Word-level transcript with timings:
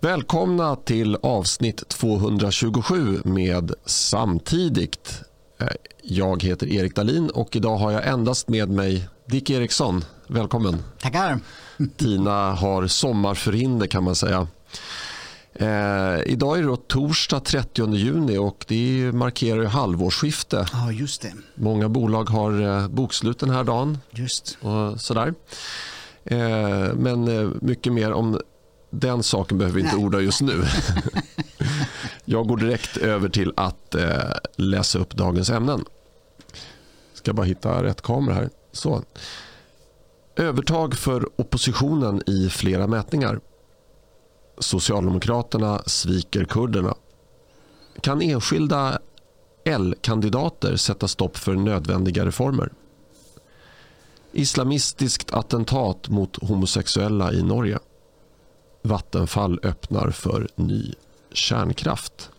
Välkomna 0.00 0.76
till 0.76 1.16
avsnitt 1.22 1.88
227 1.88 3.20
med 3.24 3.72
Samtidigt. 3.84 5.22
Eh, 5.60 5.66
jag 6.02 6.42
heter 6.42 6.66
Erik 6.66 6.94
Dalin 6.94 7.30
och 7.30 7.56
idag 7.56 7.76
har 7.76 7.92
jag 7.92 8.06
endast 8.06 8.48
med 8.48 8.68
mig 8.68 9.08
Dick 9.26 9.50
Eriksson. 9.50 10.04
Välkommen. 10.26 10.82
Tackar. 11.00 11.40
Tina 11.96 12.52
har 12.52 12.86
sommarförhinder 12.86 13.86
kan 13.86 14.04
man 14.04 14.14
säga. 14.14 14.48
Eh, 15.52 16.20
idag 16.26 16.58
är 16.58 16.62
det 16.62 16.76
torsdag 16.88 17.40
30 17.40 17.94
juni 17.94 18.38
och 18.38 18.64
det 18.68 19.10
markerar 19.14 19.60
ju 19.60 19.66
halvårsskifte. 19.66 20.66
Ja, 20.72 20.92
just 20.92 21.22
det. 21.22 21.32
Många 21.54 21.88
bolag 21.88 22.30
har 22.30 22.62
eh, 22.62 22.88
bokslut 22.88 23.38
den 23.38 23.50
här 23.50 23.64
dagen. 23.64 23.98
Just. 24.10 24.58
Och 24.60 25.00
sådär. 25.00 25.34
Eh, 26.24 26.94
men 26.94 27.28
eh, 27.28 27.50
mycket 27.60 27.92
mer 27.92 28.12
om 28.12 28.40
den 28.90 29.22
saken 29.22 29.58
behöver 29.58 29.74
vi 29.76 29.82
inte 29.82 29.96
Nej. 29.96 30.04
orda 30.04 30.20
just 30.20 30.40
nu. 30.40 30.64
Jag 32.24 32.48
går 32.48 32.56
direkt 32.56 32.96
över 32.96 33.28
till 33.28 33.52
att 33.56 33.94
eh, 33.94 34.32
läsa 34.56 34.98
upp 34.98 35.14
dagens 35.14 35.50
ämnen. 35.50 35.84
Ska 37.14 37.32
bara 37.32 37.46
hitta 37.46 37.82
rätt 37.82 38.02
kamera 38.02 38.34
här. 38.34 38.50
Så. 38.72 39.02
Övertag 40.36 40.94
för 40.94 41.40
oppositionen 41.40 42.22
i 42.26 42.48
flera 42.48 42.86
mätningar. 42.86 43.40
Socialdemokraterna 44.58 45.82
sviker 45.86 46.44
kurderna. 46.44 46.94
Kan 48.00 48.22
enskilda 48.22 48.98
L-kandidater 49.64 50.76
sätta 50.76 51.08
stopp 51.08 51.36
för 51.36 51.54
nödvändiga 51.54 52.26
reformer? 52.26 52.72
Islamistiskt 54.32 55.32
attentat 55.32 56.08
mot 56.08 56.48
homosexuella 56.48 57.32
i 57.32 57.42
Norge. 57.42 57.78
Vattenfall 58.82 59.60
öppnar 59.62 60.10
för 60.10 60.48
ny 60.56 60.94
kärnkraft. 61.32 62.30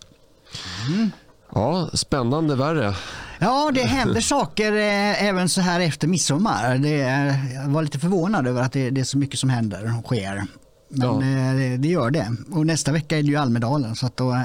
Mm. 0.88 1.11
Ja, 1.53 1.89
spännande 1.94 2.55
värre. 2.55 2.95
Ja, 3.39 3.72
det 3.73 3.81
händer 3.81 4.22
saker 4.36 4.73
eh, 4.73 5.23
även 5.23 5.49
så 5.49 5.61
här 5.61 5.80
efter 5.80 6.08
midsommar. 6.08 6.77
Det 6.77 7.02
är, 7.02 7.53
jag 7.53 7.69
var 7.69 7.81
lite 7.81 7.99
förvånad 7.99 8.47
över 8.47 8.61
att 8.61 8.72
det, 8.72 8.89
det 8.89 9.02
är 9.02 9.05
så 9.05 9.17
mycket 9.17 9.39
som 9.39 9.49
händer 9.49 9.97
och 9.97 10.05
sker. 10.05 10.44
Men 10.89 11.22
ja. 11.22 11.73
eh, 11.73 11.80
det 11.80 11.88
gör 11.88 12.11
det. 12.11 12.36
Och 12.52 12.66
nästa 12.66 12.92
vecka 12.92 13.17
är 13.17 13.23
det 13.23 13.30
ju 13.30 13.36
Almedalen 13.36 13.95
så 13.95 14.05
att 14.05 14.17
då 14.17 14.31
eh, 14.31 14.42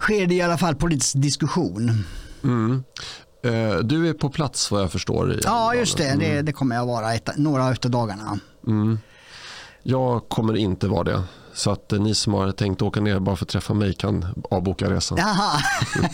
sker 0.00 0.26
det 0.26 0.34
i 0.34 0.42
alla 0.42 0.58
fall 0.58 0.74
politisk 0.74 1.14
diskussion. 1.16 2.04
Mm. 2.44 2.84
Du 3.82 4.08
är 4.08 4.12
på 4.12 4.30
plats 4.30 4.70
vad 4.70 4.82
jag 4.82 4.92
förstår. 4.92 5.40
ja, 5.44 5.74
just 5.74 5.96
det. 5.96 6.08
Mm. 6.08 6.18
det. 6.18 6.42
det. 6.42 6.52
kommer 6.52 6.76
jag 6.76 6.86
vara 6.86 7.14
ett, 7.14 7.30
några 7.36 7.66
av 7.66 7.76
dagarna. 7.80 8.38
Mm. 8.66 8.98
Jag 9.88 10.28
kommer 10.28 10.56
inte 10.56 10.88
vara 10.88 11.04
det. 11.04 11.22
Så 11.54 11.70
att 11.70 11.90
ni 11.90 12.14
som 12.14 12.34
har 12.34 12.52
tänkt 12.52 12.82
åka 12.82 13.00
ner 13.00 13.18
bara 13.18 13.36
för 13.36 13.44
att 13.44 13.48
träffa 13.48 13.74
mig 13.74 13.94
kan 13.94 14.26
avboka 14.50 14.90
resan. 14.90 15.18
Jaha. 15.18 15.60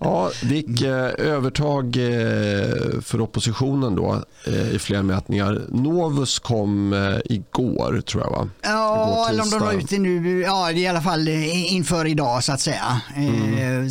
ja, 0.00 0.30
Dick, 0.42 0.82
eh, 0.82 1.10
övertag 1.18 1.96
eh, 1.96 3.00
för 3.00 3.20
oppositionen 3.20 3.94
då 3.94 4.22
eh, 4.46 4.74
i 4.74 4.78
flera 4.78 5.02
mätningar. 5.02 5.62
Novus 5.68 6.38
kom 6.38 6.94
igår 7.24 8.00
tror 8.00 8.22
jag 8.22 8.30
va? 8.30 8.48
Ja, 8.62 9.26
eller 9.30 9.42
om 9.42 9.50
de 9.50 9.60
var 9.60 9.72
ute 9.72 9.98
nu, 9.98 10.40
ja 10.40 10.70
i 10.70 10.86
alla 10.86 11.02
fall 11.02 11.28
inför 11.28 12.06
idag 12.06 12.44
så 12.44 12.52
att 12.52 12.60
säga. 12.60 13.00
Mm. 13.16 13.88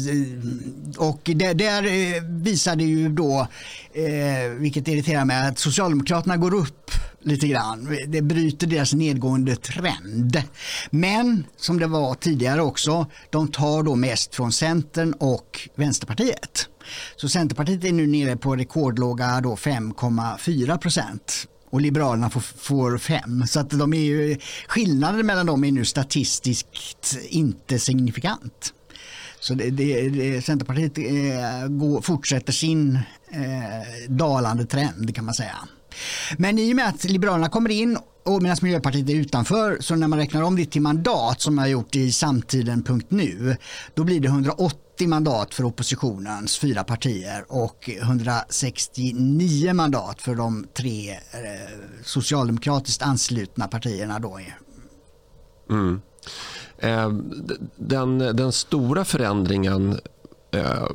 Och 0.98 1.20
där, 1.24 1.54
där 1.54 2.22
visade 2.44 2.84
ju 2.84 3.10
då, 3.10 3.48
vilket 4.58 4.88
irriterar 4.88 5.26
mig, 5.26 5.48
att 5.48 5.60
Socialdemokraterna 5.60 6.38
går 6.38 6.54
upp 6.54 6.92
lite 7.24 7.48
grann. 7.48 7.98
Det 8.08 8.22
bryter 8.22 8.68
deras 8.68 8.94
nedgående 8.94 9.56
trend. 9.56 10.42
Men 10.90 11.46
som 11.58 11.80
det 11.80 11.88
var 11.88 12.16
tidigare 12.16 12.62
också, 12.62 13.06
de 13.30 13.48
tar 13.48 13.84
då 13.84 13.96
mest 13.96 14.36
från 14.36 14.52
Centern 14.52 15.14
och 15.14 15.70
Vänsterpartiet. 15.76 16.70
Så 17.16 17.30
Centerpartiet 17.30 17.84
är 17.84 17.92
nu 17.92 18.08
nere 18.08 18.38
på 18.38 18.56
rekordlåga 18.56 19.26
5,4 19.26 20.78
procent 20.78 21.48
och 21.70 21.82
Liberalerna 21.82 22.30
får, 22.30 22.42
får 22.42 22.98
fem. 22.98 23.48
Så 23.48 23.60
att 23.60 23.70
de 23.70 23.94
är 23.94 24.02
ju, 24.02 24.38
skillnaden 24.68 25.26
mellan 25.26 25.46
dem 25.46 25.64
är 25.64 25.72
nu 25.72 25.86
statistiskt 25.86 27.18
inte 27.30 27.80
signifikant. 27.80 28.74
Så 29.40 29.54
det, 29.54 29.70
det, 29.70 30.10
det, 30.10 30.42
Centerpartiet 30.42 30.98
eh, 30.98 31.68
går, 31.68 32.02
fortsätter 32.02 32.54
sin 32.54 33.00
eh, 33.32 34.10
dalande 34.10 34.66
trend 34.66 35.16
kan 35.16 35.26
man 35.26 35.34
säga. 35.34 35.58
Men 36.38 36.60
i 36.60 36.72
och 36.72 36.76
med 36.76 36.88
att 36.88 37.04
Liberalerna 37.04 37.50
kommer 37.50 37.70
in 37.70 37.98
och 38.24 38.42
medan 38.42 38.58
Miljöpartiet 38.62 39.10
är 39.10 39.16
utanför 39.16 39.78
så 39.80 39.96
när 39.96 40.08
man 40.08 40.20
räknar 40.20 40.42
om 40.42 40.56
det 40.56 40.66
till 40.66 40.82
mandat 40.82 41.42
som 41.42 41.58
jag 41.58 41.64
har 41.64 41.70
gjort 41.70 41.96
i 41.96 42.12
samtiden.nu 42.12 43.58
då 43.94 44.04
blir 44.04 44.20
det 44.20 44.28
180 44.28 45.08
mandat 45.08 45.54
för 45.54 45.64
oppositionens 45.64 46.58
fyra 46.58 46.84
partier 46.84 47.46
och 47.48 47.90
169 48.02 49.74
mandat 49.74 50.22
för 50.22 50.36
de 50.36 50.68
tre 50.78 51.12
eh, 51.12 51.18
socialdemokratiskt 52.04 53.02
anslutna 53.02 53.68
partierna. 53.68 54.20
Då. 54.20 54.40
Mm. 55.70 56.02
Eh, 56.78 57.12
den, 57.76 58.18
den 58.18 58.52
stora 58.52 59.06
förändringen 59.06 60.00
eh, 60.52 60.88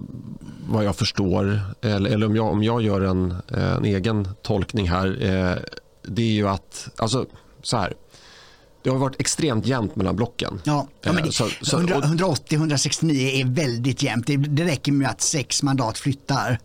vad 0.69 0.85
jag 0.85 0.97
förstår, 0.97 1.61
eller, 1.83 2.11
eller 2.11 2.27
om, 2.27 2.37
jag, 2.37 2.47
om 2.47 2.63
jag 2.63 2.83
gör 2.83 3.01
en, 3.01 3.35
en 3.49 3.85
egen 3.85 4.29
tolkning 4.43 4.91
här, 4.91 5.07
eh, 5.07 5.57
det 6.03 6.23
är 6.23 6.33
ju 6.33 6.49
att, 6.49 6.89
alltså 6.97 7.27
så 7.63 7.77
här, 7.77 7.95
det 8.83 8.91
har 8.91 8.99
varit 8.99 9.21
extremt 9.21 9.67
jämnt 9.67 9.97
mellan 9.97 10.17
blocken. 10.17 10.61
Ja, 10.65 10.89
ja 11.03 11.13
men 11.13 11.23
det, 11.23 11.31
180-169 11.31 13.11
är 13.13 13.45
väldigt 13.45 14.03
jämnt. 14.03 14.27
Det, 14.27 14.37
det 14.37 14.65
räcker 14.65 14.93
med 14.93 15.11
att 15.11 15.21
sex 15.21 15.63
mandat 15.63 15.99
flyttar. 15.99 16.59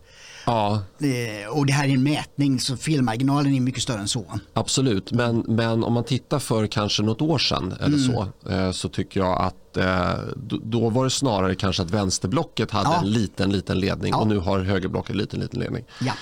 Ja. 0.48 0.82
Eh, 1.00 1.48
och 1.48 1.66
det 1.66 1.72
här 1.72 1.88
är 1.88 1.92
en 1.92 2.02
mätning 2.02 2.60
så 2.60 2.76
felmarginalen 2.76 3.54
är 3.54 3.60
mycket 3.60 3.82
större 3.82 4.00
än 4.00 4.08
så. 4.08 4.24
Absolut, 4.52 5.12
men, 5.12 5.44
men 5.48 5.84
om 5.84 5.92
man 5.92 6.04
tittar 6.04 6.38
för 6.38 6.66
kanske 6.66 7.02
något 7.02 7.22
år 7.22 7.38
sedan 7.38 7.74
eller 7.80 7.96
mm. 7.96 8.00
så, 8.00 8.50
eh, 8.50 8.70
så 8.70 8.88
tycker 8.88 9.20
jag 9.20 9.42
att 9.42 9.76
eh, 9.76 10.18
då 10.62 10.88
var 10.88 11.04
det 11.04 11.10
snarare 11.10 11.54
kanske 11.54 11.82
att 11.82 11.90
vänsterblocket 11.90 12.70
hade 12.70 12.88
ja. 12.88 13.00
en 13.00 13.10
liten, 13.10 13.50
liten 13.50 13.80
ledning 13.80 14.10
ja. 14.10 14.18
och 14.18 14.26
nu 14.26 14.38
har 14.38 14.60
högerblocket 14.60 15.10
en 15.10 15.16
liten, 15.16 15.40
liten 15.40 15.60
ledning. 15.60 15.84
Ja. 16.00 16.12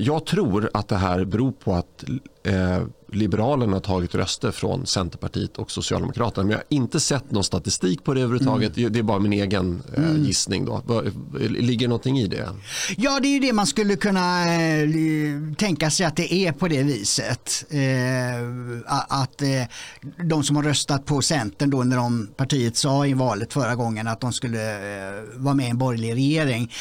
Jag 0.00 0.26
tror 0.26 0.70
att 0.74 0.88
det 0.88 0.96
här 0.96 1.24
beror 1.24 1.52
på 1.52 1.74
att 1.74 2.04
Liberalerna 3.12 3.72
har 3.72 3.80
tagit 3.80 4.14
röster 4.14 4.50
från 4.50 4.86
Centerpartiet 4.86 5.58
och 5.58 5.70
Socialdemokraterna. 5.70 6.44
Men 6.44 6.50
jag 6.50 6.58
har 6.58 6.64
inte 6.68 7.00
sett 7.00 7.30
någon 7.30 7.44
statistik 7.44 8.04
på 8.04 8.14
det 8.14 8.20
överhuvudtaget. 8.20 8.76
Mm. 8.76 8.92
Det 8.92 8.98
är 8.98 9.02
bara 9.02 9.18
min 9.18 9.32
egen 9.32 9.82
eh, 9.96 10.04
mm. 10.04 10.24
gissning. 10.24 10.64
Då. 10.64 11.02
Ligger 11.38 11.86
det 11.86 11.88
någonting 11.88 12.18
i 12.18 12.26
det? 12.26 12.48
Ja, 12.96 13.20
det 13.22 13.28
är 13.28 13.40
det 13.40 13.52
man 13.52 13.66
skulle 13.66 13.96
kunna 13.96 14.54
eh, 14.54 14.88
tänka 15.58 15.90
sig 15.90 16.06
att 16.06 16.16
det 16.16 16.34
är 16.34 16.52
på 16.52 16.68
det 16.68 16.82
viset. 16.82 17.64
Eh, 17.70 17.80
att 19.08 19.42
eh, 19.42 19.48
de 20.24 20.42
som 20.42 20.56
har 20.56 20.62
röstat 20.62 21.04
på 21.06 21.22
Centern 21.22 21.70
då 21.70 21.84
när 21.84 21.96
de 21.96 22.28
partiet 22.36 22.76
sa 22.76 23.06
i 23.06 23.14
valet 23.14 23.52
förra 23.52 23.74
gången 23.74 24.08
att 24.08 24.20
de 24.20 24.32
skulle 24.32 24.72
eh, 25.08 25.24
vara 25.36 25.54
med 25.54 25.66
i 25.66 25.70
en 25.70 25.78
borgerlig 25.78 26.14
regering. 26.14 26.72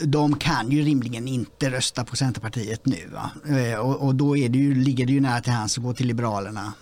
De 0.00 0.36
kan 0.36 0.70
ju 0.70 0.82
rimligen 0.82 1.28
inte 1.28 1.70
rösta 1.70 2.04
på 2.04 2.16
Centerpartiet 2.16 2.86
nu. 2.86 3.10
Eh, 3.58 3.78
och, 3.78 4.06
och, 4.06 4.14
då 4.14 4.36
är 4.36 4.48
det 4.48 4.58
ju, 4.58 4.74
ligger 4.94 5.06
det 5.06 5.12
ju 5.12 5.20
nära 5.20 5.40
till 5.40 5.52
chans 5.52 5.78
att 5.78 5.84
gå 5.84 5.92
till 5.92 6.06
Liberalerna. 6.06 6.72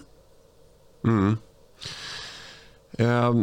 Mm. 1.05 1.37
Eh, 2.99 3.35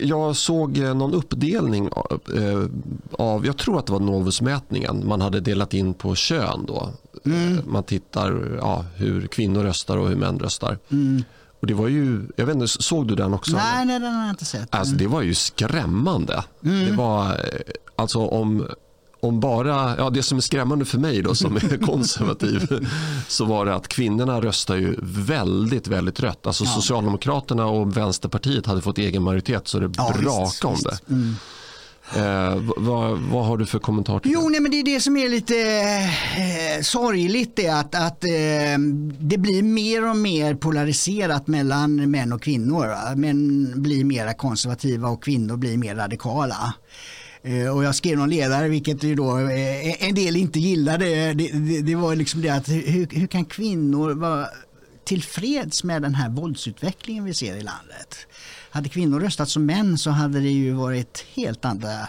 jag 0.00 0.36
såg 0.36 0.78
någon 0.78 1.14
uppdelning 1.14 1.90
eh, 2.34 2.64
av, 3.12 3.46
jag 3.46 3.56
tror 3.56 3.78
att 3.78 3.86
det 3.86 3.92
var 3.92 4.00
Novusmätningen, 4.00 5.08
man 5.08 5.20
hade 5.20 5.40
delat 5.40 5.74
in 5.74 5.94
på 5.94 6.14
kön 6.14 6.64
då. 6.66 6.88
Mm. 7.24 7.60
Man 7.66 7.82
tittar 7.82 8.58
ja, 8.60 8.84
hur 8.94 9.26
kvinnor 9.26 9.62
röstar 9.62 9.96
och 9.96 10.08
hur 10.08 10.16
män 10.16 10.38
röstar. 10.38 10.78
Mm. 10.90 11.22
Och 11.60 11.66
det 11.66 11.74
var 11.74 11.88
ju, 11.88 12.22
jag 12.36 12.46
vet 12.46 12.54
inte, 12.54 12.68
såg 12.68 13.08
du 13.08 13.14
den 13.14 13.34
också? 13.34 13.56
Nej, 13.56 13.86
nej 13.86 14.00
den 14.00 14.14
har 14.14 14.22
jag 14.22 14.32
inte 14.32 14.44
sett. 14.44 14.74
Alltså, 14.74 14.94
det 14.94 15.06
var 15.06 15.22
ju 15.22 15.34
skrämmande. 15.34 16.44
Mm. 16.64 16.86
Det 16.86 16.92
var, 16.92 17.26
eh, 17.26 17.60
alltså 17.96 18.26
om 18.26 18.68
om 19.20 19.40
bara, 19.40 19.96
ja 19.96 20.10
det 20.10 20.22
som 20.22 20.38
är 20.38 20.42
skrämmande 20.42 20.84
för 20.84 20.98
mig 20.98 21.22
då 21.22 21.34
som 21.34 21.56
är 21.56 21.86
konservativ 21.86 22.86
så 23.28 23.44
var 23.44 23.66
det 23.66 23.74
att 23.74 23.88
kvinnorna 23.88 24.40
röstar 24.40 24.76
ju 24.76 24.96
väldigt, 25.02 25.88
väldigt 25.88 26.20
rött. 26.20 26.46
Alltså 26.46 26.64
ja. 26.64 26.70
Socialdemokraterna 26.70 27.66
och 27.66 27.96
Vänsterpartiet 27.96 28.66
hade 28.66 28.80
fått 28.80 28.98
egen 28.98 29.22
majoritet 29.22 29.68
så 29.68 29.78
det 29.78 29.92
ja, 29.96 30.14
brakade 30.20 30.74
om 30.74 30.82
det. 30.82 31.12
Mm. 31.12 31.34
Eh, 32.14 32.62
vad, 32.76 33.18
vad, 33.18 33.46
har 33.46 33.56
du 33.56 33.66
för 33.66 33.78
kommentar 33.78 34.18
till 34.18 34.30
jo, 34.32 34.40
det? 34.40 34.48
Nej, 34.48 34.60
men 34.60 34.70
det 34.70 34.80
är 34.80 34.84
det 34.84 35.00
som 35.00 35.16
är 35.16 35.28
lite 35.28 35.56
eh, 36.36 36.82
sorgligt 36.82 37.58
är 37.58 37.74
att, 37.74 37.94
att 37.94 38.24
eh, 38.24 38.78
det 39.18 39.38
blir 39.38 39.62
mer 39.62 40.10
och 40.10 40.16
mer 40.16 40.54
polariserat 40.54 41.46
mellan 41.46 42.10
män 42.10 42.32
och 42.32 42.42
kvinnor. 42.42 42.86
Va? 42.86 43.14
Män 43.16 43.72
blir 43.82 44.04
mer 44.04 44.32
konservativa 44.32 45.08
och 45.08 45.24
kvinnor 45.24 45.56
blir 45.56 45.76
mer 45.76 45.94
radikala. 45.94 46.74
Eh, 47.46 47.68
och 47.68 47.84
jag 47.84 47.94
skrev 47.94 48.18
någon 48.18 48.30
ledare, 48.30 48.68
vilket 48.68 49.02
ju 49.02 49.14
då 49.14 49.38
eh, 49.38 50.08
en 50.08 50.14
del 50.14 50.36
inte 50.36 50.60
gillade. 50.60 51.34
Det, 51.34 51.48
det, 51.52 51.82
det 51.82 51.94
var 51.94 52.16
liksom 52.16 52.42
det 52.42 52.48
att 52.48 52.68
hur, 52.68 53.08
hur 53.10 53.26
kan 53.26 53.44
kvinnor 53.44 54.14
vara 54.14 54.48
tillfreds 55.04 55.84
med 55.84 56.02
den 56.02 56.14
här 56.14 56.28
våldsutvecklingen 56.28 57.24
vi 57.24 57.34
ser 57.34 57.56
i 57.56 57.62
landet. 57.62 58.26
Hade 58.70 58.88
kvinnor 58.88 59.20
röstat 59.20 59.48
som 59.48 59.66
män 59.66 59.98
så 59.98 60.10
hade 60.10 60.40
det 60.40 60.50
ju 60.50 60.72
varit 60.72 61.24
helt 61.34 61.64
andra 61.64 62.08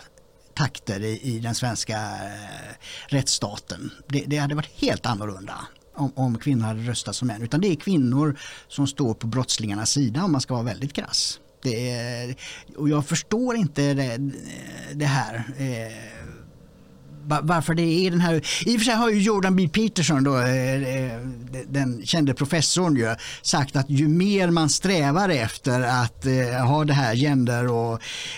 takter 0.54 1.00
i, 1.00 1.22
i 1.22 1.40
den 1.40 1.56
svenska 1.56 1.98
eh, 1.98 2.76
rättsstaten. 3.08 3.92
Det, 4.08 4.24
det, 4.28 4.38
hade 4.38 4.56
varit 4.56 4.82
helt 4.82 5.06
annorlunda 5.06 5.68
om, 5.96 6.12
om 6.16 6.38
kvinnor 6.38 6.66
hade 6.66 6.82
röstat 6.82 7.16
som 7.16 7.28
män. 7.28 7.42
Utan 7.42 7.62
det 7.62 7.68
är 7.68 7.76
kvinnor 7.76 8.40
som 8.68 8.88
står 8.88 9.14
på 9.14 9.28
brottslingarnas 9.28 9.92
sida 9.92 10.24
om 10.24 10.32
man 10.32 10.42
ska 10.42 10.54
vara 10.54 10.64
väldigt 10.64 10.94
krass. 10.94 11.40
Det 11.62 11.92
är, 11.92 12.36
och 12.78 12.90
jag 12.90 13.06
förstår 13.06 13.56
inte 13.56 13.94
det, 13.94 14.18
det 14.94 15.06
här. 15.06 15.44
Eh, 15.58 16.18
varför 17.28 17.74
det 17.74 17.82
är 17.82 18.12
den 18.12 18.22
här... 18.22 18.36
I 18.66 18.76
och 18.76 18.80
för 18.80 18.86
sig 18.86 18.94
har 18.94 19.10
ju 19.10 19.22
Jordan 19.22 19.56
B. 19.56 19.70
Peterson, 19.74 20.24
då, 20.24 20.38
eh, 20.38 20.84
eh 20.84 21.20
den 21.68 22.06
kände 22.06 22.34
professorn, 22.34 22.96
ju, 22.96 23.16
sagt 23.42 23.76
att 23.76 23.90
ju 23.90 24.08
mer 24.08 24.52
man 24.52 24.70
strävar 24.70 25.30
efter 25.30 25.82
att 25.82 26.26
eh, 26.26 26.66
ha 26.68 26.86
det 26.86 26.94
här 26.94 27.16
gender 27.16 27.68
och 27.68 27.94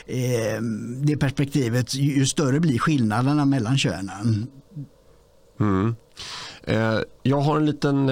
eh, 0.05 0.61
det 1.01 1.17
perspektivet, 1.17 1.93
ju 1.93 2.25
större 2.25 2.59
blir 2.59 2.79
skillnaderna 2.79 3.45
mellan 3.45 3.77
könen. 3.77 4.47
Mm. 5.59 5.95
Jag 7.23 7.41
har 7.41 7.57
en 7.57 7.65
liten 7.65 8.09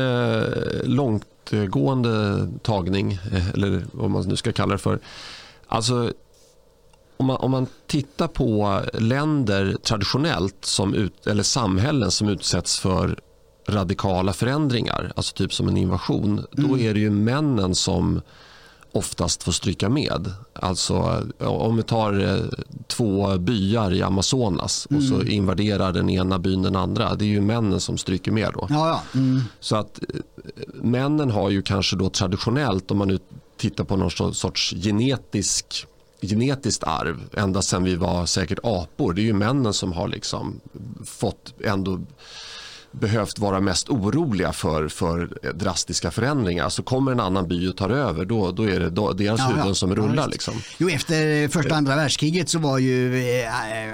långtgående 1.52 2.48
tagning, 2.62 3.20
eller 3.54 3.86
vad 3.92 4.10
man 4.10 4.24
nu 4.28 4.36
ska 4.36 4.52
kalla 4.52 4.72
det 4.72 4.78
för. 4.78 5.00
Alltså 5.68 6.12
om 7.18 7.26
man, 7.26 7.38
om 7.38 7.52
man 7.52 7.68
tittar 7.88 8.28
på 8.28 8.82
länder 8.94 9.76
traditionellt 9.84 10.66
som 10.66 10.94
ut, 10.94 11.28
eller 11.28 11.44
samhällen 11.44 12.12
som 12.12 12.30
utsätts 12.30 12.80
för 12.80 13.20
radikala 13.68 14.34
förändringar, 14.34 15.12
alltså 15.16 15.36
typ 15.36 15.54
som 15.54 15.68
en 15.68 15.78
invasion, 15.78 16.32
mm. 16.32 16.70
då 16.70 16.78
är 16.78 16.94
det 16.94 17.00
ju 17.00 17.10
männen 17.10 17.76
som 17.76 18.22
oftast 18.92 19.44
får 19.44 19.52
stryka 19.52 19.90
med. 19.90 20.34
Alltså 20.54 21.24
om 21.40 21.78
vi 21.78 21.84
tar 21.84 22.20
eh, 22.20 22.60
två 22.88 23.38
byar 23.38 23.94
i 23.94 24.02
Amazonas 24.02 24.88
mm. 24.90 25.02
och 25.02 25.08
så 25.08 25.16
mm. 25.16 25.28
invaderar 25.28 25.94
den 25.94 26.10
ena 26.10 26.40
byn 26.40 26.62
den 26.62 26.76
andra. 26.76 27.16
Det 27.16 27.26
är 27.26 27.30
ju 27.30 27.42
männen 27.42 27.80
som 27.80 27.98
stryker 27.98 28.32
med 28.32 28.52
då. 28.54 28.68
Ja, 28.70 28.88
ja. 28.88 29.20
Mm. 29.20 29.42
Så 29.60 29.76
att 29.76 30.00
eh, 30.00 30.20
männen 30.74 31.32
har 31.32 31.50
ju 31.50 31.62
kanske 31.62 31.96
då 31.96 32.10
traditionellt 32.10 32.92
om 32.92 32.98
man 32.98 33.08
nu 33.08 33.20
tittar 33.58 33.84
på 33.84 33.96
någon 33.96 34.34
sorts 34.34 34.74
genetisk 34.84 35.88
genetiskt 36.22 36.84
arv 36.84 37.30
ända 37.34 37.62
sedan 37.62 37.84
vi 37.84 37.96
var 37.96 38.26
säkert 38.26 38.60
apor. 38.64 39.14
Det 39.14 39.22
är 39.22 39.24
ju 39.24 39.34
männen 39.34 39.74
som 39.74 39.92
har 39.92 40.08
liksom 40.08 40.60
fått 41.06 41.54
ändå 41.64 42.00
behövt 42.92 43.40
vara 43.40 43.60
mest 43.60 43.90
oroliga 43.90 44.54
för, 44.54 44.88
för 44.88 45.30
drastiska 45.54 46.12
förändringar. 46.12 46.70
Så 46.70 46.84
kommer 46.84 47.12
en 47.12 47.20
annan 47.20 47.48
by 47.48 47.68
och 47.68 47.78
tar 47.78 47.90
över, 47.90 48.26
då, 48.26 48.52
då 48.52 48.64
är 48.64 48.80
det 48.80 48.90
då, 48.90 49.14
deras 49.14 49.40
ja, 49.40 49.46
huvuden 49.46 49.68
ja. 49.68 49.74
som 49.74 49.96
rullar. 49.96 50.24
Ja, 50.24 50.28
liksom. 50.28 50.54
Jo, 50.78 50.90
efter 50.90 51.48
första 51.48 51.72
och 51.72 51.78
andra 51.78 51.96
världskriget 51.96 52.50
så 52.50 52.60
var 52.60 52.78
ju 52.78 53.24
äh, 53.24 53.90
äh, 53.90 53.94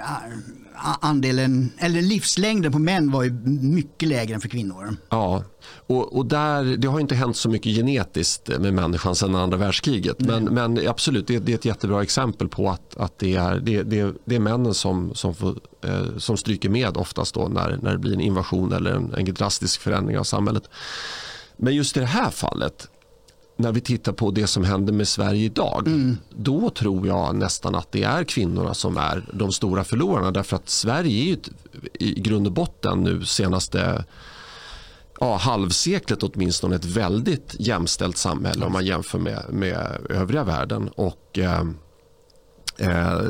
andelen, 1.02 1.72
eller 1.78 2.02
livslängden 2.02 2.72
på 2.72 2.80
män 2.80 3.12
var 3.12 3.24
ju 3.24 3.32
mycket 3.62 4.10
lägre 4.10 4.34
än 4.36 4.42
för 4.42 4.50
kvinnor. 4.50 4.96
Ja, 5.10 5.44
och, 5.88 6.18
och 6.18 6.26
där, 6.26 6.64
det 6.64 6.88
har 6.88 7.00
inte 7.00 7.16
hänt 7.16 7.38
så 7.38 7.50
mycket 7.50 7.76
genetiskt 7.76 8.50
med 8.60 8.74
människan 8.74 9.16
sedan 9.16 9.36
andra 9.36 9.58
världskriget. 9.58 10.20
Men, 10.20 10.44
men 10.44 10.88
absolut, 10.88 11.28
det, 11.28 11.40
det, 11.40 11.52
är 11.52 11.56
ett 11.56 11.66
jättebra 11.66 12.04
exempel 12.04 12.48
på 12.48 12.70
att, 12.70 12.98
att 12.98 13.20
det, 13.20 13.36
är, 13.36 13.60
det, 13.60 13.84
det, 13.84 14.16
det 14.26 14.36
är 14.36 14.40
männen 14.40 14.74
som, 14.74 15.16
som, 15.16 15.36
får, 15.36 15.56
eh, 15.84 16.18
som 16.18 16.38
stryker 16.38 16.70
med 16.70 16.98
oftast 16.98 17.36
då 17.36 17.48
när, 17.48 17.80
när 17.82 17.92
det 17.92 17.98
blir 17.98 18.14
en 18.14 18.22
invasion 18.22 18.74
eller 18.74 18.92
en, 18.92 19.14
en 19.14 19.34
drastisk 19.34 19.82
förändring 19.82 20.20
av 20.20 20.24
samhället. 20.24 20.70
Men 21.58 21.76
just 21.76 21.98
i 21.98 22.00
det 22.00 22.06
här 22.06 22.30
fallet 22.30 22.88
när 23.56 23.72
vi 23.72 23.82
tittar 23.82 24.12
på 24.12 24.32
det 24.32 24.48
som 24.48 24.64
händer 24.64 24.94
med 24.94 25.08
Sverige 25.08 25.46
idag, 25.46 25.88
mm. 25.88 26.18
då 26.30 26.70
tror 26.70 27.08
jag 27.08 27.36
nästan 27.36 27.76
att 27.76 27.92
det 27.92 28.04
är 28.04 28.24
kvinnorna 28.24 28.74
som 28.74 28.98
är 28.98 29.26
de 29.34 29.52
stora 29.52 29.84
förlorarna. 29.84 30.32
Därför 30.32 30.56
att 30.56 30.70
Sverige 30.70 31.24
är 31.24 31.26
ju 31.26 31.38
i 31.94 32.20
grund 32.20 32.48
och 32.48 32.54
botten 32.54 33.04
nu 33.04 33.26
senaste 33.26 34.06
ja, 35.20 35.36
halvseklet 35.36 36.24
åtminstone 36.24 36.76
ett 36.76 36.86
väldigt 36.86 37.56
jämställt 37.60 38.18
samhälle 38.18 38.66
om 38.66 38.74
man 38.74 38.86
jämför 38.86 39.20
med, 39.20 39.44
med 39.50 39.98
övriga 40.10 40.44
världen. 40.44 40.90
Och 40.96 41.40
eh, 41.40 41.64
eh, 42.78 43.22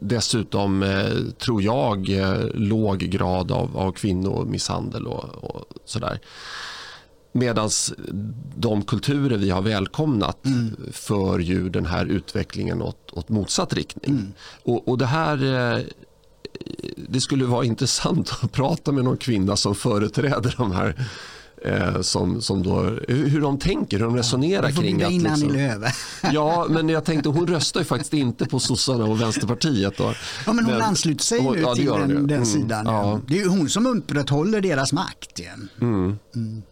Dessutom 0.00 0.82
eh, 0.82 1.12
tror 1.38 1.62
jag 1.62 2.10
eh, 2.10 2.44
låg 2.54 2.98
grad 2.98 3.52
av, 3.52 3.76
av 3.76 3.92
kvinnomisshandel 3.92 5.06
och, 5.06 5.24
och 5.24 5.64
sådär. 5.84 6.20
Medan 7.32 7.70
de 8.56 8.82
kulturer 8.82 9.36
vi 9.36 9.50
har 9.50 9.62
välkomnat 9.62 10.46
mm. 10.46 10.76
för 10.92 11.38
ju 11.38 11.68
den 11.68 11.86
här 11.86 12.06
utvecklingen 12.06 12.82
åt, 12.82 13.12
åt 13.12 13.28
motsatt 13.28 13.72
riktning. 13.72 14.10
Mm. 14.10 14.32
Och, 14.62 14.88
och, 14.88 14.98
det 14.98 15.06
här 15.06 15.44
eh, 15.74 15.84
det 17.08 17.20
skulle 17.20 17.44
vara 17.44 17.64
intressant 17.72 18.32
att 18.42 18.52
prata 18.52 18.92
med 18.92 19.04
någon 19.04 19.16
kvinna 19.16 19.56
som 19.56 19.74
företräder 19.74 20.54
de 20.58 20.72
här 20.72 21.06
eh, 21.64 22.00
som, 22.00 22.42
som 22.42 22.62
då, 22.62 22.80
hur 23.08 23.40
de 23.40 23.58
tänker, 23.58 23.98
hur 23.98 24.04
de 24.04 24.16
resonerar 24.16 24.70
ja, 24.74 24.80
kring 24.80 25.02
att... 25.02 25.10
Innan 25.10 25.40
liksom, 25.40 25.56
Lööve. 25.56 25.92
ja, 26.32 26.66
men 26.70 26.88
jag 26.88 27.04
tänkte 27.04 27.28
hon 27.28 27.46
röstar 27.46 27.80
ju 27.80 27.84
faktiskt 27.84 28.14
inte 28.14 28.46
på 28.46 28.58
sossarna 28.58 29.04
och 29.04 29.20
Vänsterpartiet. 29.20 29.96
Då. 29.96 30.14
Ja, 30.46 30.52
men 30.52 30.64
hon 30.64 30.74
men, 30.74 30.82
ansluter 30.82 31.24
sig 31.24 31.42
nu 31.42 31.60
ja, 31.60 31.74
till 31.74 31.86
den, 31.86 32.08
den 32.08 32.30
mm, 32.30 32.44
sidan. 32.44 32.86
Ja. 32.86 33.20
Det 33.26 33.34
är 33.34 33.42
ju 33.42 33.48
hon 33.48 33.68
som 33.68 33.86
upprätthåller 33.86 34.60
deras 34.60 34.92
makt. 34.92 35.38
Igen. 35.38 35.68
Mm. 35.80 36.18
Mm. 36.34 36.62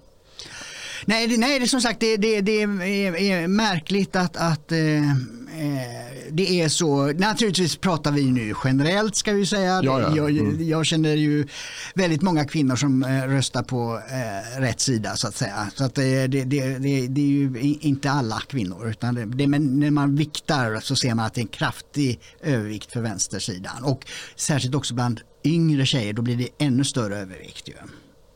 Nej, 1.05 1.26
det, 1.26 1.37
nej 1.37 1.58
det, 1.58 1.69
som 1.69 1.81
sagt 1.81 2.00
det, 2.00 2.17
det, 2.17 2.41
det 2.41 2.62
är, 2.62 3.17
är, 3.17 3.49
märkligt 3.49 4.17
att, 4.17 4.37
att 4.37 4.73
eh, 4.73 5.11
eh, 5.11 6.11
det 6.31 6.61
är 6.61 6.69
så. 6.69 7.06
Naturligtvis 7.06 7.76
pratar 7.76 8.12
vi 8.12 8.31
nu 8.31 8.55
generellt 8.64 9.17
ska 9.17 9.32
vi 9.32 9.47
säga. 9.47 9.81
Ja, 9.85 10.00
ja. 10.00 10.17
Jag, 10.17 10.31
mm. 10.31 10.69
jag, 10.69 10.87
känner 10.87 11.14
ju 11.14 11.47
väldigt 11.94 12.23
många 12.23 12.44
kvinnor 12.44 12.76
som 12.76 13.02
eh, 13.02 13.23
röstar 13.23 13.62
på 13.62 14.02
eh, 14.11 14.61
rätt 14.61 14.81
sida 14.81 15.17
så 15.17 15.29
att 15.29 15.37
säga. 15.37 15.70
Så 15.75 15.85
att 15.85 15.94
det, 15.94 16.26
det, 16.26 16.44
det, 16.44 16.79
det, 16.79 17.20
är 17.20 17.25
ju 17.25 17.76
inte 17.81 18.11
alla 18.11 18.41
kvinnor 18.49 18.88
utan 18.91 19.14
det, 19.37 19.47
men 19.47 19.81
när 19.81 19.91
man 19.91 20.17
viktar 20.17 20.81
så 20.81 20.97
ser 20.97 21.14
man 21.14 21.26
att 21.26 21.35
det 21.35 21.41
är 21.41 21.43
en 21.43 21.49
kraftig 21.49 22.20
övervikt 22.43 22.93
för 22.93 23.00
vänstersidan 23.00 23.85
och 23.85 24.06
särskilt 24.37 24.75
också 24.75 24.94
bland 24.94 25.20
yngre 25.44 25.87
tjejer 25.87 26.12
då 26.12 26.23
blir 26.23 26.37
det 26.37 26.49
ännu 26.58 26.85
större 26.85 27.19
övervikt. 27.19 27.69
Ju. 27.69 27.75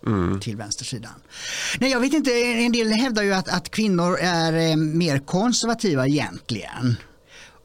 Mm. 0.07 0.41
till 0.41 0.57
vänstersidan. 0.57 1.13
Nej, 1.81 1.91
jag 1.91 2.01
vet 2.01 2.13
inte, 2.13 2.31
en 2.31 2.73
del 2.73 2.89
hävdar 2.89 3.23
ju 3.23 3.35
att, 3.35 3.49
att 3.49 3.71
kvinnor 3.71 4.19
är 4.21 4.71
eh, 4.71 4.77
mer 4.77 5.19
konservativa 5.19 6.07
egentligen. 6.07 6.97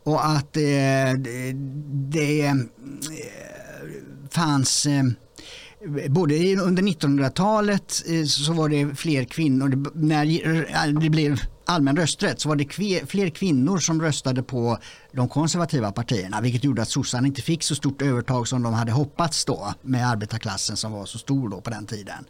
Och 0.03 0.27
att 0.27 0.57
eh, 0.57 0.61
det, 1.18 1.54
det 2.11 2.45
eh, 2.45 2.56
fanns 4.31 4.85
eh, 4.85 5.04
både 6.09 6.56
under 6.56 6.83
1900-talet 6.83 8.04
eh, 8.07 8.25
så 8.25 8.54
var 8.54 8.69
det 8.69 8.95
fler 8.95 9.23
kvinnor, 9.23 9.92
när 9.95 10.25
eh, 10.85 10.94
det 11.02 11.09
blev 11.09 11.42
allmän 11.69 11.95
rösträtt 11.95 12.42
så 12.42 12.49
var 12.49 12.56
det 12.56 12.73
fler 13.07 13.30
kvinnor 13.30 13.78
som 13.78 14.02
röstade 14.02 14.44
på 14.44 14.78
de 15.11 15.30
konservativa 15.30 15.92
partierna 15.92 16.42
vilket 16.42 16.64
gjorde 16.64 16.81
att 16.81 16.90
sossarna 16.90 17.28
inte 17.28 17.42
fick 17.42 17.64
så 17.64 17.76
stort 17.76 18.02
övertag 18.02 18.47
som 18.47 18.64
de 18.64 18.73
hade 18.73 18.92
hoppats 18.92 19.45
då 19.45 19.73
med 19.81 20.07
arbetarklassen 20.07 20.78
som 20.78 20.92
var 20.92 21.06
så 21.06 21.18
stor 21.18 21.49
då 21.49 21.61
på 21.61 21.69
den 21.69 21.85
tiden. 21.85 22.26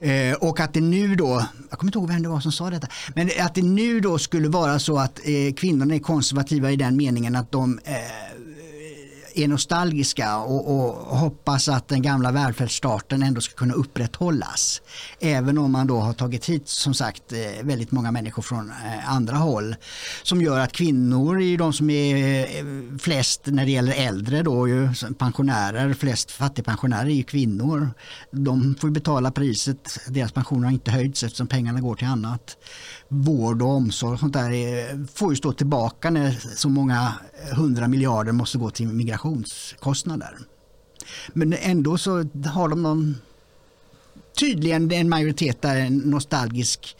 Eh, 0.00 0.34
och 0.34 0.60
att 0.60 0.74
det 0.74 0.80
nu 0.80 1.14
då, 1.14 1.46
jag 1.70 1.78
kommer 1.78 1.88
inte 1.88 1.98
ihåg 1.98 2.08
vem 2.08 2.22
det 2.22 2.28
var 2.28 2.40
som 2.40 2.52
sa 2.52 2.70
detta, 2.70 2.88
men 3.14 3.30
att 3.40 3.54
det 3.54 3.62
nu 3.62 4.00
då 4.00 4.18
skulle 4.18 4.48
vara 4.48 4.78
så 4.78 4.98
att 4.98 5.20
eh, 5.24 5.54
kvinnorna 5.54 5.94
är 5.94 5.98
konservativa 5.98 6.70
i 6.70 6.76
den 6.76 6.96
meningen 6.96 7.36
att 7.36 7.52
de 7.52 7.80
eh, 7.84 7.94
är 9.34 9.48
nostalgiska 9.48 10.36
och, 10.36 10.76
och, 10.76 11.18
hoppas 11.18 11.68
att 11.68 11.88
den 11.88 12.02
gamla 12.02 12.32
välfärdsstaten 12.32 13.22
ändå 13.22 13.40
ska 13.40 13.54
kunna 13.54 13.74
upprätthållas. 13.74 14.82
Även 15.20 15.58
om 15.58 15.72
man 15.72 15.86
då 15.86 15.98
har 15.98 16.12
tagit 16.12 16.48
hit 16.48 16.68
som 16.68 16.94
sagt 16.94 17.32
eh, 17.32 17.64
väldigt 17.64 17.90
många 17.90 18.10
människor 18.10 18.42
från 18.42 18.70
eh, 18.70 19.12
andra 19.12 19.36
håll. 19.36 19.76
Som 20.22 20.42
gör 20.42 20.60
att 20.60 20.72
kvinnor 20.72 21.40
är 21.40 21.58
de 21.58 21.72
som 21.72 21.90
är 21.90 22.40
eh, 22.40 22.64
flest 22.98 23.40
när 23.46 23.64
det 23.64 23.70
gäller 23.70 23.92
äldre 23.92 24.42
då, 24.42 24.68
ju, 24.68 24.88
pensionärer, 25.18 25.94
flest 25.94 26.30
fattigpensionärer 26.30 27.06
är 27.06 27.14
ju 27.14 27.22
kvinnor. 27.22 27.90
De 28.30 28.74
får 28.80 28.90
betala 28.90 29.30
priset, 29.30 29.98
deras 30.08 30.32
pensioner 30.32 30.64
har 30.64 30.72
inte 30.72 30.90
höjts 30.90 31.22
eftersom 31.22 31.46
pengarna 31.46 31.80
går 31.80 31.94
till 31.94 32.06
annat 32.06 32.56
vård 33.12 33.62
och 33.62 33.68
omsorg 33.68 34.12
och 34.12 34.20
sånt 34.20 34.32
där 34.32 35.06
får 35.14 35.32
ju 35.32 35.36
stå 35.36 35.52
tillbaka 35.52 36.10
när 36.10 36.38
så 36.56 36.68
många 36.68 37.12
hundra 37.52 37.88
miljarder 37.88 38.32
måste 38.32 38.58
gå 38.58 38.70
till 38.70 38.88
migrationskostnader. 38.88 40.38
Men 41.32 41.52
ändå 41.52 41.98
så 41.98 42.10
har 42.46 42.68
de 42.68 42.82
någon, 42.82 43.16
tydligen 44.38 44.92
en 44.92 45.08
majoritet 45.08 45.62
där 45.62 45.76
en 45.76 45.96
nostalgisk 45.96 46.96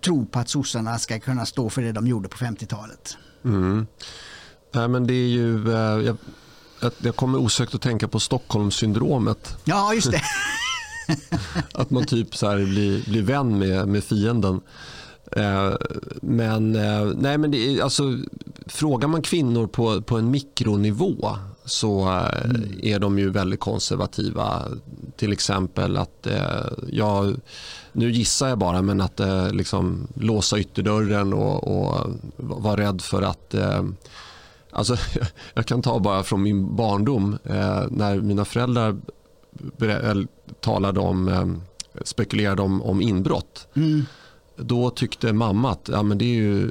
tro 0.00 0.26
på 0.26 0.38
att 0.38 0.48
sossarna 0.48 0.98
ska 0.98 1.20
kunna 1.20 1.46
stå 1.46 1.70
för 1.70 1.82
det 1.82 1.92
de 1.92 2.06
gjorde 2.06 2.28
på 2.28 2.36
50-talet. 2.36 3.16
Mm. 3.44 3.86
Nej, 4.72 4.88
men 4.88 5.06
det 5.06 5.14
är 5.14 5.28
ju, 5.28 5.72
eh, 5.72 6.06
jag, 6.06 6.16
jag 6.98 7.16
kommer 7.16 7.38
osökt 7.38 7.74
att 7.74 7.82
tänka 7.82 8.08
på 8.08 8.20
Stockholmssyndromet. 8.20 9.56
Ja, 9.64 9.94
just 9.94 10.10
det. 10.10 10.22
att 11.72 11.90
man 11.90 12.04
typ 12.04 12.36
så 12.36 12.54
blir, 12.54 13.10
blir 13.10 13.22
vän 13.22 13.58
med, 13.58 13.88
med 13.88 14.04
fienden. 14.04 14.60
Eh, 15.32 15.74
men, 16.22 16.76
eh, 16.76 17.06
nej, 17.16 17.38
men 17.38 17.50
det 17.50 17.80
alltså, 17.80 18.18
frågar 18.66 19.08
man 19.08 19.22
kvinnor 19.22 19.66
på, 19.66 20.02
på 20.02 20.16
en 20.16 20.30
mikronivå 20.30 21.36
så 21.64 22.08
eh, 22.08 22.44
mm. 22.44 22.80
är 22.82 22.98
de 22.98 23.18
ju 23.18 23.30
väldigt 23.30 23.60
konservativa. 23.60 24.62
Till 25.16 25.32
exempel 25.32 25.96
att, 25.96 26.26
ja, 26.90 27.32
nu 27.92 28.10
gissar 28.10 28.48
jag 28.48 28.58
bara, 28.58 28.82
men 28.82 29.00
att 29.00 29.20
liksom, 29.50 30.06
låsa 30.14 30.58
ytterdörren 30.58 31.32
och, 31.32 31.64
och 31.68 32.06
vara 32.36 32.76
rädd 32.76 33.00
för 33.00 33.22
att 33.22 33.54
Alltså, 34.70 34.96
jag 35.54 35.66
kan 35.66 35.82
ta 35.82 35.98
bara 35.98 36.22
från 36.22 36.42
min 36.42 36.76
barndom 36.76 37.38
när 37.90 38.20
mina 38.20 38.44
föräldrar 38.44 38.96
talade 40.60 41.00
om, 41.00 41.60
spekulerade 42.04 42.62
om, 42.62 42.82
om 42.82 43.00
inbrott. 43.00 43.68
Mm 43.74 44.04
då 44.56 44.90
tyckte 44.90 45.32
mamma 45.32 45.70
att 45.70 45.88
ja, 45.92 46.02
men 46.02 46.18
det, 46.18 46.24
är 46.24 46.34
ju, 46.34 46.70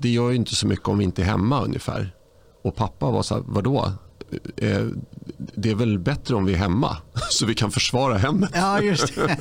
det 0.00 0.08
gör 0.08 0.30
ju 0.30 0.36
inte 0.36 0.54
så 0.54 0.66
mycket 0.66 0.88
om 0.88 0.98
vi 0.98 1.04
inte 1.04 1.22
är 1.22 1.26
hemma 1.26 1.62
ungefär. 1.62 2.14
Och 2.62 2.76
pappa 2.76 3.10
var 3.10 3.22
så 3.22 3.34
här, 3.34 3.42
vadå? 3.46 3.92
Eh, 4.56 4.86
det 5.54 5.70
är 5.70 5.74
väl 5.74 5.98
bättre 5.98 6.34
om 6.34 6.44
vi 6.44 6.52
är 6.52 6.56
hemma 6.56 6.96
så 7.30 7.46
vi 7.46 7.54
kan 7.54 7.70
försvara 7.70 8.18
hemmet. 8.18 8.50
Ja, 8.54 8.80
just 8.80 9.14
det. 9.14 9.36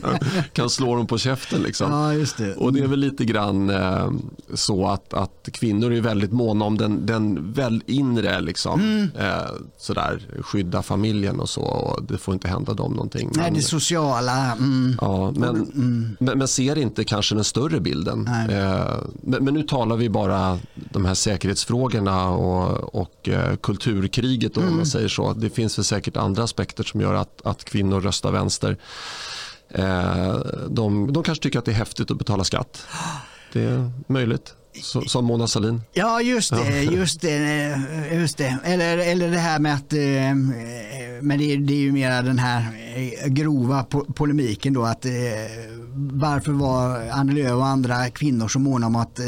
kan, 0.00 0.18
kan 0.52 0.70
slå 0.70 0.96
dem 0.96 1.06
på 1.06 1.18
käften. 1.18 1.62
Liksom. 1.62 1.90
Ja, 1.90 2.14
just 2.14 2.38
det. 2.38 2.54
Och 2.54 2.72
det 2.72 2.80
är 2.80 2.86
väl 2.86 3.00
lite 3.00 3.24
grann 3.24 3.70
eh, 3.70 4.10
så 4.54 4.86
att, 4.86 5.14
att 5.14 5.48
kvinnor 5.52 5.92
är 5.92 6.00
väldigt 6.00 6.32
måna 6.32 6.64
om 6.64 6.78
den, 6.78 7.06
den 7.06 7.52
väl 7.52 7.82
inre, 7.86 8.40
liksom, 8.40 8.80
mm. 8.80 9.10
eh, 9.18 9.50
sådär, 9.78 10.22
skydda 10.40 10.82
familjen 10.82 11.40
och 11.40 11.48
så. 11.48 11.62
Och 11.62 12.02
det 12.04 12.18
får 12.18 12.34
inte 12.34 12.48
hända 12.48 12.74
dem 12.74 12.92
någonting. 12.92 13.30
Nej, 13.34 13.44
men, 13.44 13.54
det 13.54 13.62
sociala. 13.62 14.52
Mm. 14.52 14.96
Ja, 15.00 15.30
men, 15.30 15.56
mm. 15.56 16.16
men, 16.20 16.38
men, 16.38 16.48
ser 16.48 16.78
inte 16.78 17.04
kanske 17.04 17.34
den 17.34 17.44
större 17.44 17.80
bilden. 17.80 18.28
Eh, 18.50 18.84
men, 19.22 19.44
men, 19.44 19.54
nu 19.54 19.62
talar 19.62 19.96
vi 19.96 20.08
bara 20.08 20.58
de 20.74 21.04
här 21.04 21.14
säkerhetsfrågorna 21.14 22.28
och, 22.28 22.94
och 22.94 23.28
eh, 23.28 23.56
kulturkriget. 24.34 24.54
Då, 24.54 24.60
om 24.60 24.66
man 24.66 24.74
mm. 24.74 24.86
säger 24.86 25.08
så. 25.08 25.32
Det 25.32 25.50
finns 25.50 25.78
väl 25.78 25.84
säkert 25.84 26.16
andra 26.16 26.42
aspekter 26.42 26.84
som 26.84 27.00
gör 27.00 27.14
att, 27.14 27.40
att 27.44 27.64
kvinnor 27.64 28.00
röstar 28.00 28.32
vänster. 28.32 28.76
Eh, 29.68 30.36
de, 30.68 31.12
de 31.12 31.22
kanske 31.22 31.42
tycker 31.42 31.58
att 31.58 31.64
det 31.64 31.72
är 31.72 31.76
häftigt 31.76 32.10
att 32.10 32.18
betala 32.18 32.44
skatt. 32.44 32.86
Det 33.52 33.62
är 33.62 33.90
möjligt. 34.06 34.54
som 35.06 35.24
Mona 35.24 35.46
Sahlin. 35.46 35.82
Ja, 35.92 36.20
just 36.20 36.50
det. 36.50 36.82
Ja. 36.82 36.92
Just 37.00 37.20
det, 37.20 37.80
just 38.12 38.38
det. 38.38 38.58
Eller, 38.64 38.98
eller 38.98 39.30
det 39.30 39.38
här 39.38 39.58
med 39.58 39.74
att 39.74 39.92
eh, 39.92 40.34
men 41.22 41.38
det, 41.38 41.56
det 41.56 41.74
är 41.74 41.78
ju 41.78 41.92
mera 41.92 42.22
den 42.22 42.38
här 42.38 42.60
eh, 42.96 43.28
grova 43.28 43.84
polemiken 44.14 44.72
då 44.72 44.84
att 44.84 45.06
varför 46.12 46.52
var 46.52 47.10
Annie 47.10 47.32
Lööf 47.32 47.52
och 47.52 47.66
andra 47.66 48.10
kvinnor 48.10 48.48
så 48.48 48.58
måna 48.58 48.86
om 48.86 48.96
att 48.96 49.20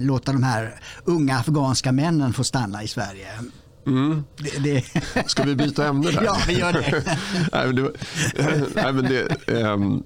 låta 0.00 0.32
de 0.32 0.42
här 0.42 0.80
unga 1.04 1.38
afghanska 1.38 1.92
männen 1.92 2.32
få 2.32 2.44
stanna 2.44 2.82
i 2.82 2.88
Sverige? 2.88 3.28
Mm. 3.86 4.24
Det, 4.36 4.58
det. 4.58 4.84
Ska 5.26 5.42
vi 5.42 5.54
byta 5.54 5.86
ämne 5.86 6.10
där? 6.10 6.22
Ja, 6.32 6.38
vi 6.46 6.58
gör 6.58 6.72
det. 6.72 7.04
nej, 7.52 7.66
men 7.66 7.76
det, 7.76 7.92
nej, 8.74 8.92
men 8.92 9.04
det 9.04 9.52
um, 9.52 10.04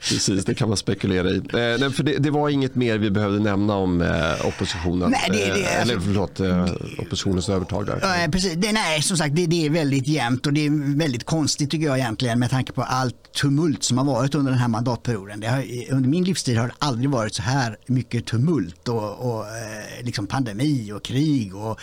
precis, 0.00 0.44
det 0.44 0.54
kan 0.54 0.68
man 0.68 0.76
spekulera 0.76 1.30
i. 1.30 1.36
Eh, 1.36 1.90
för 1.90 2.02
det, 2.02 2.16
det, 2.18 2.30
var 2.30 2.48
inget 2.48 2.74
mer 2.74 2.98
vi 2.98 3.10
behövde 3.10 3.38
nämna 3.38 3.74
om 3.74 4.02
eh, 4.02 4.46
oppositionen. 4.46 5.10
Nej, 5.10 5.28
det, 5.30 5.54
det, 5.54 5.64
eh, 5.64 5.82
eller 5.82 6.00
förlåt, 6.00 6.40
eh, 6.40 6.66
oppositionens 6.98 7.48
övertag 7.48 7.86
där. 7.86 7.98
Ja, 8.02 8.28
precis. 8.32 8.54
Det, 8.56 8.72
nej, 8.72 9.02
som 9.02 9.16
sagt, 9.16 9.36
det, 9.36 9.66
är 9.66 9.70
väldigt 9.70 10.06
jämnt 10.06 10.46
och 10.46 10.52
det 10.52 10.66
är 10.66 10.96
väldigt 10.96 11.24
konstigt 11.24 11.70
tycker 11.70 11.86
jag 11.86 11.98
egentligen 11.98 12.38
med 12.38 12.50
tanke 12.50 12.72
på 12.72 12.82
allt 12.82 13.32
tumult 13.32 13.82
som 13.82 13.98
har 13.98 14.04
varit 14.04 14.34
under 14.34 14.52
den 14.52 14.60
här 14.60 14.68
mandatperioden. 14.68 15.42
Har, 15.42 15.64
under 15.90 16.08
min 16.08 16.24
livstid 16.24 16.58
har 16.58 16.66
det 16.68 16.74
aldrig 16.78 17.10
varit 17.10 17.34
så 17.34 17.42
här 17.42 17.76
mycket 17.86 18.26
tumult 18.26 18.88
och, 18.88 19.34
och 19.34 19.42
eh, 19.42 20.04
liksom 20.04 20.26
pandemi 20.26 20.92
och 20.92 21.04
krig 21.04 21.56
och 21.56 21.80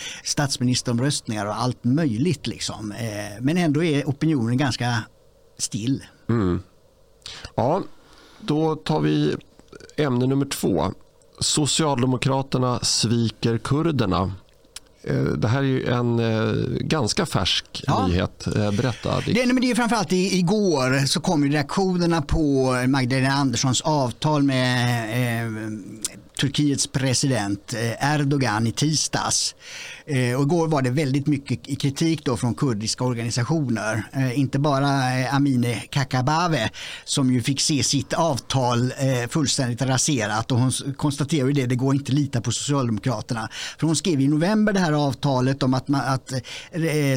statsministeromröstningar 1.33 1.45
och 1.45 1.55
allt 1.55 1.83
möjligt. 1.83 2.47
Liksom. 2.47 2.91
Eh, 2.91 3.41
men 3.41 3.57
ändå 3.57 3.83
är 3.83 4.05
opinionen 4.05 4.57
ganska 4.57 5.03
still. 5.57 6.03
Mm. 6.29 6.61
Ja, 7.55 7.83
då 8.41 8.75
tar 8.75 8.99
vi 8.99 9.35
ämne 9.97 10.25
nummer 10.25 10.45
två. 10.45 10.93
Socialdemokraterna 11.39 12.79
sviker 12.79 13.57
kurderna. 13.57 14.33
Eh, 15.03 15.23
det 15.23 15.47
här 15.47 15.59
är 15.59 15.63
ju 15.63 15.85
en 15.85 16.19
eh, 16.19 16.53
ganska 16.79 17.25
färsk 17.25 17.83
ja. 17.87 18.07
nyhet. 18.07 18.45
Berätta. 18.77 19.21
Det, 19.25 19.45
men 19.45 19.61
det 19.61 19.71
är 19.71 19.75
framförallt 19.75 20.11
igår 20.11 21.05
så 21.05 21.21
kom 21.21 21.45
reaktionerna 21.51 22.21
på 22.21 22.75
Magdalena 22.87 23.33
Anderssons 23.33 23.81
avtal 23.81 24.43
med 24.43 25.45
eh, 25.45 25.51
Turkiets 26.39 26.87
president 26.87 27.73
eh, 27.73 28.13
Erdogan 28.13 28.67
i 28.67 28.71
tisdags. 28.71 29.55
Eh, 30.05 30.35
och 30.35 30.43
igår 30.43 30.67
var 30.67 30.81
det 30.81 30.89
väldigt 30.89 31.27
mycket 31.27 31.81
kritik 31.81 32.25
då 32.25 32.37
från 32.37 32.55
kurdiska 32.55 33.03
organisationer. 33.03 34.03
Eh, 34.13 34.39
inte 34.39 34.59
bara 34.59 34.87
Amine 35.31 35.75
Kakabave 35.89 36.69
som 37.05 37.33
ju 37.33 37.41
fick 37.41 37.61
se 37.61 37.83
sitt 37.83 38.13
avtal 38.13 38.93
fullständigt 39.29 39.81
raserat 39.81 40.51
och 40.51 40.59
hon 40.59 40.71
konstaterar 40.97 41.47
ju 41.47 41.53
det, 41.53 41.65
det 41.65 41.75
går 41.75 41.95
inte 41.95 42.11
att 42.11 42.15
lita 42.15 42.41
på 42.41 42.51
Socialdemokraterna. 42.51 43.49
För 43.79 43.87
hon 43.87 43.95
skrev 43.95 44.21
i 44.21 44.27
november 44.27 44.73
det 44.73 44.79
här 44.79 44.93
avtalet 44.93 45.63
om 45.63 45.73
att, 45.73 45.87
man, 45.87 46.01
att 46.01 46.33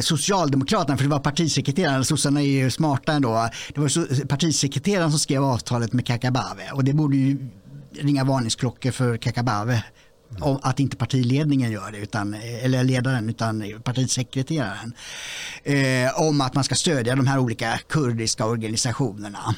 Socialdemokraterna, 0.01 0.97
för 0.97 1.03
det 1.03 1.09
var 1.09 1.19
partisekreteraren, 1.19 2.05
sossarna 2.05 2.41
är 2.41 2.45
ju 2.45 2.71
smarta 2.71 3.13
ändå, 3.13 3.49
det 3.73 3.79
var 3.79 4.25
partisekreteraren 4.25 5.09
som 5.09 5.19
skrev 5.19 5.43
avtalet 5.43 5.93
med 5.93 6.05
Kakabave 6.05 6.71
och 6.73 6.83
det 6.83 6.93
borde 6.93 7.17
ju 7.17 7.37
ringa 8.01 8.23
varningsklockor 8.23 8.91
för 8.91 9.17
Kakabave 9.17 9.83
om 10.39 10.59
att 10.63 10.79
inte 10.79 10.97
partiledningen 10.97 11.71
gör 11.71 11.91
det, 11.91 11.97
utan, 11.97 12.33
eller 12.33 12.83
ledaren, 12.83 13.29
utan 13.29 13.81
partisekreteraren. 13.83 14.93
Eh, 15.63 16.21
om 16.21 16.41
att 16.41 16.53
man 16.53 16.63
ska 16.63 16.75
stödja 16.75 17.15
de 17.15 17.27
här 17.27 17.39
olika 17.39 17.79
kurdiska 17.89 18.45
organisationerna. 18.45 19.55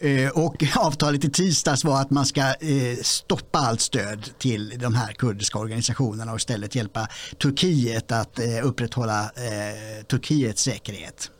Eh, 0.00 0.30
och 0.30 0.64
avtalet 0.76 1.24
i 1.24 1.30
tisdags 1.30 1.84
var 1.84 2.00
att 2.00 2.10
man 2.10 2.26
ska 2.26 2.40
eh, 2.40 2.96
stoppa 3.02 3.58
allt 3.58 3.80
stöd 3.80 4.30
till 4.38 4.78
de 4.78 4.94
här 4.94 5.12
kurdiska 5.12 5.58
organisationerna 5.58 6.32
och 6.32 6.38
istället 6.38 6.74
hjälpa 6.74 7.08
Turkiet 7.42 8.12
att 8.12 8.38
eh, 8.38 8.66
upprätthålla 8.66 9.20
eh, 9.22 10.04
Turkiets 10.04 10.62
säkerhet. 10.62 11.30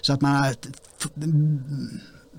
Så 0.00 0.12
att 0.12 0.20
man 0.20 0.32
har 0.36 0.54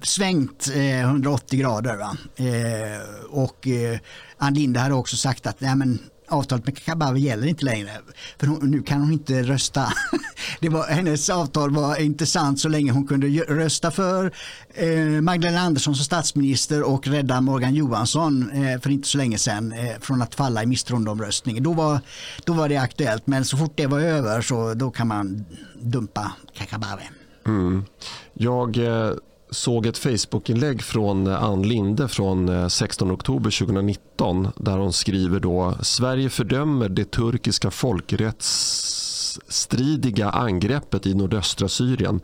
svängt 0.02 0.70
eh, 0.76 1.00
180 1.00 1.60
grader. 1.60 1.98
Va? 1.98 2.18
Eh, 2.36 3.26
och 3.30 3.68
eh, 3.68 4.00
Ann 4.38 4.54
Linde 4.54 4.80
hade 4.80 4.96
också 4.96 5.18
sagt 5.18 5.48
att 5.48 5.62
nej, 5.62 5.76
men, 5.76 6.00
avtalet 6.28 6.66
med 6.66 6.78
Kabawe 6.78 7.20
gäller 7.20 7.48
inte 7.48 7.66
längre. 7.66 7.92
För 8.40 8.48
hon, 8.48 8.72
nu 8.72 8.82
kan 8.82 9.02
hon 9.02 9.12
inte 9.12 9.44
rösta. 9.44 9.94
Det 10.60 10.70
var, 10.70 10.88
hennes 10.88 11.30
avtal 11.30 11.72
var 11.72 12.02
intressant 12.02 12.60
så 12.60 12.70
länge 12.70 12.92
hon 12.92 13.08
kunde 13.08 13.28
rösta 13.28 13.92
för 13.92 14.32
eh, 14.74 15.22
Magdalena 15.22 15.60
Andersson 15.60 15.96
som 15.96 16.06
statsminister 16.06 16.84
och 16.84 17.08
rädda 17.08 17.42
Morgan 17.42 17.76
Johansson 17.76 18.52
eh, 18.52 18.82
för 18.82 18.90
inte 18.90 19.08
så 19.08 19.18
länge 19.18 19.38
sedan 19.38 19.72
eh, 19.72 20.00
från 20.00 20.22
att 20.22 20.36
falla 20.36 20.64
i 20.64 20.66
misstroendeomröstningen. 20.66 21.64
Då 21.64 21.74
var, 21.74 22.00
då 22.46 22.54
var 22.54 22.70
det 22.70 22.78
aktuellt 22.78 23.28
men 23.28 23.46
så 23.46 23.58
fort 23.58 23.74
det 23.76 23.88
var 23.88 24.00
över 24.00 24.42
så 24.42 24.74
då 24.74 24.92
kan 24.92 25.08
man 25.08 25.46
dumpa 25.82 26.32
Kakabaveh. 26.54 27.08
Mm. 27.46 27.86
Jag 28.34 28.78
eh, 28.78 29.12
såg 29.50 29.86
ett 29.86 29.98
Facebook-inlägg 29.98 30.82
från 30.82 31.28
Ann 31.28 31.68
Linde 31.68 32.08
från 32.08 32.70
16 32.70 33.08
eh, 33.08 33.14
oktober 33.14 33.60
2019 33.60 34.48
där 34.56 34.78
hon 34.78 34.94
skriver 34.94 35.40
då 35.40 35.74
Sverige 35.82 36.30
fördömer 36.30 36.90
det 36.90 37.12
turkiska 37.12 37.72
folkrättsstridiga 37.72 40.30
angreppet 40.30 41.08
i 41.08 41.14
nordöstra 41.14 41.68
Syrien 41.68 42.22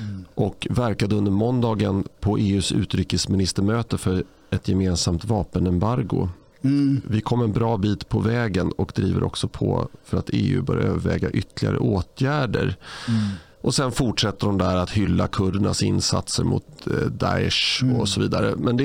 mm. 0.00 0.24
och 0.34 0.66
verkade 0.70 1.14
under 1.14 1.32
måndagen 1.32 2.04
på 2.20 2.38
EUs 2.38 2.72
utrikesministermöte 2.72 3.98
för 3.98 4.24
ett 4.50 4.68
gemensamt 4.68 5.24
vapenembargo. 5.24 6.28
Mm. 6.62 7.00
Vi 7.08 7.20
kom 7.20 7.42
en 7.42 7.52
bra 7.52 7.76
bit 7.76 8.08
på 8.08 8.20
vägen 8.20 8.72
och 8.72 8.92
driver 8.94 9.22
också 9.22 9.48
på 9.48 9.88
för 10.04 10.18
att 10.18 10.30
EU 10.32 10.62
bör 10.62 10.76
överväga 10.76 11.30
ytterligare 11.30 11.78
åtgärder. 11.78 12.76
Mm. 13.08 13.20
Och 13.60 13.74
sen 13.74 13.92
fortsätter 13.92 14.46
de 14.46 14.58
där 14.58 14.76
att 14.76 14.90
hylla 14.90 15.28
kurdernas 15.28 15.82
insatser 15.82 16.44
mot 16.44 16.86
eh, 16.86 17.06
Daesh 17.06 17.82
mm. 17.82 17.96
och 17.96 18.08
så 18.08 18.20
vidare. 18.20 18.54
Men 18.56 18.76
det, 18.76 18.84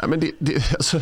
ja, 0.00 0.06
men 0.06 0.20
det, 0.20 0.30
det 0.38 0.74
alltså, 0.74 1.00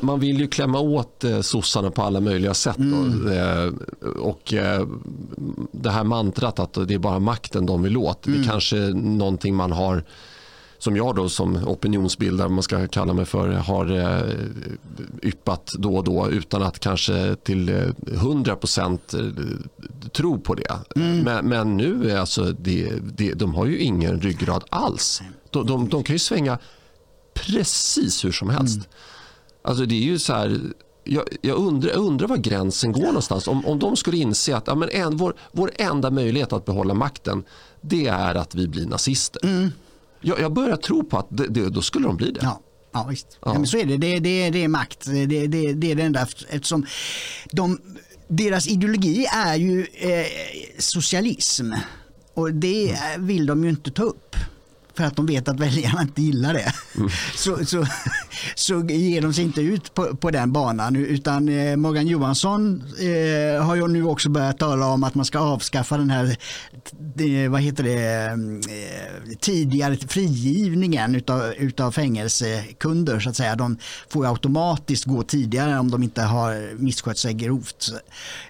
man 0.00 0.20
vill 0.20 0.40
ju 0.40 0.46
klämma 0.46 0.80
åt 0.80 1.24
eh, 1.24 1.40
sossarna 1.40 1.90
på 1.90 2.02
alla 2.02 2.20
möjliga 2.20 2.54
sätt. 2.54 2.78
Mm. 2.78 3.28
Eh, 3.28 3.72
och 4.08 4.54
det 5.72 5.90
här 5.90 6.04
mantrat 6.04 6.58
att 6.58 6.88
det 6.88 6.94
är 6.94 6.98
bara 6.98 7.18
makten 7.18 7.66
de 7.66 7.82
vill 7.82 7.96
åt. 7.96 8.26
Mm. 8.26 8.38
Det 8.38 8.46
är 8.46 8.50
kanske 8.50 8.76
någonting 8.94 9.54
man 9.54 9.72
har 9.72 10.04
som 10.84 10.96
jag 10.96 11.14
då 11.14 11.28
som 11.28 11.68
opinionsbildare, 11.68 12.48
man 12.48 12.62
ska 12.62 12.86
kalla 12.86 13.12
mig 13.12 13.24
för, 13.24 13.48
har 13.48 13.90
eh, 13.90 14.34
yppat 15.22 15.72
då 15.78 15.96
och 15.96 16.04
då 16.04 16.30
utan 16.30 16.62
att 16.62 16.78
kanske 16.78 17.36
till 17.36 17.70
100% 17.70 18.98
eh, 19.14 20.10
tro 20.10 20.40
på 20.40 20.54
det. 20.54 20.78
Mm. 20.96 21.18
Men, 21.20 21.48
men, 21.48 21.76
nu 21.76 22.10
är 22.10 22.18
alltså 22.18 22.44
det, 22.44 22.92
det, 23.16 23.32
de 23.32 23.54
har 23.54 23.66
ju 23.66 23.78
ingen 23.78 24.20
ryggrad 24.20 24.64
alls. 24.68 25.22
De, 25.50 25.66
de, 25.66 25.88
de 25.88 26.02
kan 26.04 26.14
ju 26.14 26.18
svänga 26.18 26.58
precis 27.34 28.24
hur 28.24 28.32
som 28.32 28.50
helst. 28.50 28.76
Mm. 28.76 28.88
Alltså 29.62 29.86
det 29.86 29.94
är 29.94 30.04
ju 30.04 30.18
så 30.18 30.32
här, 30.32 30.60
jag, 31.04 31.24
jag, 31.40 31.56
undrar, 31.56 31.90
jag 31.90 31.98
undrar 31.98 32.28
var 32.28 32.36
gränsen 32.36 32.92
går 32.92 33.06
någonstans. 33.06 33.48
Om, 33.48 33.66
om 33.66 33.78
de 33.78 33.96
skulle 33.96 34.16
inse 34.16 34.56
att 34.56 34.66
ja, 34.66 34.74
men 34.74 34.88
en, 34.88 35.16
vår, 35.16 35.34
vår 35.52 35.70
enda 35.76 36.10
möjlighet 36.10 36.52
att 36.52 36.64
behålla 36.64 36.94
makten 36.94 37.44
det 37.80 38.06
är 38.06 38.34
att 38.34 38.54
vi 38.54 38.68
blir 38.68 38.86
nazister. 38.86 39.44
Mm. 39.44 39.70
Jag, 40.24 40.40
jag 40.40 40.52
börjar 40.52 40.76
tro 40.76 41.04
på 41.04 41.18
att 41.18 41.26
det, 41.30 41.48
det, 41.48 41.70
då 41.70 41.82
skulle 41.82 42.06
de 42.06 42.16
bli 42.16 42.30
det. 42.30 42.40
Ja. 42.42 42.60
Ja, 42.92 43.06
visst. 43.10 43.26
Ja. 43.30 43.52
ja. 43.52 43.58
men 43.58 43.66
så 43.66 43.78
är 43.78 43.84
det. 43.84 43.96
Det, 43.96 44.18
det, 44.18 44.50
det 44.50 44.64
är 44.64 44.68
makt. 44.68 45.04
Det, 45.04 45.26
det, 45.26 45.46
det 45.72 45.90
är 45.90 45.94
det 45.94 46.02
enda 46.02 46.26
eftersom 46.48 46.86
de, 47.50 47.80
deras 48.28 48.68
ideologi 48.68 49.26
är 49.34 49.56
ju 49.56 49.86
eh, 49.92 50.26
socialism 50.78 51.72
och 52.34 52.52
det 52.52 52.90
mm. 52.90 53.26
vill 53.26 53.46
de 53.46 53.64
ju 53.64 53.70
inte 53.70 53.90
ta 53.90 54.02
upp 54.02 54.36
för 54.96 55.04
att 55.04 55.16
de 55.16 55.26
vet 55.26 55.48
att 55.48 55.60
väljarna 55.60 56.02
inte 56.02 56.22
gillar 56.22 56.54
det. 56.54 56.72
Mm. 56.96 57.08
Så, 57.34 57.64
så, 57.66 57.86
så 58.54 58.84
ger 58.84 59.22
de 59.22 59.34
sig 59.34 59.44
inte 59.44 59.60
ut 59.60 59.94
på, 59.94 60.16
på 60.16 60.30
den 60.30 60.52
banan 60.52 60.96
utan 60.96 61.48
eh, 61.48 61.76
Morgan 61.76 62.06
Johansson 62.06 62.82
eh, 63.00 63.64
har 63.64 63.74
ju 63.74 63.88
nu 63.88 64.04
också 64.04 64.28
börjat 64.28 64.58
tala 64.58 64.86
om 64.86 65.04
att 65.04 65.14
man 65.14 65.24
ska 65.24 65.38
avskaffa 65.38 65.96
den 65.96 66.10
här 66.10 66.36
det, 67.14 67.48
vad 67.48 67.60
heter 67.60 67.84
det, 67.84 68.26
eh, 68.26 69.36
tidigare 69.40 69.96
frigivningen 69.96 71.14
utav, 71.14 71.52
utav 71.58 71.92
fängelsekunder 71.92 73.20
så 73.20 73.30
att 73.30 73.36
säga. 73.36 73.56
De 73.56 73.78
får 74.08 74.26
automatiskt 74.26 75.04
gå 75.04 75.22
tidigare 75.22 75.78
om 75.78 75.90
de 75.90 76.02
inte 76.02 76.22
har 76.22 76.76
misskött 76.78 77.18
sig 77.18 77.34
grovt. 77.34 77.92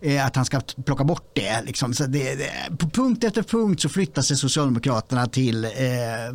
Eh, 0.01 0.27
att 0.27 0.37
han 0.37 0.45
ska 0.45 0.61
plocka 0.85 1.05
bort 1.05 1.31
det. 1.33 1.63
Liksom. 1.67 1.93
Det, 1.93 2.07
det 2.09 2.77
på 2.79 2.89
punkt 2.89 3.25
efter 3.25 3.43
punkt 3.43 3.83
så 3.83 3.89
flyttar 3.89 4.23
sig 4.23 4.37
Socialdemokraterna 4.37 5.27
till 5.27 5.65
eh, 5.65 5.71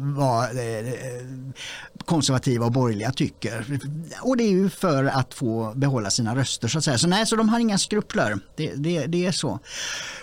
vad 0.01 0.57
eh, 0.57 0.77
eh, 0.77 0.93
konservativa 2.05 2.65
och 2.65 2.71
borgerliga 2.71 3.11
tycker. 3.11 3.79
Och 4.21 4.37
det 4.37 4.43
är 4.43 4.49
ju 4.49 4.69
för 4.69 5.03
att 5.03 5.33
få 5.33 5.73
behålla 5.75 6.09
sina 6.09 6.35
röster 6.35 6.67
så 6.67 6.77
att 6.77 6.83
säga. 6.83 6.97
Så 6.97 7.07
nej, 7.07 7.25
så 7.25 7.35
de 7.35 7.49
har 7.49 7.59
inga 7.59 7.77
skrupler. 7.77 8.39
Det, 8.55 8.73
det, 8.75 9.05
det 9.05 9.25
är 9.25 9.31
så. 9.31 9.59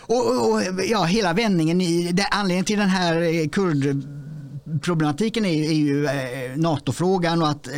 Och, 0.01 0.51
och, 0.51 0.63
ja, 0.89 1.05
hela 1.05 1.33
vändningen 1.33 1.81
i, 1.81 2.13
det, 2.13 2.27
anledningen 2.31 2.65
till 2.65 2.79
den 2.79 2.89
här 2.89 3.23
eh, 3.23 3.49
kurdproblematiken 3.49 5.45
är, 5.45 5.71
är 5.71 5.75
ju 5.75 6.07
eh, 6.07 6.57
NATO-frågan 6.57 7.43
och 7.43 7.49
att 7.49 7.67
eh, 7.67 7.73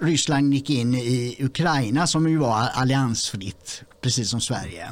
Ryssland 0.00 0.54
gick 0.54 0.70
in 0.70 0.94
i 0.94 1.36
Ukraina 1.40 2.06
som 2.06 2.28
ju 2.28 2.36
var 2.36 2.68
alliansfritt, 2.74 3.82
precis 4.00 4.30
som 4.30 4.40
Sverige. 4.40 4.90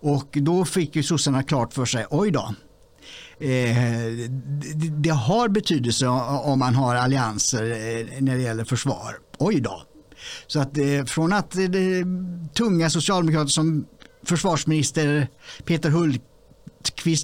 Och 0.00 0.28
då 0.40 0.64
fick 0.64 0.96
ju 0.96 1.02
sossarna 1.02 1.42
klart 1.42 1.72
för 1.72 1.84
sig, 1.84 2.06
oj 2.10 2.30
då, 2.30 2.54
Eh, 3.40 3.76
det 5.02 5.10
har 5.10 5.48
betydelse 5.48 6.08
om 6.08 6.58
man 6.58 6.74
har 6.74 6.94
allianser 6.94 7.62
eh, 7.64 8.22
när 8.22 8.36
det 8.36 8.42
gäller 8.42 8.64
försvar. 8.64 9.18
Oj 9.38 9.60
då. 9.60 9.82
Så 10.46 10.60
att 10.60 10.78
eh, 10.78 11.04
från 11.06 11.32
att 11.32 11.56
tunga 12.56 12.90
socialdemokrater 12.90 13.50
som 13.50 13.86
försvarsminister 14.26 15.28
Peter 15.64 15.90
Hultqvist 15.90 16.33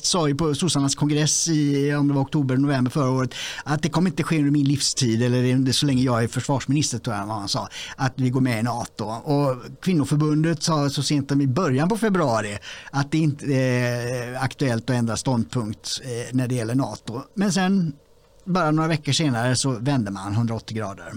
sa 0.03 0.29
ju 0.29 0.35
på 0.35 0.55
sossarnas 0.55 0.95
kongress 0.95 1.49
i 1.49 1.95
om 1.95 2.09
det 2.09 2.15
var 2.15 2.23
oktober 2.23 2.57
november 2.57 2.91
förra 2.91 3.11
året 3.11 3.35
att 3.65 3.83
det 3.83 3.89
kommer 3.89 4.11
inte 4.11 4.23
ske 4.23 4.39
under 4.39 4.51
min 4.51 4.65
livstid 4.65 5.23
eller 5.23 5.73
så 5.73 5.87
länge 5.87 6.03
jag 6.03 6.25
är 6.25 6.29
försvarsminister 6.29 6.99
tror 6.99 7.17
jag 7.17 7.27
han 7.27 7.49
sa 7.49 7.69
att 7.97 8.13
vi 8.17 8.31
går 8.31 8.41
med 8.41 8.61
i 8.61 8.63
NATO. 8.63 9.05
Och 9.05 9.57
kvinnoförbundet 9.83 10.63
sa 10.63 10.91
så 10.91 11.03
sent 11.03 11.29
som 11.29 11.41
i 11.41 11.47
början 11.47 11.89
på 11.89 11.97
februari 11.97 12.59
att 12.91 13.13
det 13.13 13.19
inte 13.19 13.55
är 13.55 14.35
aktuellt 14.35 14.91
att 14.91 14.97
ändra 14.97 15.17
ståndpunkt 15.17 16.01
eh, 16.05 16.37
när 16.37 16.49
det 16.49 16.55
gäller 16.55 16.75
NATO. 16.75 17.23
Men 17.35 17.53
sen 17.53 17.93
bara 18.45 18.71
några 18.71 18.89
veckor 18.89 19.13
senare 19.13 19.57
så 19.57 19.71
vände 19.71 20.11
man 20.11 20.33
180 20.33 20.77
grader. 20.77 21.13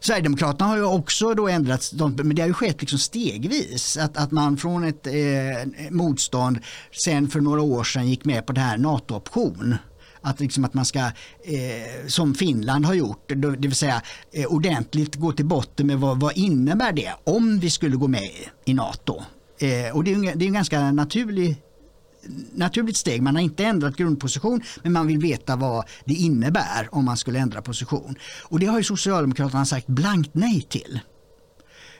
Sverigedemokraterna 0.00 0.68
har 0.68 0.76
ju 0.76 0.84
också 0.84 1.34
då 1.34 1.48
ändrat 1.48 1.92
men 2.16 2.36
det 2.36 2.42
har 2.42 2.48
ju 2.48 2.54
skett 2.54 2.80
liksom 2.80 2.98
stegvis. 2.98 3.96
Att, 3.96 4.16
att 4.16 4.30
man 4.30 4.56
från 4.56 4.84
ett 4.84 5.06
eh, 5.06 5.12
motstånd 5.90 6.58
sen 7.04 7.28
för 7.28 7.40
några 7.40 7.62
år 7.62 7.84
sedan 7.84 8.08
gick 8.08 8.24
med 8.24 8.46
på 8.46 8.52
det 8.52 8.60
här 8.60 8.78
NATO-option. 8.78 9.76
Att, 10.20 10.40
liksom 10.40 10.64
att 10.64 10.74
man 10.74 10.84
ska, 10.84 10.98
eh, 10.98 12.06
som 12.06 12.34
Finland 12.34 12.86
har 12.86 12.94
gjort, 12.94 13.32
det 13.36 13.68
vill 13.68 13.74
säga 13.74 14.02
eh, 14.32 14.46
ordentligt 14.46 15.14
gå 15.14 15.32
till 15.32 15.44
botten 15.44 15.86
med 15.86 16.00
vad, 16.00 16.20
vad 16.20 16.36
innebär 16.36 16.92
det 16.92 17.12
om 17.24 17.58
vi 17.58 17.70
skulle 17.70 17.96
gå 17.96 18.08
med 18.08 18.30
i 18.64 18.74
NATO. 18.74 19.22
Eh, 19.58 19.96
och 19.96 20.04
det 20.04 20.14
är, 20.14 20.36
det 20.36 20.44
är 20.44 20.46
en 20.46 20.52
ganska 20.52 20.92
naturlig 20.92 21.56
naturligt 22.54 22.96
steg. 22.96 23.22
Man 23.22 23.34
har 23.34 23.42
inte 23.42 23.64
ändrat 23.64 23.96
grundposition 23.96 24.60
men 24.82 24.92
man 24.92 25.06
vill 25.06 25.18
veta 25.18 25.56
vad 25.56 25.84
det 26.04 26.14
innebär 26.14 26.88
om 26.90 27.04
man 27.04 27.16
skulle 27.16 27.38
ändra 27.38 27.62
position. 27.62 28.14
Och 28.42 28.60
det 28.60 28.66
har 28.66 28.78
ju 28.78 28.84
Socialdemokraterna 28.84 29.64
sagt 29.64 29.86
blankt 29.86 30.30
nej 30.32 30.62
till. 30.62 31.00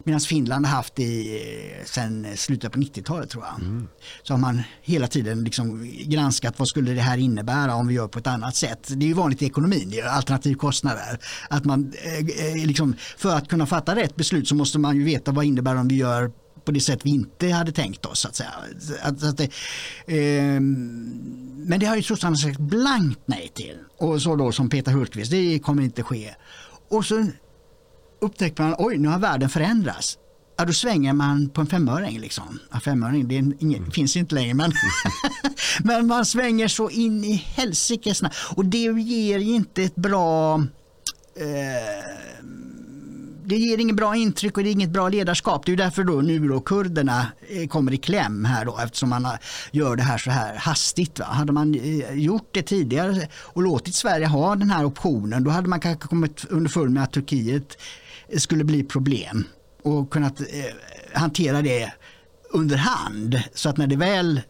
Medan 0.05 0.21
Finland 0.21 0.67
har 0.67 0.77
haft 0.77 0.95
det 0.95 1.37
eh, 1.37 1.85
sedan 1.85 2.27
slutet 2.37 2.73
på 2.73 2.79
90-talet 2.79 3.31
tror 3.31 3.45
jag. 3.45 3.61
Mm. 3.61 3.89
Så 4.23 4.33
har 4.33 4.39
man 4.39 4.63
hela 4.83 5.07
tiden 5.07 5.45
liksom 5.45 5.91
granskat 6.05 6.59
vad 6.59 6.69
skulle 6.69 6.93
det 6.93 7.01
här 7.01 7.19
innebära 7.19 7.75
om 7.75 7.87
vi 7.87 7.95
gör 7.95 8.09
på 8.09 8.19
ett 8.19 8.27
annat 8.27 8.57
sätt. 8.57 8.89
Det 8.89 9.05
är 9.05 9.09
ju 9.09 9.15
vanligt 9.15 9.43
i 9.43 9.47
ekonomin, 9.47 10.03
alternativkostnader. 10.11 11.19
Att 11.51 11.65
man, 11.65 11.93
eh, 12.05 12.47
eh, 12.47 12.67
liksom, 12.67 12.97
för 13.17 13.37
att 13.37 13.49
kunna 13.49 13.67
fatta 13.67 13.97
rätt 13.97 14.17
beslut 14.17 14.49
så 14.49 14.55
måste 14.55 14.79
man 14.79 14.97
ju 14.97 15.05
veta 15.05 15.33
vad 15.33 15.45
innebär 15.45 15.77
om 15.77 15.89
vi 15.89 15.97
gör 15.97 16.31
på 16.65 16.73
det 16.73 16.81
sätt 16.81 17.01
vi 17.03 17.11
inte 17.11 17.49
hade 17.49 17.73
tänkt 17.73 18.07
oss. 18.07 18.27
Att 18.27 18.37
säga. 18.37 18.51
Att, 19.03 19.23
att 19.23 19.37
det, 19.37 19.45
eh, 20.07 20.61
men 21.67 21.81
det 21.81 21.87
har 21.87 21.97
ju 21.97 22.03
sossarna 22.03 22.37
sagt 22.37 22.59
blankt 22.59 23.21
nej 23.27 23.51
till. 23.55 23.79
Och 23.99 24.23
så 24.23 24.37
då 24.37 24.53
som 24.53 24.69
Peter 24.69 24.93
Hultqvist, 24.93 25.31
det 25.31 25.59
kommer 25.59 25.83
inte 25.83 26.03
ske. 26.03 26.35
Och 26.91 27.05
så 27.05 27.27
upptäcker 28.21 28.63
man, 28.63 28.75
oj 28.79 28.99
nu 28.99 29.09
har 29.09 29.19
världen 29.19 29.49
förändrats. 29.49 30.19
Ja, 30.57 30.65
då 30.65 30.73
svänger 30.73 31.13
man 31.13 31.49
på 31.49 31.61
en 31.61 31.67
femöring. 31.67 32.21
Liksom. 32.21 32.59
Ja, 32.73 32.81
femöring 32.81 33.29
det 33.29 33.35
ingen, 33.35 33.63
mm. 33.63 33.91
finns 33.91 34.17
inte 34.17 34.35
längre 34.35 34.55
men, 34.55 34.73
men 35.85 36.07
man 36.07 36.27
svänger 36.27 36.69
så 36.69 36.91
in 36.91 37.25
i 37.25 37.33
helsike 37.33 38.15
Och 38.57 38.65
det 38.65 38.79
ger 38.79 39.39
inte 39.39 39.83
ett 39.83 39.95
bra 39.95 40.55
eh, 41.37 42.34
det 43.47 43.57
ger 43.57 43.79
inget 43.79 43.97
bra 43.97 44.17
intryck 44.17 44.57
och 44.57 44.65
det 44.65 44.71
är 44.71 44.73
inget 44.73 44.91
bra 44.91 45.09
ledarskap. 45.09 45.67
Det 45.67 45.73
är 45.73 45.77
därför 45.77 46.05
då 46.05 46.13
nu 46.13 46.49
då 46.49 46.61
kurderna 46.61 47.27
eh, 47.49 47.69
kommer 47.69 47.93
i 47.93 47.97
kläm 47.97 48.45
här 48.45 48.65
då 48.65 48.79
eftersom 48.85 49.09
man 49.09 49.29
gör 49.71 49.97
det 49.97 50.03
här 50.03 50.19
så 50.19 50.31
här 50.31 50.57
hastigt. 50.57 51.19
Va? 51.19 51.25
Hade 51.25 51.53
man 51.53 51.75
eh, 51.75 52.13
gjort 52.15 52.49
det 52.53 52.63
tidigare 52.63 53.29
och 53.35 53.63
låtit 53.63 53.95
Sverige 53.95 54.27
ha 54.27 54.57
den 54.57 54.71
här 54.71 54.85
optionen 54.85 55.45
då 55.45 55.51
hade 55.51 55.69
man 55.69 55.81
kanske 55.81 56.09
kommit 56.09 56.45
underfund 56.45 56.91
med 56.91 57.03
att 57.03 57.13
Turkiet 57.13 57.79
eh, 58.29 58.39
skulle 58.39 58.65
bli 58.65 58.85
problem 58.85 59.45
och 59.83 60.11
kunnat 60.11 60.41
hantera 61.13 61.63
det 61.63 61.93
under 62.51 62.77
hand 62.77 63.43
så 63.55 63.69
att 63.69 63.77
när 63.77 63.87
det 63.87 63.97
väl 63.97 64.41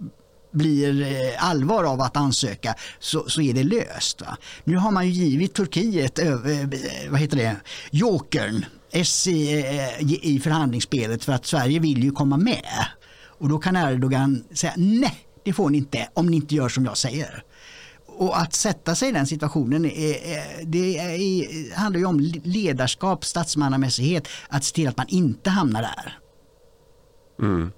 blir 0.53 1.07
allvar 1.39 1.85
av 1.85 2.01
att 2.01 2.17
ansöka 2.17 2.75
så, 2.99 3.29
så 3.29 3.41
är 3.41 3.55
det 3.55 3.63
löst. 3.63 4.21
Va? 4.21 4.37
Nu 4.65 4.77
har 4.77 4.91
man 4.91 5.07
ju 5.07 5.13
givit 5.13 5.55
Turkiet 5.55 6.19
vad 7.11 7.21
heter 7.21 7.37
det, 7.37 7.57
jokern 7.91 8.65
S 8.97 9.27
i, 9.27 9.61
eh, 9.61 10.15
i 10.23 10.41
förhandlingsspelet 10.41 11.25
för 11.25 11.33
att 11.33 11.47
Sverige 11.47 11.79
vill 11.79 12.05
ju 12.05 12.11
komma 12.11 12.37
med. 12.37 12.87
Och 13.39 13.49
då 13.49 13.59
kan 13.59 13.77
Erdogan 13.77 14.45
säga 14.53 14.73
nej, 14.77 15.17
det 15.45 15.53
får 15.53 15.71
ni 15.71 15.79
inte 15.79 16.09
om 16.15 16.27
ni 16.27 16.37
inte 16.37 16.55
gör 16.55 16.69
som 16.69 16.85
jag 16.85 16.97
säger. 16.97 17.45
Och 18.07 18.39
att 18.39 18.53
sätta 18.53 18.95
sig 18.95 19.09
i 19.09 19.13
den 19.13 19.27
situationen 19.27 19.85
är, 19.85 20.17
det 20.65 20.99
är, 20.99 21.75
handlar 21.77 22.01
ju 22.01 22.07
om 22.07 22.21
ledarskap, 22.45 23.25
statsmannamässighet, 23.25 24.29
att 24.49 24.65
se 24.65 24.75
till 24.75 24.89
att 24.89 24.97
man 24.97 25.07
inte 25.09 25.51
hamnar 25.51 25.83
där. 25.83 26.19
Mm. 27.41 27.73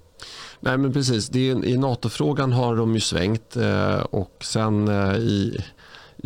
Nej 0.59 0.77
men 0.77 0.93
precis, 0.93 1.29
det 1.29 1.49
är, 1.49 1.65
i 1.65 1.77
NATO-frågan 1.77 2.51
har 2.51 2.75
de 2.75 2.93
ju 2.93 2.99
svängt 2.99 3.55
eh, 3.55 3.99
och 3.99 4.43
sen 4.43 4.87
eh, 4.87 5.15
i 5.15 5.57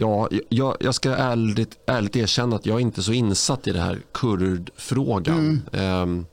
Ja, 0.01 0.29
jag, 0.49 0.77
jag 0.79 0.95
ska 0.95 1.15
ärligt, 1.15 1.79
ärligt 1.85 2.15
erkänna 2.15 2.55
att 2.55 2.65
jag 2.65 2.75
är 2.77 2.81
inte 2.81 3.03
så 3.03 3.13
insatt 3.13 3.67
i 3.67 3.71
det 3.71 3.81
här 3.81 3.99
kurdfrågan. 4.11 5.61
Mm. 5.71 6.01
Um, 6.01 6.25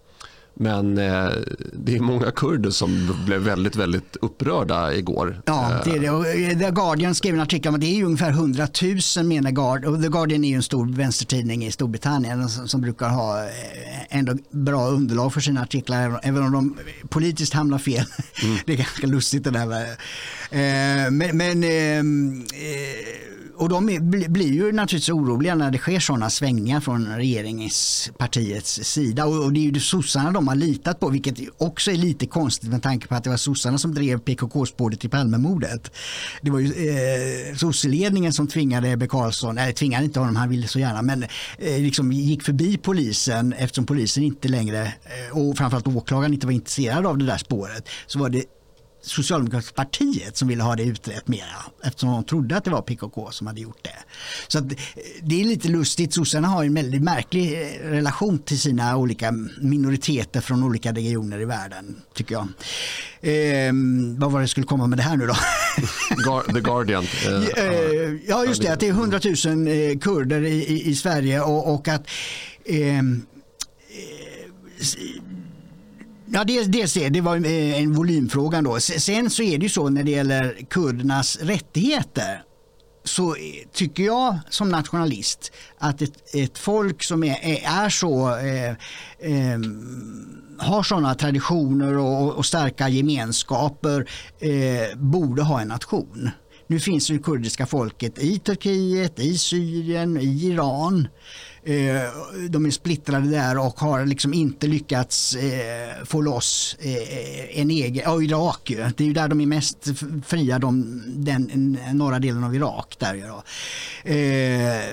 men 0.61 0.99
eh, 0.99 1.31
det 1.73 1.97
är 1.97 2.01
många 2.01 2.31
kurder 2.31 2.71
som 2.71 3.17
blev 3.27 3.41
väldigt, 3.41 3.77
väldigt 3.77 4.17
upprörda 4.21 4.95
igår. 4.95 5.43
Ja, 5.45 5.81
det 5.85 5.91
är 5.91 6.01
det. 6.01 6.11
Och 6.11 6.27
eh, 6.27 6.59
The 6.59 6.71
Guardian 6.71 7.15
skrev 7.15 7.35
en 7.35 7.41
artikel 7.41 7.69
om 7.69 7.75
att 7.75 7.81
det 7.81 8.01
är 8.01 8.05
ungefär 8.05 8.31
100 8.31 8.69
000 9.17 9.27
menar 9.27 9.51
Guardian. 9.51 10.03
The 10.03 10.09
Guardian 10.09 10.45
är 10.45 10.57
en 10.57 10.63
stor 10.63 10.87
vänstertidning 10.87 11.65
i 11.65 11.73
Storbritannien 11.73 12.49
som, 12.49 12.81
brukar 12.81 13.09
ha 13.09 13.43
eh, 13.43 13.49
ändå 14.19 14.35
bra 14.51 14.89
underlag 14.89 15.33
för 15.33 15.41
sina 15.41 15.63
artiklar 15.63 16.21
även 16.23 16.43
om 16.43 16.53
de 16.53 16.77
politiskt 17.09 17.55
hamnar 17.55 17.79
fel. 17.79 18.05
Mm. 18.43 18.59
det 18.67 18.73
är 18.73 18.77
ganska 18.77 19.07
lustigt 19.07 19.45
det 19.45 19.51
där. 19.51 19.83
Eh, 20.51 21.11
men, 21.11 21.37
men 21.37 21.65
ehm, 21.65 22.45
eh, 22.55 22.68
och 23.69 23.75
de 23.75 23.89
är, 23.89 24.29
blir 24.29 24.53
ju 24.53 24.73
naturligtvis 24.73 25.09
oroliga 25.09 25.55
när 25.55 25.71
det 25.71 25.79
sker 25.79 26.01
sådana 26.01 26.31
svängningar 26.31 26.81
från 26.81 27.07
regeringspartiets 27.07 28.81
sida. 28.85 29.27
Och, 29.27 29.45
och 29.45 29.53
det 29.53 29.61
är 29.61 29.73
ju 29.73 29.81
sossarna 29.81 30.31
de 30.31 30.49
har 30.49 30.55
litat 30.55 31.01
på, 31.01 31.09
vilket 31.09 31.39
också 31.59 31.91
är 31.91 31.97
lite 31.97 32.27
konstigt 32.27 32.71
med 32.71 32.83
tanke 32.83 33.07
på 33.07 33.15
att 33.15 33.25
det 33.25 33.31
var 33.31 33.37
sossarna 33.37 33.79
som 33.79 33.95
drev 33.95 34.19
PKK-spåret 34.19 35.05
i 35.05 35.09
Palmemordet. 35.09 35.93
Det 36.43 36.51
var 36.51 36.59
ju 36.59 36.67
eh, 36.67 37.57
sosseledningen 37.57 38.33
som 38.33 38.49
tvingade 38.49 38.91
Ebbe 38.91 39.07
Carlsson, 39.07 39.59
eller 39.59 39.73
tvingade 39.73 40.05
inte 40.05 40.21
honom, 40.21 40.37
han 40.37 40.49
ville 40.49 40.69
så 40.69 40.79
gärna, 40.79 41.03
men 41.03 41.23
eh, 41.59 41.79
liksom 41.79 42.13
gick 42.13 42.43
förbi 42.43 42.77
polisen 42.77 43.53
eftersom 43.53 43.87
polisen 43.87 44.23
inte 44.23 44.49
längre, 44.49 44.83
eh, 44.83 45.39
och 45.39 45.57
framförallt 45.57 45.87
åklagaren 45.87 46.35
inte 46.35 46.47
var 46.47 46.53
intresserad 46.53 47.07
av 47.07 47.19
det 47.19 47.27
där 47.27 47.39
spåret, 47.39 47.89
så 48.07 48.19
var 48.19 48.29
det 48.29 48.45
Socialdemokratiska 49.03 49.75
partiet 49.75 50.37
som 50.37 50.49
ville 50.49 50.63
ha 50.63 50.77
det 50.77 50.83
utrett 50.83 51.29
mera 51.29 51.57
eftersom 51.85 52.09
de 52.09 52.25
trodde 52.25 52.57
att 52.57 52.65
det 52.65 52.71
var 52.71 52.83
PKK 52.83 53.31
som 53.31 53.47
hade 53.47 53.61
gjort 53.61 53.85
det. 53.85 53.97
Så 54.49 54.61
det 55.23 55.41
är 55.41 55.45
lite 55.45 55.69
lustigt. 55.69 56.15
Sossarna 56.15 56.49
har 56.49 56.65
en 56.65 56.75
väldigt 56.75 57.03
märklig 57.03 57.53
eh, 57.53 57.91
relation 57.91 58.39
till 58.39 58.59
sina 58.59 58.97
olika 58.97 59.33
minoriteter 59.61 60.41
från 60.41 60.63
olika 60.63 60.93
regioner 60.93 61.41
i 61.41 61.45
världen 61.45 61.97
tycker 62.15 62.35
jag. 62.35 62.49
Eh, 63.21 63.73
vad 64.19 64.33
var 64.33 64.41
det 64.41 64.49
skulle 64.49 64.67
komma 64.67 64.87
med 64.87 64.99
det 64.99 65.03
här 65.03 65.17
nu 65.17 65.27
då? 65.27 65.35
The 66.53 66.61
Guardian. 66.61 67.05
Eh, 67.57 67.65
ja 68.27 68.45
just 68.45 68.63
det, 68.63 68.69
att 68.69 68.81
det 68.81 68.89
är 68.89 68.93
100 68.93 69.21
000 69.45 69.69
eh, 69.69 69.99
kurder 69.99 70.43
i, 70.45 70.65
i, 70.65 70.89
i 70.89 70.95
Sverige 70.95 71.41
och, 71.41 71.75
och 71.75 71.89
att 71.89 72.07
eh, 72.65 73.03
Ja, 76.33 76.45
dels, 76.45 76.67
dels 76.67 76.95
det, 76.95 77.09
det 77.09 77.21
var 77.21 77.37
eh, 77.37 77.81
en 77.81 77.93
volymfråga. 77.95 78.63
Då. 78.63 78.81
Sen 78.81 79.31
så 79.31 79.43
är 79.43 79.59
det 79.59 79.63
ju 79.63 79.69
så 79.69 79.89
när 79.89 80.03
det 80.05 80.11
gäller 80.11 80.57
kurdernas 80.71 81.37
rättigheter 81.37 82.43
så 83.05 83.37
tycker 83.73 84.03
jag 84.03 84.39
som 84.49 84.69
nationalist 84.69 85.53
att 85.79 86.03
ett, 86.03 86.35
ett 86.35 86.59
folk 86.59 87.03
som 87.03 87.25
är, 87.25 87.37
är 87.65 87.89
så 87.89 88.37
eh, 88.37 88.71
eh, 89.19 89.59
har 90.59 90.83
sådana 90.83 91.15
traditioner 91.15 91.99
och, 91.99 92.33
och 92.33 92.47
starka 92.47 92.89
gemenskaper 92.89 94.11
eh, 94.41 94.99
borde 94.99 95.43
ha 95.43 95.61
en 95.61 95.69
nation. 95.69 96.31
Nu 96.67 96.81
finns 96.81 97.09
det 97.09 97.19
kurdiska 97.19 97.67
folket 97.67 98.19
i 98.19 98.39
Turkiet, 98.39 99.19
i 99.19 99.39
Syrien, 99.39 100.17
i 100.17 100.47
Iran. 100.47 101.09
Eh, 101.69 102.11
de 102.49 102.67
är 102.67 102.71
splittrade 102.71 103.31
där 103.31 103.59
och 103.59 103.81
har 103.81 104.07
liksom 104.07 104.35
inte 104.35 104.67
lyckats 104.67 105.35
eh, 105.35 106.05
få 106.05 106.21
loss 106.21 106.77
eh, 106.81 107.61
en 107.61 107.71
egen, 107.71 108.05
ja 108.05 108.23
Irak 108.23 108.73
det 108.97 109.05
är 109.05 109.07
ju 109.07 109.13
där 109.13 109.29
de 109.29 109.41
är 109.41 109.47
mest 109.47 109.89
fria, 110.27 110.59
de, 110.59 111.03
den 111.07 111.79
norra 111.93 112.19
delen 112.19 112.45
av 112.45 112.55
Irak. 112.55 112.97
Där, 112.99 113.15
ja. 113.15 113.43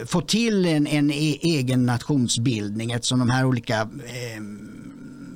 Få 0.06 0.22
till 0.22 0.66
en, 0.66 0.88
en 0.88 1.12
e-, 1.12 1.40
egen 1.42 1.86
nationsbildning 1.86 2.92
eftersom 2.92 3.20
de 3.20 3.30
här 3.30 3.46
olika 3.46 3.90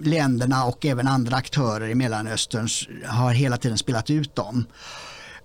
länderna 0.04 0.66
och 0.66 0.86
även 0.86 1.08
andra 1.08 1.36
aktörer 1.36 1.90
i 1.90 1.96
Mellanöstern 1.96 2.68
har 3.06 3.34
hela 3.34 3.58
tiden 3.58 3.78
spelat 3.78 4.10
ut 4.10 4.36
dem. 4.36 4.66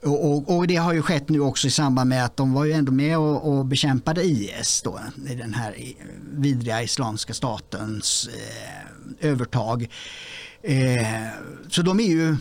Och, 0.05 0.57
och, 0.57 0.67
det 0.67 0.77
har 0.77 0.93
ju 0.93 1.03
skett 1.03 1.29
nu 1.29 1.40
också 1.40 1.67
i 1.67 1.71
samband 1.71 2.09
med 2.09 2.25
att 2.25 2.37
de 2.37 2.53
var 2.53 2.64
ju 2.64 2.73
ändå 2.73 2.93
med 2.93 3.19
och, 3.19 3.49
och 3.49 3.67
bekämpade 3.67 4.25
IS 4.25 4.83
då, 4.83 5.01
i 5.31 5.35
den 5.35 5.55
här 5.55 5.77
vidriga 6.33 6.83
Islamiska 6.83 7.35
statens 7.35 8.29
eh, 8.29 9.31
övertag. 9.31 9.88
Eh, 10.62 11.29
så 11.69 11.83
de 11.83 12.01
är 12.01 12.09
ju 12.09 12.37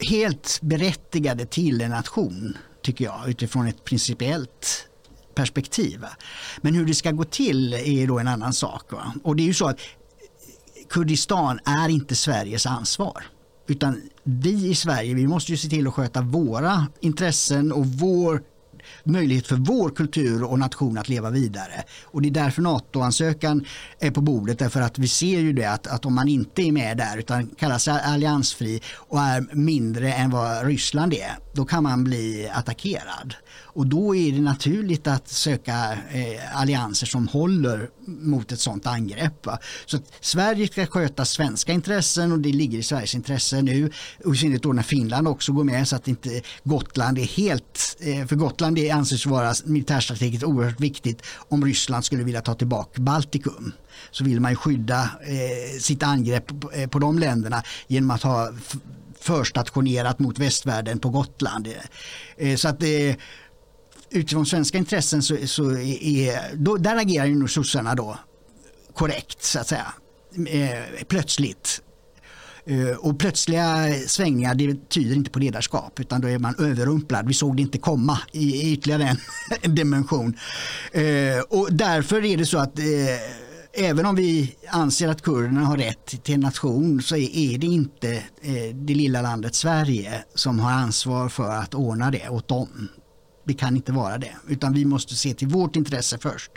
helt 0.00 0.58
berättigade 0.62 1.46
till 1.46 1.80
en 1.80 1.90
nation 1.90 2.56
tycker 2.82 3.04
jag 3.04 3.28
utifrån 3.28 3.66
ett 3.66 3.84
principiellt 3.84 4.88
perspektiv. 5.34 6.04
Men 6.60 6.74
hur 6.74 6.86
det 6.86 6.94
ska 6.94 7.10
gå 7.10 7.24
till 7.24 7.74
är 7.74 8.06
då 8.06 8.18
en 8.18 8.28
annan 8.28 8.52
sak. 8.52 8.92
Va? 8.92 9.14
Och 9.24 9.36
det 9.36 9.42
är 9.42 9.46
ju 9.46 9.54
så 9.54 9.68
att 9.68 9.78
Kurdistan 10.90 11.60
är 11.64 11.88
inte 11.88 12.16
Sveriges 12.16 12.66
ansvar. 12.66 13.24
Utan 13.66 14.02
vi 14.24 14.70
i 14.70 14.74
Sverige 14.74 15.14
vi 15.14 15.26
måste 15.26 15.52
ju 15.52 15.58
se 15.58 15.68
till 15.68 15.86
att 15.86 15.94
sköta 15.94 16.20
våra 16.20 16.86
intressen 17.00 17.72
och 17.72 17.86
vår 17.86 18.42
möjlighet 19.04 19.46
för 19.46 19.56
vår 19.56 19.90
kultur 19.90 20.44
och 20.44 20.58
nation 20.58 20.98
att 20.98 21.08
leva 21.08 21.30
vidare. 21.30 21.84
Och 22.04 22.22
det 22.22 22.28
är 22.28 22.32
därför 22.32 22.62
NATO-ansökan 22.62 23.64
är 23.98 24.10
på 24.10 24.20
bordet 24.20 24.58
därför 24.58 24.80
att 24.80 24.98
vi 24.98 25.08
ser 25.08 25.40
ju 25.40 25.52
det 25.52 25.64
att, 25.64 25.86
att 25.86 26.06
om 26.06 26.14
man 26.14 26.28
inte 26.28 26.62
är 26.62 26.72
med 26.72 26.96
där 26.96 27.18
utan 27.18 27.46
kallar 27.46 27.78
sig 27.78 28.00
alliansfri 28.04 28.82
och 28.94 29.20
är 29.20 29.46
mindre 29.52 30.12
än 30.12 30.30
vad 30.30 30.66
Ryssland 30.66 31.14
är, 31.14 31.32
då 31.52 31.64
kan 31.64 31.82
man 31.82 32.04
bli 32.04 32.50
attackerad. 32.52 33.34
Och 33.74 33.86
då 33.86 34.16
är 34.16 34.32
det 34.32 34.40
naturligt 34.40 35.06
att 35.06 35.28
söka 35.28 35.92
eh, 35.92 36.60
allianser 36.60 37.06
som 37.06 37.28
håller 37.28 37.90
mot 38.06 38.52
ett 38.52 38.60
sådant 38.60 38.86
angrepp. 38.86 39.46
Va? 39.46 39.58
Så 39.86 39.98
Sverige 40.20 40.66
ska 40.66 40.86
sköta 40.86 41.24
svenska 41.24 41.72
intressen 41.72 42.32
och 42.32 42.38
det 42.38 42.52
ligger 42.52 42.78
i 42.78 42.82
Sveriges 42.82 43.14
intresse 43.14 43.62
nu. 43.62 43.90
Och 44.24 44.34
i 44.34 44.38
synnerhet 44.38 44.62
då 44.62 44.72
när 44.72 44.82
Finland 44.82 45.28
också 45.28 45.52
går 45.52 45.64
med 45.64 45.88
så 45.88 45.96
att 45.96 46.08
inte 46.08 46.42
Gotland 46.64 47.18
är 47.18 47.24
helt, 47.24 47.96
eh, 48.00 48.26
för 48.26 48.36
Gotland 48.36 48.76
det 48.76 48.90
anses 48.90 49.26
vara 49.26 49.54
militärstrategiskt 49.64 50.44
oerhört 50.44 50.80
viktigt 50.80 51.22
om 51.48 51.64
Ryssland 51.64 52.04
skulle 52.04 52.24
vilja 52.24 52.40
ta 52.40 52.54
tillbaka 52.54 53.00
Baltikum 53.00 53.72
så 54.10 54.24
vill 54.24 54.40
man 54.40 54.56
skydda 54.56 55.00
eh, 55.02 55.78
sitt 55.80 56.02
angrepp 56.02 56.60
på, 56.60 56.72
eh, 56.72 56.88
på 56.88 56.98
de 56.98 57.18
länderna 57.18 57.62
genom 57.88 58.10
att 58.10 58.22
ha 58.22 58.52
förstationerat 59.22 60.18
mot 60.18 60.38
västvärlden 60.38 60.98
på 60.98 61.08
Gotland. 61.08 61.68
Eh, 62.36 62.56
så 62.56 62.68
att 62.68 62.82
eh, 62.82 63.14
utifrån 64.12 64.46
svenska 64.46 64.78
intressen 64.78 65.22
så, 65.22 65.36
så 65.46 65.70
är, 65.78 66.56
då, 66.56 66.76
där 66.76 66.96
agerar 66.96 67.26
ju 67.26 67.34
nog 67.34 67.50
sossarna 67.50 67.94
då 67.94 68.18
korrekt 68.94 69.42
så 69.42 69.58
att 69.58 69.68
säga. 69.68 69.94
Eh, 70.48 71.04
plötsligt. 71.08 71.82
Eh, 72.66 72.96
och 72.96 73.18
plötsliga 73.18 73.94
svängningar 74.06 74.54
det 74.54 74.88
tyder 74.88 75.16
inte 75.16 75.30
på 75.30 75.38
ledarskap 75.38 76.00
utan 76.00 76.20
då 76.20 76.28
är 76.28 76.38
man 76.38 76.54
överrumplad. 76.58 77.28
Vi 77.28 77.34
såg 77.34 77.56
det 77.56 77.62
inte 77.62 77.78
komma 77.78 78.18
i, 78.32 78.72
ytterligare 78.72 79.04
en, 79.04 79.16
en 79.62 79.74
dimension. 79.74 80.36
Eh, 80.92 81.40
och 81.48 81.72
därför 81.72 82.24
är 82.24 82.36
det 82.36 82.46
så 82.46 82.58
att 82.58 82.78
eh, 82.78 82.84
även 83.74 84.06
om 84.06 84.14
vi 84.14 84.56
anser 84.68 85.08
att 85.08 85.22
kurderna 85.22 85.60
har 85.60 85.76
rätt 85.76 86.24
till 86.24 86.34
en 86.34 86.40
nation 86.40 87.02
så 87.02 87.16
är 87.16 87.58
det 87.58 87.66
inte 87.66 88.12
eh, 88.42 88.74
det 88.74 88.94
lilla 88.94 89.22
landet 89.22 89.54
Sverige 89.54 90.24
som 90.34 90.58
har 90.58 90.72
ansvar 90.72 91.28
för 91.28 91.50
att 91.50 91.74
ordna 91.74 92.10
det 92.10 92.28
åt 92.28 92.48
dem 92.48 92.88
det 93.44 93.54
kan 93.54 93.76
inte 93.76 93.92
vara 93.92 94.18
det. 94.18 94.36
Utan 94.48 94.72
vi 94.72 94.84
måste 94.84 95.14
se 95.14 95.34
till 95.34 95.48
vårt 95.48 95.76
intresse 95.76 96.18
först. 96.18 96.52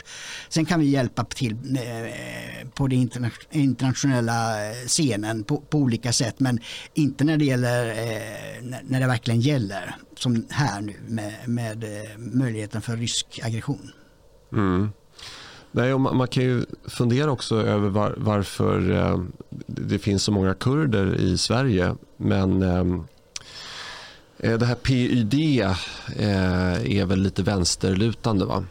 Sen 0.48 0.64
kan 0.64 0.80
vi 0.80 0.86
hjälpa 0.86 1.24
till 1.24 1.52
eh, 1.52 2.68
på 2.68 2.86
den 2.86 3.10
internationella 3.50 4.68
eh, 4.68 4.74
scenen 4.86 5.44
på, 5.44 5.60
på, 5.60 5.78
olika 5.78 6.12
sätt 6.12 6.40
men 6.40 6.60
inte 6.94 7.24
när 7.24 7.36
det 7.36 7.44
gäller 7.44 7.88
eh, 7.88 8.78
när 8.82 9.00
det 9.00 9.06
verkligen 9.06 9.40
gäller. 9.40 9.96
Som 10.16 10.46
här 10.50 10.80
nu 10.80 10.94
med, 11.08 11.34
med 11.46 11.84
möjligheten 12.18 12.82
för 12.82 12.96
rysk 12.96 13.40
aggression. 13.42 13.90
Mm. 14.52 14.90
Nej, 15.72 15.98
man, 15.98 16.16
man, 16.16 16.28
kan 16.28 16.42
ju 16.42 16.64
fundera 16.84 17.30
också 17.30 17.62
över 17.62 17.88
var, 17.88 18.14
varför 18.16 18.80
det 19.66 19.98
finns 19.98 20.22
så 20.22 20.32
många 20.32 20.54
kurder 20.54 21.14
i 21.20 21.38
Sverige. 21.38 21.94
Men 22.16 22.62
ehm, 22.62 23.04
det 24.38 24.66
här 24.66 24.74
PYD 24.74 25.60
eh, 25.60 26.98
är 26.98 27.04
väl 27.04 27.22
lite 27.22 27.42
vänsterlutande 27.42 28.44
va? 28.44 28.64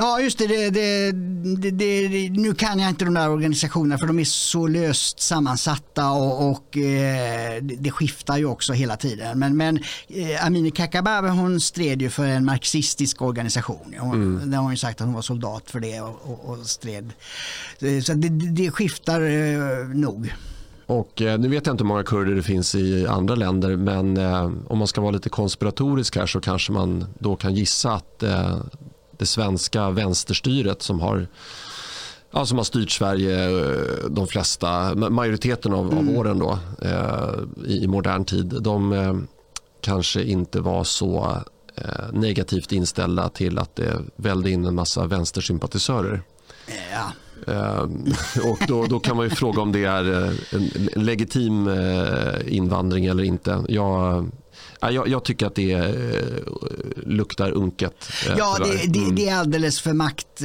Ja, 0.00 0.20
just 0.20 0.38
det 0.38 0.46
det, 0.46 1.12
det, 1.56 1.70
det. 1.70 2.30
Nu 2.30 2.54
kan 2.54 2.78
jag 2.78 2.88
inte 2.88 3.04
de 3.04 3.14
där 3.14 3.30
organisationerna 3.30 3.98
för 3.98 4.06
de 4.06 4.18
är 4.18 4.24
så 4.24 4.66
löst 4.66 5.20
sammansatta 5.20 6.10
och, 6.10 6.50
och 6.50 6.76
eh, 6.76 7.62
det 7.62 7.90
skiftar 7.90 8.38
ju 8.38 8.44
också 8.44 8.72
hela 8.72 8.96
tiden. 8.96 9.38
Men, 9.38 9.56
men 9.56 9.78
eh, 10.08 10.46
Amineh 10.46 10.72
Kakabaveh 10.72 11.34
hon 11.34 11.60
stred 11.60 12.02
ju 12.02 12.10
för 12.10 12.26
en 12.26 12.44
marxistisk 12.44 13.22
organisation. 13.22 13.94
Hon, 13.98 14.14
mm. 14.14 14.50
Där 14.50 14.58
har 14.58 14.64
hon 14.64 14.76
sagt 14.76 15.00
att 15.00 15.06
hon 15.06 15.14
var 15.14 15.22
soldat 15.22 15.70
för 15.70 15.80
det 15.80 16.00
och, 16.00 16.20
och, 16.22 16.44
och 16.44 16.66
stred. 16.66 17.12
Så 18.02 18.12
det, 18.14 18.28
det 18.28 18.70
skiftar 18.70 19.20
eh, 19.20 19.88
nog. 19.88 20.32
Och, 20.90 21.22
eh, 21.22 21.38
nu 21.38 21.48
vet 21.48 21.66
jag 21.66 21.74
inte 21.74 21.84
hur 21.84 21.88
många 21.88 22.02
kurder 22.02 22.34
det 22.34 22.42
finns 22.42 22.74
i 22.74 23.06
andra 23.06 23.34
länder 23.34 23.76
men 23.76 24.16
eh, 24.16 24.50
om 24.66 24.78
man 24.78 24.86
ska 24.86 25.00
vara 25.00 25.10
lite 25.10 25.28
konspiratorisk 25.28 26.16
här 26.16 26.26
så 26.26 26.40
kanske 26.40 26.72
man 26.72 27.04
då 27.18 27.36
kan 27.36 27.54
gissa 27.54 27.92
att 27.92 28.22
eh, 28.22 28.56
det 29.18 29.26
svenska 29.26 29.90
vänsterstyret 29.90 30.82
som 30.82 31.00
har 31.00 31.26
Ja, 32.32 32.46
som 32.46 32.58
har 32.58 32.64
styrt 32.64 32.90
Sverige 32.90 33.48
de 34.08 34.26
flesta, 34.26 34.94
majoriteten 34.94 35.74
av, 35.74 35.92
mm. 35.92 35.98
av 35.98 36.18
åren 36.18 36.38
då, 36.38 36.58
i, 37.66 37.84
i, 37.84 37.86
modern 37.86 38.24
tid. 38.24 38.56
De 38.60 39.26
kanske 39.80 40.22
inte 40.22 40.60
var 40.60 40.84
så 40.84 41.36
negativt 42.12 42.72
inställda 42.72 43.28
till 43.28 43.58
att 43.58 43.76
det 43.76 44.02
välde 44.16 44.50
in 44.50 44.64
en 44.64 44.74
massa 44.74 45.06
vänstersympatisörer. 45.06 46.22
Ja. 46.92 47.12
Ehm, 47.46 48.04
och 48.44 48.58
då, 48.68 48.86
då, 48.86 49.00
kan 49.00 49.16
man 49.16 49.24
ju 49.24 49.30
fråga 49.30 49.62
om 49.62 49.72
det 49.72 49.84
är 49.84 50.24
eh, 50.24 50.32
en 50.94 51.04
legitim 51.04 51.68
eh, 51.68 52.54
invandring 52.54 53.06
eller 53.06 53.24
inte. 53.24 53.64
Jag, 53.68 54.30
jag, 54.80 55.08
jag, 55.08 55.24
tycker 55.24 55.46
att 55.46 55.54
det 55.54 55.72
eh, 55.72 55.84
luktar 56.96 57.50
unket. 57.50 58.10
Eh, 58.28 58.34
ja, 58.38 58.56
det, 58.64 58.92
det, 58.92 58.98
mm. 58.98 59.14
det, 59.14 59.28
är 59.28 59.36
alldeles 59.36 59.80
för 59.80 59.92
maktgalet. 59.92 60.38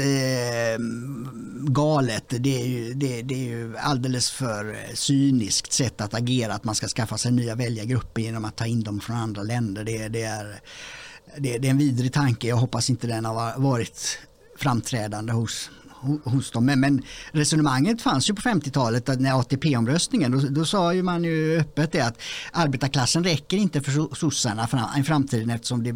Eh, 2.34 2.40
det, 2.40 2.62
är 2.62 2.66
ju, 2.66 2.94
det, 2.94 3.22
det, 3.22 3.36
är 3.36 3.48
ju 3.48 3.78
alldeles 3.78 4.32
för 4.32 4.78
cyniskt 4.94 5.74
sätt 5.74 6.02
att 6.02 6.14
agera. 6.14 6.54
Att 6.54 6.64
man 6.64 6.76
ska 6.76 6.88
skaffa 6.88 7.18
sig 7.18 7.32
nya 7.32 7.56
väljargrupper 7.56 8.22
genom 8.22 8.46
att 8.46 8.56
ta 8.56 8.66
in 8.66 8.84
dem 8.84 9.00
från 9.00 9.16
andra 9.16 9.44
länder. 9.44 9.84
Det, 9.84 10.08
det, 10.08 10.24
är, 10.24 10.60
det 11.38 11.56
är 11.56 11.66
en 11.66 11.78
vidrig 11.78 12.14
tanke. 12.14 12.48
Jag 12.48 12.58
hoppas 12.58 12.90
inte 12.90 13.08
den 13.08 13.26
har 13.26 13.60
varit 13.60 14.20
framträdande 14.58 15.34
hos 15.34 15.70
hos 16.24 16.52
dem. 16.52 16.66
Men, 16.66 16.80
men 16.80 17.02
resonemanget 17.32 18.02
fanns 18.02 18.30
ju 18.30 18.34
på 18.34 18.42
50-talet 18.42 19.20
när 19.20 19.40
ATP-omröstningen. 19.40 20.32
Då, 20.32 20.40
då 20.50 20.66
sa 20.66 20.94
ju 20.94 21.04
man 21.04 21.24
ju 21.24 21.60
öppet 21.60 21.92
det 21.92 22.02
att 22.02 22.22
arbetarklassen 22.52 23.24
räcker 23.24 23.58
inte 23.58 23.82
för 23.82 24.16
sossarna 24.16 24.68
i 25.00 25.04
framtiden 25.04 25.50
eftersom 25.50 25.84
det 25.84 25.90
eh, 25.90 25.96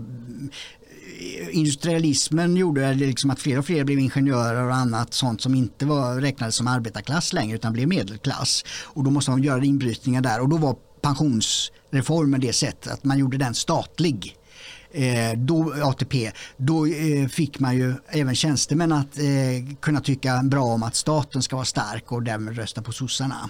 industrialismen 1.52 2.56
gjorde 2.56 2.94
liksom 2.94 3.30
att 3.30 3.40
fler 3.40 3.60
och 3.60 3.66
fler 3.66 3.84
blev 3.84 4.00
ingenjörer 4.00 4.64
och 4.64 4.76
annat 4.76 5.14
sånt 5.14 5.42
som 5.42 5.56
inte 5.56 5.86
var 5.86 6.16
räknades 6.16 6.56
som 6.56 6.68
arbetarklass 6.68 7.34
längre 7.34 7.56
utan 7.56 7.74
blev 7.74 7.88
medelklass. 7.88 8.66
Och 8.84 9.04
då 9.04 9.12
måste 9.12 9.32
man 9.32 9.44
göra 9.44 9.64
inbrytningar 9.64 10.22
där 10.22 10.42
och 10.42 10.50
då 10.50 10.58
var 10.58 10.76
pensionsreformen 11.02 12.42
det 12.42 12.54
sättet 12.54 12.94
att 12.94 13.04
man 13.04 13.20
gjorde 13.20 13.38
den 13.38 13.54
statlig 13.54 14.39
eh, 14.92 15.38
då, 15.38 15.74
ATP, 15.84 16.32
då 16.58 16.86
eh, 16.86 17.28
fick 17.28 17.60
man 17.60 17.78
ju 17.78 17.94
även 18.08 18.36
tjänstemän 18.36 18.92
att 18.92 19.18
eh, 19.18 19.76
kunna 19.80 20.02
tycka 20.02 20.42
bra 20.44 20.64
om 20.64 20.84
att 20.84 20.96
staten 20.96 21.42
ska 21.42 21.56
vara 21.56 21.66
stark 21.66 22.12
och 22.12 22.24
därmed 22.24 22.58
rösta 22.58 22.82
på 22.82 22.92
sossarna. 22.92 23.50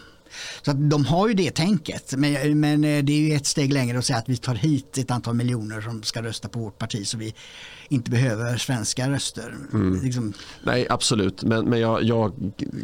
Så 0.61 0.71
att 0.71 0.89
de 0.89 1.05
har 1.05 1.27
ju 1.27 1.33
det 1.33 1.51
tänket. 1.51 2.13
Men, 2.17 2.59
men 2.59 2.83
eh, 2.83 3.03
det 3.03 3.13
är 3.13 3.19
ju 3.19 3.33
ett 3.33 3.45
steg 3.45 3.73
längre 3.73 3.99
att 3.99 4.05
säga 4.05 4.19
att 4.19 4.29
vi 4.29 4.37
tar 4.37 4.55
hit 4.55 4.97
ett 4.97 5.11
antal 5.11 5.35
miljoner 5.35 5.81
som 5.81 6.03
ska 6.03 6.23
rösta 6.23 6.49
på 6.49 6.59
vårt 6.59 6.77
parti 6.77 7.07
så 7.07 7.17
vi 7.17 7.33
inte 7.89 8.11
behöver 8.11 8.57
svenska 8.57 9.09
röster. 9.09 9.55
Mm. 9.73 10.03
Liksom. 10.03 10.33
Nej, 10.63 10.87
absolut. 10.89 11.43
Men, 11.43 11.65
men 11.65 11.79
jag, 11.79 12.03
jag, 12.03 12.33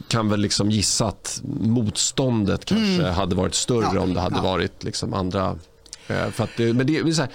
kan 0.07 0.29
väl 0.29 0.39
liksom 0.39 0.71
gissa 0.71 1.07
att 1.07 1.41
motståndet 1.59 2.65
kanske 2.65 3.01
mm. 3.01 3.13
hade 3.13 3.35
varit 3.35 3.55
större 3.55 3.89
ja, 3.93 4.01
om 4.01 4.13
det 4.13 4.19
hade 4.19 4.35
ja. 4.35 4.41
varit 4.41 4.83
liksom 4.83 5.13
andra... 5.13 5.57
Eh, 6.07 6.29
för 6.29 6.43
att 6.43 6.49
det, 6.57 6.73
men 6.73 6.87
det, 6.87 7.01
det 7.01 7.29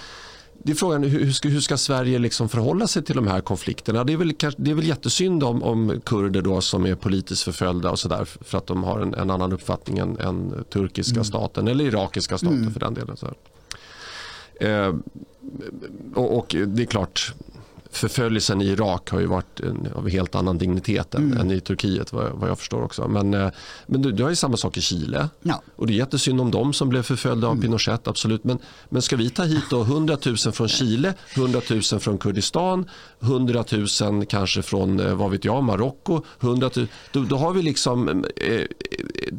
det 0.63 0.73
är 0.73 0.77
frågan 0.77 1.03
hur 1.03 1.33
ska, 1.33 1.49
hur 1.49 1.61
ska 1.61 1.77
Sverige 1.77 2.19
liksom 2.19 2.49
förhålla 2.49 2.87
sig 2.87 3.05
till 3.05 3.17
de 3.17 3.27
här 3.27 3.41
konflikterna? 3.41 4.05
Det 4.05 4.13
är 4.13 4.17
väl, 4.17 4.35
det 4.57 4.71
är 4.71 4.75
väl 4.75 4.89
jättesynd 4.89 5.45
om, 5.45 5.63
om 5.63 6.01
kurder 6.05 6.43
då 6.43 6.61
som 6.61 6.87
är 6.87 6.95
politiskt 6.95 7.43
förföljda 7.43 7.91
och 7.91 7.99
sådär 7.99 8.25
för 8.25 8.59
att 8.59 8.67
de 8.67 8.85
har 8.85 9.01
en, 9.01 9.15
en 9.15 9.31
annan 9.31 9.53
uppfattning 9.53 9.99
än, 9.99 10.19
än 10.19 10.65
turkiska 10.73 11.15
mm. 11.15 11.25
staten 11.25 11.69
eller 11.69 11.85
irakiska 11.85 12.39
staten 12.39 12.59
mm. 12.59 12.73
för 12.73 12.81
den 12.81 12.95
delen. 12.95 13.17
Så 13.17 13.27
eh, 14.61 14.95
och, 16.15 16.39
och, 16.39 16.57
det 16.67 16.83
är 16.83 16.87
klart, 16.87 17.35
förföljelsen 17.91 18.63
i 18.63 18.67
Irak 18.67 19.11
har 19.11 19.21
ju 19.21 19.27
varit 19.27 19.61
en, 19.61 19.89
av 19.95 20.09
helt 20.09 20.35
annan 20.35 20.59
dignitet 20.59 21.15
än, 21.15 21.25
mm. 21.25 21.39
än 21.39 21.51
i 21.51 21.61
Turkiet 21.61 22.13
vad, 22.13 22.31
vad, 22.33 22.51
jag 22.51 22.59
förstår 22.59 22.83
också. 22.83 23.09
Men, 23.09 23.35
eh, 23.35 23.51
men 23.87 24.03
du, 24.03 24.13
du 24.13 24.23
har 24.23 24.31
ju 24.31 24.37
samma 24.37 24.57
sak 24.57 24.77
i 24.77 24.81
Chile. 24.81 25.29
Ja. 25.43 25.63
Och 25.77 25.87
det 25.87 25.93
är 25.93 25.95
jättesynd 25.95 26.41
om 26.41 26.51
dem 26.51 26.73
som 26.73 26.89
blev 26.89 27.03
förföljda 27.03 27.47
av 27.47 27.53
mm. 27.53 27.63
Pinochet, 27.63 28.09
absolut. 28.09 28.45
Men, 28.45 28.59
men 28.89 29.03
ska 29.03 29.17
vi 29.17 29.31
ta 29.31 29.43
hit 29.43 29.65
då 29.71 29.83
100 29.83 30.17
000 30.27 30.37
från 30.37 30.69
Chile, 30.69 31.15
100 31.35 31.61
000 31.71 31.83
från 31.83 32.19
Kurdistan, 32.19 32.89
100 33.23 33.65
000 34.03 34.27
kanske 34.27 34.63
från, 34.63 35.01
eh, 35.01 35.15
vad 35.15 35.31
vet 35.31 35.45
jag, 35.45 35.65
Marocko, 35.65 36.23
100 36.41 36.71
000, 36.77 36.87
då, 37.13 37.21
då 37.21 37.37
har 37.37 37.53
vi 37.53 37.63
liksom 37.63 38.09
eh, 38.09 38.15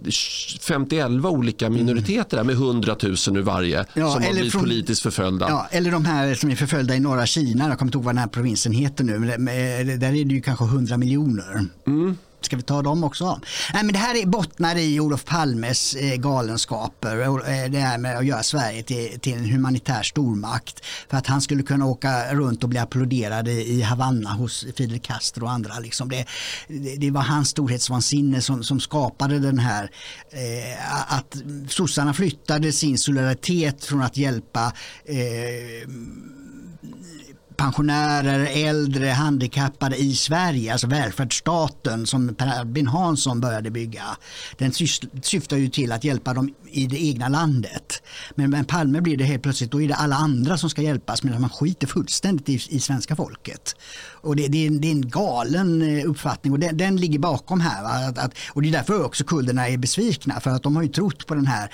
50-11 0.03 1.27
olika 1.27 1.69
minoriteter 1.69 2.37
där 2.37 2.43
med 2.43 2.55
100 2.55 2.95
000 3.01 3.11
ur 3.11 3.41
varje 3.41 3.85
ja, 3.93 4.11
som 4.11 4.23
har 4.23 4.31
blivit 4.31 4.51
från, 4.51 4.61
politiskt 4.61 5.01
förföljda. 5.01 5.49
Ja, 5.49 5.67
eller 5.71 5.91
de 5.91 6.05
här 6.05 6.35
som 6.35 6.51
är 6.51 6.55
förföljda 6.55 6.95
i 6.95 6.99
norra 6.99 7.25
Kina, 7.25 7.67
jag 7.67 7.77
kommer 7.77 7.87
inte 7.87 7.97
ihåg 7.97 8.05
vad 8.05 8.15
den 8.15 8.19
här 8.19 8.27
provinsen 8.27 8.71
heter 8.71 9.03
nu, 9.03 9.19
men 9.19 9.45
där 9.99 10.07
är 10.07 10.25
det 10.25 10.33
ju 10.33 10.41
kanske 10.41 10.65
100 10.65 10.97
miljoner. 10.97 11.65
Mm. 11.87 12.17
Ska 12.41 12.55
vi 12.55 12.63
ta 12.63 12.81
dem 12.81 13.03
också? 13.03 13.39
Nej, 13.73 13.83
men 13.83 13.93
det 13.93 13.99
här 13.99 14.15
är 14.15 14.25
bottnar 14.25 14.77
i 14.77 14.99
Olof 14.99 15.25
Palmes 15.25 15.95
eh, 15.95 16.15
galenskaper. 16.15 17.21
Eh, 17.21 17.71
det 17.71 17.79
här 17.79 17.97
med 17.97 18.17
att 18.17 18.25
göra 18.25 18.43
Sverige 18.43 18.83
till, 18.83 19.19
till, 19.19 19.33
en 19.33 19.45
humanitär 19.45 20.03
stormakt. 20.03 20.85
För 21.09 21.17
att 21.17 21.27
han 21.27 21.41
skulle 21.41 21.63
kunna 21.63 21.85
åka 21.85 22.33
runt 22.33 22.63
och 22.63 22.69
bli 22.69 22.79
applåderad 22.79 23.47
i 23.47 23.81
Havanna 23.81 24.29
hos 24.29 24.65
Fidel 24.75 24.99
Castro 24.99 25.45
och 25.45 25.51
andra. 25.51 25.79
Liksom 25.79 26.09
det, 26.09 26.25
det, 26.67 26.95
det 26.95 27.11
var 27.11 27.21
hans 27.21 27.49
storhetsvansinne 27.49 28.41
som, 28.41 28.63
som 28.63 28.79
skapade 28.79 29.39
den 29.39 29.59
här 29.59 29.91
eh, 30.31 31.17
att 31.17 31.35
sossarna 31.69 32.13
flyttade 32.13 32.71
sin 32.71 32.97
solidaritet 32.97 33.85
från 33.85 34.01
att 34.01 34.17
hjälpa 34.17 34.73
eh, 35.05 35.87
pensionärer, 37.55 38.49
äldre, 38.53 39.07
handikappade 39.07 39.95
i 39.95 40.15
Sverige, 40.15 40.71
alltså 40.71 40.87
välfärdsstaten 40.87 42.05
som 42.05 42.35
Per 42.35 42.47
Albin 42.47 42.87
Hansson 42.87 43.41
började 43.41 43.71
bygga. 43.71 44.03
Den 44.57 44.73
syftar 45.21 45.57
ju 45.57 45.69
till 45.69 45.91
att 45.91 46.03
hjälpa 46.03 46.33
dem 46.33 46.53
i 46.71 46.87
det 46.87 47.03
egna 47.03 47.27
landet. 47.27 48.03
Men 48.35 48.49
med 48.49 48.67
Palme 48.67 49.01
blir 49.01 49.17
det 49.17 49.23
helt 49.23 49.43
plötsligt, 49.43 49.71
då 49.71 49.81
är 49.81 49.87
det 49.87 49.95
alla 49.95 50.15
andra 50.15 50.57
som 50.57 50.69
ska 50.69 50.81
hjälpas 50.81 51.23
medan 51.23 51.41
man 51.41 51.49
skiter 51.49 51.87
fullständigt 51.87 52.49
i, 52.49 52.75
i 52.75 52.79
svenska 52.79 53.15
folket. 53.15 53.75
Och 54.11 54.35
det, 54.35 54.47
det, 54.47 54.67
är, 54.67 54.69
det 54.69 54.87
är 54.87 54.91
en 54.91 55.09
galen 55.09 55.81
eh, 55.81 56.09
uppfattning 56.09 56.53
och 56.53 56.59
den, 56.59 56.77
den 56.77 56.97
ligger 56.97 57.19
bakom 57.19 57.61
här. 57.61 58.09
Att, 58.09 58.17
att, 58.17 58.33
och 58.49 58.61
det 58.61 58.67
är 58.67 58.71
därför 58.71 59.05
också 59.05 59.23
kurderna 59.23 59.67
är 59.67 59.77
besvikna 59.77 60.39
för 60.39 60.51
att 60.51 60.63
de 60.63 60.75
har 60.75 60.83
ju 60.83 60.89
trott 60.89 61.27
på 61.27 61.35
den 61.35 61.47
här 61.47 61.71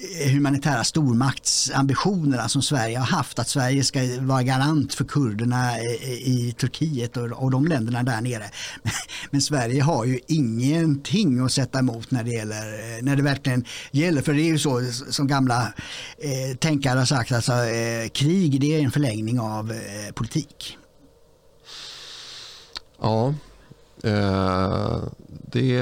Eh, 0.00 0.32
humanitära 0.32 0.84
stormaktsambitionerna 0.84 2.48
som 2.48 2.62
Sverige 2.62 2.98
har 2.98 3.06
haft. 3.06 3.38
Att 3.38 3.48
Sverige 3.48 3.84
ska 3.84 4.00
vara 4.20 4.42
garant 4.42 4.94
för 4.94 5.04
kurderna 5.04 5.80
i, 5.80 6.54
Turkiet 6.58 7.16
och, 7.16 7.50
de 7.50 7.66
länderna 7.66 8.02
där 8.02 8.20
nere. 8.20 8.44
Men 9.30 9.40
Sverige 9.40 9.82
har 9.82 10.04
ju 10.04 10.20
ingenting 10.26 11.44
att 11.44 11.52
sätta 11.52 11.78
emot 11.78 12.10
när 12.10 12.24
det, 12.24 12.30
gäller, 12.30 12.96
eh, 12.96 13.02
när 13.02 13.16
det 13.16 13.22
verkligen 13.22 13.64
gäller. 13.90 14.22
För 14.22 14.32
det 14.32 14.42
är 14.42 14.44
ju 14.44 14.58
så 14.58 14.82
som 15.10 15.26
gamla 15.26 15.72
eh, 16.18 16.56
tänkare 16.56 16.98
har 16.98 17.06
sagt, 17.06 17.32
alltså, 17.32 17.52
eh, 17.52 18.08
krig 18.08 18.60
det 18.60 18.74
är 18.74 18.80
en 18.80 18.90
förlängning 18.90 19.40
av 19.40 19.72
eh, 19.72 20.12
politik. 20.14 20.78
Ja, 23.00 23.34
eh, 24.02 25.02
det 25.28 25.80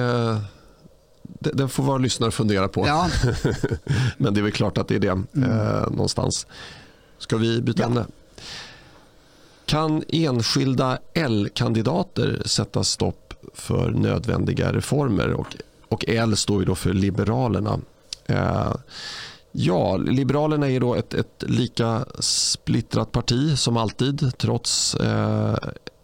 den 1.40 1.68
får 1.68 1.82
våra 1.82 1.98
lyssnare 1.98 2.30
fundera 2.30 2.68
på. 2.68 2.86
Ja. 2.86 3.10
Men 4.16 4.34
det 4.34 4.40
är 4.40 4.42
väl 4.42 4.52
klart 4.52 4.78
att 4.78 4.88
det 4.88 4.94
är 4.94 4.98
det 4.98 5.08
mm. 5.08 5.26
eh, 5.42 5.90
någonstans. 5.90 6.46
Ska 7.18 7.36
vi 7.36 7.60
byta 7.60 7.82
ja. 7.82 7.86
ämne? 7.86 8.06
Kan 9.66 10.02
enskilda 10.08 10.98
L-kandidater 11.14 12.42
sätta 12.46 12.84
stopp 12.84 13.34
för 13.54 13.90
nödvändiga 13.90 14.72
reformer? 14.72 15.32
Och, 15.32 15.56
och 15.88 16.04
L 16.08 16.36
står 16.36 16.60
ju 16.60 16.64
då 16.64 16.74
för 16.74 16.92
Liberalerna. 16.92 17.80
Eh, 18.26 18.74
ja, 19.52 19.96
Liberalerna 19.96 20.70
är 20.70 20.80
då 20.80 20.94
ett, 20.94 21.14
ett, 21.14 21.44
lika 21.46 22.04
splittrat 22.18 23.12
parti 23.12 23.58
som 23.58 23.76
alltid 23.76 24.38
trots 24.38 24.94
eh, 24.94 25.54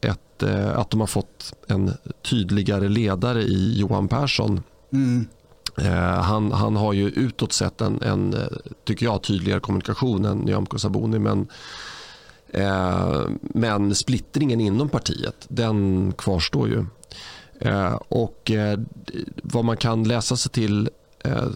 ett, 0.01 0.43
eh, 0.43 0.79
att 0.79 0.91
de 0.91 1.01
har 1.01 1.07
fått 1.07 1.55
en 1.67 1.93
tydligare 2.23 2.89
ledare 2.89 3.43
i 3.43 3.79
Johan 3.79 4.09
Persson 4.09 4.61
Mm. 4.93 5.27
Han, 6.23 6.53
han 6.53 6.77
har 6.77 6.93
ju 6.93 7.09
utåt 7.09 7.53
sett 7.53 7.81
en, 7.81 8.03
en 8.03 8.35
eh, 8.35 8.47
tycker 8.85 9.07
jag, 9.07 9.23
tydligare 9.23 9.61
kommunikation 9.61 10.25
än 10.25 10.39
Nyamko 10.39 10.79
Sabuni. 10.79 11.19
Men, 11.19 11.47
eh, 12.49 13.21
men 13.41 13.95
splittringen 13.95 14.61
inom 14.61 14.89
partiet, 14.89 15.47
den 15.49 16.13
kvarstår 16.19 16.69
ju. 16.69 16.87
Eh, 17.61 17.95
och 18.09 18.51
eh, 18.51 18.79
vad 19.43 19.65
man 19.65 19.77
kan 19.77 20.05
läsa 20.05 20.37
sig 20.37 20.53
till 20.53 20.91
eh, 21.25 21.49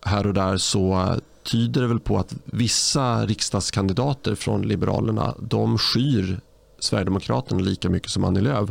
här 0.00 0.26
och 0.26 0.34
där 0.34 0.56
så 0.56 1.14
tyder 1.42 1.80
det 1.80 1.88
väl 1.88 2.00
på 2.00 2.18
att 2.18 2.34
vissa 2.44 3.26
riksdagskandidater 3.26 4.34
från 4.34 4.62
Liberalerna 4.62 5.34
de 5.40 5.78
skyr 5.78 6.40
Sverigedemokraterna 6.78 7.60
lika 7.60 7.90
mycket 7.90 8.10
som 8.10 8.24
Annie 8.24 8.40
Lööf. 8.40 8.70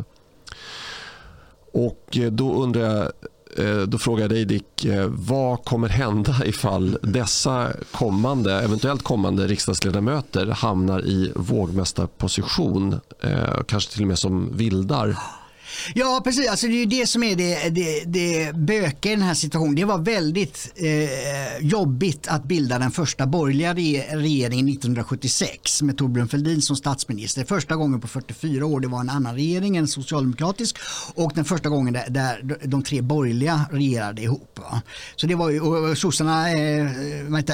Och 1.73 2.17
eh, 2.17 2.31
då 2.31 2.63
undrar 2.63 2.81
jag 2.81 3.11
Eh, 3.57 3.81
då 3.81 3.97
frågar 3.97 4.23
jag 4.23 4.29
dig 4.29 4.45
Dick, 4.45 4.85
eh, 4.85 5.05
vad 5.07 5.65
kommer 5.65 5.89
hända 5.89 6.35
ifall 6.45 6.97
dessa 7.01 7.67
kommande, 7.91 8.61
eventuellt 8.61 9.03
kommande 9.03 9.47
riksdagsledamöter 9.47 10.47
hamnar 10.47 11.05
i 11.05 11.31
vågmästarposition, 11.35 12.99
eh, 13.23 13.63
kanske 13.67 13.91
till 13.91 14.01
och 14.01 14.07
med 14.07 14.19
som 14.19 14.57
vildar? 14.57 15.17
Ja, 15.95 16.21
precis. 16.23 16.49
Alltså, 16.49 16.67
det 16.67 16.73
är 16.73 16.79
ju 16.79 16.85
det 16.85 17.07
som 17.07 17.23
är 17.23 17.35
det, 17.35 17.69
det, 17.69 18.03
det 18.05 18.55
bökiga 18.55 19.13
i 19.13 19.15
den 19.15 19.25
här 19.25 19.33
situationen. 19.33 19.75
Det 19.75 19.85
var 19.85 19.97
väldigt 19.97 20.73
eh, 20.75 21.65
jobbigt 21.67 22.27
att 22.27 22.43
bilda 22.43 22.79
den 22.79 22.91
första 22.91 23.27
borgerliga 23.27 23.73
regeringen 24.17 24.67
1976 24.67 25.81
med 25.81 25.97
Torbjörn 25.97 26.27
Fälldin 26.27 26.61
som 26.61 26.75
statsminister. 26.75 27.45
Första 27.45 27.75
gången 27.75 28.01
på 28.01 28.07
44 28.07 28.65
år 28.65 28.79
det 28.79 28.87
var 28.87 28.99
en 28.99 29.09
annan 29.09 29.35
regering, 29.35 29.77
en 29.77 29.87
socialdemokratisk 29.87 30.77
och 31.13 31.31
den 31.35 31.45
första 31.45 31.69
gången 31.69 31.93
där, 31.93 32.09
där 32.09 32.57
de 32.63 32.83
tre 32.83 33.01
borgerliga 33.01 33.65
regerade 33.71 34.21
ihop. 34.21 34.59
Va? 34.59 34.81
Så 35.15 35.27
det 35.27 35.35
var 35.35 35.49
ju, 35.49 35.59
och 35.59 35.97
sossarna, 35.97 36.51
eh, 36.51 36.89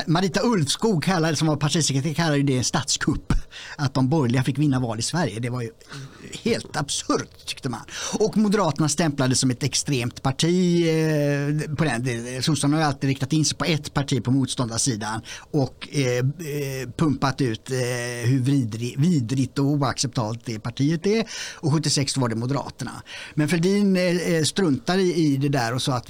Marita 0.07 0.41
Ulfskog 0.43 1.03
kallade, 1.03 1.35
som 1.35 1.47
var 1.47 1.55
partisekreterare 1.55 2.13
kallade 2.13 2.43
det 2.43 2.63
statskupp. 2.63 3.33
Att 3.75 3.93
de 3.93 4.09
borgerliga 4.09 4.43
fick 4.43 4.57
vinna 4.57 4.79
val 4.79 4.99
i 4.99 5.01
Sverige. 5.01 5.39
Det 5.39 5.49
var 5.49 5.61
ju 5.61 5.69
helt 6.43 6.77
absurt 6.77 7.45
tyckte 7.45 7.69
man. 7.69 7.81
Och 8.13 8.37
Moderaterna 8.37 8.89
stämplades 8.89 9.39
som 9.39 9.51
ett 9.51 9.63
extremt 9.63 10.23
parti. 10.23 10.87
Eh, 10.87 11.75
på 11.75 11.83
den. 11.83 12.43
Sossarna 12.43 12.77
har 12.77 12.83
alltid 12.83 13.07
riktat 13.07 13.33
in 13.33 13.45
sig 13.45 13.57
på 13.57 13.65
ett 13.65 13.93
parti 13.93 14.23
på 14.23 14.31
motståndarsidan 14.31 15.21
och 15.51 15.89
eh, 15.91 16.17
eh 16.17 16.89
pumpat 16.97 17.41
ut 17.41 17.71
eh, 17.71 17.77
hur 18.29 18.39
vidrig, 18.39 18.99
vidrigt 18.99 19.59
och 19.59 19.65
oacceptabelt 19.65 20.45
det 20.45 20.59
partiet 20.59 21.07
är. 21.07 21.25
Och 21.55 21.73
76 21.73 22.17
var 22.17 22.29
det 22.29 22.35
Moderaterna. 22.35 22.91
Men 23.33 23.47
Fälldin 23.47 23.97
eh, 23.97 24.03
eh 24.03 24.43
struntade 24.43 25.01
i 25.01 25.37
det 25.37 25.49
där 25.49 25.73
och 25.73 25.81
sa 25.81 25.93
att 25.93 26.09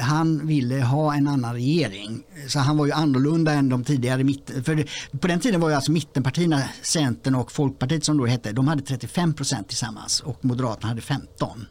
han 0.00 0.46
ville 0.46 0.80
ha 0.80 1.14
en 1.14 1.28
annan 1.28 1.54
regering. 1.54 2.22
Så 2.48 2.58
han 2.58 2.76
var 2.76 2.86
ju 2.86 2.92
annorlunda 2.92 3.52
än 3.52 3.68
de 3.68 3.84
tidigare 3.84 4.24
mitten. 4.24 4.64
För 4.64 4.86
på 5.18 5.26
den 5.26 5.40
tiden 5.40 5.60
var 5.60 5.68
ju 5.68 5.74
alltså 5.74 5.92
mittenpartierna, 5.92 6.62
Centern 6.82 7.34
och 7.34 7.52
Folkpartiet 7.52 8.04
som 8.04 8.18
då 8.18 8.26
hette, 8.26 8.52
de 8.52 8.68
hade 8.68 8.82
35 8.82 9.34
procent 9.34 9.68
tillsammans 9.68 10.20
och 10.20 10.44
Moderaterna 10.44 10.88
hade 10.88 11.00
15. 11.38 11.66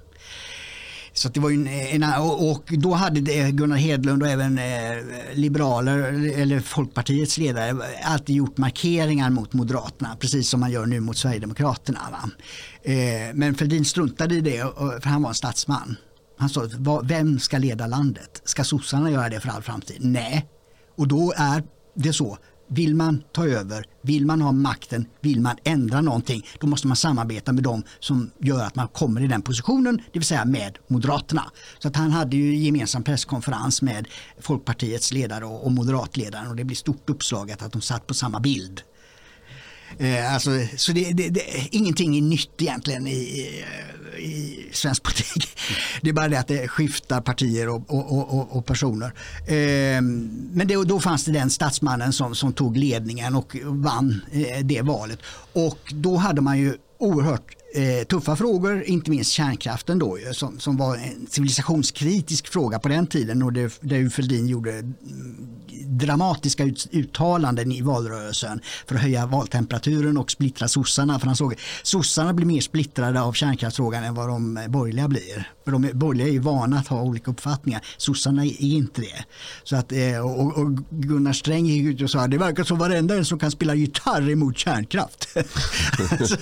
Så 1.13 1.30
det 1.30 1.39
var 1.39 1.52
en, 1.52 1.67
en, 1.67 2.04
och 2.21 2.63
då 2.78 2.93
hade 2.93 3.52
Gunnar 3.52 3.78
Hedlund 3.78 4.23
och 4.23 4.30
även 4.30 4.58
eh, 4.58 5.04
liberaler 5.34 5.97
eller 6.38 6.60
Folkpartiets 6.60 7.38
ledare 7.38 7.76
alltid 8.04 8.36
gjort 8.36 8.58
markeringar 8.58 9.30
mot 9.30 9.54
Moderaterna 9.54 10.17
precis 10.19 10.49
som 10.49 10.60
man 10.60 10.71
gör 10.71 10.86
nu 10.86 10.99
mot 10.99 11.17
Sverigedemokraterna. 11.17 11.99
Va? 12.12 12.30
Eh, 12.91 13.34
men 13.34 13.56
Fälldin 13.56 13.86
struntade 13.86 14.36
i 14.36 14.41
det 14.41 14.60
för 15.02 15.10
han 15.10 15.21
var 15.21 15.30
en 15.30 15.36
statsman. 15.36 15.95
Han 16.38 16.49
sa, 16.49 16.69
vem 17.04 17.39
ska 17.39 17.58
leda 17.58 17.88
landet? 17.88 18.41
Ska 18.45 18.63
sossarna 18.63 19.12
göra 19.12 19.30
det 19.30 19.39
för 19.39 19.49
all 19.49 19.62
framtid? 19.62 19.97
Nej. 19.99 20.45
Och 20.97 21.08
då 21.08 21.34
är 21.38 21.63
det 21.95 22.13
så 22.13 22.38
vill 22.73 22.95
man 22.95 23.23
ta 23.31 23.47
över, 23.47 23.86
vill 24.01 24.25
man 24.25 24.41
ha 24.41 24.51
makten, 24.51 25.05
vill 25.21 25.41
man 25.41 25.55
ändra 25.63 26.01
någonting, 26.01 26.45
då 26.59 26.67
måste 26.67 26.88
man 26.88 26.97
samarbeta 26.97 27.53
med 27.53 27.63
dem 27.63 27.83
som 27.99 28.31
gör 28.39 28.63
att 28.63 28.75
man 28.75 28.88
kommer 28.88 29.21
i 29.21 29.27
den 29.27 29.41
positionen, 29.41 30.01
det 30.12 30.19
vill 30.19 30.27
säga 30.27 30.45
med 30.45 30.77
Moderaterna. 30.88 31.51
Så 31.79 31.88
att 31.88 31.95
han 31.95 32.12
hade 32.12 32.38
ju 32.38 32.55
gemensam 32.55 33.03
presskonferens 33.03 33.81
med 33.81 34.07
Folkpartiets 34.39 35.12
ledare 35.12 35.45
och, 35.45 35.71
moderatledaren 35.71 36.47
och 36.47 36.55
det 36.55 36.63
blev 36.63 36.75
stort 36.75 37.09
uppslaget 37.09 37.62
att 37.62 37.71
de 37.71 37.81
satt 37.81 38.07
på 38.07 38.13
samma 38.13 38.39
bild. 38.39 38.81
Eh, 39.97 40.34
alltså, 40.34 40.49
så 40.77 40.91
det, 40.91 41.12
det, 41.12 41.29
det, 41.29 41.41
ingenting 41.71 42.17
är 42.17 42.21
nytt 42.21 42.62
egentligen 42.62 43.08
i, 43.08 43.63
i 44.19 44.65
svensk 44.71 45.03
politik. 45.03 45.58
Det 46.01 46.10
är 46.10 46.13
bara 46.13 46.27
det 46.27 46.39
att 46.39 46.47
det 46.47 46.67
skiftar 46.67 47.21
partier 47.21 47.69
och, 47.69 47.93
och, 47.93 48.34
och, 48.34 48.58
och 48.58 48.65
personer. 48.65 49.13
Eh, 49.47 50.01
men 50.51 50.67
det, 50.67 50.84
då 50.84 50.99
fanns 50.99 51.25
det 51.25 51.32
den 51.32 51.49
statsmannen 51.49 52.13
som, 52.13 52.36
som 52.36 52.53
tog 52.53 52.77
ledningen 52.77 53.36
och 53.36 53.58
vann 53.63 54.21
eh, 54.32 54.65
det 54.65 54.82
valet. 54.82 55.19
Och 55.53 55.93
då 55.93 56.15
hade 56.15 56.41
man 56.41 56.60
ju 56.60 56.73
oerhört 56.99 57.56
eh, 57.73 58.03
tuffa 58.07 58.36
frågor, 58.36 58.83
inte 58.83 59.12
minst 59.12 59.31
kärnkraften 59.31 59.99
då 59.99 60.17
som, 60.31 60.59
som 60.59 60.77
var 60.77 60.95
en 60.95 61.27
civilisationskritisk 61.29 62.47
fråga 62.47 62.79
på 62.79 62.88
den 62.88 63.07
tiden 63.07 63.43
och 63.43 63.53
det, 63.53 63.79
där 63.81 64.09
Fälldin 64.09 64.47
gjorde 64.47 64.71
mm, 64.71 64.93
dramatiska 65.86 66.63
ut, 66.63 66.88
uttalanden 66.91 67.71
i 67.71 67.81
valrörelsen 67.81 68.62
för 68.88 68.95
att 68.95 69.01
höja 69.01 69.25
valtemperaturen 69.25 70.17
och 70.17 70.31
splittra 70.31 70.67
sossarna. 70.67 71.19
För 71.19 71.27
han 71.27 71.36
såg 71.36 71.53
att 71.53 71.59
sossarna 71.83 72.33
blir 72.33 72.45
mer 72.45 72.62
splittrade 72.62 73.21
av 73.21 73.33
kärnkraftsfrågan 73.33 74.03
än 74.03 74.15
vad 74.15 74.29
de 74.29 74.57
eh, 74.57 74.67
borgerliga 74.67 75.07
blir. 75.07 75.51
För 75.65 75.71
de 75.71 75.89
borgerliga 75.93 76.27
är 76.27 76.31
ju 76.31 76.39
vana 76.39 76.79
att 76.79 76.88
ha 76.88 77.01
olika 77.01 77.31
uppfattningar. 77.31 77.81
Sossarna 77.97 78.45
är 78.45 78.62
inte 78.62 79.01
det. 79.01 79.25
Så 79.63 79.75
att, 79.75 79.91
eh, 79.91 80.19
och, 80.19 80.57
och 80.57 80.71
Gunnar 80.89 81.33
Sträng 81.33 81.65
gick 81.65 81.86
ut 81.86 82.01
och 82.01 82.09
sa 82.09 82.19
att 82.19 82.31
det 82.31 82.38
verkar 82.38 82.63
som 82.63 82.77
varenda 82.77 83.15
en 83.15 83.25
som 83.25 83.39
kan 83.39 83.51
spela 83.51 83.75
gitarr 83.75 84.29
emot 84.29 84.57
kärnkraft. 84.57 85.27
Alltså, 86.12 86.38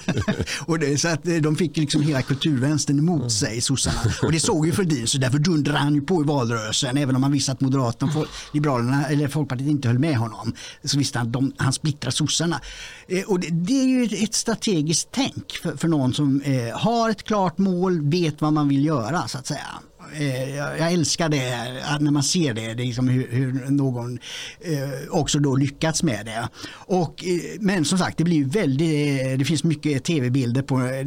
och 0.65 0.79
det, 0.79 0.97
så 0.97 1.07
att 1.07 1.20
eh, 1.27 1.35
de 1.35 1.55
fick 1.55 1.77
liksom 1.77 2.01
hela 2.01 2.21
kulturvänstern 2.21 2.99
emot 2.99 3.31
sig, 3.31 3.61
sossarna. 3.61 3.99
Och 4.21 4.31
det 4.31 4.39
såg 4.39 4.65
ju 4.65 4.71
Fälldin 4.71 5.07
så 5.07 5.17
därför 5.17 5.39
dundrade 5.39 5.79
han 5.79 5.95
ju 5.95 6.01
på 6.01 6.21
i 6.21 6.25
valrörelsen. 6.25 6.97
Även 6.97 7.15
om 7.15 7.21
man 7.21 7.31
visste 7.31 7.51
att 7.51 7.61
Moderaterna 7.61 8.11
och 8.15 8.25
Liberalerna 8.53 9.05
eller 9.05 9.27
Folkpartiet 9.27 9.69
inte 9.69 9.87
höll 9.87 9.99
med 9.99 10.15
honom. 10.15 10.53
Så 10.83 10.97
visste 10.97 11.19
han 11.19 11.35
att 11.35 11.61
han 11.63 11.73
splittrar 11.73 12.11
sossarna. 12.11 12.61
Eh, 13.07 13.23
och 13.23 13.39
det, 13.39 13.47
det, 13.49 13.73
är 13.73 13.85
ju 13.85 14.23
ett 14.23 14.33
strategiskt 14.33 15.07
tänk 15.11 15.51
för, 15.63 15.77
för 15.77 15.87
någon 15.87 16.13
som 16.13 16.41
eh, 16.41 16.77
har 16.79 17.09
ett 17.09 17.23
klart 17.23 17.57
mål, 17.57 18.09
vet 18.09 18.41
vad 18.41 18.53
man 18.53 18.67
vill 18.67 18.85
göra 18.85 19.27
så 19.27 19.37
att 19.37 19.47
säga. 19.47 19.67
Eh, 20.13 20.55
jag 20.55 20.91
älskar 20.91 21.29
det 21.29 21.73
när 21.99 22.11
man 22.11 22.23
ser 22.23 22.53
det, 22.53 22.73
det 22.73 22.83
liksom 22.83 23.07
hur, 23.07 23.27
hur, 23.31 23.69
någon 23.69 24.19
eh, 24.59 25.09
också 25.09 25.39
då 25.39 25.55
lyckats 25.55 26.03
med 26.03 26.25
det. 26.25 26.49
Och, 26.71 27.25
eh, 27.25 27.59
men 27.59 27.85
som 27.85 27.97
sagt, 27.97 28.17
det 28.17 28.23
blir 28.23 28.45
väldigt, 28.45 29.21
eh, 29.21 29.37
det 29.37 29.45
finns 29.45 29.63
mycket 29.63 30.03
tv-bilder 30.03 30.61
på 30.61 30.75
eh, 30.75 31.05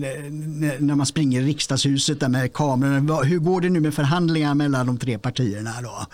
när 0.78 0.94
man 0.94 1.06
springer 1.06 1.40
i 1.40 1.44
riksdagshuset 1.44 2.20
där 2.20 2.28
med 2.28 2.52
kamerorna. 2.52 3.22
Hur 3.22 3.38
går 3.38 3.60
det 3.60 3.70
nu 3.70 3.80
med 3.80 3.94
förhandlingar 3.94 4.54
mellan 4.54 4.86
de 4.86 4.98
tre 4.98 5.18
partierna 5.18 5.70
då? 5.82 6.06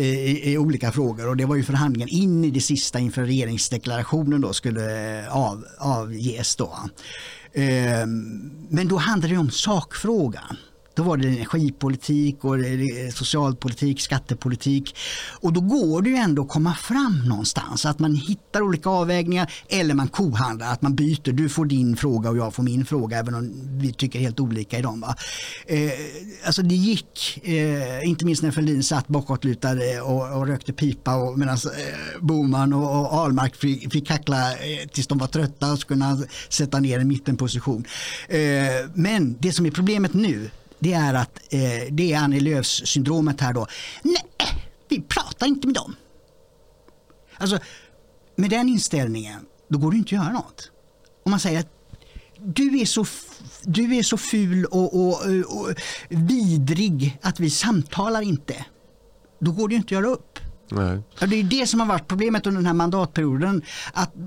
I, 0.00 0.52
i 0.52 0.58
olika 0.58 0.92
frågor 0.92 1.28
och 1.28 1.36
det 1.36 1.44
var 1.44 1.56
ju 1.56 1.62
förhandlingen 1.62 2.08
in 2.08 2.44
i 2.44 2.50
det 2.50 2.60
sista 2.60 2.98
inför 2.98 3.24
regeringsdeklarationen 3.24 4.40
då 4.40 4.52
skulle 4.52 5.26
av, 5.30 5.64
avges 5.78 6.56
då. 6.56 6.78
Ehm, 7.56 8.50
men 8.68 8.88
då 8.88 8.96
handlar 8.96 9.28
det 9.28 9.36
om 9.36 9.50
sakfrågan. 9.50 10.56
Då 10.96 11.02
var 11.02 11.16
det 11.16 11.28
energipolitik 11.28 12.44
och 12.44 12.56
socialpolitik, 13.14 14.00
skattepolitik. 14.00 14.96
Och 15.40 15.52
då 15.52 15.60
går 15.60 16.02
det 16.02 16.10
ju 16.10 16.16
ändå 16.16 16.42
att 16.42 16.48
komma 16.48 16.74
fram 16.74 17.22
någonstans. 17.28 17.86
Att 17.86 17.98
man 17.98 18.14
hittar 18.14 18.62
olika 18.62 18.90
avvägningar 18.90 19.52
eller 19.68 19.94
man 19.94 20.08
kohandlar, 20.08 20.72
att 20.72 20.82
man 20.82 20.94
byter. 20.94 21.32
Du 21.32 21.48
får 21.48 21.66
din 21.66 21.96
fråga 21.96 22.30
och 22.30 22.36
jag 22.36 22.54
får 22.54 22.62
min 22.62 22.86
fråga 22.86 23.18
även 23.18 23.34
om 23.34 23.52
vi 23.78 23.92
tycker 23.92 24.18
helt 24.18 24.40
olika 24.40 24.78
i 24.78 24.82
dem. 24.82 25.00
Va? 25.00 25.16
Eh, 25.66 25.90
alltså 26.46 26.62
det 26.62 26.74
gick, 26.74 27.40
eh, 27.42 28.08
inte 28.08 28.24
minst 28.24 28.42
när 28.42 28.50
Fälldin 28.50 28.82
satt 28.82 29.08
bakåtlutad 29.08 29.72
eh, 29.72 30.00
och, 30.00 30.38
och 30.38 30.46
rökte 30.46 30.72
pipa 30.72 31.36
medan 31.36 31.54
eh, 31.56 32.20
Boman 32.20 32.72
och, 32.72 33.00
och 33.00 33.12
Ahlmark 33.12 33.56
fick, 33.56 33.92
fick 33.92 34.08
kackla 34.08 34.52
eh, 34.52 34.88
tills 34.92 35.06
de 35.06 35.18
var 35.18 35.26
trötta 35.26 35.72
och 35.72 35.78
skulle 35.78 36.16
sätta 36.48 36.80
ner 36.80 36.98
en 36.98 37.08
mittenposition. 37.08 37.84
Eh, 38.28 38.38
men 38.94 39.36
det 39.40 39.52
som 39.52 39.66
är 39.66 39.70
problemet 39.70 40.14
nu 40.14 40.50
det 40.78 40.92
är 40.92 41.14
att 41.14 41.38
eh, 41.50 41.60
det 41.90 42.12
är 42.12 42.18
Annie 42.18 42.40
Lööfs 42.40 42.82
syndromet 42.86 43.40
här 43.40 43.52
då. 43.52 43.66
Nej, 44.02 44.24
vi 44.88 45.00
pratar 45.00 45.46
inte 45.46 45.66
med 45.66 45.74
dem. 45.74 45.96
Alltså, 47.38 47.58
med 48.36 48.50
den 48.50 48.68
inställningen, 48.68 49.40
då 49.68 49.78
går 49.78 49.90
det 49.90 49.96
inte 49.96 50.08
att 50.08 50.24
göra 50.24 50.32
något. 50.32 50.70
Om 51.24 51.30
man 51.30 51.40
säger 51.40 51.60
att 51.60 51.72
du 52.38 52.80
är 52.80 52.84
så, 52.84 53.06
du 53.62 53.96
är 53.96 54.02
så 54.02 54.16
ful 54.16 54.64
och, 54.64 54.94
och, 54.94 55.26
och 55.46 55.74
vidrig 56.08 57.18
att 57.22 57.40
vi 57.40 57.50
samtalar 57.50 58.22
inte. 58.22 58.64
Då 59.38 59.52
går 59.52 59.68
det 59.68 59.74
inte 59.74 59.86
att 59.86 60.02
göra 60.02 60.06
upp. 60.06 60.38
Nej. 60.70 61.02
Det 61.20 61.36
är 61.36 61.42
det 61.42 61.66
som 61.66 61.80
har 61.80 61.86
varit 61.86 62.08
problemet 62.08 62.46
under 62.46 62.58
den 62.58 62.66
här 62.66 62.74
mandatperioden. 62.74 63.62
Att 63.92 64.16
eh, 64.16 64.22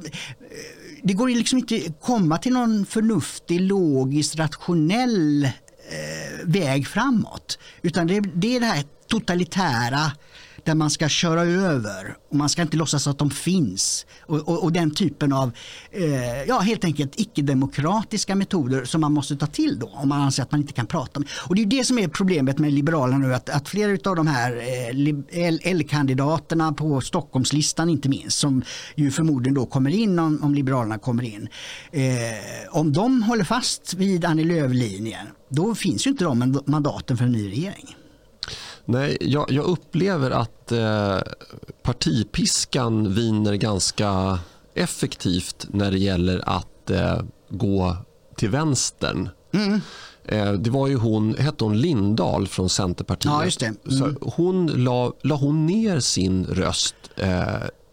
det 1.04 1.14
går 1.14 1.30
liksom 1.30 1.60
inte 1.60 1.76
att 1.76 2.02
komma 2.02 2.38
till 2.38 2.54
någon 2.54 2.86
förnuftig, 2.86 3.62
logisk, 3.62 4.36
rationell 4.36 5.50
eh, 5.90 6.46
väg 6.46 6.88
framåt. 6.88 7.60
Utan 7.82 8.08
det, 8.08 8.20
det 8.20 8.56
är 8.56 8.60
det 8.60 8.66
här 8.66 8.84
totalitära 9.08 10.12
där 10.66 10.76
man 10.76 10.90
ska 10.90 11.10
köra 11.10 11.42
över 11.42 12.18
och 12.30 12.36
man 12.36 12.50
ska 12.50 12.62
inte 12.62 12.78
låtsas 12.78 13.08
att 13.08 13.18
de 13.18 13.32
finns. 13.32 14.06
Och, 14.22 14.38
och, 14.38 14.64
och 14.64 14.72
den 14.74 14.92
typen 14.92 15.34
av 15.34 15.52
eh, 15.92 16.44
ja, 16.48 16.60
helt 16.60 16.84
enkelt 16.84 17.20
icke-demokratiska 17.20 18.36
metoder 18.36 18.86
som 18.86 19.02
man 19.02 19.14
måste 19.14 19.36
ta 19.36 19.48
till 19.48 19.80
då 19.80 19.88
om 19.88 20.10
man 20.10 20.22
anser 20.22 20.44
att 20.44 20.52
man 20.52 20.62
inte 20.62 20.74
kan 20.74 20.88
prata 20.88 21.20
med. 21.20 21.30
Och 21.48 21.56
det 21.56 21.62
är 21.62 21.66
det 21.66 21.84
som 21.84 22.00
är 22.00 22.08
problemet 22.08 22.58
med 22.58 22.74
Liberalerna 22.74 23.18
nu 23.18 23.34
att, 23.36 23.50
att 23.50 23.70
flera 23.70 24.10
av 24.10 24.16
de 24.16 24.28
här 24.28 24.56
eh, 25.32 25.70
L-kandidaterna 25.72 26.74
på 26.74 27.02
Stockholmslistan 27.02 27.90
inte 27.90 28.10
minst 28.10 28.38
som 28.38 28.64
ju 28.96 29.12
förmodligen 29.12 29.54
då 29.54 29.66
kommer 29.66 29.90
in 29.92 30.20
om, 30.20 30.44
om 30.44 30.54
Liberalerna 30.56 30.98
kommer 30.98 31.24
in. 31.24 31.48
Eh, 31.92 32.02
om 32.70 32.94
de 32.94 33.24
håller 33.24 33.44
fast 33.44 33.94
vid 33.94 34.26
Annie 34.26 34.44
Lööf-linjen 34.44 35.28
då 35.50 35.76
finns 35.76 36.08
ju 36.08 36.12
inte 36.12 36.24
de 36.24 36.62
mandaten 36.66 37.18
för 37.18 37.26
en 37.26 37.32
ny 37.32 37.50
regering. 37.50 37.96
Nej, 38.90 39.18
jag, 39.22 39.52
jag 39.52 39.66
upplever 39.66 40.32
att 40.32 40.72
eh, 40.72 41.20
partipiskan 41.84 43.14
viner 43.14 43.54
ganska 43.54 44.40
effektivt 44.74 45.68
när 45.70 45.92
det 45.92 45.98
gäller 45.98 46.50
att 46.50 46.90
eh, 46.90 47.22
gå 47.50 47.98
till 48.36 48.50
vänstern. 48.50 49.30
Mm. 49.54 49.82
Eh, 50.26 50.52
det 50.52 50.70
var 50.70 50.88
ju 50.88 50.96
hon, 50.96 51.36
hette 51.36 51.64
hon 51.64 51.82
Lindahl 51.82 52.48
från 52.48 52.70
Centerpartiet. 52.70 53.32
Ja, 53.34 53.46
just 53.46 53.60
det. 53.60 53.74
Mm. 53.92 54.18
Hon 54.22 54.68
la, 54.68 55.14
la 55.22 55.36
hon 55.36 55.66
ner 55.66 56.00
sin 56.00 56.46
röst 56.46 56.96
eh, 57.16 57.44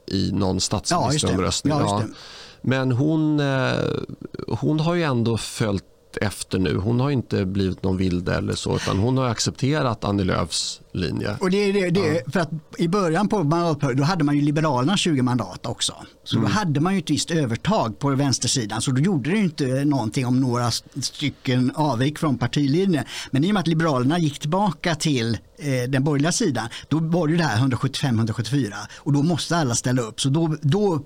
i 0.06 0.32
någon 0.32 0.60
statsministeromröstning. 0.60 1.74
Ja, 1.78 2.02
ja, 2.02 2.08
Men 2.60 2.92
hon, 2.92 3.40
eh, 3.40 3.74
hon 4.48 4.80
har 4.80 4.94
ju 4.94 5.02
ändå 5.02 5.36
följt 5.36 5.84
efter 6.16 6.58
nu. 6.58 6.76
Hon 6.76 7.00
har 7.00 7.10
inte 7.10 7.46
blivit 7.46 7.82
någon 7.82 7.96
vilde 7.96 8.34
eller 8.34 8.54
så 8.54 8.76
utan 8.76 8.98
hon 8.98 9.16
har 9.16 9.26
accepterat 9.26 10.04
Annie 10.04 10.24
Lööfs 10.24 10.80
linje. 10.92 11.36
Och 11.40 11.50
det, 11.50 11.72
det, 11.72 11.90
det, 11.90 12.14
ja. 12.14 12.32
för 12.32 12.40
att 12.40 12.50
I 12.78 12.88
början 12.88 13.28
på 13.28 13.44
mandatperioden 13.44 14.04
hade 14.04 14.24
man 14.24 14.36
ju 14.36 14.42
Liberalerna 14.42 14.96
20 14.96 15.22
mandat 15.22 15.66
också. 15.66 15.94
Så 16.24 16.36
mm. 16.36 16.48
då 16.48 16.54
hade 16.56 16.80
man 16.80 16.94
ju 16.94 16.98
ett 16.98 17.10
visst 17.10 17.30
övertag 17.30 17.98
på 17.98 18.10
vänstersidan 18.10 18.82
så 18.82 18.90
då 18.90 19.00
gjorde 19.00 19.30
det 19.30 19.38
inte 19.38 19.84
någonting 19.84 20.26
om 20.26 20.40
några 20.40 20.70
stycken 21.02 21.72
avvik 21.74 22.18
från 22.18 22.38
partilinjen. 22.38 23.04
Men 23.30 23.44
i 23.44 23.50
och 23.50 23.54
med 23.54 23.60
att 23.60 23.66
Liberalerna 23.66 24.18
gick 24.18 24.38
tillbaka 24.38 24.94
till 24.94 25.38
eh, 25.58 25.90
den 25.90 26.04
borgerliga 26.04 26.32
sidan 26.32 26.68
då 26.88 26.98
var 26.98 27.28
det 27.28 27.36
det 27.36 27.44
här 27.44 27.68
175-174 27.68 28.72
och 28.96 29.12
då 29.12 29.22
måste 29.22 29.56
alla 29.56 29.74
ställa 29.74 30.02
upp. 30.02 30.20
Så 30.20 30.28
då, 30.28 30.56
då 30.62 31.00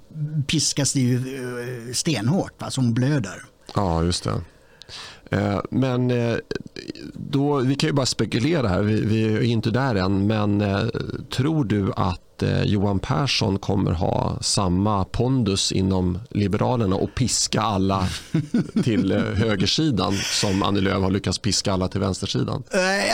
piskas 0.47 0.93
det 0.93 1.01
ju 1.01 1.17
eh, 1.17 1.93
stenhårt, 1.93 2.61
va, 2.61 2.71
som 2.71 2.95
blöder. 2.95 3.45
Ja, 3.75 4.05
just 4.05 4.25
det. 4.25 4.41
Eh, 5.31 5.61
men 5.71 6.11
eh, 6.11 6.37
då, 7.15 7.57
vi 7.59 7.75
kan 7.75 7.89
ju 7.89 7.93
bara 7.93 8.07
spekulera 8.07 8.69
här, 8.69 8.83
vi, 8.83 9.01
vi 9.01 9.25
är 9.25 9.41
inte 9.41 9.71
där 9.71 9.95
än. 9.95 10.27
Men 10.27 10.61
eh, 10.61 10.83
tror 11.37 11.65
du 11.65 11.93
att 11.97 12.21
Johan 12.65 12.99
Persson 12.99 13.59
kommer 13.59 13.93
ha 13.93 14.39
samma 14.41 15.05
pondus 15.05 15.73
inom 15.73 16.19
Liberalerna 16.31 16.97
och 16.97 17.15
piska 17.15 17.61
alla 17.61 18.09
till 18.85 19.13
högersidan 19.13 20.13
som 20.41 20.63
Annie 20.63 20.81
Lööf 20.81 21.03
har 21.03 21.11
lyckats 21.11 21.39
piska 21.39 21.73
alla 21.73 21.89
till 21.89 22.01
vänstersidan? 22.01 22.63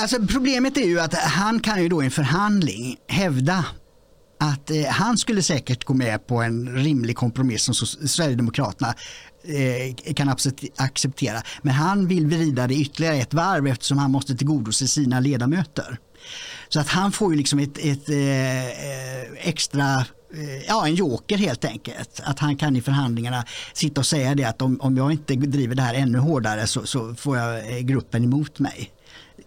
Alltså, 0.01 0.17
problemet 0.27 0.77
är 0.77 0.87
ju 0.87 1.01
att 1.01 1.15
han 1.15 1.61
kan 1.61 1.83
ju 1.83 1.89
då 1.89 2.03
i 2.03 2.05
en 2.05 2.11
förhandling 2.11 2.97
hävda 3.09 3.65
att 4.39 4.71
eh, 4.71 4.85
han 4.85 5.19
skulle 5.19 5.43
säkert 5.43 5.85
gå 5.85 5.95
med 5.95 6.27
på 6.27 6.43
en 6.43 6.77
rimlig 6.77 7.17
kompromiss 7.17 7.63
som 7.63 7.75
Sverigedemokraterna 8.09 8.95
Eh, 9.49 10.15
kan 10.15 10.29
acceptera. 10.77 11.43
Men 11.63 11.75
han 11.75 12.09
vill 12.09 12.27
vrida 12.27 12.67
det 12.67 12.75
ytterligare 12.75 13.17
ett 13.17 13.35
varv 13.35 13.67
eftersom 13.67 13.99
han 13.99 14.11
måste 14.11 14.37
tillgodose 14.37 14.89
sina 14.89 15.21
ledamöter. 15.21 15.99
Så 16.69 16.81
att 16.81 16.89
han 16.89 17.13
får 17.13 17.33
ju 17.33 17.39
liksom 17.39 17.59
ett, 17.59 17.79
ett 17.79 18.09
eh, 18.09 19.49
extra 19.49 20.05
eh, 20.35 20.63
ja, 20.69 20.87
en 20.87 20.95
joker 20.95 21.39
helt 21.39 21.65
enkelt. 21.65 22.21
Att 22.25 22.39
han 22.39 22.57
kan 22.57 22.77
i 22.77 22.81
förhandlingarna 22.81 23.45
sitta 23.73 24.01
och 24.01 24.07
säga 24.07 24.35
det 24.35 24.45
att 24.45 24.63
om, 24.63 24.81
om 24.81 24.97
jag 24.97 25.13
inte 25.13 25.35
driver 25.35 25.75
det 25.75 25.83
här 25.83 25.95
ännu 25.95 26.19
hårdare 26.19 26.67
så, 26.67 26.87
så 26.87 27.15
får 27.15 27.37
jag 27.37 27.77
eh, 27.77 27.79
gruppen 27.79 28.25
emot 28.25 28.59
mig 28.59 28.93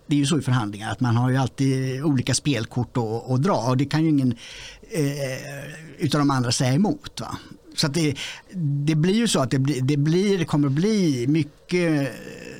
det 0.07 0.15
är 0.15 0.19
ju 0.19 0.25
så 0.25 0.39
i 0.39 0.41
förhandlingar 0.41 0.91
att 0.91 0.99
man 0.99 1.15
har 1.15 1.29
ju 1.29 1.37
alltid 1.37 2.03
olika 2.03 2.33
spelkort 2.33 2.97
att, 2.97 3.31
att 3.31 3.43
dra 3.43 3.55
och 3.55 3.77
det 3.77 3.85
kan 3.85 4.03
ju 4.03 4.09
ingen 4.09 4.35
eh, 4.91 5.73
utav 5.97 6.19
de 6.19 6.31
andra 6.31 6.51
säga 6.51 6.73
emot. 6.73 7.21
Va? 7.21 7.37
Så 7.79 7.87
det, 7.87 8.15
det, 8.85 8.95
blir 8.95 9.13
ju 9.13 9.27
så 9.27 9.39
att 9.39 9.51
det, 9.51 9.59
blir, 9.59 9.81
det, 9.81 9.97
blir, 9.97 10.45
kommer 10.45 10.69
bli 10.69 11.27
mycket 11.27 12.11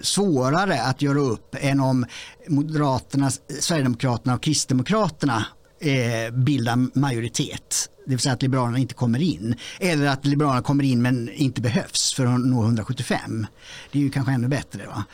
svårare 0.01 0.81
att 0.81 1.01
göra 1.01 1.19
upp 1.19 1.55
än 1.59 1.79
om 1.79 2.05
Moderaterna, 2.47 3.31
Sverigedemokraterna 3.59 4.35
och 4.35 4.43
Kristdemokraterna 4.43 5.45
eh, 5.79 6.33
bildar 6.33 6.99
majoritet. 6.99 7.89
Det 8.05 8.11
vill 8.11 8.19
säga 8.19 8.33
att 8.33 8.41
Liberalerna 8.41 8.77
inte 8.77 8.93
kommer 8.93 9.21
in. 9.21 9.55
Eller 9.79 10.05
att 10.07 10.25
Liberalerna 10.25 10.61
kommer 10.61 10.83
in 10.83 11.01
men 11.01 11.29
inte 11.29 11.61
behövs 11.61 12.13
för 12.13 12.25
att 12.25 12.39
nå 12.39 12.63
175. 12.63 13.47
Det 13.91 13.99
är 13.99 14.03
ju 14.03 14.09
kanske 14.09 14.31
ännu 14.31 14.47
bättre. 14.47 14.85
Va? 14.87 15.05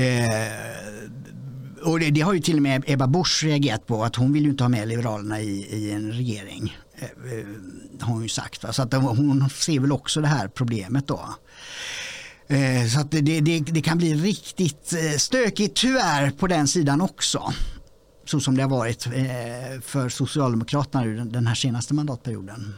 Eh, 0.00 1.82
och 1.84 2.00
det, 2.00 2.10
det, 2.10 2.20
har 2.20 2.32
ju 2.32 2.40
till 2.40 2.56
och 2.56 2.62
med 2.62 2.84
Ebba 2.86 3.06
Busch 3.06 3.44
reagerat 3.44 3.86
på 3.86 4.04
att 4.04 4.16
hon 4.16 4.32
vill 4.32 4.44
ju 4.44 4.50
inte 4.50 4.64
ha 4.64 4.68
med 4.68 4.88
Liberalerna 4.88 5.40
i, 5.40 5.66
i 5.70 5.92
en 5.92 6.12
regering. 6.12 6.76
Eh, 7.02 7.46
har 8.00 8.12
hon 8.12 8.22
ju 8.22 8.28
sagt. 8.28 8.62
Va? 8.62 8.72
Så 8.72 8.82
att 8.82 8.94
hon 8.94 9.50
ser 9.50 9.80
väl 9.80 9.92
också 9.92 10.20
det 10.20 10.28
här 10.28 10.48
problemet 10.48 11.08
då. 11.08 11.20
Eh, 12.48 12.86
så 12.94 13.00
att 13.00 13.10
det, 13.10 13.20
det, 13.20 13.60
det, 13.60 13.82
kan 13.82 13.98
bli 13.98 14.14
riktigt 14.14 14.92
eh, 14.92 15.18
stökigt 15.18 15.76
tyvärr 15.76 16.30
på 16.30 16.46
den 16.46 16.68
sidan 16.68 17.00
också. 17.00 17.52
Så 18.24 18.40
som 18.40 18.56
det 18.56 18.62
har 18.62 18.70
varit 18.70 19.02
för 19.84 20.08
Socialdemokraterna 20.08 21.24
den 21.24 21.46
här 21.46 21.54
senaste 21.54 21.94
mandatperioden. 21.94 22.74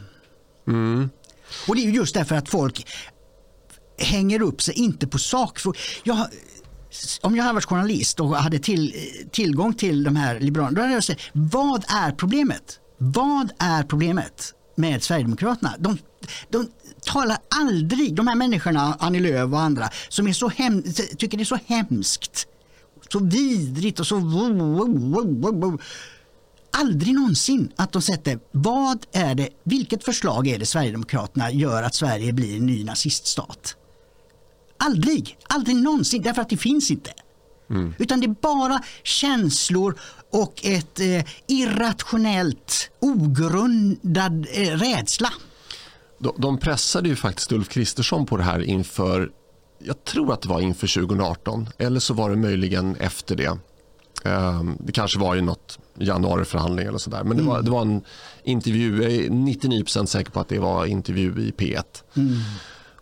Mm. 0.67 1.09
Och 1.67 1.75
det 1.75 1.85
är 1.85 1.89
just 1.91 2.13
därför 2.13 2.35
att 2.35 2.49
folk 2.49 2.87
hänger 3.97 4.41
upp 4.41 4.61
sig 4.61 4.73
inte 4.73 5.07
på 5.07 5.17
sakfrågor 5.17 5.77
om 7.21 7.35
jag 7.35 7.43
hade 7.43 7.53
varit 7.53 7.65
journalist 7.65 8.19
och 8.19 8.35
hade 8.35 8.59
till, 8.59 8.93
tillgång 9.31 9.73
till 9.73 10.03
de 10.03 10.15
här 10.15 10.39
liberalerna, 10.39 10.75
då 10.75 10.81
hade 10.81 10.93
jag 10.93 11.03
sagt, 11.03 11.21
vad 11.33 11.85
är 11.87 12.11
problemet? 12.11 12.79
Vad 12.97 13.51
är 13.59 13.83
problemet 13.83 14.53
med 14.75 15.03
Sverigedemokraterna? 15.03 15.75
De, 15.79 15.97
de 16.49 16.69
talar 17.01 17.37
aldrig, 17.55 18.15
de 18.15 18.27
här 18.27 18.35
människorna, 18.35 18.97
Annie 18.99 19.19
Lööf 19.19 19.51
och 19.51 19.59
andra, 19.59 19.89
som 20.09 20.27
är 20.27 20.33
så 20.33 20.47
hem, 20.49 20.83
tycker 21.17 21.37
det 21.37 21.43
är 21.43 21.45
så 21.45 21.59
hemskt, 21.65 22.47
så 23.11 23.19
vidrigt 23.19 23.99
och 23.99 24.07
så... 24.07 24.15
Aldrig 26.77 27.13
någonsin 27.13 27.71
att 27.75 27.91
de 27.91 28.01
sätter, 28.01 28.39
vad 28.51 29.05
är 29.11 29.35
det, 29.35 29.49
vilket 29.63 30.03
förslag 30.03 30.47
är 30.47 30.59
det 30.59 30.65
Sverigedemokraterna 30.65 31.51
gör 31.51 31.83
att 31.83 31.95
Sverige 31.95 32.33
blir 32.33 32.57
en 32.57 32.65
ny 32.65 32.83
naziststat? 32.83 33.75
Aldrig, 34.77 35.37
aldrig 35.47 35.75
någonsin, 35.75 36.21
därför 36.21 36.41
att 36.41 36.49
det 36.49 36.57
finns 36.57 36.91
inte. 36.91 37.11
Mm. 37.69 37.93
Utan 37.99 38.19
det 38.19 38.25
är 38.25 38.35
bara 38.41 38.81
känslor 39.03 39.99
och 40.31 40.65
ett 40.65 40.99
eh, 40.99 41.23
irrationellt, 41.47 42.89
ogrundad 42.99 44.47
eh, 44.53 44.77
rädsla. 44.77 45.29
De, 46.17 46.33
de 46.37 46.57
pressade 46.57 47.09
ju 47.09 47.15
faktiskt 47.15 47.51
Ulf 47.51 47.69
Kristersson 47.69 48.25
på 48.25 48.37
det 48.37 48.43
här 48.43 48.61
inför, 48.61 49.31
jag 49.79 50.03
tror 50.03 50.33
att 50.33 50.41
det 50.41 50.49
var 50.49 50.61
inför 50.61 50.87
2018, 51.01 51.69
eller 51.77 51.99
så 51.99 52.13
var 52.13 52.29
det 52.29 52.35
möjligen 52.35 52.95
efter 52.95 53.35
det. 53.35 53.57
Um, 54.23 54.77
det 54.79 54.91
kanske 54.91 55.19
var 55.19 55.35
i 55.35 55.41
något 55.41 55.79
januariförhandling 55.99 56.87
eller 56.87 56.97
sådär. 56.97 57.23
Men 57.23 57.37
det, 57.37 57.43
var, 57.43 57.53
mm. 57.53 57.65
det 57.65 57.71
var 57.71 57.81
en 57.81 58.01
intervju, 58.43 59.03
jag 59.03 59.11
är 59.11 59.29
99% 59.29 60.05
säker 60.05 60.31
på 60.31 60.39
att 60.39 60.49
det 60.49 60.59
var 60.59 60.85
intervju 60.85 61.29
i 61.29 61.51
P1. 61.51 61.83
Mm. 62.15 62.37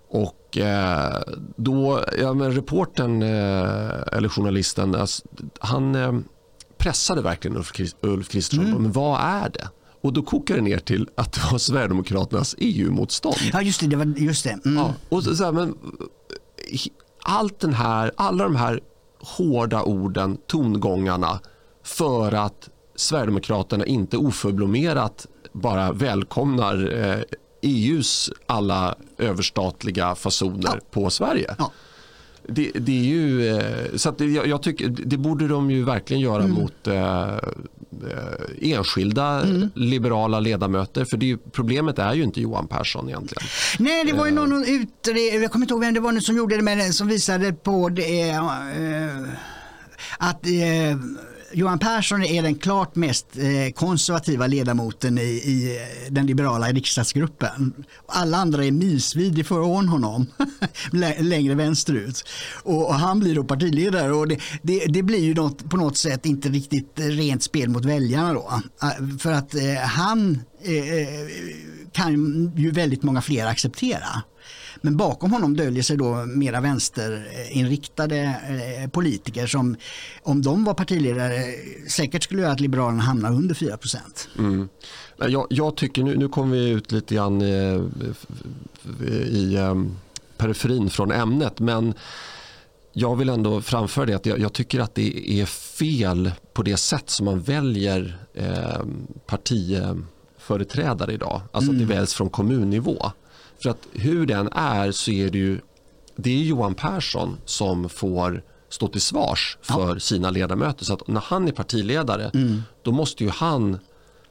Och 0.09 0.42
eh, 0.57 1.19
då, 1.55 2.03
ja 2.17 2.33
men 2.33 2.51
reporten 2.51 3.21
eh, 3.21 4.01
eller 4.11 4.29
journalisten, 4.29 4.95
alltså, 4.95 5.23
han 5.59 5.95
eh, 5.95 6.13
pressade 6.77 7.21
verkligen 7.21 7.57
Ulf, 8.01 8.29
Kristersson. 8.29 8.65
Mm. 8.65 8.81
Men 8.81 8.91
vad 8.91 9.21
är 9.21 9.49
det? 9.49 9.69
Och 10.01 10.13
då 10.13 10.21
kokar 10.21 10.55
det 10.55 10.61
ner 10.61 10.77
till 10.77 11.09
att 11.15 11.33
det 11.33 11.41
var 11.51 11.57
Sverigedemokraternas 11.57 12.55
EU-motstånd. 12.57 13.35
Ja 13.53 13.61
just 13.61 13.79
det, 13.79 13.87
det 13.87 13.95
var 13.95 14.05
just 14.05 14.43
det. 14.43 14.59
Mm. 14.65 14.77
Ja, 14.77 14.93
och 15.09 15.23
så, 15.23 15.35
så 15.35 15.43
här, 15.43 15.51
men, 15.51 15.77
allt 17.23 17.59
den 17.59 17.73
här, 17.73 18.11
alla 18.17 18.43
de 18.43 18.55
här 18.55 18.79
hårda 19.19 19.83
orden, 19.83 20.37
tongångarna 20.47 21.39
för 21.83 22.31
att 22.31 22.69
Sverigedemokraterna 22.95 23.85
inte 23.85 24.17
oförblommerat 24.17 25.27
bara 25.53 25.91
välkomnar 25.91 26.75
EUs 27.63 28.31
alla 28.45 28.95
överstatliga 29.17 30.15
fasoner 30.15 30.71
ja. 30.73 30.79
på 30.91 31.09
Sverige. 31.09 31.55
Ja. 31.57 31.71
Det, 32.47 32.71
det, 32.75 32.99
är 32.99 33.03
ju, 33.03 33.47
eh, 33.57 33.95
så 33.95 34.09
att 34.09 34.17
det, 34.17 34.25
jag, 34.25 34.63
tycker, 34.63 34.87
det 34.87 35.17
borde 35.17 35.47
de 35.47 35.71
ju 35.71 35.83
verkligen 35.83 36.21
göra 36.21 36.43
mm. 36.43 36.51
mot 36.55 36.87
eh, 36.87 37.33
eh, 37.33 37.39
enskilda 38.61 39.41
mm. 39.41 39.69
liberala 39.75 40.39
ledamöter. 40.39 41.05
För 41.05 41.17
det, 41.17 41.37
problemet 41.51 41.99
är 41.99 42.13
ju 42.13 42.23
inte 42.23 42.41
Johan 42.41 42.67
Persson 42.67 43.09
egentligen. 43.09 43.43
Nej, 43.79 44.05
det 44.05 44.13
var 44.13 44.25
ju 44.25 44.31
någon, 44.31 44.49
någon 44.49 44.65
utredning, 44.65 45.41
jag 45.41 45.51
kommer 45.51 45.63
inte 45.63 45.73
ihåg 45.73 45.81
vem 45.81 45.93
det 45.93 45.99
var 45.99 46.19
som 46.19 46.37
gjorde 46.37 46.55
det, 46.55 46.61
men 46.61 46.93
som 46.93 47.07
visade 47.07 47.53
på 47.53 47.89
det, 47.89 48.29
eh, 48.29 48.43
att 50.17 50.45
eh, 50.45 50.97
Johan 51.53 51.79
Persson 51.79 52.23
är 52.23 52.43
den 52.43 52.55
klart 52.55 52.95
mest 52.95 53.27
eh, 53.37 53.73
konservativa 53.73 54.47
ledamoten 54.47 55.17
i, 55.17 55.21
i 55.21 55.77
eh, 55.77 56.13
den 56.13 56.25
liberala 56.25 56.67
riksdagsgruppen. 56.67 57.73
Alla 58.07 58.37
andra 58.37 58.65
är 58.65 58.71
milsvid 58.71 59.39
ifrån 59.39 59.87
honom, 59.87 60.25
längre 61.19 61.55
vänsterut. 61.55 62.23
Och, 62.63 62.87
och, 62.87 62.95
han 62.95 63.19
blir 63.19 63.35
då 63.35 63.43
partiledare 63.43 64.13
och 64.13 64.27
det, 64.27 64.39
det, 64.61 64.85
det 64.85 65.03
blir 65.03 65.23
ju 65.23 65.33
något, 65.33 65.69
på 65.69 65.77
något 65.77 65.97
sätt 65.97 66.25
inte 66.25 66.49
riktigt 66.49 66.93
rent 66.95 67.43
spel 67.43 67.69
mot 67.69 67.85
väljarna 67.85 68.33
då. 68.33 68.61
Ah, 68.79 68.91
för 69.19 69.31
att 69.31 69.55
eh, 69.55 69.75
han 69.75 70.41
eh, 70.63 70.73
eh, 70.73 71.07
kan 71.91 72.11
ju 72.55 72.71
väldigt 72.71 73.03
många 73.03 73.21
fler 73.21 73.47
acceptera. 73.47 74.23
Men 74.81 74.97
bakom 74.97 75.31
honom 75.31 75.55
döljer 75.55 75.83
sig 75.83 75.97
då 75.97 76.25
mera 76.25 76.61
vänsterinriktade 76.61 78.17
eh, 78.79 78.89
politiker 78.89 79.47
som 79.47 79.75
om 80.23 80.41
de 80.41 80.63
var 80.63 80.73
partiledare 80.73 81.43
säkert 81.89 82.23
skulle 82.23 82.41
göra 82.41 82.51
att 82.51 82.59
Liberalerna 82.59 83.03
hamnar 83.03 83.31
under 83.31 83.55
4 83.55 83.77
procent. 83.77 84.29
Mm. 84.37 84.69
Jag, 85.17 85.47
jag, 85.49 85.77
tycker, 85.77 86.03
nu, 86.03 86.17
nu 86.17 86.27
kommer 86.27 86.55
vi 86.55 86.69
ut 86.69 86.91
lite 86.91 87.15
grann 87.15 87.41
i, 87.41 87.81
i 89.29 89.57
um, 89.57 89.97
periferin 90.37 90.89
från 90.89 91.11
ämnet, 91.11 91.59
men 91.59 91.93
jag 92.93 93.15
vill 93.15 93.29
ändå 93.29 93.61
framföra 93.61 94.05
det 94.05 94.13
att 94.13 94.25
jag, 94.25 94.39
jag, 94.39 94.53
tycker 94.53 94.79
att 94.79 94.95
det 94.95 95.41
är 95.41 95.45
fel 95.45 96.31
på 96.53 96.63
det 96.63 96.77
sätt 96.77 97.09
som 97.09 97.25
man 97.25 97.41
väljer 97.41 98.17
eh, 98.33 98.81
partiföreträdare 99.25 101.13
idag. 101.13 101.41
Alltså 101.51 101.71
mm. 101.71 101.81
att 101.81 101.87
det 101.89 101.95
väljs 101.95 102.13
från 102.13 102.29
kommunnivå. 102.29 103.11
För 103.63 103.69
att 103.69 103.87
hur 103.93 104.25
den 104.25 104.49
är 104.51 104.91
så 104.91 105.11
är 105.11 105.29
det 105.29 105.37
ju 105.37 105.59
det 106.15 106.29
är 106.29 106.43
Johan 106.43 106.75
Persson 106.75 107.37
som 107.45 107.89
får 107.89 108.43
stå 108.69 108.87
till 108.87 109.01
svars 109.01 109.57
för 109.61 109.93
ja. 109.93 109.99
sina 109.99 110.29
ledamöter. 110.29 110.85
Så 110.85 110.93
att 110.93 111.07
när 111.07 111.21
han 111.21 111.47
är 111.47 111.51
partiledare 111.51 112.31
mm. 112.33 112.63
då 112.81 112.91
måste 112.91 113.23
ju 113.23 113.29
han 113.29 113.79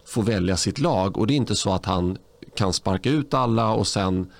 få 0.06 0.22
välja 0.22 0.56
sitt 0.56 0.78
lag 0.78 1.18
och 1.18 1.26
det 1.26 1.34
är 1.34 1.36
inte 1.36 1.56
så 1.56 1.72
att 1.74 1.84
han 1.84 2.18
kan 2.56 2.72
sparka 2.72 3.10
ut 3.10 3.34
alla 3.34 3.68
och 3.68 3.86
sen 3.86 4.30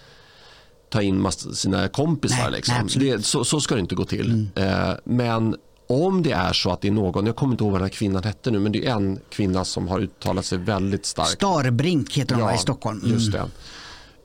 ta 0.91 1.03
in 1.03 1.33
sina 1.33 1.89
kompisar. 1.89 2.43
Nej, 2.43 2.53
liksom. 2.53 2.89
nej, 2.97 3.11
det, 3.11 3.23
så, 3.23 3.45
så, 3.45 3.61
ska 3.61 3.75
det 3.75 3.81
inte 3.81 3.95
gå 3.95 4.05
till. 4.05 4.51
Mm. 4.57 4.89
Eh, 4.89 4.95
men 5.05 5.57
om 5.87 6.23
det 6.23 6.33
är 6.33 6.53
så 6.53 6.71
att 6.71 6.81
det 6.81 6.89
är 6.89 6.93
någon, 6.93 7.27
jag 7.27 7.37
kommer 7.37 7.53
inte 7.53 7.65
ihåg 7.65 7.73
vad 7.73 7.81
den 7.81 7.89
här 7.89 7.95
kvinnan 7.95 8.23
hette 8.25 8.51
nu, 8.51 8.59
men 8.59 8.73
det 8.73 8.87
är 8.87 8.93
en 8.93 9.19
kvinna 9.31 9.65
som 9.65 9.89
har 9.89 10.01
uttalat 10.01 10.45
sig 10.45 10.59
väldigt 10.59 11.07
starkt. 11.07 11.31
Starbrink 11.31 12.17
heter 12.17 12.35
hon 12.35 12.45
ja, 12.45 12.55
i 12.55 12.59
Stockholm. 12.59 12.99
Mm. 12.99 13.13
Just 13.13 13.33
det. 13.33 13.45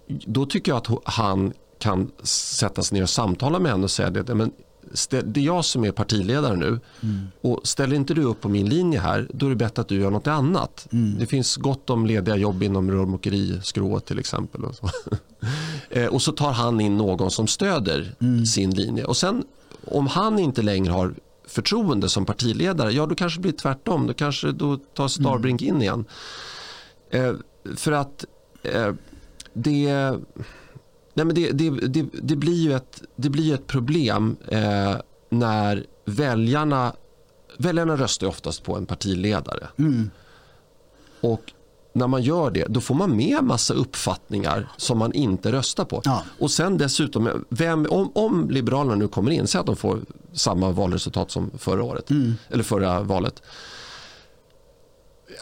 Då 0.08 0.46
tycker 0.46 0.72
jag 0.72 0.78
att 0.78 1.04
han 1.04 1.54
kan 1.80 2.12
sätta 2.24 2.84
sig 2.84 2.96
ner 2.98 3.04
och 3.04 3.10
samtala 3.10 3.60
med 3.60 3.72
henne 3.72 3.84
och 3.84 3.92
säga 3.92 4.10
det. 4.10 4.36
Men 4.36 4.52
det 5.10 5.40
är 5.40 5.44
jag 5.44 5.66
som 5.66 5.86
är 5.86 5.92
partiledare 5.92 6.56
nu 6.56 6.80
mm. 7.04 7.28
och 7.42 7.68
ställer 7.68 7.96
inte 7.96 8.14
du 8.14 8.24
upp 8.24 8.42
på 8.42 8.50
min 8.50 8.70
linje 8.70 9.00
här 9.00 9.28
då 9.34 9.46
är 9.46 9.50
det 9.50 9.56
bättre 9.56 9.82
att 9.82 9.88
du 9.88 10.00
gör 10.00 10.12
något 10.12 10.28
annat. 10.28 10.88
Mm. 10.92 11.20
Det 11.20 11.26
finns 11.26 11.56
gott 11.56 11.90
om 11.90 12.06
lediga 12.06 12.36
jobb 12.36 12.64
inom 12.64 12.92
rörmokeriskrået 12.92 14.06
till 14.06 14.20
exempel. 14.20 14.64
Och 14.64 14.76
så. 14.76 14.90
Eh, 15.90 16.06
och 16.06 16.22
så 16.22 16.32
tar 16.32 16.52
han 16.52 16.82
in 16.82 16.98
någon 16.98 17.32
som 17.32 17.48
stöder 17.48 18.16
mm. 18.22 18.46
sin 18.46 18.76
linje 18.76 19.04
och 19.04 19.18
sen 19.18 19.44
om 19.86 20.08
han 20.08 20.40
inte 20.40 20.62
längre 20.62 20.92
har 20.92 21.14
förtroende 21.48 22.10
som 22.10 22.26
partiledare, 22.26 22.92
ja 22.92 23.06
då 23.06 23.16
kanske 23.16 23.40
det 23.40 23.42
blir 23.42 23.52
tvärtom. 23.52 24.08
Då 24.08 24.14
kanske 24.14 24.52
då 24.52 24.78
tar 24.78 25.08
Starbrink 25.08 25.62
in 25.62 25.82
igen. 25.82 26.06
Eh, 27.10 27.34
för 27.76 27.92
att 27.92 28.26
eh, 28.64 28.94
det 29.58 30.18
Nej, 31.18 31.26
men 31.26 31.36
det, 31.36 31.52
det, 31.52 31.70
det, 31.70 32.06
det, 32.14 32.36
blir 32.36 32.54
ju 32.54 32.74
ett, 32.74 33.04
det 33.16 33.30
blir 33.30 33.54
ett 33.54 33.68
problem 33.68 34.38
eh, 34.48 34.96
när 35.30 35.86
väljarna, 36.06 36.94
väljarna 37.58 37.96
röstar 37.96 38.28
oftast 38.28 38.64
på 38.64 38.76
en 38.76 38.86
partiledare. 38.86 39.68
Mm. 39.78 40.10
Och 41.22 41.54
när 41.94 42.08
man 42.08 42.22
gör 42.22 42.52
det, 42.52 42.66
då 42.70 42.82
får 42.82 42.96
man 42.96 43.18
med 43.18 43.44
massa 43.44 43.74
uppfattningar 43.74 44.68
som 44.78 44.98
man 44.98 45.14
inte 45.14 45.52
röstar 45.52 45.86
på. 45.86 46.02
Ja. 46.04 46.24
Och 46.40 46.52
sen 46.52 46.78
dessutom, 46.78 47.46
vem, 47.50 47.88
om, 47.90 48.12
om 48.16 48.50
Liberalerna 48.50 48.96
nu 48.96 49.08
kommer 49.08 49.32
in, 49.32 49.48
säg 49.48 49.60
att 49.60 49.66
de 49.66 49.76
får 49.76 50.00
samma 50.34 50.72
valresultat 50.72 51.32
som 51.32 51.52
förra 51.58 51.84
året, 51.84 52.10
mm. 52.10 52.34
eller 52.50 52.64
förra 52.64 53.02
valet 53.02 53.42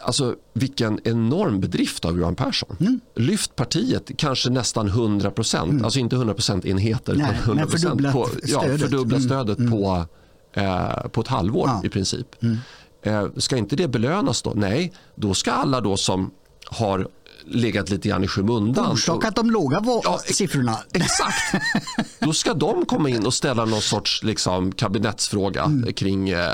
alltså, 0.06 0.34
vilken 0.52 1.00
enorm 1.04 1.60
bedrift 1.60 2.04
av 2.04 2.18
Johan 2.18 2.34
Persson. 2.34 2.76
Mm. 2.80 3.00
Lyft 3.14 3.56
partiet 3.56 4.10
kanske 4.18 4.50
nästan 4.50 4.88
100 4.88 5.30
procent, 5.30 5.70
mm. 5.70 5.84
alltså 5.84 5.98
inte 5.98 6.16
100 6.16 6.34
enheter, 6.64 7.12
utan 7.12 7.34
100 7.34 7.66
procent 7.66 8.12
på, 8.12 8.28
ja, 8.42 8.60
fördubbla 8.60 9.16
mm. 9.16 9.28
stödet 9.28 9.58
mm. 9.58 9.70
på, 9.70 10.06
eh, 10.52 11.08
på 11.12 11.20
ett 11.20 11.28
halvår 11.28 11.68
ja. 11.68 11.80
i 11.84 11.88
princip. 11.88 12.42
Mm. 12.42 12.58
Eh, 13.02 13.26
ska 13.36 13.56
inte 13.56 13.76
det 13.76 13.88
belönas 13.88 14.42
då? 14.42 14.52
Nej, 14.56 14.92
då 15.14 15.34
ska 15.34 15.52
alla 15.52 15.80
då 15.80 15.96
som 15.96 16.30
har 16.66 17.08
legat 17.46 17.90
lite 17.90 18.08
grann 18.08 18.24
i 18.24 18.28
skymundan. 18.28 18.92
Orsakat 18.92 19.36
de 19.36 19.50
låga 19.50 19.82
ja, 20.04 20.18
siffrorna. 20.24 20.78
Exakt. 20.92 21.64
Då 22.18 22.32
ska 22.32 22.54
de 22.54 22.86
komma 22.86 23.08
in 23.08 23.26
och 23.26 23.34
ställa 23.34 23.64
någon 23.64 23.80
sorts 23.80 24.22
liksom, 24.22 24.72
kabinettsfråga 24.72 25.64
mm. 25.64 25.92
kring 25.92 26.28
eh, 26.28 26.46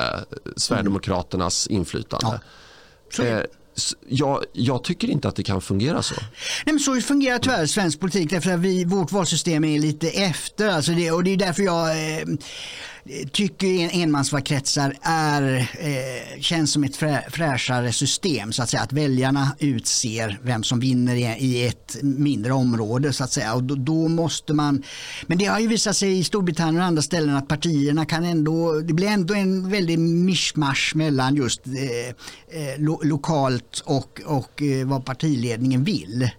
Sverigedemokraternas 0.57 1.67
inflytande. 1.67 2.27
Ja. 2.27 2.39
Eh, 3.19 3.41
jag, 4.09 4.45
jag, 4.53 4.85
tycker 4.85 5.11
inte 5.11 5.29
att 5.29 5.37
det 5.37 5.43
kan 5.43 5.61
fungera 5.61 6.03
så. 6.03 6.15
Nej, 6.67 6.73
men 6.75 6.79
så 6.79 7.01
fungerar 7.01 7.39
tyvärr 7.39 7.67
svensk 7.67 8.01
politik 8.01 8.31
därför 8.31 8.51
att 8.51 8.61
vi, 8.61 8.85
vårt 8.85 9.13
valsystem 9.13 9.65
är 9.65 9.79
lite 9.79 10.09
efter. 10.09 10.69
Alltså 10.69 10.93
det, 10.93 11.11
och 11.11 11.25
det 11.25 11.33
är 11.33 11.37
därför 11.37 11.63
jag 11.63 11.91
eh, 11.91 12.25
tycker 13.33 13.67
en, 13.67 13.91
enmansvalkretsar 13.91 14.97
är, 15.03 15.59
eh, 15.81 16.41
känns 16.41 16.73
som 16.73 16.85
ett 16.85 16.97
frä, 16.97 17.25
fräschare 17.31 17.93
system 17.93 18.53
så 18.53 18.63
att 18.63 18.71
säga. 18.71 18.83
Att 18.83 18.93
väljarna 18.93 19.57
utser 19.59 20.41
vem 20.43 20.63
som 20.63 20.81
vinner 20.81 21.15
i, 21.15 21.37
i 21.39 21.67
ett 21.67 21.97
mindre 22.03 22.53
område 22.53 23.13
så 23.13 23.25
att 23.25 23.33
säga. 23.33 23.55
Och 23.55 23.63
då, 23.63 23.75
då, 23.75 24.09
måste 24.09 24.55
man, 24.55 24.83
men 25.27 25.39
det 25.39 25.45
har 25.45 25.59
ju 25.59 25.67
visat 25.67 25.97
sig 25.97 26.19
i 26.19 26.25
Storbritannien 26.25 26.83
och 26.83 26.87
andra 26.87 27.03
ställen 27.03 27.37
att 27.37 27.49
partierna 27.49 28.07
kan 28.07 28.25
ändå, 28.25 28.81
det 28.81 28.93
blir 28.93 29.09
ändå 29.09 29.35
en 29.35 29.71
väldig 29.71 29.99
mischmasch 29.99 30.93
mellan 30.95 31.37
just 31.37 31.67
eh, 31.67 32.09
eh 32.61 32.79
lo, 32.79 33.01
lokalt 33.05 33.83
och, 33.85 34.21
och 34.25 34.63
eh, 34.63 34.87
vad 34.87 35.05
partiledningen 35.05 35.85
vill. 35.85 36.31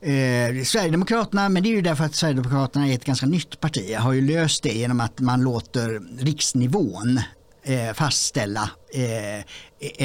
Eh, 0.00 0.64
Sverigedemokraterna, 0.64 1.48
men 1.48 1.62
det 1.62 1.68
är 1.68 1.74
ju 1.74 1.80
därför 1.80 2.04
att 2.04 2.14
Sverigedemokraterna 2.14 2.88
är 2.88 2.94
ett 2.94 3.04
ganska 3.04 3.26
nytt 3.26 3.60
parti, 3.60 3.94
har 3.96 4.12
ju 4.12 4.20
löst 4.20 4.62
det 4.62 4.72
genom 4.72 5.00
att 5.00 5.20
man 5.20 5.42
låter 5.42 6.00
riksnivån 6.24 7.20
eh, 7.62 7.92
fastställa 7.94 8.70
eh, 8.94 9.44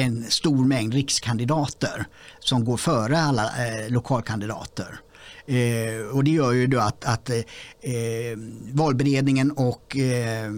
en 0.02 0.24
stor 0.24 0.64
mängd 0.64 0.94
rikskandidater 0.94 2.04
som 2.40 2.64
går 2.64 2.76
före 2.76 3.20
alla 3.20 3.42
eh, 3.44 3.90
lokalkandidater. 3.90 5.00
Eh, 5.46 6.06
och 6.12 6.24
det 6.24 6.30
gör 6.30 6.52
ju 6.52 6.66
då 6.66 6.78
att, 6.78 7.04
att 7.04 7.30
eh, 7.30 7.36
eh 7.80 8.38
valberedningen 8.72 9.50
och 9.50 9.96
eh, 9.96 10.50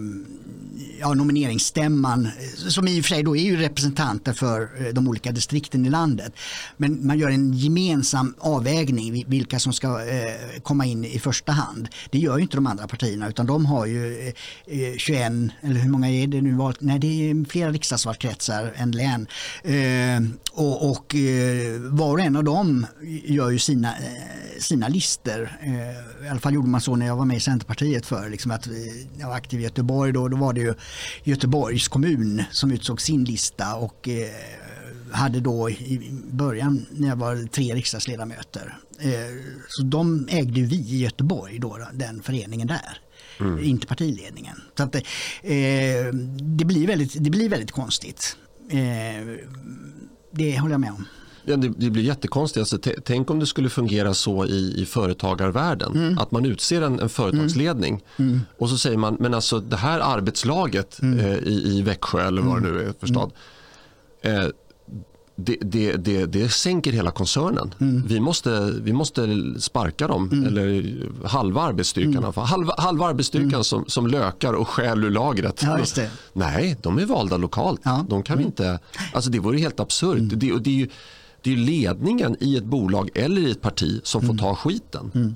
ja, 0.99 1.13
nomineringsstämman, 1.13 2.25
eh, 2.25 2.69
som 2.69 2.87
i 2.87 3.01
och 3.01 3.05
för 3.05 3.09
sig 3.09 3.23
då 3.23 3.35
är 3.35 3.43
ju 3.43 3.57
representanter 3.57 4.33
för 4.33 4.61
eh, 4.61 4.93
de 4.93 5.07
olika 5.07 5.31
distrikten 5.31 5.85
i 5.85 5.89
landet, 5.89 6.33
men 6.77 7.07
man 7.07 7.19
gör 7.19 7.29
en 7.29 7.53
gemensam 7.53 8.35
avvägning 8.39 9.23
vilka 9.27 9.59
som 9.59 9.73
ska 9.73 9.87
eh, 9.87 10.61
komma 10.63 10.85
in 10.85 11.05
i 11.05 11.19
första 11.19 11.51
hand. 11.51 11.87
Det 12.09 12.19
gör 12.19 12.37
ju 12.37 12.43
inte 12.43 12.57
de 12.57 12.67
andra 12.67 12.87
partierna 12.87 13.29
utan 13.29 13.45
de 13.45 13.65
har 13.65 13.85
ju 13.85 14.33
21, 14.97 15.31
eller 15.61 15.79
hur 15.79 15.89
många 15.89 16.09
är 16.09 16.27
det 16.27 16.41
nu? 16.41 16.57
Nej, 16.79 16.99
det 16.99 17.07
är 17.07 17.49
flera 17.49 17.71
riksdagsvalkretsar 17.71 18.73
än 18.75 18.91
län. 18.91 19.27
och, 20.51 20.91
och 20.91 21.15
var 21.79 22.11
och 22.11 22.19
en 22.19 22.35
av 22.35 22.43
dem 22.43 22.85
gör 23.25 23.49
ju 23.49 23.59
sina, 23.59 23.93
sina 24.59 24.76
sina 24.77 24.87
listor. 24.87 25.49
Eh, 25.61 26.25
I 26.25 26.29
alla 26.29 26.39
fall 26.39 26.53
gjorde 26.53 26.67
man 26.67 26.81
så 26.81 26.95
när 26.95 27.05
jag 27.05 27.15
var 27.15 27.25
med 27.25 27.37
i 27.37 27.39
Centerpartiet 27.39 28.05
för 28.05 28.29
liksom 28.29 28.51
att 28.51 28.67
jag 29.19 29.27
var 29.27 29.35
aktiv 29.35 29.59
i 29.59 29.63
Göteborg. 29.63 30.11
Då, 30.11 30.27
då 30.27 30.37
var 30.37 30.53
det 30.53 30.61
ju 30.61 30.73
Göteborgs 31.23 31.87
kommun 31.87 32.43
som 32.51 32.71
utsåg 32.71 33.01
sin 33.01 33.23
lista 33.23 33.75
och 33.75 34.09
eh, 34.09 34.29
hade 35.11 35.39
då 35.39 35.69
i 35.69 36.11
början 36.31 36.85
när 36.91 37.07
jag 37.07 37.15
var 37.15 37.47
tre 37.47 37.73
riksdagsledamöter. 37.73 38.77
Eh, 38.99 39.11
så 39.67 39.83
de 39.83 40.27
ägde 40.31 40.61
vi 40.61 40.75
i 40.75 40.97
Göteborg, 40.97 41.59
då, 41.59 41.79
den 41.93 42.21
föreningen 42.21 42.67
där. 42.67 42.99
Mm. 43.39 43.63
Inte 43.63 43.87
partiledningen. 43.87 44.61
Så 44.77 44.83
att, 44.83 44.91
det, 44.91 46.65
blir 46.65 46.87
väldigt, 46.87 47.23
det 47.23 47.29
blir 47.29 47.49
väldigt 47.49 47.71
konstigt. 47.71 48.37
det 50.31 50.59
håller 50.59 50.73
jag 50.73 50.81
med 50.81 50.91
om. 50.91 51.05
Ja, 51.47 51.55
det, 51.55 51.73
det 51.77 51.89
blir 51.89 52.03
jättekonstigt. 52.03 52.59
Alltså, 52.59 52.91
tänk 53.05 53.29
om 53.29 53.39
det 53.39 53.45
skulle 53.45 53.69
fungera 53.69 54.13
så 54.13 54.45
i, 54.45 54.81
i 54.81 54.85
företagarvärlden. 54.85 55.95
Mm. 55.95 56.17
Att 56.17 56.31
man 56.31 56.45
utser 56.45 56.81
en, 56.81 56.99
en 56.99 57.09
företagsledning 57.09 58.03
mm. 58.17 58.31
mm. 58.31 58.41
och 58.57 58.69
så 58.69 58.77
säger 58.77 58.97
man 58.97 59.17
men 59.19 59.33
alltså 59.33 59.59
det 59.59 59.75
här 59.75 59.99
arbetslaget 59.99 61.01
mm. 61.01 61.19
eh, 61.19 61.37
i, 61.37 61.77
i 61.77 61.81
Växjö 61.81 62.27
eller 62.27 62.41
vad 62.41 62.63
det 62.63 62.71
nu 62.71 62.79
är 62.79 62.93
för 62.99 63.07
stad. 63.07 63.31
Mm. 64.21 64.41
Eh, 64.41 64.49
det, 65.39 65.57
det, 65.61 65.91
det, 65.91 66.25
det 66.25 66.49
sänker 66.49 66.91
hela 66.91 67.11
koncernen. 67.11 67.73
Mm. 67.79 68.03
Vi, 68.07 68.19
måste, 68.19 68.73
vi 68.81 68.93
måste 68.93 69.27
sparka 69.59 70.07
dem, 70.07 70.29
mm. 70.31 70.47
eller 70.47 70.95
halva 71.27 71.61
arbetsstyrkan. 71.61 72.17
Mm. 72.17 72.33
Halva, 72.35 72.73
halva 72.77 73.05
arbetsstyrkan 73.05 73.49
mm. 73.49 73.63
som, 73.63 73.85
som 73.87 74.07
lökar 74.07 74.53
och 74.53 74.67
skäl 74.67 75.03
ur 75.03 75.09
lagret. 75.09 75.63
Ja, 75.63 75.79
Nej, 76.33 76.77
de 76.81 76.99
är 76.99 77.05
valda 77.05 77.37
lokalt. 77.37 77.81
Ja. 77.83 78.05
De 78.09 78.23
kan 78.23 78.41
inte, 78.41 78.79
alltså 79.13 79.29
det 79.29 79.39
vore 79.39 79.57
helt 79.57 79.79
absurt. 79.79 80.17
Det, 80.21 80.59
det 80.59 80.69
är 80.69 80.73
ju, 80.73 80.89
det 81.47 81.53
är 81.53 81.57
ledningen 81.57 82.37
i 82.39 82.57
ett 82.57 82.65
bolag 82.65 83.09
eller 83.15 83.41
i 83.41 83.51
ett 83.51 83.61
parti 83.61 84.01
som 84.03 84.21
får 84.21 84.29
mm. 84.29 84.37
ta 84.37 84.55
skiten. 84.55 85.11
Mm. 85.15 85.35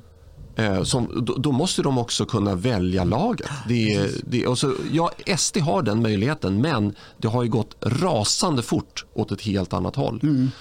Eh, 0.55 0.83
som, 0.83 1.25
då, 1.25 1.33
då, 1.37 1.51
måste 1.51 1.81
de 1.81 1.97
också 1.97 2.25
kunna 2.25 2.55
välja 2.55 3.03
laget. 3.03 3.49
Det, 3.67 4.09
det, 4.27 4.45
alltså, 4.45 4.75
ja, 4.91 5.11
SD 5.37 5.57
har 5.57 5.81
den 5.81 6.01
möjligheten 6.01 6.61
men 6.61 6.95
det 7.17 7.27
har 7.27 7.43
ju 7.43 7.49
gått 7.49 7.75
rasande 7.81 8.61
fort 8.61 9.05
åt 9.13 9.31
ett 9.31 9.41
helt 9.41 9.73
annat 9.73 9.95
håll. 9.95 10.19
Mm. 10.23 10.51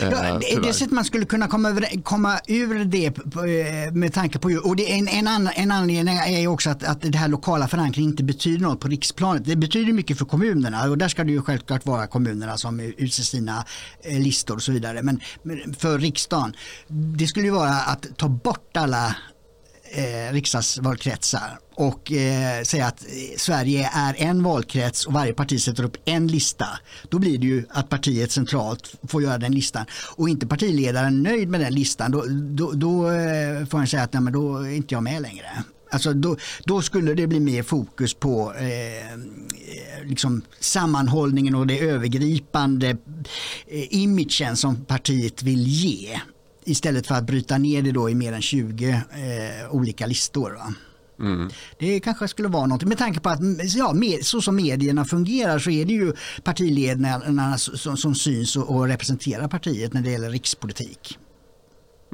Ja, 0.00 0.38
det, 0.40 0.60
det 0.62 0.72
sätt 0.72 0.90
man 0.90 1.04
skulle 1.04 1.24
kunna 1.24 1.48
komma, 1.48 1.68
över, 1.68 2.02
komma 2.02 2.40
ur 2.46 2.84
det 2.84 3.06
eh, 3.06 3.92
med 3.92 4.12
tanke 4.12 4.38
på, 4.38 4.48
och 4.64 4.76
det, 4.76 4.92
en, 4.92 5.08
en, 5.08 5.28
annan, 5.28 5.52
en 5.56 5.70
anledning 5.70 6.16
är 6.16 6.46
också 6.46 6.70
att, 6.70 6.84
att 6.84 7.02
det 7.02 7.18
här 7.18 7.28
lokala 7.28 7.68
förankring 7.68 8.04
inte 8.04 8.24
betyder 8.24 8.62
något 8.62 8.80
på 8.80 8.88
riksplanet. 8.88 9.44
Det 9.44 9.56
betyder 9.56 9.92
mycket 9.92 10.18
för 10.18 10.24
kommunerna 10.24 10.90
och 10.90 10.98
där 10.98 11.08
ska 11.08 11.24
det 11.24 11.32
ju 11.32 11.42
självklart 11.42 11.86
vara 11.86 12.06
kommunerna 12.06 12.56
som 12.56 12.80
utser 12.80 13.22
sina 13.22 13.64
eh, 14.02 14.20
listor 14.20 14.54
och 14.54 14.62
så 14.62 14.72
vidare. 14.72 15.02
Men 15.02 15.20
för 15.78 15.98
riksdagen, 15.98 16.56
det 16.88 17.26
skulle 17.26 17.46
ju 17.46 17.52
vara 17.52 17.74
att 17.74 18.06
ta 18.16 18.28
bort 18.28 18.76
alla 18.76 19.16
eh, 19.94 20.32
riksdagsvalkretsar 20.32 21.58
och 21.74 22.12
eh, 22.12 22.62
säga 22.62 22.86
att 22.86 23.04
Sverige 23.36 23.90
är 23.92 24.14
en 24.18 24.42
valkrets 24.42 25.06
och 25.06 25.12
varje 25.12 25.32
parti 25.32 25.60
sätter 25.60 25.84
upp 25.84 25.96
en 26.04 26.26
lista. 26.26 26.66
Då 27.08 27.18
blir 27.18 27.38
det 27.38 27.46
ju 27.46 27.64
att 27.70 27.88
partiet 27.88 28.30
centralt 28.30 28.94
får 29.08 29.22
göra 29.22 29.38
den 29.38 29.52
listan. 29.52 29.86
Och 30.16 30.28
inte 30.28 30.46
partiledaren 30.46 31.22
nöjd 31.22 31.48
med 31.48 31.60
den 31.60 31.74
listan 31.74 32.10
då, 32.10 32.24
då, 32.28 32.72
då 32.72 33.10
eh, 33.10 33.66
får 33.66 33.78
han 33.78 33.86
säga 33.86 34.02
att 34.02 34.12
nej, 34.12 34.22
men 34.22 34.32
då 34.32 34.56
är 34.56 34.70
inte 34.70 34.94
jag 34.94 35.02
med 35.02 35.22
längre. 35.22 35.46
Alltså 35.90 36.12
då, 36.12 36.36
då, 36.64 36.82
skulle 36.82 37.14
det 37.14 37.26
bli 37.26 37.40
mer 37.40 37.62
fokus 37.62 38.14
på 38.14 38.54
eh, 38.54 39.18
liksom 40.04 40.42
sammanhållningen 40.60 41.54
och 41.54 41.66
det 41.66 41.78
övergripande 41.78 42.96
eh, 43.66 43.94
imagen 43.94 44.56
som 44.56 44.84
partiet 44.84 45.42
vill 45.42 45.66
ge. 45.66 46.20
Istället 46.64 47.06
för 47.06 47.14
att 47.14 47.26
bryta 47.26 47.58
ner 47.58 47.82
det 47.82 47.92
då 47.92 48.10
i 48.10 48.14
mer 48.14 48.32
än 48.32 48.42
20 48.42 48.90
eh, 48.90 49.70
olika 49.70 50.06
listor. 50.06 50.58
Mm. 51.20 51.50
Det 51.78 52.00
kanske 52.00 52.28
skulle 52.28 52.48
vara 52.48 52.66
något. 52.66 52.84
Med 52.84 52.98
tanke 52.98 53.20
på 53.20 53.28
att 53.28 53.40
ja, 53.74 53.92
med, 53.92 54.24
så 54.26 54.40
som 54.40 54.56
medierna 54.56 55.04
fungerar 55.04 55.58
så 55.58 55.70
är 55.70 55.84
det 55.84 55.92
ju 55.92 56.12
partiledarna 56.42 57.58
som, 57.58 57.96
som 57.96 58.14
syns 58.14 58.56
och, 58.56 58.76
och, 58.76 58.88
representerar 58.88 59.48
partiet 59.48 59.92
när 59.92 60.02
det 60.02 60.10
gäller 60.10 60.30
rikspolitik. 60.30 61.18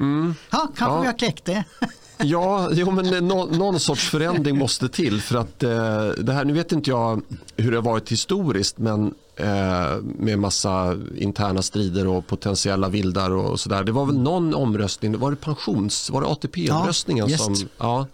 Mm. 0.01 0.35
Ja, 0.51 0.69
kanske 0.77 0.97
ja. 0.97 1.01
vi 1.01 1.07
har 1.07 1.19
kläckt 1.19 1.45
det. 1.45 1.65
Ja, 2.23 2.69
jo, 2.73 2.91
men 2.91 3.29
no, 3.29 3.57
någon 3.57 3.81
sorts 3.81 4.09
förändring 4.09 4.59
måste 4.59 4.89
till. 4.89 5.21
för 5.21 5.37
att 5.39 5.63
eh, 5.63 6.09
det 6.25 6.33
här, 6.33 6.45
Nu 6.45 6.53
vet 6.53 6.73
inte 6.73 6.91
jag 6.91 7.23
hur 7.57 7.71
det 7.71 7.77
har 7.77 7.83
varit 7.83 8.13
historiskt 8.13 8.79
men 8.79 9.15
eh, 9.37 9.97
med 10.03 10.39
massa 10.39 10.97
interna 11.17 11.63
strider 11.63 12.07
och 12.07 12.27
potentiella 12.27 12.89
vildar 12.89 13.31
och 13.31 13.61
sådär. 13.61 13.85
Det 13.85 13.93
var 13.93 14.07
väl 14.07 14.19
någon 14.19 14.55
omröstning, 14.55 15.19
var 15.19 15.31
det 15.31 15.37
pensions, 15.37 16.11
var 16.11 16.21
det 16.21 16.27
ATP-omröstningen? 16.27 17.29
Ja, 17.29 17.39
som, 17.39 17.57
ja. 17.79 18.07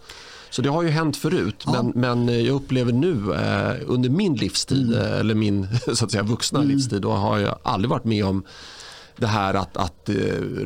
Så 0.49 0.61
det 0.61 0.69
har 0.69 0.83
ju 0.83 0.89
hänt 0.89 1.17
förut 1.17 1.63
ja. 1.65 1.71
men, 1.71 1.91
men 1.95 2.45
jag 2.45 2.55
upplever 2.55 2.91
nu 2.91 3.33
eh, 3.33 3.75
under 3.87 4.09
min 4.09 4.35
livstid 4.35 4.93
mm. 4.93 5.19
eller 5.19 5.35
min 5.35 5.67
så 5.93 6.05
att 6.05 6.11
säga, 6.11 6.23
vuxna 6.23 6.59
mm. 6.59 6.71
livstid 6.71 7.01
då 7.01 7.11
har 7.11 7.37
jag 7.37 7.57
aldrig 7.63 7.89
varit 7.89 8.03
med 8.03 8.25
om 8.25 8.43
det 9.17 9.27
här 9.27 9.53
att, 9.53 9.77
att 9.77 10.09
eh, 10.09 10.15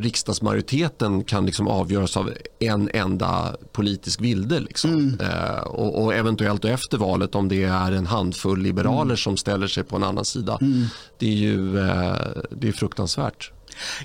riksdagsmajoriteten 0.00 1.24
kan 1.24 1.46
liksom 1.46 1.68
avgöras 1.68 2.16
av 2.16 2.30
en 2.58 2.90
enda 2.94 3.56
politisk 3.72 4.20
vilde. 4.20 4.60
Liksom. 4.60 4.90
Mm. 4.90 5.20
Eh, 5.20 5.60
och, 5.60 6.04
och, 6.04 6.14
eventuellt 6.14 6.64
efter 6.64 6.98
valet 6.98 7.34
om 7.34 7.48
det 7.48 7.64
är 7.64 7.92
en 7.92 8.06
handfull 8.06 8.62
liberaler 8.62 9.02
mm. 9.02 9.16
som 9.16 9.36
ställer 9.36 9.66
sig 9.66 9.84
på 9.84 9.96
en 9.96 10.04
annan 10.04 10.24
sida. 10.24 10.58
Mm. 10.60 10.86
Det 11.18 11.26
är 11.26 11.36
ju 11.36 11.78
eh, 11.78 12.16
det 12.50 12.68
är 12.68 12.72
fruktansvärt. 12.72 13.52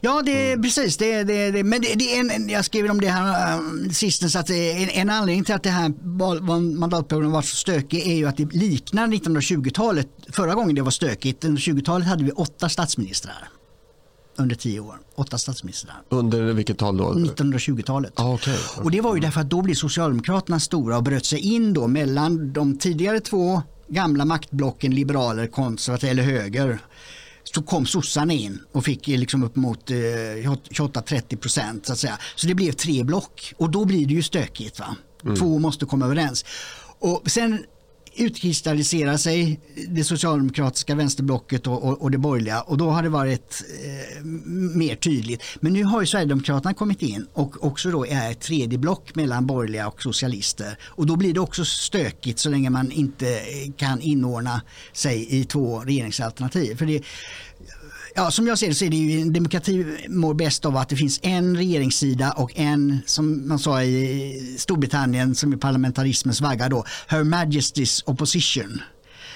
Ja, 0.02 0.22
det 0.22 0.32
är 0.32 0.54
mm. 0.54 0.64
precis. 0.64 0.98
Det, 0.98 1.24
det, 1.24 1.52
det, 1.52 1.64
men 1.64 1.82
det, 1.82 1.94
det, 1.96 2.16
är 2.16 2.20
en, 2.20 2.50
jag 2.50 2.66
skrev 2.66 2.92
om 2.92 3.02
det 3.02 3.08
här 3.08 3.58
um, 3.58 3.90
sistens 3.94 4.36
att 4.36 4.50
en, 4.50 4.90
en 4.90 5.10
anledning 5.10 5.44
till 5.44 5.56
att 5.56 5.64
det 5.64 5.70
här 5.70 5.90
mandatperioden 6.80 7.32
var 7.32 7.42
så 7.42 7.56
stökig 7.56 8.08
är 8.08 8.16
ju 8.16 8.26
att 8.28 8.38
det 8.38 8.54
liknar 8.54 9.08
1920-talet. 9.08 10.08
Förra 10.32 10.54
gången 10.54 10.76
det 10.76 10.82
var 10.82 10.92
stökigt, 10.92 11.46
under 11.46 11.62
20-talet 11.62 12.08
hade 12.08 12.24
vi 12.24 12.32
åtta 12.32 12.70
statsministrar 12.70 13.50
under 14.38 14.56
tio 14.56 14.80
år. 14.80 15.00
Åtta 15.16 15.38
statsministrar. 15.38 15.96
Under 16.10 16.54
vilket 16.54 16.78
tal 16.78 16.98
då? 16.98 17.14
1920-talet. 17.14 18.14
Ah, 18.16 18.34
okay. 18.34 18.58
Och 18.84 18.92
det 18.92 19.02
var 19.02 19.16
ju 19.16 19.22
därför 19.22 19.42
att 19.42 19.50
då 19.50 19.62
blev 19.62 19.76
Socialdemokraterna 19.76 20.60
stora 20.60 20.98
och 20.98 21.04
bröt 21.04 21.26
sig 21.26 21.40
in 21.40 21.74
då 21.74 21.88
mellan 21.88 22.54
de 22.54 22.78
tidigare 22.78 23.20
två 23.20 23.62
gamla 23.88 24.26
maktblocken, 24.26 24.96
liberaler, 24.96 25.48
konservativa 25.48 26.12
eller 26.12 26.24
höger. 26.24 26.80
Så 27.44 27.64
kom 27.64 27.86
sossarna 27.86 28.34
in 28.34 28.60
och 28.72 28.86
fick 28.86 29.08
liksom 29.08 29.44
upp 29.44 29.56
mot 29.56 29.92
eh, 29.92 29.96
28-30 29.96 31.38
procent 31.38 31.86
så 31.86 31.94
att 31.94 32.00
säga. 32.00 32.18
Så 32.36 32.48
det 32.48 32.56
blev 32.56 32.72
tre 32.72 33.04
block 33.04 33.54
och 33.58 33.70
då 33.70 33.86
blir 33.86 34.08
det 34.08 34.14
ju 34.14 34.24
stökigt. 34.24 34.80
Va? 34.80 34.96
Mm. 35.24 35.36
Två 35.36 35.60
måste 35.60 35.86
komma 35.86 36.06
överens. 36.06 36.46
Och 37.00 37.32
sen 37.32 37.64
utkristallisera 38.18 39.18
sig 39.18 39.60
det 39.88 40.04
socialdemokratiska 40.04 40.96
vänsterblocket 40.96 41.68
och, 41.68 41.84
och, 41.84 42.02
och, 42.02 42.12
det 42.12 42.18
borgerliga 42.18 42.62
och 42.62 42.78
då 42.78 42.90
har 42.90 43.04
det 43.04 43.10
varit 43.10 43.64
eh, 43.86 44.26
mer 44.76 44.96
tydligt. 44.96 45.44
Men 45.60 45.74
nu 45.74 45.84
har 45.84 46.02
ju 46.02 46.08
Sverigedemokraterna 46.08 46.74
kommit 46.74 47.02
in 47.02 47.28
och 47.34 47.66
också 47.66 47.92
då 47.92 48.06
är 48.06 48.32
ett 48.32 48.40
tredje 48.40 48.78
block 48.78 49.16
mellan 49.16 49.46
borgerliga 49.46 49.88
och 49.88 50.02
socialister 50.02 50.78
och 50.84 51.06
då 51.06 51.16
blir 51.16 51.34
det 51.34 51.40
också 51.40 51.66
stökigt 51.66 52.40
så 52.40 52.50
länge 52.50 52.70
man 52.70 52.92
inte 52.92 53.40
kan 53.78 54.02
inordna 54.02 54.62
sig 54.94 55.40
i 55.40 55.44
två 55.44 55.80
regeringsalternativ. 55.80 56.76
För 56.76 56.86
det, 56.86 57.04
Ja, 58.20 58.32
som 58.32 58.48
jag 58.48 58.58
ser 58.58 58.68
det 58.68 58.76
så 58.76 58.86
är 58.86 58.90
det 58.90 58.98
ju 58.98 59.22
en 59.22 59.34
demokrati 59.34 59.86
mår 60.10 60.34
bäst 60.34 60.66
av 60.66 60.78
att 60.78 60.90
det 60.90 60.96
finns 60.96 61.20
en 61.24 61.58
regeringssida 61.58 62.32
och 62.32 62.52
en, 62.56 63.00
som 63.06 63.48
man 63.48 63.60
sa 63.60 63.84
i 63.84 64.56
Storbritannien, 64.58 65.36
som 65.36 65.54
är 65.54 65.58
parlamentarismens 65.58 66.42
vagga 66.42 66.70
då, 66.70 66.86
Her 67.08 67.24
Majesty's 67.24 68.04
Opposition. 68.06 68.82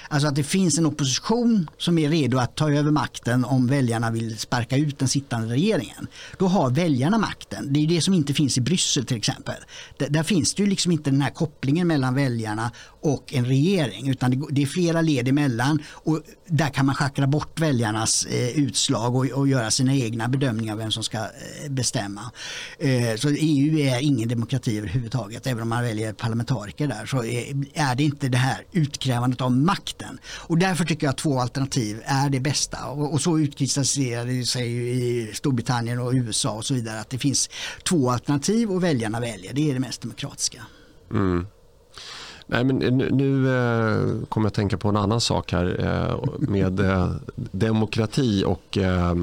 Alltså 0.09 0.27
att 0.27 0.35
det 0.35 0.43
finns 0.43 0.77
en 0.77 0.85
opposition 0.85 1.69
som 1.77 1.97
är 1.97 2.09
redo 2.09 2.37
att 2.37 2.55
ta 2.55 2.71
över 2.71 2.91
makten 2.91 3.45
om 3.45 3.67
väljarna 3.67 4.11
vill 4.11 4.37
sparka 4.37 4.77
ut 4.77 4.99
den 4.99 5.07
sittande 5.07 5.53
regeringen. 5.53 6.07
Då 6.37 6.47
har 6.47 6.69
väljarna 6.69 7.17
makten. 7.17 7.73
Det 7.73 7.79
är 7.79 7.87
det 7.87 8.01
som 8.01 8.13
inte 8.13 8.33
finns 8.33 8.57
i 8.57 8.61
Bryssel 8.61 9.05
till 9.05 9.17
exempel. 9.17 9.55
Där, 9.97 10.09
där 10.09 10.23
finns 10.23 10.53
det 10.53 10.63
ju 10.63 10.69
liksom 10.69 10.91
inte 10.91 11.11
den 11.11 11.21
här 11.21 11.29
kopplingen 11.29 11.87
mellan 11.87 12.15
väljarna 12.15 12.71
och 13.01 13.33
en 13.33 13.45
regering 13.45 14.09
utan 14.09 14.47
det, 14.49 14.61
är 14.61 14.65
flera 14.65 15.01
led 15.01 15.27
emellan 15.27 15.83
och 15.87 16.21
där 16.45 16.69
kan 16.69 16.85
man 16.85 16.95
schackra 16.95 17.27
bort 17.27 17.59
väljarnas 17.59 18.25
eh, 18.25 18.59
utslag 18.59 19.15
och, 19.15 19.25
och, 19.25 19.47
göra 19.47 19.71
sina 19.71 19.95
egna 19.95 20.27
bedömningar 20.27 20.73
av 20.73 20.79
vem 20.79 20.91
som 20.91 21.03
ska 21.03 21.17
eh, 21.17 21.69
bestämma. 21.69 22.31
Eh, 22.79 23.15
så 23.15 23.29
EU 23.29 23.79
är 23.79 23.99
ingen 23.99 24.29
demokrati 24.29 24.77
överhuvudtaget. 24.77 25.47
Även 25.47 25.63
om 25.63 25.69
man 25.69 25.83
väljer 25.83 26.13
parlamentariker 26.13 26.87
där 26.87 27.05
så 27.05 27.23
är, 27.23 27.95
det 27.95 28.03
inte 28.03 28.27
det 28.27 28.37
här 28.37 28.65
utkrävandet 28.71 29.41
av 29.41 29.51
makten. 29.51 30.19
Och 30.25 30.57
därför 30.57 30.85
tycker 30.85 31.07
jag 31.07 31.11
att 31.11 31.17
två 31.17 31.39
alternativ 31.39 32.01
är 32.05 32.29
det 32.29 32.39
bästa. 32.39 32.85
Och, 32.85 33.13
och 33.13 33.21
så 33.21 33.39
utkristalliserar 33.39 34.25
det 34.25 34.45
sig 34.45 34.67
i 34.91 35.33
Storbritannien 35.33 35.99
och 35.99 36.13
USA 36.13 36.51
och 36.51 36.65
så 36.65 36.73
vidare 36.73 36.99
att 36.99 37.09
det 37.09 37.17
finns 37.17 37.49
två 37.83 38.11
alternativ 38.11 38.71
och 38.71 38.83
väljarna 38.83 39.19
väljer. 39.19 39.53
Det 39.53 39.69
är 39.69 39.73
det 39.73 39.79
mest 39.79 40.01
demokratiska. 40.01 40.63
Mm. 41.11 41.45
Nej, 42.51 42.63
men 42.63 42.75
nu, 42.75 43.11
nu 43.11 43.57
eh, 43.57 44.25
kommer 44.29 44.45
jag 44.45 44.47
att 44.47 44.53
tänka 44.53 44.77
på 44.77 44.89
en 44.89 44.97
annan 44.97 45.21
sak 45.21 45.51
här 45.51 45.85
eh, 45.85 46.39
med 46.39 46.79
eh, 46.79 47.11
demokrati 47.51 48.43
och 48.47 48.77
eh, 48.77 49.15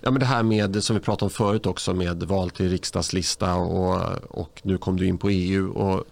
ja, 0.00 0.10
men 0.10 0.20
det 0.20 0.26
här 0.26 0.42
med 0.42 0.84
som 0.84 0.96
vi 0.96 1.02
pratade 1.02 1.24
om 1.24 1.30
förut 1.30 1.66
också 1.66 1.94
med 1.94 2.22
val 2.22 2.50
till 2.50 2.70
riksdagslista 2.70 3.54
och, 3.54 4.02
och 4.28 4.60
nu 4.62 4.78
kom 4.78 4.96
du 4.96 5.06
in 5.06 5.18
på 5.18 5.30
EU. 5.30 5.70
Och, 5.70 6.04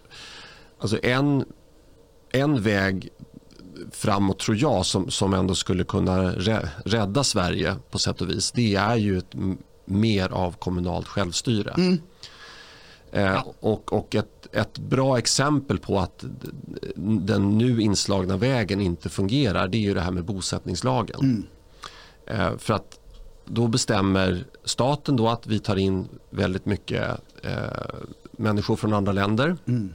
alltså 0.79 0.99
en, 1.03 1.45
en 2.33 2.63
väg 2.63 3.09
framåt 3.93 4.39
tror 4.39 4.57
jag 4.57 4.87
som, 4.87 5.11
som 5.11 5.35
ändå 5.35 5.55
skulle 5.55 5.85
kunna 5.85 6.33
rädda 6.85 7.25
Sverige 7.25 7.77
på 7.91 7.99
sätt 7.99 8.21
och 8.21 8.31
vis 8.31 8.53
det 8.53 8.75
är 8.75 8.97
ju 8.97 9.19
ett, 9.19 9.35
mer 9.85 10.29
av 10.29 10.53
kommunalt 10.53 11.09
självstyre. 11.09 11.71
Mm. 11.71 11.99
Eh, 13.13 13.47
och, 13.61 13.93
och 13.93 14.15
ett, 14.15 14.55
ett 14.55 14.79
bra 14.79 15.19
exempel 15.19 15.79
på 15.79 15.99
att 15.99 16.25
den 16.97 17.59
nu 17.59 17.83
inslagna 17.83 18.37
vägen 18.37 18.81
inte 18.81 19.09
fungerar 19.09 19.69
det 19.69 19.77
är 19.77 19.81
ju 19.81 19.95
det 19.95 20.01
här 20.01 20.11
med 20.11 20.25
bosättningslagen. 20.25 21.21
Mm. 21.21 21.45
Eh, 22.27 22.59
för 22.59 22.75
att 22.75 22.99
då 23.45 23.67
bestämmer 23.67 24.45
staten 24.65 25.17
då 25.17 25.29
att 25.29 25.47
vi 25.47 25.59
tar 25.59 25.77
in 25.77 26.09
väldigt 26.31 26.67
mycket 26.67 27.11
eh, 27.43 27.53
människor 28.31 28.77
från 28.77 28.93
andra 28.93 29.13
länder. 29.13 29.57
Mm. 29.67 29.93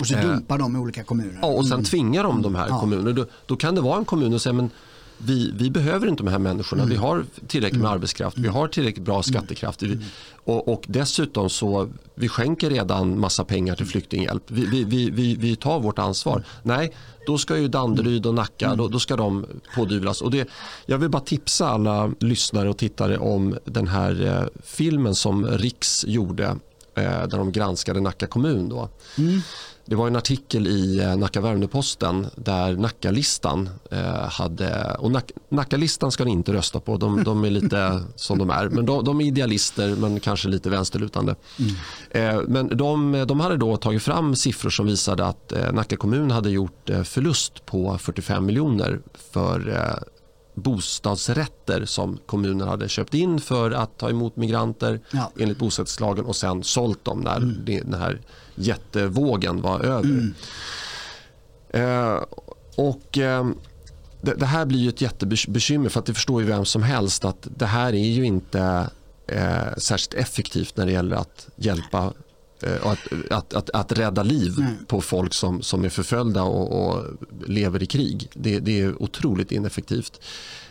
Och 0.00 0.06
så 0.06 0.16
dumpar 0.16 0.58
de 0.58 0.76
i 0.76 0.78
olika 0.78 1.04
kommuner. 1.04 1.38
Ja, 1.42 1.48
och 1.48 1.64
sen 1.64 1.72
mm. 1.72 1.84
tvingar 1.84 2.22
de 2.22 2.42
de 2.42 2.54
här 2.54 2.66
mm. 2.66 2.80
kommunerna. 2.80 3.12
Då, 3.12 3.26
då, 3.46 3.56
kan 3.56 3.74
det 3.74 3.80
vara 3.80 3.98
en 3.98 4.04
kommun 4.04 4.34
och 4.34 4.42
säga 4.42 4.52
men 4.52 4.70
vi, 5.24 5.52
vi 5.54 5.70
behöver 5.70 6.06
inte 6.06 6.22
de 6.22 6.30
här 6.30 6.38
människorna. 6.38 6.82
Mm. 6.82 6.94
Vi 6.94 7.00
har 7.00 7.24
tillräckligt 7.46 7.80
med 7.80 7.86
mm. 7.86 7.94
arbetskraft. 7.94 8.38
Vi 8.38 8.48
har 8.48 8.68
tillräckligt 8.68 9.04
bra 9.04 9.14
mm. 9.14 9.22
skattekraft. 9.22 9.82
Och, 10.44 10.68
och, 10.68 10.84
dessutom 10.88 11.50
så 11.50 11.90
vi 12.14 12.28
skänker 12.28 12.70
redan 12.70 13.20
massa 13.20 13.44
pengar 13.44 13.74
till 13.74 13.86
flyktinghjälp. 13.86 14.42
Vi, 14.46 14.84
vi, 14.84 15.10
vi, 15.10 15.34
vi, 15.34 15.56
tar 15.56 15.80
vårt 15.80 15.98
ansvar. 15.98 16.44
Nej, 16.62 16.92
då 17.26 17.38
ska 17.38 17.56
ju 17.56 17.68
Danderyd 17.68 18.26
och 18.26 18.34
Nacka 18.34 18.74
då, 18.74 18.88
då 18.88 18.98
ska 18.98 19.16
de 19.16 19.46
pådyvlas. 19.74 20.20
Och 20.20 20.30
det, 20.30 20.48
jag 20.86 20.98
vill 20.98 21.10
bara 21.10 21.22
tipsa 21.22 21.68
alla 21.68 22.12
lyssnare 22.20 22.68
och 22.68 22.78
tittare 22.78 23.18
om 23.18 23.58
den 23.64 23.88
här 23.88 24.26
eh, 24.26 24.60
filmen 24.64 25.14
som 25.14 25.46
Riks 25.46 26.04
gjorde 26.08 26.44
eh, 26.94 27.02
där 27.04 27.38
de 27.38 27.52
granskade 27.52 28.00
Nacka 28.00 28.26
kommun. 28.26 28.68
Då. 28.68 28.88
Mm. 29.18 29.40
Det 29.84 29.94
var 29.94 30.06
en 30.06 30.16
artikel 30.16 30.66
i 30.66 31.00
eh, 31.00 31.16
Nacka 31.16 31.40
Värmdö-Posten 31.40 32.26
där 32.34 32.76
Nackalistan 32.76 33.70
eh, 33.90 34.28
hade, 34.28 34.96
och 34.98 35.10
Nack, 35.10 35.30
Nackalistan 35.48 36.12
ska 36.12 36.24
ni 36.24 36.30
inte 36.30 36.52
rösta 36.52 36.80
på, 36.80 36.96
de, 36.96 37.24
de 37.24 37.44
är 37.44 37.50
lite 37.50 38.02
som 38.16 38.38
de 38.38 38.50
är, 38.50 38.68
men 38.68 38.86
de, 38.86 39.04
de, 39.04 39.20
är 39.20 39.24
idealister 39.24 39.96
men 39.96 40.20
kanske 40.20 40.48
lite 40.48 40.70
vänsterlutande. 40.70 41.34
Mm. 41.58 41.74
Eh, 42.10 42.42
men 42.48 42.76
de, 42.76 43.24
de 43.28 43.40
hade 43.40 43.56
då 43.56 43.76
tagit 43.76 44.02
fram 44.02 44.36
siffror 44.36 44.70
som 44.70 44.86
visade 44.86 45.26
att 45.26 45.52
Nacka 45.72 45.96
kommun 45.96 46.30
hade 46.30 46.50
gjort 46.50 46.90
förlust 47.04 47.66
på 47.66 47.98
45 47.98 48.46
miljoner 48.46 49.00
för 49.14 50.02
bostadsrätter 50.54 51.84
som 51.84 52.18
kommunen 52.26 52.68
hade 52.68 52.88
köpt 52.88 53.14
in 53.14 53.40
för 53.40 53.70
att 53.70 53.98
ta 53.98 54.10
emot 54.10 54.36
migranter 54.36 55.00
ja. 55.10 55.32
enligt 55.38 55.58
bosättningslagen 55.58 56.24
och 56.24 56.36
sen 56.36 56.62
sålt 56.64 57.04
dem 57.04 57.20
när 57.20 57.36
mm. 57.36 57.64
den 57.64 57.94
här 58.00 58.20
jättevågen 58.54 59.62
var 59.62 59.80
över. 59.80 60.04
Mm. 60.04 60.34
Eh, 61.70 62.22
och 62.76 63.18
eh, 63.18 63.46
det, 64.20 64.34
det, 64.34 64.46
här 64.46 64.66
blir 64.66 64.78
ju 64.78 64.88
ett 64.88 65.00
jättebekymmer 65.00 65.88
för 65.88 66.00
att 66.00 66.06
det 66.06 66.14
förstår 66.14 66.42
ju 66.42 66.48
vem 66.48 66.64
som 66.64 66.82
helst 66.82 67.24
att 67.24 67.48
det 67.56 67.66
här 67.66 67.92
är 67.92 68.08
ju 68.08 68.24
inte 68.24 68.90
eh, 69.26 69.76
särskilt 69.76 70.14
effektivt 70.14 70.76
när 70.76 70.86
det 70.86 70.92
gäller 70.92 71.16
att 71.16 71.48
hjälpa 71.56 72.12
eh, 72.62 72.76
och 72.76 72.92
att, 72.92 73.12
att, 73.30 73.54
att, 73.54 73.70
att 73.70 73.92
rädda 73.92 74.22
liv 74.22 74.54
mm. 74.58 74.72
på 74.86 75.00
folk 75.00 75.34
som, 75.34 75.62
som 75.62 75.84
är 75.84 75.88
förföljda 75.88 76.42
och, 76.42 76.88
och 76.88 77.04
lever 77.46 77.82
i 77.82 77.86
krig. 77.86 78.28
Det, 78.34 78.60
det 78.60 78.80
är 78.80 79.02
otroligt 79.02 79.52
ineffektivt. 79.52 80.20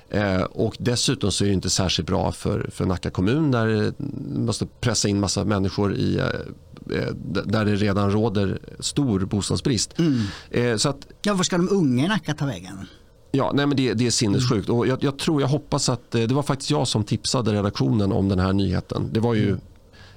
Eh, 0.10 0.42
och 0.42 0.76
dessutom 0.80 1.32
så 1.32 1.44
är 1.44 1.48
det 1.48 1.54
inte 1.54 1.70
särskilt 1.70 2.08
bra 2.08 2.32
för, 2.32 2.70
för 2.72 2.86
Nacka 2.86 3.10
kommun 3.10 3.52
där 3.52 3.94
man 3.98 4.46
måste 4.46 4.66
pressa 4.66 5.08
in 5.08 5.20
massa 5.20 5.46
människor 5.46 5.96
i 5.96 6.18
eh, 6.18 6.26
där 7.24 7.66
det 7.66 7.76
redan 7.76 8.12
råder 8.12 8.60
stor 8.80 9.20
bostadsbrist. 9.20 10.00
Mm. 10.00 10.22
Eh, 10.50 10.78
så 10.78 10.90
att, 10.90 11.08
ja, 11.22 11.34
var 11.34 11.44
ska 11.44 11.58
de 11.58 11.70
unga 11.70 12.06
i 12.06 12.08
Nacka 12.08 12.34
ta 12.34 12.46
vägen? 12.46 12.88
Ja, 13.32 13.52
nej, 13.54 13.66
men 13.66 13.78
det, 13.78 13.94
det 13.94 14.08
är 14.08 14.12
sinnessjukt. 14.12 14.70
Och 14.70 14.88
jag, 14.88 15.04
jag, 15.04 15.20
tror, 15.20 15.42
jag 15.42 15.48
hoppas 15.48 15.90
att 15.90 16.16
eh, 16.16 16.22
det 16.22 16.34
var 16.34 16.44
faktiskt 16.44 16.72
jag 16.72 16.88
som 16.88 17.04
tipsade 17.04 17.54
redaktionen 17.54 18.12
om 18.12 18.30
den 18.30 18.40
här 18.40 18.54
nyheten. 18.54 19.10
Det 19.14 19.20
var 19.20 19.34
ju 19.34 19.48
mm. 19.48 19.62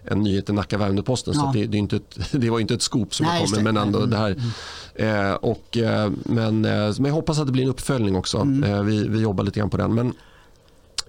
en 0.05 0.23
nyhet 0.23 0.49
i 0.51 0.53
Nacka 0.53 0.79
Värmdö-Posten 0.79 1.35
ja. 1.37 1.41
så 1.41 1.59
det, 1.59 1.67
det, 1.67 1.79
inte 1.79 1.97
ett, 1.97 2.19
det 2.33 2.51
var 2.51 2.61
inte 2.61 2.75
ett 2.75 2.83
skop 2.83 3.15
som 3.15 3.27
nej, 3.27 3.47
kom 3.47 3.65
men 3.65 3.77
ändå 3.77 3.99
mm. 3.99 4.11
det 4.11 4.17
här. 4.17 4.31
Mm. 4.31 5.31
Eh, 5.31 5.35
och, 5.35 5.77
eh, 5.77 6.13
men, 6.25 6.65
eh, 6.65 6.95
men 6.97 7.05
jag 7.05 7.15
hoppas 7.15 7.39
att 7.39 7.47
det 7.47 7.53
blir 7.53 7.63
en 7.63 7.71
uppföljning 7.71 8.17
också. 8.17 8.39
Mm. 8.39 8.73
Eh, 8.73 8.83
vi, 8.83 9.09
vi 9.09 9.21
jobbar 9.21 9.45
lite 9.45 9.61
grann 9.61 9.71
på 9.71 9.77
den. 9.77 9.95
Men, 9.95 10.07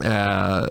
eh, 0.04 0.68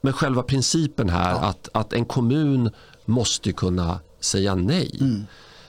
men 0.00 0.12
själva 0.12 0.42
principen 0.42 1.08
här 1.08 1.30
ja. 1.30 1.38
att, 1.38 1.68
att 1.72 1.92
en 1.92 2.04
kommun 2.04 2.70
måste 3.06 3.52
kunna 3.52 4.00
säga 4.20 4.54
nej. 4.54 4.98
Mm. 5.00 5.26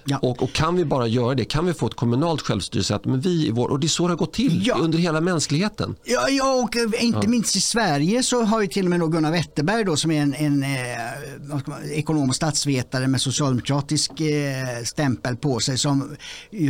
Ja. 0.09 0.17
Och, 0.21 0.43
och, 0.43 0.53
kan 0.53 0.75
vi 0.75 0.85
bara 0.85 1.07
göra 1.07 1.35
det, 1.35 1.45
kan 1.45 1.65
vi 1.65 1.73
få 1.73 1.87
ett 1.87 1.95
kommunalt 1.95 2.41
självstyrelse, 2.41 2.95
att, 2.95 3.05
men 3.05 3.19
vi 3.21 3.51
vår, 3.51 3.69
och 3.69 3.79
det 3.79 3.87
är 3.87 3.89
så 3.89 4.07
det 4.07 4.11
har 4.11 4.17
gått 4.17 4.33
till 4.33 4.67
ja. 4.67 4.75
under 4.75 4.97
hela 4.97 5.21
mänskligheten. 5.21 5.95
Ja, 6.03 6.29
ja 6.29 6.63
och 6.63 6.75
eh, 6.75 7.05
inte 7.05 7.19
ja. 7.23 7.29
minst 7.29 7.55
i 7.55 7.61
Sverige 7.61 8.23
så 8.23 8.43
har 8.43 8.61
ju 8.61 8.67
till 8.67 8.85
och 8.85 8.89
med 8.89 9.11
Gunnar 9.11 9.31
Wetterberg 9.31 9.83
då, 9.83 9.95
som 9.95 10.11
är 10.11 10.21
en, 10.21 10.33
en 10.33 10.63
eh, 10.63 11.97
ekonom 11.97 12.29
och 12.29 12.35
statsvetare 12.35 13.07
med 13.07 13.21
socialdemokratisk 13.21 14.21
eh, 14.21 14.83
stämpel 14.83 15.35
på 15.35 15.59
sig 15.59 15.77
som 15.77 16.15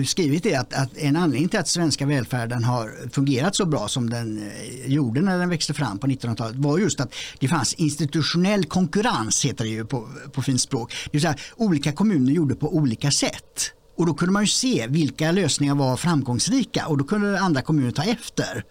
skrivit 0.08 0.44
det 0.44 0.56
att, 0.56 0.74
att 0.74 0.98
en 0.98 1.16
anledning 1.16 1.50
till 1.50 1.60
att 1.60 1.68
svenska 1.68 2.06
välfärden 2.06 2.64
har 2.64 3.10
fungerat 3.12 3.56
så 3.56 3.66
bra 3.66 3.88
som 3.88 4.10
den 4.10 4.38
eh, 4.38 4.92
gjorde 4.92 5.22
när 5.22 5.40
den 5.40 5.50
växte 5.50 5.74
fram 5.74 5.98
på 5.98 6.08
1900-talet 6.08 6.56
var 6.56 6.78
just 6.78 7.00
att 7.00 7.14
det 7.40 7.48
fanns 7.48 7.74
institutionell 7.74 8.66
konkurrens, 8.66 9.46
heter 9.46 9.64
det 9.64 9.70
ju 9.70 9.86
på, 9.86 10.08
på 10.32 10.42
fint 10.42 10.62
språk. 10.62 10.94
Det 11.04 11.10
vill 11.12 11.22
säga, 11.22 11.36
olika 11.56 11.92
kommuner 11.92 12.34
gjorde 12.34 12.56
på 12.56 12.76
olika 12.76 13.12
sätt 13.12 13.27
sätt. 13.28 13.72
Och 13.98 14.06
då 14.06 14.14
kunde 14.14 14.34
man 14.34 14.44
ju 14.44 14.48
se 14.48 14.88
vilka 14.88 15.32
lösningar 15.32 15.76
var 15.76 15.98
framgångsrika 15.98 16.88
och 16.88 16.98
då 16.98 17.04
kunde 17.04 17.40
andra 17.40 17.62
kommuner 17.62 17.92
ta 17.92 18.04
efter 18.04 18.64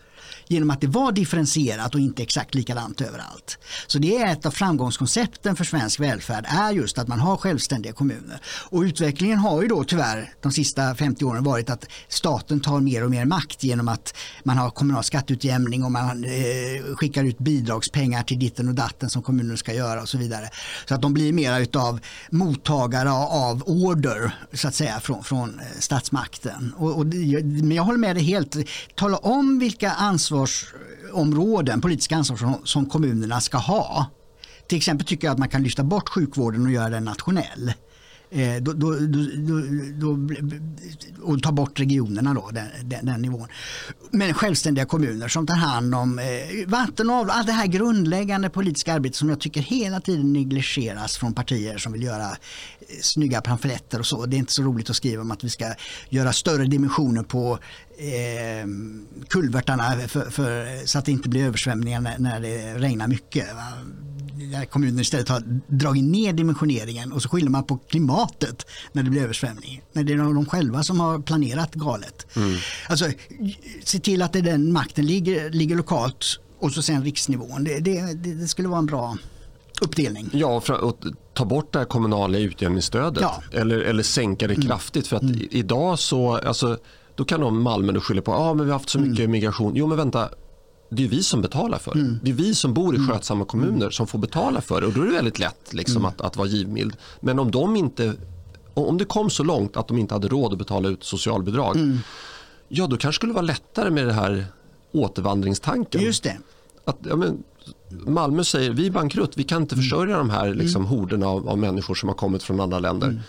genom 0.49 0.70
att 0.70 0.80
det 0.80 0.86
var 0.86 1.12
differentierat 1.12 1.94
och 1.94 2.01
inte 2.01 2.22
exakt 2.22 2.55
likadant 2.55 3.01
överallt. 3.01 3.59
Så 3.86 3.99
det 3.99 4.16
är 4.16 4.32
ett 4.32 4.47
av 4.47 4.51
framgångskoncepten 4.51 5.57
för 5.57 5.64
svensk 5.64 6.01
välfärd 6.01 6.44
är 6.49 6.72
just 6.72 6.99
att 6.99 7.09
man 7.09 7.20
har 7.20 7.36
självständiga 7.36 7.92
kommuner. 7.92 8.40
Och 8.70 8.80
utvecklingen 8.80 9.38
har 9.38 9.62
ju 9.62 9.68
då 9.68 9.84
tyvärr 9.84 10.34
de 10.42 10.53
sista 10.53 10.94
50 10.94 11.24
åren 11.24 11.44
varit 11.44 11.70
att 11.70 11.84
staten 12.09 12.61
tar 12.61 12.80
mer 12.80 13.05
och 13.05 13.11
mer 13.11 13.24
makt 13.24 13.64
genom 13.64 13.88
att 13.88 14.14
man 14.44 14.59
har 14.59 14.70
kommunal 14.70 15.05
skatteutjämning 15.05 15.84
och 15.84 15.92
man 15.92 16.24
eh, 16.24 16.94
skickar 16.97 17.24
ut 17.24 17.38
bidragspengar 17.38 18.22
till 18.22 18.38
ditten 18.38 18.68
och 18.68 18.74
datten 18.74 19.11
som 19.11 19.22
kommunen 19.22 19.57
ska 19.57 19.74
göra 19.74 20.03
och 20.03 20.09
så 20.09 20.18
vidare. 20.18 20.51
Så 20.88 20.94
att 20.94 21.03
de 21.03 21.14
blir 21.14 21.32
mera 21.32 21.59
utav 21.59 22.01
mottagare 22.30 23.11
av 23.12 23.62
order 23.66 24.38
så 24.53 24.68
att 24.68 24.74
säga 24.74 25.01
från, 25.01 25.24
från 25.24 25.61
eh, 25.61 25.66
statsmakten. 25.78 26.74
Och, 26.76 26.99
och, 26.99 27.07
men 27.07 27.70
jag 27.70 27.82
håller 27.82 27.99
med 27.99 28.16
dig 28.16 28.24
helt. 28.24 28.57
Tala 28.94 29.16
om 29.16 29.59
vilka 29.59 29.90
ansvar 29.90 30.36
ansvarsområden, 30.37 31.80
politiska 31.80 32.16
ansvar 32.16 32.61
som 32.64 32.87
kommunerna 32.87 33.41
ska 33.41 33.59
ha. 33.59 34.07
Till 34.68 34.78
exempel 34.78 35.07
tycker 35.07 35.26
jag 35.26 35.32
att 35.32 35.39
man 35.39 35.49
kan 35.49 35.62
lyfta 35.62 35.84
bort 35.84 36.09
sjukvården 36.09 36.66
och 36.66 36.72
göra 36.72 36.89
den 36.89 37.05
nationell. 37.05 37.72
Eh, 38.31 38.62
då, 38.62 38.72
då, 38.72 38.97
då, 39.95 40.18
och 41.22 41.43
ta 41.43 41.53
bort 41.53 41.81
regionerna 41.81 42.35
då, 42.35 42.51
den, 42.53 42.66
den, 42.85 43.07
den, 43.07 43.22
nivån. 43.22 43.49
Men 44.11 44.35
självständiga 44.35 44.85
kommuner 44.85 45.29
som 45.29 45.47
tar 45.47 45.55
hand 45.55 45.95
om 45.95 46.18
eh, 46.18 46.27
vatten 46.66 47.11
och 47.11 47.37
allt 47.37 47.47
det 47.47 47.53
här 47.53 47.66
grundläggande 47.66 48.51
politiska 48.51 48.95
arbetet 48.95 49.16
som 49.16 49.29
jag 49.29 49.41
tycker 49.41 49.61
hela 49.61 50.01
tiden 50.01 50.33
negligeras 50.33 51.16
från 51.16 51.35
partier 51.35 51.79
som 51.79 51.93
vill 51.93 52.03
göra 52.03 52.31
eh, 52.31 52.37
snygga 53.03 53.41
pamfletter 53.41 53.99
och 53.99 54.07
så. 54.07 54.27
Det 54.27 54.37
är 54.37 54.39
inte 54.39 54.53
så 54.53 54.62
roligt 54.62 54.91
att 54.91 54.97
skriva 54.97 55.22
om 55.22 55.31
att 55.31 55.45
vi 55.45 55.51
ska 55.51 55.74
göra 56.09 56.33
större 56.33 56.64
dimensioner 56.64 57.22
på 57.22 57.59
eh, 57.99 58.68
kulvertarna 59.29 60.09
för, 60.09 60.31
för, 60.31 60.87
så 60.87 60.99
att 60.99 61.05
det 61.05 61.12
inte 61.12 61.29
blir 61.29 61.47
översvämningar 61.47 62.01
när, 62.01 62.18
när 62.18 62.41
det 62.41 62.74
regnar 62.74 63.09
mycket. 63.09 63.55
Va? 63.55 63.72
Där 64.39 64.64
kommunen 64.64 65.01
istället 65.01 65.28
har 65.28 65.43
dragit 65.66 66.05
ner 66.05 66.32
dimensioneringen 66.32 67.12
och 67.12 67.22
så 67.22 67.28
skyller 67.28 67.51
man 67.51 67.64
på 67.64 67.76
klimatet 67.76 68.66
när 68.93 69.03
det 69.03 69.11
blir 69.11 69.22
översvämning. 69.22 69.82
När 69.93 70.05
det 70.05 70.12
är 70.12 70.16
de 70.16 70.47
själva 70.47 70.82
som 70.82 71.01
har 71.01 71.18
planerat 71.18 71.74
galet. 71.74 72.37
Mm. 72.37 72.57
Alltså, 72.89 73.05
se 73.84 73.99
till 73.99 74.22
att 74.22 74.32
det 74.32 74.41
den 74.41 74.72
makten 74.72 75.07
ligger, 75.07 75.51
ligger 75.51 75.76
lokalt 75.76 76.41
och 76.59 76.72
så 76.72 76.82
sen 76.82 77.05
riksnivån. 77.05 77.64
Det, 77.64 77.80
det, 77.80 78.14
det 78.14 78.49
skulle 78.49 78.68
vara 78.68 78.78
en 78.78 78.87
bra 78.87 79.16
uppdelning. 79.80 80.30
Ja, 80.32 80.62
och 80.80 80.99
ta 81.34 81.45
bort 81.45 81.72
det 81.72 81.78
här 81.78 81.87
kommunala 81.87 82.39
utjämningsstödet 82.39 83.22
ja. 83.22 83.43
eller, 83.53 83.78
eller 83.78 84.03
sänka 84.03 84.47
det 84.47 84.55
mm. 84.55 84.66
kraftigt. 84.66 85.07
För 85.07 85.16
att 85.16 85.22
mm. 85.22 85.49
idag 85.51 85.99
så, 85.99 86.37
alltså, 86.37 86.78
då 87.14 87.24
kan 87.24 87.41
de 87.41 87.62
Malmö 87.62 88.01
skylla 88.01 88.22
på 88.22 88.32
att 88.34 88.41
ah, 88.41 88.53
vi 88.53 88.64
har 88.64 88.72
haft 88.72 88.89
så 88.89 88.99
mycket 88.99 89.18
mm. 89.18 89.30
migration. 89.30 89.72
Jo 89.76 89.87
men 89.87 89.97
vänta, 89.97 90.28
det 90.97 91.05
är 91.05 91.09
vi 91.09 91.22
som 91.22 91.42
betalar 91.42 91.78
för 91.78 91.94
det. 91.94 92.01
Mm. 92.01 92.18
Det 92.22 92.30
är 92.30 92.34
vi 92.34 92.55
som 92.55 92.74
bor 92.74 92.94
i 92.94 92.99
mm. 92.99 93.11
skötsamma 93.11 93.44
kommuner 93.44 93.90
som 93.90 94.07
får 94.07 94.18
betala 94.18 94.61
för 94.61 94.80
det 94.80 94.86
och 94.86 94.92
då 94.92 95.03
är 95.03 95.07
det 95.07 95.12
väldigt 95.12 95.38
lätt 95.38 95.74
liksom, 95.74 95.97
mm. 95.97 96.09
att, 96.09 96.20
att 96.20 96.36
vara 96.36 96.49
givmild. 96.49 96.97
Men 97.20 97.38
om 97.38 97.51
de 97.51 97.76
inte 97.76 98.14
om 98.74 98.99
det 98.99 99.05
kom 99.05 99.30
så 99.30 99.42
långt 99.42 99.76
att 99.76 99.88
de 99.88 99.99
inte 99.99 100.14
hade 100.14 100.28
råd 100.28 100.53
att 100.53 100.59
betala 100.59 100.88
ut 100.88 101.05
socialbidrag 101.05 101.76
mm. 101.76 101.99
ja 102.68 102.86
då 102.86 102.97
kanske 102.97 103.18
skulle 103.18 103.30
det 103.30 103.34
vara 103.34 103.47
lättare 103.47 103.90
med 103.90 104.07
det 104.07 104.12
här 104.12 104.47
återvandringstanken. 104.92 106.03
Just 106.03 106.22
det. 106.22 106.38
Att, 106.84 106.99
ja, 107.09 107.16
men, 107.16 107.42
Malmö 107.88 108.44
säger 108.44 108.70
vi 108.70 108.86
är 108.86 108.90
bankrutt, 108.90 109.32
vi 109.36 109.44
kan 109.44 109.62
inte 109.62 109.74
mm. 109.74 109.82
försörja 109.82 110.16
de 110.16 110.30
här 110.30 110.55
liksom, 110.55 110.86
mm. 110.86 110.99
horderna 110.99 111.26
av, 111.26 111.49
av, 111.49 111.59
människor 111.59 111.94
som 111.94 112.09
har 112.09 112.16
kommit 112.16 112.42
från 112.42 112.61
andra 112.61 112.78
länder. 112.78 113.22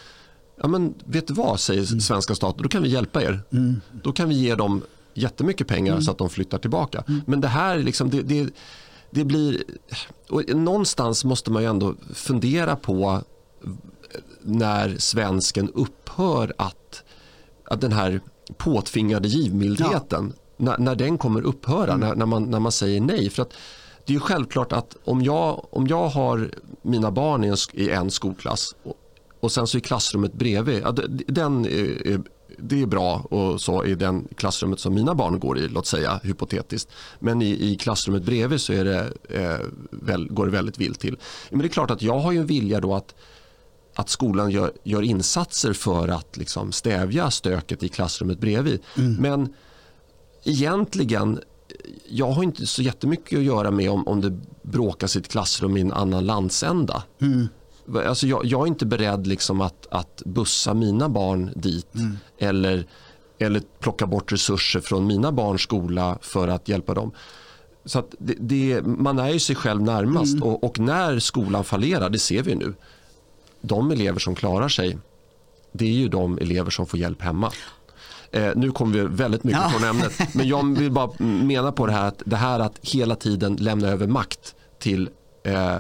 Ja, 0.61 0.67
men 0.67 0.93
vet 1.05 1.27
du 1.27 1.33
vad, 1.33 1.59
säger 1.59 1.83
svenska 1.85 2.35
staten, 2.35 2.63
då 2.63 2.69
kan 2.69 2.83
vi 2.83 2.89
hjälpa 2.89 3.23
er. 3.23 3.41
Då 4.03 4.11
kan 4.11 4.29
vi 4.29 4.35
ge 4.35 4.55
dem 4.55 4.81
jättemycket 5.17 5.67
pengar 5.67 5.91
mm. 5.91 6.03
så 6.03 6.11
att 6.11 6.17
de 6.17 6.29
flyttar 6.29 6.57
tillbaka. 6.57 7.03
Mm. 7.07 7.21
Men 7.25 7.41
det 7.41 7.47
här 7.47 7.77
liksom, 7.77 8.09
det, 8.09 8.21
det, 8.21 8.49
det 9.09 9.23
blir... 9.23 9.63
någonstans 10.55 11.23
måste 11.25 11.51
man 11.51 11.63
ju 11.63 11.69
ändå 11.69 11.95
fundera 12.13 12.75
på 12.75 13.21
när 14.41 14.95
svensken 14.97 15.69
upphör 15.69 16.53
att, 16.57 17.03
att 17.63 17.81
den 17.81 17.91
här 17.91 18.21
påtvingade 18.57 19.27
givmildheten, 19.27 20.33
ja. 20.35 20.65
när, 20.65 20.77
när 20.77 20.95
den 20.95 21.17
kommer 21.17 21.41
upphöra, 21.41 21.93
mm. 21.93 21.99
när, 21.99 22.15
när, 22.15 22.25
man, 22.25 22.43
när 22.43 22.59
man 22.59 22.71
säger 22.71 23.01
nej. 23.01 23.29
För 23.29 23.41
att 23.41 23.53
det 24.05 24.15
är 24.15 24.19
självklart 24.19 24.73
att 24.73 24.97
om 25.03 25.21
jag, 25.21 25.65
om 25.69 25.87
jag 25.87 26.07
har 26.07 26.51
mina 26.81 27.11
barn 27.11 27.43
i 27.43 27.47
en, 27.47 27.57
i 27.73 27.89
en 27.89 28.11
skolklass 28.11 28.75
och, 28.83 28.93
och 29.39 29.51
sen 29.51 29.67
så 29.67 29.77
i 29.77 29.81
klassrummet 29.81 30.33
bredvid, 30.33 30.81
ja, 30.83 30.91
den 31.27 31.65
är, 31.65 32.21
det 32.57 32.81
är 32.81 32.85
bra 32.85 33.15
och 33.15 33.61
så 33.61 33.85
i 33.85 33.95
den 33.95 34.27
klassrummet 34.35 34.79
som 34.79 34.93
mina 34.93 35.15
barn 35.15 35.39
går 35.39 35.57
i, 35.57 35.67
låt 35.67 35.87
säga 35.87 36.19
hypotetiskt. 36.23 36.91
Men 37.19 37.41
i, 37.41 37.71
i 37.71 37.75
klassrummet 37.75 38.23
bredvid 38.23 38.61
så 38.61 38.73
är 38.73 38.85
det, 38.85 39.13
eh, 39.29 39.59
väl, 39.89 40.27
går 40.27 40.45
det 40.45 40.51
väldigt 40.51 40.77
vilt 40.77 40.99
till. 40.99 41.17
Men 41.49 41.59
det 41.59 41.65
är 41.65 41.69
klart 41.69 41.91
att 41.91 42.01
jag 42.01 42.19
har 42.19 42.31
ju 42.31 42.39
en 42.39 42.45
vilja 42.45 42.79
då 42.79 42.95
att, 42.95 43.15
att 43.95 44.09
skolan 44.09 44.51
gör, 44.51 44.71
gör 44.83 45.01
insatser 45.01 45.73
för 45.73 46.07
att 46.07 46.37
liksom 46.37 46.71
stävja 46.71 47.31
stöket 47.31 47.83
i 47.83 47.89
klassrummet 47.89 48.39
bredvid. 48.39 48.79
Mm. 48.97 49.15
Men 49.15 49.53
egentligen 50.43 51.39
jag 52.09 52.31
har 52.31 52.43
inte 52.43 52.67
så 52.67 52.81
jättemycket 52.81 53.37
att 53.37 53.45
göra 53.45 53.71
med 53.71 53.91
om, 53.91 54.07
om 54.07 54.21
det 54.21 54.39
bråkas 54.61 55.15
i 55.15 55.19
ett 55.19 55.27
klassrum 55.27 55.77
i 55.77 55.81
en 55.81 55.93
annan 55.93 56.25
landsända. 56.25 57.03
Mm. 57.21 57.47
Alltså 57.95 58.27
jag, 58.27 58.45
jag, 58.45 58.61
är 58.61 58.67
inte 58.67 58.85
beredd 58.85 59.27
liksom 59.27 59.61
att, 59.61 59.87
att 59.91 60.21
bussa 60.25 60.73
mina 60.73 61.09
barn 61.09 61.51
dit 61.55 61.95
mm. 61.95 62.17
eller, 62.37 62.85
eller 63.39 63.61
plocka 63.79 64.07
bort 64.07 64.31
resurser 64.31 64.79
från 64.79 65.07
mina 65.07 65.31
barns 65.31 65.61
skola 65.61 66.17
för 66.21 66.47
att 66.47 66.67
hjälpa 66.67 66.93
dem. 66.93 67.11
Så 67.85 68.03
det, 68.19 68.35
det, 68.39 68.81
man 68.81 69.19
är 69.19 69.29
ju 69.29 69.39
sig 69.39 69.55
själv 69.55 69.81
närmast 69.81 70.33
mm. 70.33 70.43
och, 70.43 70.63
och, 70.63 70.79
när 70.79 71.19
skolan 71.19 71.63
fallerar, 71.63 72.09
det 72.09 72.19
ser 72.19 72.43
vi 72.43 72.55
nu. 72.55 72.73
De 73.61 73.91
elever 73.91 74.19
som 74.19 74.35
klarar 74.35 74.69
sig, 74.69 74.97
det 75.71 75.85
är 75.85 75.93
ju 75.93 76.07
de 76.07 76.37
elever 76.37 76.69
som 76.69 76.85
får 76.85 76.99
hjälp 76.99 77.21
hemma. 77.21 77.51
Eh, 78.31 78.51
nu 78.55 78.71
kommer 78.71 78.93
vi 78.93 79.05
väldigt 79.05 79.43
mycket 79.43 79.61
Ja. 79.61 79.69
från 79.69 79.89
ämnet. 79.89 80.35
Men 80.35 80.47
jag 80.47 80.77
vill 80.77 80.91
bara 80.91 81.11
mena 81.23 81.71
på 81.71 81.85
det 81.85 81.91
här 81.91 82.07
att 82.07 82.21
det 82.25 82.35
här 82.35 82.59
att 82.59 82.79
hela 82.81 83.15
tiden 83.15 83.55
lämna 83.55 83.87
över 83.87 84.07
makt 84.07 84.55
till, 84.79 85.09
eh, 85.43 85.75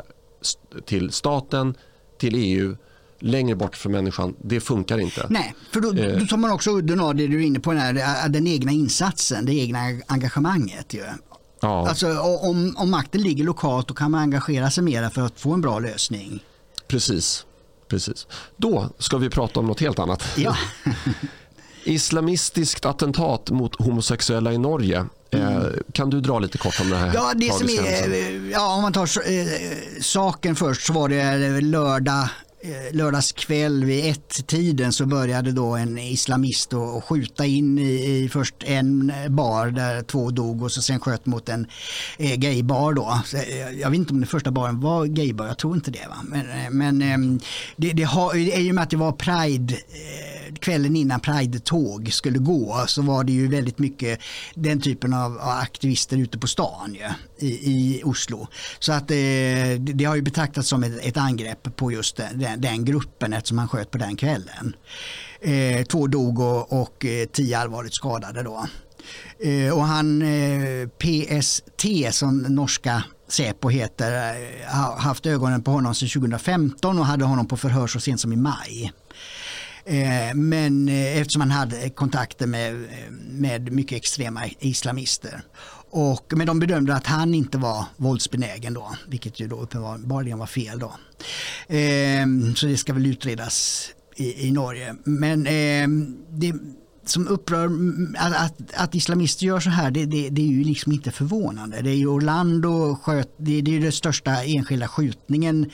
till 0.85 1.11
staten, 1.11 1.75
till 2.17 2.35
EU, 2.35 2.75
längre 3.19 3.55
bort 3.55 3.75
från 3.77 3.91
människan, 3.91 4.35
det 4.43 4.59
funkar 4.59 4.97
inte. 4.97 5.25
Nej, 5.29 5.55
för 5.71 5.81
då, 5.81 5.93
Eh. 5.93 6.19
då 6.19 6.25
tar 6.25 6.37
man 6.37 6.51
också 6.51 6.71
udden 6.77 6.99
av 6.99 7.15
det 7.15 7.27
du 7.27 7.41
är 7.41 7.45
inne 7.45 7.59
på, 7.59 7.73
den, 7.73 7.81
här, 7.97 8.29
den 8.29 8.47
egna 8.47 8.71
insatsen, 8.71 9.45
det 9.45 9.53
egna 9.53 9.79
engagemanget. 10.07 10.93
Ju. 10.93 11.03
Ja, 11.59 11.87
Alltså, 11.89 12.19
om, 12.19 12.75
om 12.77 12.89
makten 12.91 13.21
ligger 13.21 13.43
lokalt 13.43 13.87
då 13.87 13.93
kan 13.93 14.11
man 14.11 14.21
engagera 14.21 14.71
sig 14.71 14.83
mer 14.83 15.09
för 15.09 15.21
att 15.21 15.39
få 15.39 15.53
en 15.53 15.61
bra 15.61 15.79
lösning. 15.79 16.43
precis. 16.87 17.45
precis. 17.87 18.27
Då 18.57 18.89
ska 18.99 19.17
vi 19.17 19.29
prata 19.29 19.59
om 19.59 19.65
något 19.67 19.79
helt 19.79 19.99
annat. 19.99 20.23
Ja. 20.37 20.55
Islamistiskt 21.83 22.85
attentat 22.85 23.49
mot 23.51 23.75
homosexuella 23.81 24.53
i 24.53 24.57
Norge. 24.57 25.05
Eh, 25.31 25.63
kan 25.91 26.09
du 26.09 26.21
dra 26.21 26.39
lite 26.39 26.57
kort 26.57 26.81
om 26.81 26.89
det 26.89 26.95
här? 26.95 27.03
Mm. 27.03 27.15
Ja, 27.15 27.33
det 27.35 27.53
som 27.53 27.69
är, 27.69 28.51
ja, 28.51 28.75
om 28.75 28.81
man 28.81 28.93
tar 28.93 29.03
eh, 29.03 29.47
saken 30.01 30.55
först 30.55 30.85
så 30.85 30.93
var 30.93 31.09
det 31.09 31.61
lördag 31.61 32.19
eh, 32.23 32.29
Eh, 32.61 32.95
lördagskväll 32.95 33.85
vid 33.85 34.05
ett-tiden 34.05 34.93
så 34.93 35.05
började 35.05 35.51
då 35.51 35.75
en 35.75 35.97
islamist 35.97 36.73
att 36.73 37.03
skjuta 37.03 37.45
in 37.45 37.79
i, 37.79 38.23
i 38.23 38.29
först 38.29 38.55
en 38.63 39.13
bar 39.29 39.67
där 39.67 40.01
två 40.01 40.31
dog 40.31 40.63
och 40.63 40.71
så 40.71 40.81
sen 40.81 40.99
sköt 40.99 41.25
mot 41.25 41.49
en 41.49 41.67
eh, 42.17 42.35
gaybar. 42.35 42.93
Då. 42.93 43.21
Så, 43.25 43.37
eh, 43.37 43.69
jag 43.81 43.89
vet 43.89 43.97
inte 43.97 44.13
om 44.13 44.19
den 44.19 44.27
första 44.27 44.51
baren 44.51 44.79
var 44.79 45.05
gaybar, 45.05 45.47
jag 45.47 45.57
tror 45.57 45.75
inte 45.75 45.91
det. 45.91 46.07
Va? 46.09 46.17
Men, 46.23 46.49
eh, 46.49 46.69
men 46.69 47.01
eh, 47.01 47.41
det, 47.75 47.91
det 47.93 48.03
har, 48.03 48.35
i 48.35 48.71
och 48.71 48.75
med 48.75 48.83
att 48.83 48.89
det 48.89 48.97
var 48.97 49.11
Pride 49.11 49.73
eh, 49.73 50.37
kvällen 50.59 50.95
innan 50.95 51.19
Pride-tåg 51.19 52.13
skulle 52.13 52.39
gå 52.39 52.83
så 52.87 53.01
var 53.01 53.23
det 53.23 53.31
ju 53.31 53.47
väldigt 53.47 53.79
mycket 53.79 54.19
den 54.55 54.81
typen 54.81 55.13
av 55.13 55.39
aktivister 55.41 56.17
ute 56.17 56.37
på 56.37 56.47
stan 56.47 56.95
ju, 56.95 57.47
i, 57.47 57.49
i 57.49 58.01
Oslo. 58.03 58.47
Så 58.79 58.93
att 58.93 59.07
det, 59.07 59.77
det 59.77 60.05
har 60.05 60.15
ju 60.15 60.21
betraktats 60.21 60.69
som 60.69 60.83
ett, 60.83 61.05
ett 61.05 61.17
angrepp 61.17 61.75
på 61.75 61.91
just 61.91 62.15
den, 62.15 62.56
den, 62.57 62.61
den 62.61 62.85
gruppen 62.85 63.33
eftersom 63.33 63.57
han 63.57 63.67
sköt 63.67 63.91
på 63.91 63.97
den 63.97 64.15
kvällen. 64.17 64.75
Eh, 65.41 65.85
två 65.85 66.07
dog 66.07 66.39
och, 66.39 66.81
och 66.81 67.05
eh, 67.05 67.25
tio 67.25 67.57
allvarligt 67.57 67.95
skadade 67.95 68.43
då. 68.43 68.67
Eh, 69.39 69.73
och 69.73 69.83
han 69.83 70.21
eh, 70.21 70.87
PST 70.87 71.85
som 72.11 72.37
norska 72.37 73.03
Säpo 73.27 73.69
heter 73.69 74.11
eh, 74.11 74.75
har 74.75 74.97
haft 74.99 75.25
ögonen 75.25 75.63
på 75.63 75.71
honom 75.71 75.95
sedan 75.95 76.09
2015 76.09 76.99
och 76.99 77.05
hade 77.05 77.25
honom 77.25 77.47
på 77.47 77.57
förhör 77.57 77.87
så 77.87 77.99
sent 77.99 78.19
som 78.19 78.33
i 78.33 78.35
maj. 78.35 78.93
Eh, 79.85 80.35
men 80.35 80.89
eftersom 80.89 81.41
han 81.41 81.51
hade 81.51 81.89
kontakter 81.89 82.47
med, 82.47 82.87
med 83.29 83.71
mycket 83.71 83.97
extrema 83.97 84.41
islamister. 84.59 85.41
Och, 85.89 86.33
men 86.35 86.47
de 86.47 86.59
bedömde 86.59 86.95
att 86.95 87.07
han 87.07 87.33
inte 87.33 87.57
var 87.57 87.85
våldsbenägen 87.97 88.73
då, 88.73 88.95
vilket 89.07 89.39
ju 89.39 89.47
då 89.47 89.55
uppenbarligen 89.59 90.39
var 90.39 90.45
fel. 90.45 90.79
Då. 90.79 90.93
Eh, 91.75 92.25
Så 92.55 92.65
det 92.65 92.77
ska 92.77 92.93
väl 92.93 93.05
utredas 93.05 93.87
i, 94.15 94.47
i 94.47 94.51
Norge. 94.51 94.95
Men 95.03 95.47
eh, 95.47 95.87
det 96.29 96.53
som 97.05 97.27
upprör, 97.27 97.69
att, 98.17 98.35
att, 98.35 98.73
att 98.73 98.95
islamister 98.95 99.45
gör 99.45 99.59
så 99.59 99.69
här, 99.69 99.91
det, 99.91 100.05
det, 100.05 100.29
det 100.29 100.41
är 100.41 100.47
ju 100.47 100.63
liksom 100.63 100.91
inte 100.91 101.11
förvånande. 101.11 101.81
Det 101.81 101.89
är 101.89 101.95
ju 101.95 102.07
Orlando 102.07 102.95
sköt, 102.95 103.29
det, 103.37 103.61
det 103.61 103.71
är 103.71 103.73
ju 103.73 103.79
den 103.79 103.91
största 103.91 104.43
enskilda 104.43 104.87
skjutningen 104.87 105.69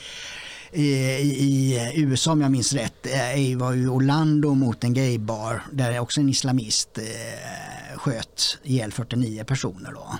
i, 0.74 1.92
USA 1.94 2.32
om 2.32 2.40
jag 2.40 2.50
minns 2.50 2.72
rätt 2.72 3.06
eh, 3.06 3.56
var 3.56 3.72
ju 3.72 3.88
Orlando 3.88 4.54
mot 4.54 4.84
en 4.84 4.94
gaybar 4.94 5.62
där 5.72 5.98
också 5.98 6.20
en 6.20 6.28
islamist 6.28 6.98
eh, 6.98 7.98
sköt 7.98 8.58
ihjäl 8.62 8.92
49 8.92 9.44
personer. 9.44 9.92
Då. 9.92 10.18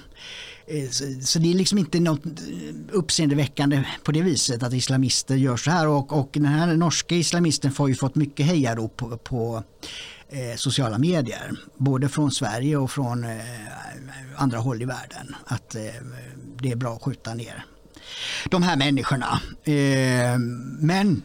Eh, 0.67 0.91
så, 1.23 1.39
det 1.39 1.51
är 1.51 1.55
liksom 1.55 1.79
inte 1.79 2.01
något 2.01 2.23
uppseendeväckande 2.93 3.85
på 4.05 4.13
det 4.13 4.23
viset 4.23 4.63
att 4.63 4.73
islamister 4.73 5.35
gör 5.35 5.57
så 5.57 5.71
här 5.71 5.89
och, 5.89 6.13
och 6.13 6.31
den 6.33 6.45
här 6.45 6.77
norska 6.77 7.15
islamisten 7.15 7.73
har 7.79 7.89
ju 7.89 7.95
fått 7.95 8.15
mycket 8.15 8.47
hejarop 8.47 8.97
på, 8.97 9.17
på 9.17 9.63
eh, 10.29 10.57
sociala 10.57 10.99
medier. 10.99 11.57
Både 11.77 12.09
från 12.09 12.31
Sverige 12.31 12.77
och 12.77 12.91
från 12.91 13.25
eh, 13.25 13.41
andra 14.37 14.59
håll 14.59 14.83
i 14.83 14.85
världen. 14.85 15.35
Att 15.45 15.75
eh, 15.75 15.83
det 16.63 16.71
är 16.71 16.77
bra 16.77 16.95
att 16.95 17.03
skjuta 17.03 17.35
ner 17.35 17.65
de 18.51 18.63
här 18.63 18.77
människorna. 18.77 19.41
Eh, 19.65 20.39
men 20.81 21.23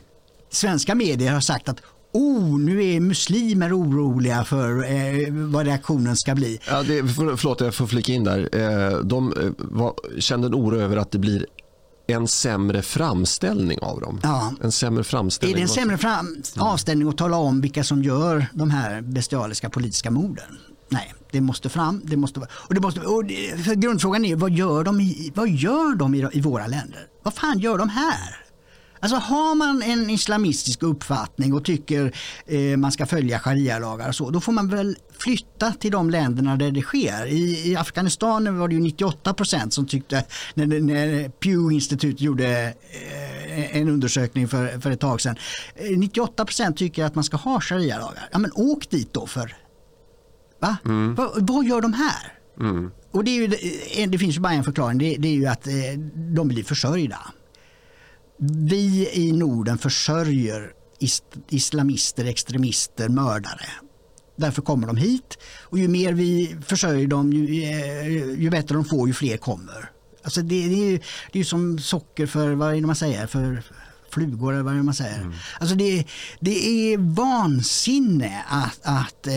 svenska 0.51 0.95
medier 0.95 1.33
har 1.33 1.41
sagt 1.41 1.69
att 1.69 1.81
oh, 2.13 2.59
nu 2.59 2.85
är 2.85 2.99
muslimer 2.99 3.77
oroliga 3.79 4.43
för 4.43 4.91
eh, 4.91 5.27
vad 5.33 5.65
reaktionen 5.65 6.15
ska 6.17 6.35
bli. 6.35 6.59
Ja, 6.67 6.83
det, 6.83 7.07
för, 7.07 7.35
förlåt, 7.35 7.61
jag 7.61 7.75
får 7.75 7.87
flika 7.87 8.13
in 8.13 8.23
där. 8.23 8.49
Eh, 8.53 8.97
De 8.99 9.33
eh, 9.33 9.49
var, 9.57 9.93
kände 10.19 10.47
en 10.47 10.53
oro 10.55 10.79
över 10.79 10.97
att 10.97 11.11
det 11.11 11.19
blir 11.19 11.45
en 12.07 12.27
sämre 12.27 12.81
framställning 12.81 13.79
av 13.81 14.01
dem. 14.01 14.19
Ja. 14.23 14.53
En 14.63 14.71
sämre 14.71 15.01
Är 15.01 15.03
framställning. 15.03 15.55
det 15.55 15.61
en 15.61 15.67
sämre 15.67 15.97
fram- 15.97 16.41
avställning 16.57 17.09
att 17.09 17.17
tala 17.17 17.37
om 17.37 17.61
vilka 17.61 17.83
som 17.83 18.03
gör 18.03 18.45
de 18.53 18.69
här 18.69 19.01
bestialiska 19.01 19.69
politiska 19.69 20.11
morden? 20.11 20.57
Nej, 20.89 21.13
det 21.31 21.41
måste 21.41 21.69
fram. 21.69 22.01
Det 22.05 22.17
måste, 22.17 22.39
och 22.39 22.73
det 22.73 22.81
måste, 22.81 23.01
och 23.01 23.25
det, 23.25 23.75
grundfrågan 23.75 24.25
är 24.25 24.35
vad 24.35 24.51
gör 24.51 24.83
de, 24.83 25.01
i, 25.01 25.31
vad 25.35 25.49
gör 25.49 25.95
de 25.95 26.15
i, 26.15 26.27
i 26.33 26.41
våra 26.41 26.67
länder? 26.67 27.07
Vad 27.23 27.33
fan 27.33 27.59
gör 27.59 27.77
de 27.77 27.89
här? 27.89 28.45
Alltså 29.01 29.17
har 29.17 29.55
man 29.55 29.81
en 29.81 30.09
islamistisk 30.09 30.83
uppfattning 30.83 31.53
och 31.53 31.65
tycker 31.65 32.15
eh, 32.45 32.77
man 32.77 32.91
ska 32.91 33.05
följa 33.05 33.39
sharia-lagar 33.39 34.07
och 34.07 34.15
så, 34.15 34.29
då 34.29 34.41
får 34.41 34.51
man 34.51 34.67
väl 34.69 34.97
flytta 35.19 35.71
till 35.71 35.91
de 35.91 36.09
länderna 36.09 36.55
där 36.55 36.71
det 36.71 36.81
sker. 36.81 37.25
I, 37.25 37.71
i 37.71 37.75
Afghanistan 37.75 38.59
var 38.59 38.67
det 38.67 38.75
ju 38.75 38.81
98 38.81 39.33
procent 39.33 39.73
som 39.73 39.85
tyckte, 39.85 40.25
när, 40.53 40.65
när 40.65 41.29
Pew 41.29 41.75
Institute 41.75 42.23
gjorde 42.23 42.73
eh, 43.55 43.77
en 43.77 43.89
undersökning 43.89 44.47
för, 44.47 44.79
för 44.79 44.91
ett 44.91 44.99
tag 44.99 45.21
sedan, 45.21 45.35
eh, 45.75 45.97
98 45.97 46.45
procent 46.45 46.77
tycker 46.77 47.05
att 47.05 47.15
man 47.15 47.23
ska 47.23 47.37
ha 47.37 47.61
sharia-lagar. 47.61 48.29
Ja 48.31 48.39
men 48.39 48.51
åk 48.55 48.89
dit 48.89 49.13
då 49.13 49.27
för, 49.27 49.55
va? 50.59 50.77
Va, 51.15 51.33
vad 51.37 51.65
gör 51.65 51.81
de 51.81 51.93
här? 51.93 52.33
Mm. 52.59 52.91
Och 53.11 53.23
det, 53.23 53.31
ju, 53.31 53.47
det 54.07 54.17
finns 54.17 54.35
ju 54.35 54.39
bara 54.39 54.53
en 54.53 54.63
förklaring, 54.63 54.97
det, 54.97 55.15
det 55.19 55.27
är 55.27 55.33
ju 55.33 55.45
att 55.45 55.67
eh, 55.67 55.73
de 56.15 56.47
blir 56.47 56.63
försörjda. 56.63 57.19
Vi 58.39 59.09
i 59.13 59.31
Norden 59.31 59.77
försörjer 59.77 60.71
is, 60.99 61.23
islamister, 61.49 62.25
extremister, 62.25 63.09
mördare. 63.09 63.65
Därför 64.35 64.61
kommer 64.61 64.87
de 64.87 64.97
hit 64.97 65.37
och 65.63 65.79
ju 65.79 65.87
mer 65.87 66.13
vi 66.13 66.55
försörjer 66.65 67.07
dem 67.07 67.33
ju, 67.33 67.63
eh, 67.63 68.41
ju 68.41 68.49
bättre 68.49 68.75
de 68.75 68.85
får 68.85 69.07
ju 69.07 69.13
fler 69.13 69.37
kommer. 69.37 69.91
Alltså 70.23 70.41
det, 70.41 70.67
det, 70.67 70.75
är 70.75 70.91
ju, 70.91 70.99
det 71.31 71.39
är 71.39 71.43
som 71.43 71.79
socker 71.79 72.25
för, 72.25 72.51
vad 72.51 72.75
är 72.75 72.81
det 72.81 72.87
man 72.87 72.95
säger, 72.95 73.27
för 73.27 73.63
flugor 74.09 74.53
eller 74.53 74.63
vad 74.63 74.75
man 74.75 74.93
säger. 74.93 75.31
Alltså 75.59 75.75
det, 75.75 76.05
det 76.39 76.67
är 76.67 76.97
vansinne 76.97 78.43
att, 78.49 78.79
att 78.83 79.27
eh, 79.27 79.33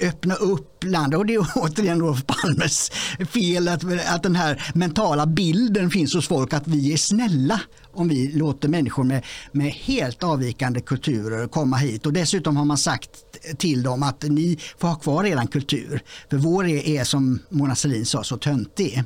öppna 0.00 0.34
upp 0.34 0.84
landet. 0.84 1.18
Och 1.18 1.26
det 1.26 1.34
är 1.34 1.46
återigen 1.54 2.02
Olof 2.02 2.26
Palmes 2.26 2.90
fel 3.28 3.68
att, 3.68 3.84
att 4.08 4.22
den 4.22 4.36
här 4.36 4.72
mentala 4.74 5.26
bilden 5.26 5.90
finns 5.90 6.14
hos 6.14 6.28
folk 6.28 6.52
att 6.52 6.68
vi 6.68 6.92
är 6.92 6.96
snälla 6.96 7.60
om 7.92 8.08
vi 8.08 8.32
låter 8.32 8.68
människor 8.68 9.04
med, 9.04 9.24
med 9.52 9.72
helt 9.72 10.22
avvikande 10.22 10.80
kulturer 10.80 11.48
komma 11.48 11.76
hit. 11.76 12.06
Och 12.06 12.12
dessutom 12.12 12.56
har 12.56 12.64
man 12.64 12.78
sagt 12.78 13.10
till 13.58 13.82
dem 13.82 14.02
att 14.02 14.22
ni 14.22 14.58
får 14.78 14.88
ha 14.88 14.94
kvar 14.94 15.24
er 15.24 15.46
kultur. 15.46 16.02
För 16.30 16.36
vår 16.36 16.66
är, 16.66 16.88
är 16.88 17.04
som 17.04 17.38
Mona 17.48 17.74
Sahlin 17.74 18.06
sa 18.06 18.24
så 18.24 18.36
töntig. 18.36 18.96
Eh, 18.96 19.04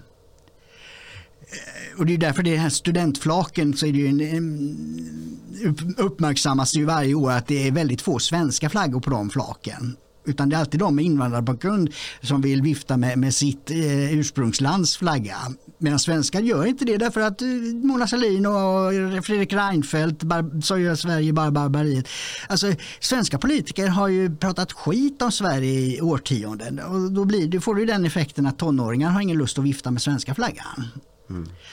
och 1.98 2.06
det 2.06 2.14
är 2.14 2.18
därför 2.18 2.42
det 2.42 2.56
här 2.56 2.68
studentflaken 2.70 3.76
så 3.76 3.86
är 3.86 3.92
det 3.92 3.98
ju 3.98 4.08
en, 4.08 5.94
uppmärksammas 5.96 6.74
ju 6.74 6.84
varje 6.84 7.14
år 7.14 7.30
att 7.30 7.46
det 7.46 7.68
är 7.68 7.72
väldigt 7.72 8.02
få 8.02 8.18
svenska 8.18 8.70
flaggor 8.70 9.00
på 9.00 9.10
de 9.10 9.30
flaken. 9.30 9.96
Utan 10.28 10.48
det 10.48 10.56
är 10.56 10.60
alltid 10.60 10.80
de 10.80 10.96
med 10.96 11.04
invandrarbakgrund 11.04 11.94
som 12.20 12.40
vill 12.40 12.62
vifta 12.62 12.96
med, 12.96 13.18
med 13.18 13.34
sitt 13.34 13.70
eh, 13.70 14.18
ursprungslands 14.18 14.96
flagga. 14.96 15.36
Medan 15.78 15.98
svenskar 15.98 16.40
gör 16.40 16.66
inte 16.66 16.84
det 16.84 16.96
därför 16.96 17.20
att 17.20 17.42
eh, 17.42 17.48
Mona 17.82 18.06
Sahlin 18.06 18.46
och 18.46 19.24
Fredrik 19.24 19.52
Reinfeldt 19.52 20.24
så 20.62 20.78
gör 20.78 20.94
Sverige 20.94 21.32
bara 21.32 21.50
barbariet. 21.50 22.08
Alltså, 22.48 22.72
svenska 23.00 23.38
politiker 23.38 23.88
har 23.88 24.08
ju 24.08 24.36
pratat 24.36 24.72
skit 24.72 25.22
om 25.22 25.32
Sverige 25.32 25.80
i 25.80 26.00
årtionden 26.00 26.78
och 26.78 27.12
då 27.12 27.24
blir 27.24 27.48
det, 27.48 27.60
får 27.60 27.74
du 27.74 27.84
den 27.84 28.04
effekten 28.04 28.46
att 28.46 28.58
tonåringar 28.58 29.10
har 29.10 29.20
ingen 29.20 29.38
lust 29.38 29.58
att 29.58 29.64
vifta 29.64 29.90
med 29.90 30.02
svenska 30.02 30.34
flaggan. 30.34 30.84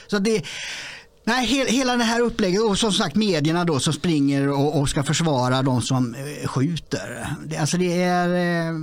Så 0.06 0.18
det, 0.18 0.42
nej, 1.26 1.46
he, 1.46 1.64
hela 1.70 1.96
det 1.96 2.04
här 2.04 2.20
upplägget 2.20 2.62
och 2.62 2.78
som 2.78 2.92
sagt 2.92 3.16
medierna 3.16 3.64
då 3.64 3.80
som 3.80 3.92
springer 3.92 4.48
och, 4.48 4.80
och 4.80 4.88
ska 4.88 5.02
försvara 5.02 5.62
de 5.62 5.82
som 5.82 6.14
eh, 6.14 6.48
skjuter. 6.48 7.26
Det, 7.46 7.56
alltså 7.56 7.76
det, 7.76 8.02
är, 8.02 8.28
eh, 8.28 8.74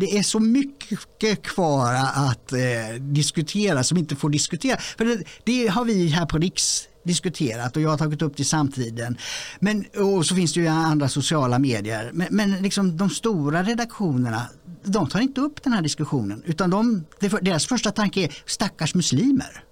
det 0.00 0.18
är 0.18 0.22
så 0.22 0.40
mycket 0.40 1.42
kvar 1.42 1.94
att 2.14 2.52
eh, 2.52 2.58
diskutera 3.00 3.84
som 3.84 3.98
inte 3.98 4.16
får 4.16 4.30
diskutera. 4.30 4.76
För 4.76 5.04
det, 5.04 5.24
det 5.44 5.66
har 5.66 5.84
vi 5.84 6.08
här 6.08 6.26
på 6.26 6.38
Riks 6.38 6.88
diskuterat 7.04 7.76
och 7.76 7.82
jag 7.82 7.90
har 7.90 7.98
tagit 7.98 8.22
upp 8.22 8.36
det 8.36 8.40
i 8.40 8.44
samtiden. 8.44 9.16
Men, 9.60 9.84
och 9.96 10.26
så 10.26 10.34
finns 10.34 10.52
det 10.52 10.60
ju 10.60 10.66
andra 10.66 11.08
sociala 11.08 11.58
medier. 11.58 12.10
Men, 12.12 12.28
men 12.30 12.62
liksom 12.62 12.96
de 12.96 13.10
stora 13.10 13.62
redaktionerna 13.62 14.42
de 14.84 15.08
tar 15.08 15.20
inte 15.20 15.40
upp 15.40 15.62
den 15.62 15.72
här 15.72 15.82
diskussionen 15.82 16.42
utan 16.46 16.70
de, 16.70 17.04
deras 17.40 17.66
första 17.66 17.90
tanke 17.90 18.20
är 18.20 18.42
stackars 18.46 18.94
muslimer. 18.94 19.64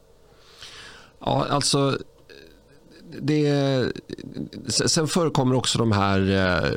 Ja, 1.20 1.46
alltså 1.50 1.98
det, 3.20 3.92
sen 4.68 5.08
förekommer 5.08 5.54
också 5.54 5.78
de 5.78 5.92
här 5.92 6.20
eh, 6.30 6.70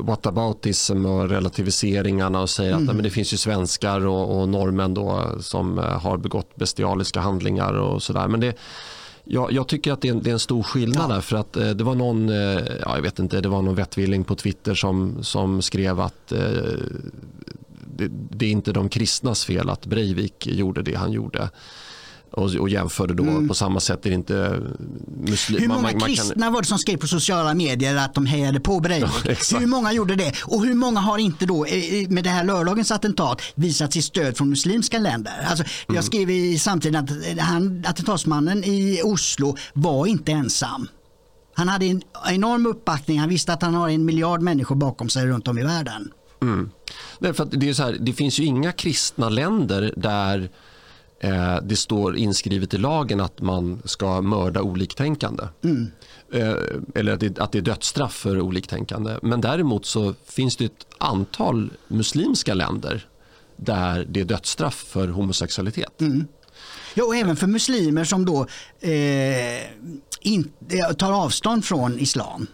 whataboutism 0.00 1.06
och 1.06 1.28
relativiseringarna 1.28 2.40
och 2.40 2.50
säger 2.50 2.72
mm. 2.72 2.88
att 2.88 2.94
men 2.94 3.04
det 3.04 3.10
finns 3.10 3.32
ju 3.32 3.36
svenskar 3.36 4.06
och, 4.06 4.40
och 4.40 4.48
norrmän 4.48 4.94
då 4.94 5.32
som 5.40 5.78
eh, 5.78 5.84
har 5.84 6.16
begått 6.16 6.56
bestialiska 6.56 7.20
handlingar 7.20 7.72
och 7.72 8.02
sådär. 8.02 8.28
Men 8.28 8.40
det, 8.40 8.56
jag, 9.24 9.52
jag 9.52 9.68
tycker 9.68 9.92
att 9.92 10.00
det 10.00 10.08
är, 10.08 10.12
en, 10.12 10.22
det 10.22 10.30
är 10.30 10.32
en 10.32 10.38
stor 10.38 10.62
skillnad 10.62 11.10
ja. 11.10 11.14
där 11.14 11.20
för 11.20 11.36
att 11.36 11.56
eh, 11.56 11.70
det 11.70 11.84
var 11.84 11.94
någon, 11.94 12.28
eh, 12.28 12.62
ja, 12.80 12.94
jag 12.94 13.02
vet 13.02 13.18
inte, 13.18 13.40
det 13.40 13.48
var 13.48 13.62
någon 13.62 13.74
vettvilling 13.74 14.24
på 14.24 14.34
Twitter 14.34 14.74
som, 14.74 15.24
som 15.24 15.62
skrev 15.62 16.00
att 16.00 16.32
eh, 16.32 16.40
det, 17.96 18.08
det, 18.30 18.46
är 18.46 18.50
inte 18.50 18.72
de 18.72 18.88
kristnas 18.88 19.44
fel 19.44 19.70
att 19.70 19.86
Breivik 19.86 20.46
gjorde 20.46 20.82
det 20.82 20.94
han 20.94 21.12
gjorde 21.12 21.50
och, 22.30 22.54
och 22.54 22.68
jämförde 22.68 23.14
då 23.14 23.22
mm. 23.22 23.48
på 23.48 23.54
samma 23.54 23.80
sätt 23.80 24.06
är 24.06 24.10
det 24.10 24.14
inte 24.14 24.60
muslimer. 25.26 25.60
Hur 25.60 25.68
många 25.68 25.82
man, 25.82 25.92
man 25.98 26.08
kristna 26.08 26.44
kan... 26.44 26.52
var 26.52 26.62
det 26.62 26.68
som 26.68 26.78
skrev 26.78 26.96
på 26.96 27.06
sociala 27.06 27.54
medier 27.54 27.96
att 27.96 28.14
de 28.14 28.26
hejade 28.26 28.60
på 28.60 28.80
Breivik? 28.80 29.08
Ja, 29.52 29.58
hur 29.58 29.66
många 29.66 29.92
gjorde 29.92 30.16
det? 30.16 30.32
Och 30.44 30.64
hur 30.64 30.74
många 30.74 31.00
har 31.00 31.18
inte 31.18 31.46
då 31.46 31.66
med 32.08 32.24
det 32.24 32.30
här 32.30 32.44
lördagens 32.44 32.90
attentat 32.90 33.42
visat 33.54 33.92
sitt 33.92 34.04
stöd 34.04 34.36
från 34.36 34.50
muslimska 34.50 34.98
länder? 34.98 35.46
Alltså, 35.48 35.64
mm. 35.64 35.96
Jag 35.96 36.04
skrev 36.04 36.30
i 36.30 36.58
samtiden 36.58 37.04
att 37.04 37.38
han, 37.40 37.84
attentatsmannen 37.86 38.64
i 38.64 39.00
Oslo 39.04 39.56
var 39.72 40.06
inte 40.06 40.32
ensam. 40.32 40.88
Han 41.54 41.68
hade 41.68 41.86
en 41.86 42.02
enorm 42.28 42.66
uppbackning. 42.66 43.18
Han 43.18 43.28
visste 43.28 43.52
att 43.52 43.62
han 43.62 43.74
har 43.74 43.88
en 43.88 44.04
miljard 44.04 44.40
människor 44.40 44.74
bakom 44.74 45.08
sig 45.08 45.26
runt 45.26 45.48
om 45.48 45.58
i 45.58 45.62
världen. 45.62 46.10
Mm. 46.42 46.70
Därför 47.18 47.44
att 47.44 47.50
det, 47.50 47.68
är 47.68 47.74
så 47.74 47.82
här, 47.82 47.96
det 48.00 48.12
finns 48.12 48.38
ju 48.38 48.44
inga 48.44 48.72
kristna 48.72 49.28
länder 49.28 49.94
där 49.96 50.38
eh, 50.38 50.48
det 51.62 51.76
står 51.76 52.16
inskrivet 52.16 52.74
i 52.74 52.78
lagen 52.78 53.20
att 53.20 53.40
man 53.40 53.82
ska 53.84 54.20
mörda 54.20 54.62
oliktänkande. 54.62 55.44
Mm. 55.64 55.90
Eh, 56.32 56.54
eller 56.94 57.12
att 57.12 57.20
det, 57.20 57.38
att 57.38 57.52
det 57.52 57.58
är 57.58 57.62
dödsstraff 57.62 58.12
för 58.12 58.40
oliktänkande. 58.40 59.18
Men 59.22 59.40
däremot 59.40 59.86
så 59.86 60.14
finns 60.24 60.56
det 60.56 60.64
ett 60.64 60.86
antal 60.98 61.70
muslimska 61.88 62.54
länder 62.54 63.06
där 63.56 64.06
det 64.10 64.20
är 64.20 64.24
dödsstraff 64.24 64.74
för 64.74 65.08
homosexualitet. 65.08 66.00
Mm. 66.00 66.26
Ja, 66.94 67.04
och 67.04 67.16
även 67.16 67.36
för 67.36 67.46
muslimer 67.46 68.04
som 68.04 68.24
då 68.24 68.46
eh, 68.80 69.62
in, 70.20 70.52
tar 70.98 71.12
avstånd 71.12 71.64
från 71.64 71.98
islam. 71.98 72.46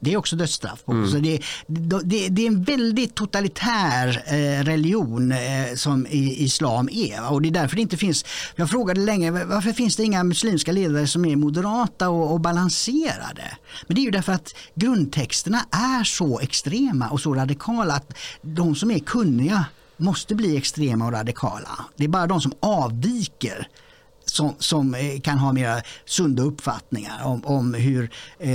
Det 0.00 0.12
är 0.12 0.16
också 0.16 0.36
dödsstraff. 0.36 0.82
Mm. 0.88 1.10
Så 1.10 1.16
det, 1.16 1.40
det, 1.66 2.28
det, 2.28 2.42
är 2.42 2.46
en 2.46 2.62
väldigt 2.62 3.14
totalitär 3.14 4.22
eh, 4.26 4.64
religion 4.64 5.32
eh, 5.32 5.74
som 5.74 6.06
islam 6.10 6.88
är. 6.92 7.32
Och 7.32 7.42
det 7.42 7.48
är 7.48 7.52
därför 7.52 7.76
det 7.76 7.82
inte 7.82 7.96
finns, 7.96 8.24
jag 8.56 8.70
frågade 8.70 9.00
länge 9.00 9.30
varför 9.30 9.72
finns 9.72 9.96
det 9.96 10.04
inga 10.04 10.24
muslimska 10.24 10.72
ledare 10.72 11.06
som 11.06 11.24
är 11.24 11.36
moderata 11.36 12.08
och, 12.08 12.32
och 12.32 12.40
balanserade? 12.40 13.56
Men 13.86 13.94
det 13.94 14.00
är 14.00 14.04
ju 14.04 14.10
därför 14.10 14.32
att 14.32 14.54
grundtexterna 14.74 15.60
är 15.70 16.04
så 16.04 16.40
extrema 16.40 17.08
och 17.08 17.20
så 17.20 17.34
radikala 17.34 17.94
att 17.94 18.16
de 18.42 18.74
som 18.74 18.90
är 18.90 18.98
kunniga 18.98 19.64
måste 19.96 20.34
bli 20.34 20.56
extrema 20.56 21.06
och 21.06 21.12
radikala. 21.12 21.84
Det 21.96 22.04
är 22.04 22.08
bara 22.08 22.26
de 22.26 22.40
som 22.40 22.52
avviker 22.60 23.68
som, 24.36 24.54
som 24.58 24.94
eh, 24.94 25.20
kan 25.20 25.38
ha 25.38 25.52
mer 25.52 25.82
sunda 26.04 26.42
uppfattningar 26.42 27.24
om, 27.24 27.44
om 27.44 27.74
hur 27.74 28.10
eh, 28.38 28.50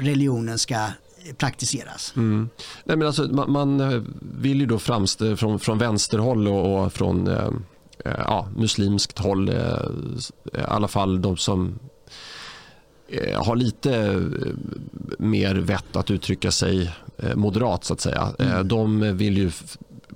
religionen 0.00 0.58
ska 0.58 0.86
praktiseras. 1.36 2.12
Mm. 2.16 2.48
Nej, 2.84 2.96
men 2.96 3.06
alltså, 3.06 3.22
man, 3.22 3.52
man, 3.52 3.80
eh, 3.80 4.02
vill 4.20 4.60
ju 4.60 4.66
då 4.66 4.78
framstå 4.78 5.36
från, 5.36 5.60
från 5.60 5.78
vänsterhåll 5.78 6.48
och, 6.48 6.84
och 6.84 6.92
från 6.92 7.28
eh 7.28 7.50
ja, 8.04 8.48
muslimskt 8.56 9.18
håll, 9.18 9.48
eh, 9.48 9.54
i 10.54 10.62
alla 10.68 10.88
fall 10.88 11.22
de 11.22 11.36
som 11.36 11.78
eh, 13.08 13.44
har 13.44 13.56
lite 13.56 14.22
mer 15.18 15.54
vett 15.54 15.96
att 15.96 16.10
uttrycka 16.10 16.50
sig 16.50 16.90
moderat 17.34 17.84
så 17.84 17.92
att 17.92 18.00
säga. 18.00 18.28
Mm. 18.38 18.68
De 18.68 19.16
vill 19.16 19.38
ju 19.38 19.50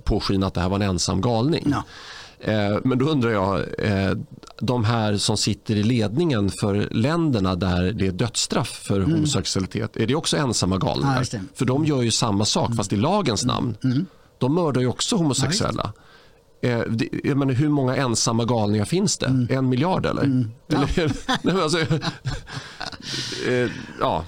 påskina 0.03 0.47
att 0.47 0.53
det 0.53 0.61
här 0.61 0.69
var 0.69 0.75
en 0.75 0.89
ensam 0.89 1.21
galning. 1.21 1.67
Ja. 1.71 1.83
Men 2.83 2.97
då 2.97 3.05
undrar 3.05 3.31
jag, 3.31 3.65
de 4.59 4.83
här 4.83 5.17
som 5.17 5.37
sitter 5.37 5.75
i 5.75 5.83
ledningen 5.83 6.51
för 6.61 6.87
länderna 6.91 7.55
där 7.55 7.91
det 7.91 8.07
är 8.07 8.11
dödsstraff 8.11 8.69
för 8.69 8.95
mm. 8.95 9.11
homosexualitet, 9.11 9.97
är 9.97 10.07
det 10.07 10.15
också 10.15 10.37
ensamma 10.37 10.77
galningar? 10.77 11.27
Ja, 11.31 11.39
för 11.53 11.65
de 11.65 11.85
gör 11.85 12.01
ju 12.01 12.11
samma 12.11 12.45
sak 12.45 12.67
mm. 12.67 12.77
fast 12.77 12.93
i 12.93 12.95
lagens 12.95 13.43
mm. 13.43 13.55
namn. 13.55 13.77
Mm. 13.83 14.05
De 14.37 14.55
mördar 14.55 14.81
ju 14.81 14.87
också 14.87 15.15
homosexuella. 15.15 15.93
Ja, 16.61 16.69
eh, 16.69 17.35
menar, 17.35 17.53
hur 17.53 17.69
många 17.69 17.95
ensamma 17.95 18.45
galningar 18.45 18.85
finns 18.85 19.17
det? 19.17 19.25
Mm. 19.25 19.47
En 19.49 19.69
miljard 19.69 20.05
eller? 20.05 20.23
Mm. 20.23 20.51
Ja. 20.67 20.87
eller 21.43 21.61
alltså, 21.63 21.79
eh, 23.49 23.69
ja. 23.99 24.25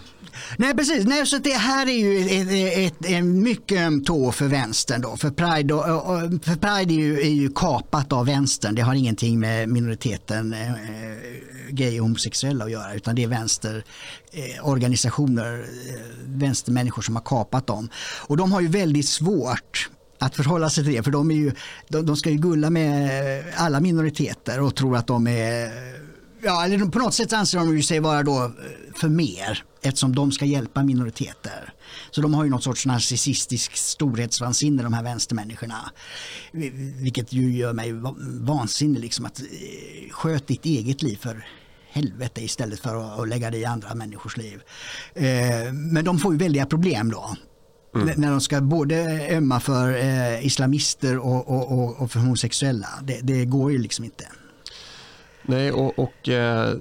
Nej 0.57 0.73
precis, 0.73 1.05
Nej, 1.05 1.25
så 1.25 1.37
det 1.37 1.53
här 1.53 1.87
är 1.87 1.91
ju 1.91 2.19
ett, 2.19 2.93
ett, 2.93 3.05
en 3.05 3.43
mycket 3.43 3.81
öm 3.81 4.03
tå 4.03 4.31
för 4.31 4.47
vänstern. 4.47 5.01
Då. 5.01 5.17
För 5.17 5.29
Pride, 5.29 5.73
och, 5.73 5.83
och, 5.83 6.19
för 6.43 6.55
Pride 6.55 6.93
är, 6.93 6.97
ju, 6.97 7.21
är 7.21 7.29
ju 7.29 7.49
kapat 7.49 8.13
av 8.13 8.25
vänstern. 8.25 8.75
Det 8.75 8.81
har 8.81 8.93
ingenting 8.93 9.39
med 9.39 9.69
minoriteten 9.69 10.53
eh, 10.53 10.71
eh 10.71 10.77
gay 11.69 11.99
och 11.99 12.05
homosexuella 12.05 12.65
att 12.65 12.71
göra 12.71 12.93
utan 12.93 13.15
det 13.15 13.23
är 13.23 13.27
vänsterorganisationer, 13.27 15.53
eh, 15.53 15.59
eh, 15.93 15.99
vänstermänniskor 16.25 17.01
som 17.01 17.15
har 17.15 17.23
kapat 17.23 17.67
dem. 17.67 17.89
Och 18.27 18.37
de 18.37 18.51
har 18.51 18.61
ju 18.61 18.67
väldigt 18.67 19.07
svårt 19.07 19.89
att 20.19 20.35
förhålla 20.35 20.69
sig 20.69 20.83
till 20.83 20.93
det 20.93 21.03
för 21.03 21.11
de, 21.11 21.31
är 21.31 21.35
ju, 21.35 21.51
de, 21.89 22.05
de 22.05 22.15
ska 22.15 22.29
ju 22.29 22.37
gulla 22.37 22.69
med 22.69 23.43
alla 23.55 23.79
minoriteter 23.79 24.61
och 24.61 24.75
tror 24.75 24.97
att 24.97 25.07
de 25.07 25.27
är 25.27 25.71
ja, 26.41 26.65
eller 26.65 26.85
på 26.85 26.99
något 26.99 27.13
sätt 27.13 27.33
anser 27.33 27.57
de 27.57 27.77
ju 27.77 27.83
sig 27.83 27.99
vara 27.99 28.23
då 28.23 28.51
för 28.95 29.09
mer 29.09 29.63
eftersom 29.81 30.15
de 30.15 30.31
ska 30.31 30.45
hjälpa 30.45 30.83
minoriteter. 30.83 31.73
Så 32.11 32.21
de 32.21 32.33
har 32.33 32.43
ju 32.43 32.49
något 32.49 32.63
sorts 32.63 32.85
narcissistisk 32.85 33.75
storhetsvansinne 33.75 34.83
de 34.83 34.93
här 34.93 35.03
vänstermänniskorna. 35.03 35.91
Vilket 37.01 37.33
ju 37.33 37.57
gör 37.57 37.73
mig 37.73 37.93
vansinnig 38.41 38.99
liksom 38.99 39.25
att 39.25 39.39
eh, 39.39 39.45
sköt 40.11 40.47
ditt 40.47 40.65
eget 40.65 41.01
liv 41.01 41.17
för 41.21 41.45
helvete 41.89 42.43
istället 42.43 42.79
för 42.79 43.21
att 43.21 43.27
lägga 43.27 43.51
det 43.51 43.57
i 43.57 43.65
andra 43.65 43.95
människors 43.95 44.38
liv. 44.38 44.61
Eh, 45.13 45.73
men 45.73 46.05
de 46.05 46.19
får 46.19 46.33
ju 46.33 46.39
väldiga 46.39 46.65
problem 46.65 47.11
då. 47.11 47.35
Mm. 47.95 48.21
När 48.21 48.31
de 48.31 48.41
ska 48.41 48.61
både 48.61 49.27
ömma 49.31 49.59
för 49.59 49.97
eh, 49.97 50.45
islamister 50.45 51.17
och, 51.17 51.71
och, 51.71 52.01
och, 52.01 52.11
för 52.11 52.19
homosexuella. 52.19 52.88
Det, 53.03 53.19
det 53.23 53.45
går 53.45 53.71
ju 53.71 53.77
liksom 53.77 54.05
inte. 54.05 54.27
Nej, 55.47 55.71
och, 55.71 55.99
och 55.99 56.29
eh, 56.29 56.73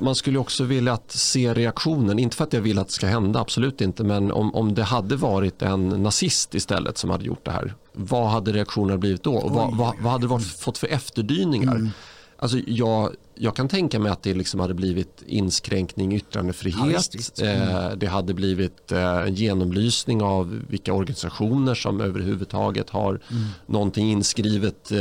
man 0.00 0.14
skulle 0.14 0.38
också 0.38 0.64
vilja 0.64 0.92
att 0.92 1.12
se 1.12 1.54
reaktionen, 1.54 2.18
inte 2.18 2.36
för 2.36 2.44
att 2.44 2.52
jag 2.52 2.60
vill 2.60 2.78
att 2.78 2.86
det 2.86 2.92
ska 2.92 3.06
hända, 3.06 3.40
absolut 3.40 3.80
inte, 3.80 4.04
men 4.04 4.32
om, 4.32 4.54
om 4.54 4.74
det 4.74 4.82
hade 4.82 5.16
varit 5.16 5.62
en 5.62 5.88
nazist 5.88 6.54
istället 6.54 6.98
som 6.98 7.10
hade 7.10 7.24
gjort 7.24 7.44
det 7.44 7.50
här, 7.50 7.74
vad 7.92 8.28
hade 8.28 8.52
reaktionerna 8.52 8.98
blivit 8.98 9.22
då? 9.22 9.34
Och 9.34 9.50
vad, 9.50 9.76
vad, 9.76 9.94
vad 10.00 10.12
hade 10.12 10.28
det 10.28 10.40
fått 10.40 10.78
för 10.78 10.86
efterdyningar? 10.86 11.74
Mm. 11.74 11.90
Alltså 12.38 12.58
jag, 12.66 13.14
jag 13.34 13.56
kan 13.56 13.68
tänka 13.68 13.98
mig 13.98 14.12
att 14.12 14.22
det 14.22 14.34
liksom 14.34 14.60
hade 14.60 14.74
blivit 14.74 15.22
inskränkning 15.26 16.12
i 16.12 16.16
yttrandefrihet. 16.16 16.92
Ja, 16.92 17.00
visst. 17.12 17.42
Mm. 17.42 17.68
Eh, 17.68 17.90
det 17.90 18.06
hade 18.06 18.34
blivit 18.34 18.92
eh, 18.92 19.18
en 19.18 19.34
genomlysning 19.34 20.22
av 20.22 20.62
vilka 20.68 20.92
organisationer 20.92 21.74
som 21.74 22.00
överhuvudtaget 22.00 22.90
har 22.90 23.10
mm. 23.10 23.44
någonting 23.66 24.10
inskrivet 24.10 24.92
eh, 24.92 24.98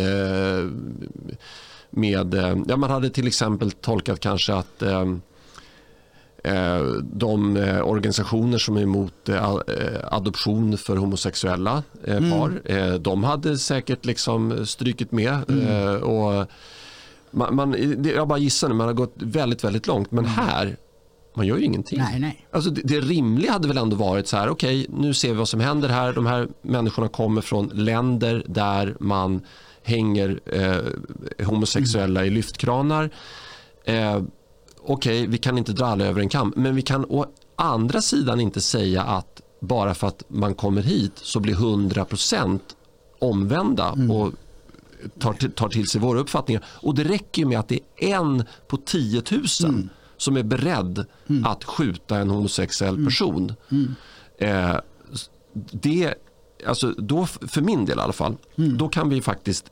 med, 1.95 2.33
eh, 2.33 2.57
ja, 2.67 2.77
man 2.77 2.89
hade 2.89 3.09
till 3.09 3.27
exempel 3.27 3.71
tolkat 3.71 4.19
kanske 4.19 4.53
att 4.53 4.81
eh, 4.81 5.01
eh 6.43 6.83
de 7.03 7.57
organisationer 7.83 8.57
som 8.57 8.77
är 8.77 8.81
emot 8.81 9.29
adoption 10.03 10.77
för 10.77 10.97
homosexuella 10.97 11.83
mm. 12.07 12.31
par, 12.31 12.97
de 12.97 13.23
hade 13.23 13.57
säkert 13.57 14.05
liksom 14.05 14.65
strykit 14.65 15.11
med. 15.11 15.49
Mm. 15.49 16.03
Och 16.03 16.47
man, 17.31 17.55
man, 17.55 17.75
jag 18.15 18.27
bara 18.27 18.39
gissar 18.39 18.69
nu, 18.69 18.73
man 18.73 18.87
har 18.87 18.93
gått 18.93 19.15
väldigt, 19.15 19.63
väldigt 19.63 19.87
långt. 19.87 20.11
Men 20.11 20.25
mm. 20.25 20.35
här, 20.35 20.77
man 21.35 21.47
gör 21.47 21.57
ju 21.57 21.63
ingenting. 21.63 21.99
Nej, 21.99 22.19
nej. 22.19 22.45
Alltså 22.51 22.69
det, 22.69 22.81
det 22.81 22.99
rimliga 22.99 23.51
hade 23.51 23.67
väl 23.67 23.77
ändå 23.77 23.95
varit 23.95 24.27
så 24.27 24.37
här, 24.37 24.49
okej, 24.49 24.87
okay, 24.89 25.01
nu 25.01 25.13
ser 25.13 25.27
vi 25.29 25.35
vad 25.35 25.49
som 25.49 25.59
händer 25.59 25.89
här. 25.89 26.13
De 26.13 26.25
här 26.25 26.47
människorna 26.61 27.07
kommer 27.07 27.41
från 27.41 27.67
länder 27.67 28.43
där 28.47 28.95
man 28.99 29.41
hänger 29.85 30.39
eh, 30.45 31.45
homosexuella 31.45 32.19
mm. 32.19 32.31
i 32.31 32.35
lyftkranar. 32.35 33.09
Eh, 33.85 34.21
Okej, 34.87 35.19
okay, 35.19 35.27
vi 35.27 35.37
kan 35.37 35.57
inte 35.57 35.73
dra 35.73 35.85
alla 35.85 36.05
över 36.05 36.21
en 36.21 36.29
kam, 36.29 36.53
men 36.55 36.75
vi 36.75 36.81
kan 36.81 37.05
å 37.05 37.25
andra 37.55 38.01
sidan 38.01 38.39
inte 38.39 38.61
säga 38.61 39.03
att 39.03 39.41
bara 39.59 39.93
för 39.93 40.07
att 40.07 40.23
man 40.27 40.55
kommer 40.55 40.81
hit 40.81 41.11
så 41.15 41.39
blir 41.39 41.55
100% 41.55 42.59
omvända 43.19 43.89
mm. 43.89 44.11
och 44.11 44.33
tar, 45.19 45.33
tar 45.33 45.69
till 45.69 45.87
sig 45.87 46.01
våra 46.01 46.19
uppfattningar. 46.19 46.65
Och 46.67 46.95
det 46.95 47.03
räcker 47.03 47.45
med 47.45 47.59
att 47.59 47.67
det 47.67 47.79
är 47.97 48.15
en 48.15 48.43
på 48.67 48.77
10 48.77 49.23
000 49.31 49.43
mm. 49.63 49.89
som 50.17 50.37
är 50.37 50.43
beredd 50.43 51.05
mm. 51.27 51.45
att 51.45 51.63
skjuta 51.63 52.17
en 52.17 52.29
homosexuell 52.29 52.93
mm. 52.93 53.05
person. 53.05 53.53
Mm. 53.71 53.95
Eh, 54.37 54.79
det, 55.71 56.13
alltså 56.67 56.91
då, 56.91 57.25
för 57.25 57.61
min 57.61 57.85
del 57.85 57.97
i 57.97 58.01
alla 58.01 58.13
fall, 58.13 58.35
mm. 58.57 58.77
då 58.77 58.89
kan 58.89 59.09
vi 59.09 59.21
faktiskt 59.21 59.65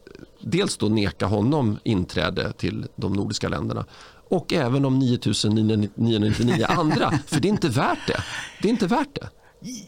dels 0.44 0.78
då 0.78 0.90
neka 0.90 1.26
honom 1.26 1.80
inträde 1.84 2.54
till 2.54 2.88
de 2.96 3.14
nordiska 3.14 3.50
länderna 3.50 3.86
och 4.30 4.54
även 4.54 4.82
de 4.82 5.00
9999 5.00 6.66
andra. 6.70 7.12
För 7.28 7.40
det 7.40 7.48
är 7.48 7.50
inte 7.50 7.70
värt 7.70 8.08
det. 8.08 8.24
Det 8.62 8.68
är 8.68 8.70
inte 8.70 8.88
värt 8.88 9.16
det. 9.16 9.30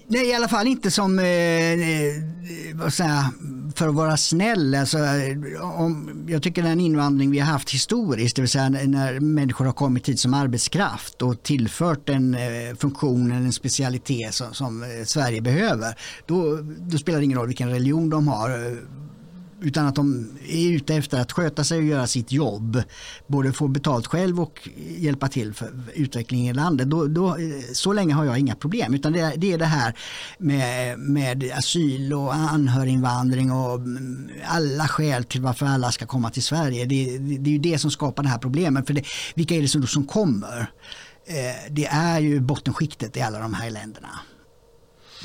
Nej, 0.07 0.29
i 0.29 0.33
alla 0.33 0.47
fall 0.47 0.67
inte 0.67 0.91
som, 0.91 1.19
eh, 1.19 1.25
eh 1.25 2.87
säga, 2.89 3.31
för 3.75 3.87
att 3.87 3.95
vara 3.95 4.17
snäll. 4.17 4.75
Alltså, 4.75 4.97
om, 5.61 6.25
jag 6.27 6.43
tycker 6.43 6.63
den 6.63 6.79
invandring 6.79 7.31
vi 7.31 7.39
har 7.39 7.51
haft 7.51 7.69
historiskt, 7.69 8.35
det 8.35 8.41
vill 8.41 8.49
säga 8.49 8.69
när 8.69 9.19
människor 9.19 9.65
har 9.65 9.73
kommit 9.73 10.09
hit 10.09 10.19
som 10.19 10.33
arbetskraft 10.33 11.21
och 11.21 11.43
tillfört 11.43 12.09
en 12.09 12.35
eh, 12.35 12.75
funktion, 12.77 13.31
en 13.31 13.53
specialitet 13.53 14.33
som, 14.33 14.53
som 14.53 14.83
eh, 14.83 14.89
Sverige 15.05 15.41
behöver, 15.41 15.95
då, 16.25 16.59
då, 16.79 16.97
spelar 16.97 17.19
det 17.19 17.25
ingen 17.25 17.37
roll 17.37 17.47
vilken 17.47 17.69
religion 17.69 18.09
de 18.09 18.27
har 18.27 18.49
utan 19.66 19.88
att 19.88 19.95
de 19.95 20.30
är 20.47 20.72
ute 20.72 20.95
efter 20.95 21.22
att 21.22 21.32
sköta 21.32 21.63
sig 21.63 21.78
och 21.78 21.84
göra 21.84 22.07
sitt 22.07 22.32
jobb. 22.32 22.84
Både 23.28 23.53
få 23.53 23.68
betalt 23.68 24.07
själv 24.07 24.41
och 24.41 24.70
hjälpa 24.97 25.28
till 25.28 25.53
för 25.53 25.72
utveckling 25.93 26.49
i 26.49 26.53
landet. 26.53 26.89
Då, 26.89 27.07
då, 27.07 27.28
eh, 27.28 27.36
så 27.74 27.93
länge 27.93 28.13
har 28.13 28.26
jag 28.26 28.39
inga 28.39 28.55
problem. 28.55 28.93
Utan 28.93 29.13
det, 29.13 29.34
det 29.38 29.53
är 29.53 29.57
det 29.57 29.66
här 29.66 29.97
med, 30.38 30.99
med 30.99 31.51
asyl 31.57 32.13
och 32.13 32.36
anhöriginvandring 32.36 33.51
och 33.51 33.76
mm, 33.76 34.30
alla 34.45 34.88
skäl 34.88 35.24
till 35.24 35.41
varför 35.41 35.66
alla 35.66 35.91
ska 35.91 36.05
komma 36.05 36.30
till 36.30 36.43
Sverige. 36.43 36.86
Det, 36.86 37.18
det, 37.18 37.38
det 37.38 37.49
är 37.49 37.53
ju 37.53 37.59
det 37.59 37.80
som 37.80 37.91
skapar 37.91 38.24
det 38.24 38.30
här 38.30 38.38
problemet. 38.38 38.88
För 38.88 38.93
det, 38.93 39.03
vilka 39.36 39.55
är 39.55 39.61
det 39.61 39.68
som, 39.68 39.88
som 39.88 40.05
kommer? 40.07 40.72
Eh, 41.26 41.72
det 41.72 41.86
är 41.86 42.20
ju 42.20 42.39
bottenskiktet 42.39 43.18
i 43.18 43.22
alla 43.22 43.39
de 43.39 43.53
här 43.53 43.70
länderna. 43.70 44.20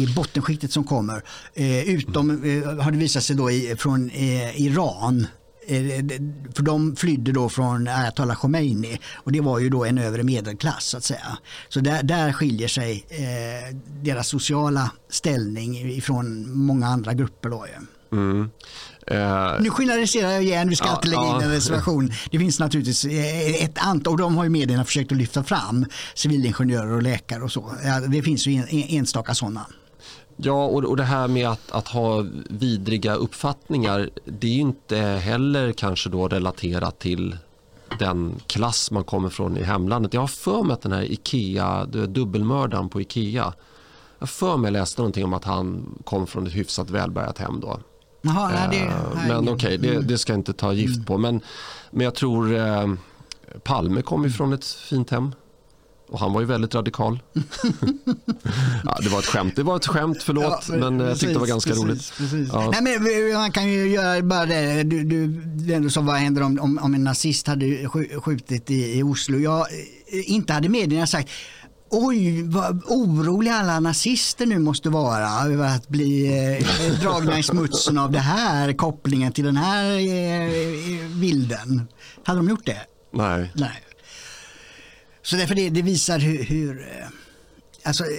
Är 0.01 0.15
bottenskiktet 0.15 0.73
som 0.73 0.85
kommer. 0.85 1.23
Eh, 1.55 1.89
utom 1.89 2.31
eh, 2.31 2.83
har 2.83 2.91
det 2.91 2.99
visat 2.99 3.23
sig 3.23 3.37
då 3.37 3.51
i, 3.51 3.77
från 3.79 4.11
eh, 4.11 4.61
Iran 4.61 5.27
för 6.55 6.63
de 6.63 6.97
flydde 6.97 7.33
då 7.33 7.49
från 7.49 7.89
Ayatollah 7.89 8.37
Khomeini 8.37 9.01
och 9.15 9.33
det 9.33 9.41
var 9.41 9.59
ju 9.59 9.69
då 9.69 9.85
en 9.85 9.99
övre 9.99 10.23
medelklass 10.23 10.85
så 10.85 10.97
att 10.97 11.05
säga. 11.05 11.39
Så 11.69 11.81
där, 11.81 12.03
där 12.03 12.33
skiljer 12.33 12.69
sig 12.69 13.07
eh, 13.09 13.77
deras 14.03 14.29
sociala 14.29 14.91
ställning 15.11 15.91
ifrån 15.91 16.57
många 16.59 16.87
andra 16.87 17.15
grupper. 17.15 17.49
Då. 17.49 17.67
Mm. 18.13 18.51
Uh, 19.11 19.61
nu 19.61 19.71
generaliserar 19.71 20.31
jag 20.31 20.43
igen, 20.43 20.69
vi 20.69 20.77
ska 20.77 20.87
uh, 20.87 20.93
alltid 20.93 21.11
lägga 21.11 21.27
in 21.27 21.43
en 21.43 21.51
reservation. 21.51 22.13
Det 22.31 22.39
finns 22.39 22.59
naturligtvis 22.59 23.07
ett 23.61 23.79
antal, 23.79 24.13
och 24.13 24.19
de 24.19 24.37
har 24.37 24.45
ju 24.45 24.51
medierna 24.51 24.85
försökt 24.85 25.13
att 25.13 25.19
lyfta 25.19 25.45
fram, 25.45 25.87
civilingenjörer 26.15 26.93
och 26.93 27.03
läkare 27.03 27.43
och 27.43 27.53
så. 27.53 27.73
Det 28.09 28.23
finns 28.23 28.47
ju 28.47 28.55
en, 28.55 28.67
enstaka 28.71 29.35
sådana. 29.35 29.67
Ja, 30.43 30.65
och, 30.65 30.85
och 30.85 30.97
det 30.97 31.03
här 31.03 31.29
med 31.29 31.49
att, 31.49 31.71
att 31.71 31.89
ha 31.89 32.25
vidriga 32.49 33.15
uppfattningar 33.15 34.11
det 34.25 34.47
är 34.47 34.61
inte 34.61 34.97
heller 34.99 35.73
kanske 35.73 36.09
då 36.09 36.29
relaterat 36.29 36.99
till 36.99 37.39
den 37.99 38.35
klass 38.47 38.91
man 38.91 39.05
kommer 39.05 39.29
från 39.29 39.57
i 39.57 39.63
hemlandet. 39.63 40.15
Jag 40.15 40.21
har 40.21 40.29
för 40.29 40.63
mig 40.63 40.75
att 40.75 40.83
den 40.83 40.93
här 40.93 41.13
Ikea, 41.13 41.85
dubbelmördaren 41.85 42.89
på 42.89 43.01
Ikea 43.01 43.53
jag 44.21 44.29
för 44.29 44.57
mig 44.57 44.71
läste 44.71 45.01
någonting 45.01 45.25
om 45.25 45.33
att 45.33 45.45
han 45.45 45.95
kom 46.05 46.27
från 46.27 46.47
ett 46.47 46.53
hyfsat 46.53 46.91
välbärgat 46.91 47.39
hem 47.39 47.61
då. 47.61 47.81
Jaha, 48.23 48.49
nej, 48.49 48.69
det, 48.71 48.87
eh, 48.87 49.29
men 49.29 49.49
okej, 49.49 49.55
okay, 49.55 49.77
det, 49.77 49.95
mm. 49.95 50.07
det, 50.07 50.19
ska 50.19 50.33
jag 50.33 50.39
inte 50.39 50.53
ta 50.53 50.73
gift 50.73 51.07
på. 51.07 51.19
Men, 51.19 51.41
men 51.91 52.05
jag 52.05 52.15
tror 52.15 52.57
eh, 52.57 52.95
Palme 53.63 54.03
kom 54.03 54.25
ju 54.25 54.31
från 54.31 54.53
ett 54.53 54.65
fint 54.65 55.11
hem. 55.11 55.33
Och 56.11 56.19
han 56.21 56.33
var 56.33 56.41
ju 56.41 56.47
väldigt 56.47 56.75
radikal. 56.75 57.23
ja, 58.85 58.99
det 59.03 59.09
var 59.09 59.19
ett 59.19 59.27
skämt, 59.27 59.57
det 59.57 59.63
var 59.63 59.77
ett 59.77 59.87
skämt, 59.87 60.23
förlåt. 60.23 60.45
Ja, 60.45 60.61
men, 60.69 60.81
men 60.81 60.99
precis, 60.99 61.09
jag 61.09 61.19
tyckte 61.19 61.33
det 61.33 61.39
var 61.39 61.47
ganska 61.47 61.71
precis, 61.71 61.85
roligt. 61.85 62.13
Precis. 62.17 62.49
Ja. 62.53 62.71
Nej, 62.71 62.83
men 62.83 63.33
man 63.33 63.53
kan 63.53 63.69
ju 63.69 63.89
göra 63.89 64.23
bara 64.23 64.47
det, 64.47 64.83
du, 64.83 65.05
du, 65.05 65.27
det 65.81 65.91
som 65.91 66.07
vad 66.07 66.17
händer 66.17 66.43
om, 66.43 66.59
om, 66.61 66.79
om 66.79 66.95
en 66.95 67.05
nazist 67.05 67.47
hade 67.47 67.89
skjutit 68.25 68.71
i, 68.71 68.99
i 68.99 69.03
Oslo. 69.03 69.39
Jag, 69.39 69.61
eh, 69.61 70.31
inte 70.31 70.53
hade 70.53 70.69
medierna 70.69 71.07
sagt 71.07 71.31
Oj, 71.93 72.43
vad 72.43 72.83
oroliga 72.87 73.55
alla 73.55 73.81
nazister 73.81 74.47
nu 74.47 74.59
måste 74.59 74.91
vara 74.91 75.53
över 75.53 75.77
att 75.77 75.89
bli 75.89 76.27
eh, 76.57 77.01
dragna 77.01 77.39
i 77.39 77.43
smutsen 77.43 77.99
av 77.99 78.13
det 78.13 78.19
här, 78.19 78.73
kopplingen 78.73 79.33
till 79.33 79.45
den 79.45 79.57
här 79.57 79.91
eh, 79.91 80.51
bilden. 81.21 81.89
Hade 82.25 82.39
de 82.39 82.49
gjort 82.49 82.67
det? 82.67 82.81
Nej. 83.13 83.53
Nej. 83.55 83.83
Så 85.31 85.37
därför 85.37 85.55
det, 85.55 85.71
det 85.71 85.83
visar 85.83 86.19
hur, 86.19 86.45
hur 86.45 86.87
alltså, 87.83 88.05
eh, 88.05 88.11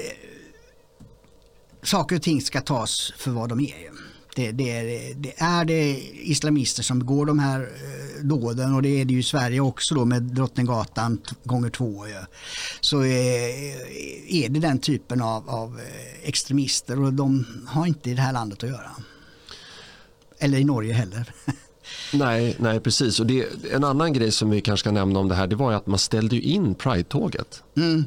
saker 1.83 2.15
och 2.15 2.21
ting 2.21 2.41
ska 2.41 2.61
tas 2.61 3.13
för 3.17 3.31
vad 3.31 3.49
de 3.49 3.59
är. 3.59 3.91
Det, 4.35 4.51
det, 4.51 4.83
det, 5.13 5.33
är 5.37 5.65
det 5.65 5.97
islamister 6.13 6.83
som 6.83 6.99
begår 6.99 7.25
de 7.25 7.39
här 7.39 7.59
eh, 7.61 8.25
dåden 8.25 8.73
och 8.73 8.81
det 8.81 8.89
är 8.89 9.05
det 9.05 9.13
ju 9.13 9.19
i 9.19 9.23
Sverige 9.23 9.59
också 9.59 9.95
då 9.95 10.05
med 10.05 10.23
Drottninggatan 10.23 11.21
gånger 11.43 11.69
två. 11.69 12.07
Ja. 12.07 12.25
Så 12.81 13.01
eh, 13.01 13.11
är 14.27 14.49
det 14.49 14.59
den 14.59 14.79
typen 14.79 15.21
av, 15.21 15.49
av 15.49 15.79
extremister 16.23 16.99
och 16.99 17.13
de 17.13 17.45
har 17.67 17.85
inte 17.85 18.09
i 18.09 18.13
det 18.13 18.21
här 18.21 18.33
landet 18.33 18.63
att 18.63 18.69
göra. 18.69 18.91
Eller 20.39 20.57
i 20.57 20.63
Norge 20.63 20.93
heller. 20.93 21.33
Nej, 22.13 22.55
nej 22.59 22.79
precis. 22.79 23.19
Och 23.19 23.25
det, 23.25 23.45
en 23.71 23.83
annan 23.83 24.13
grej 24.13 24.31
som 24.31 24.49
vi 24.49 24.61
kanske 24.61 24.83
ska 24.83 24.91
nämna 24.91 25.19
om 25.19 25.27
det 25.27 25.35
här 25.35 25.47
det 25.47 25.55
var 25.55 25.73
att 25.73 25.87
man 25.87 25.99
ställde 25.99 26.35
in 26.35 26.75
Pride-tåget. 26.75 27.63
Mm. 27.77 28.05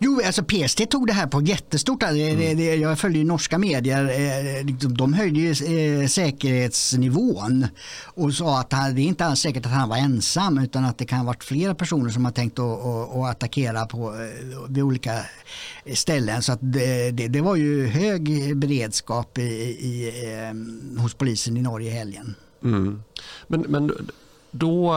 Jo, 0.00 0.20
alltså 0.26 0.42
PST 0.42 0.90
tog 0.90 1.06
det 1.06 1.12
här 1.12 1.26
på 1.26 1.42
jättestort. 1.42 2.02
Mm. 2.02 2.80
Jag 2.80 2.98
följde 2.98 3.18
ju 3.18 3.24
norska 3.24 3.58
medier. 3.58 4.04
Eh, 4.04 4.66
de 4.88 5.12
höjde 5.12 5.40
ju 5.40 5.50
eh, 5.50 6.06
säkerhetsnivån 6.06 7.66
och 8.04 8.34
sa 8.34 8.60
att 8.60 8.70
det 8.94 9.02
inte 9.02 9.24
alls 9.24 9.40
säkert 9.40 9.66
att 9.66 9.72
han 9.72 9.88
var 9.88 9.96
ensam 9.96 10.58
utan 10.58 10.84
att 10.84 10.98
det 10.98 11.04
kan 11.04 11.18
ha 11.18 11.26
varit 11.26 11.44
flera 11.44 11.74
personer 11.74 12.10
som 12.10 12.24
har 12.24 12.32
tänkt 12.32 12.58
att, 12.58 12.84
att, 12.84 13.16
att 13.16 13.30
attackera 13.30 13.86
på, 13.86 14.14
eh, 14.14 14.68
vid 14.68 14.84
olika 14.84 15.20
ställen. 15.94 16.42
Så 16.42 16.58
det, 16.60 17.10
det, 17.10 17.28
det 17.28 17.40
var 17.40 17.56
ju 17.56 17.86
hög 17.86 18.56
beredskap 18.56 19.38
i, 19.38 19.42
i, 19.42 20.12
hos 20.98 21.14
polisen 21.14 21.56
i 21.56 21.62
Norge 21.62 21.90
i 21.90 21.94
helgen. 21.94 22.34
Mm. 22.62 23.02
Men, 23.46 23.60
men 23.60 23.92
då, 24.50 24.94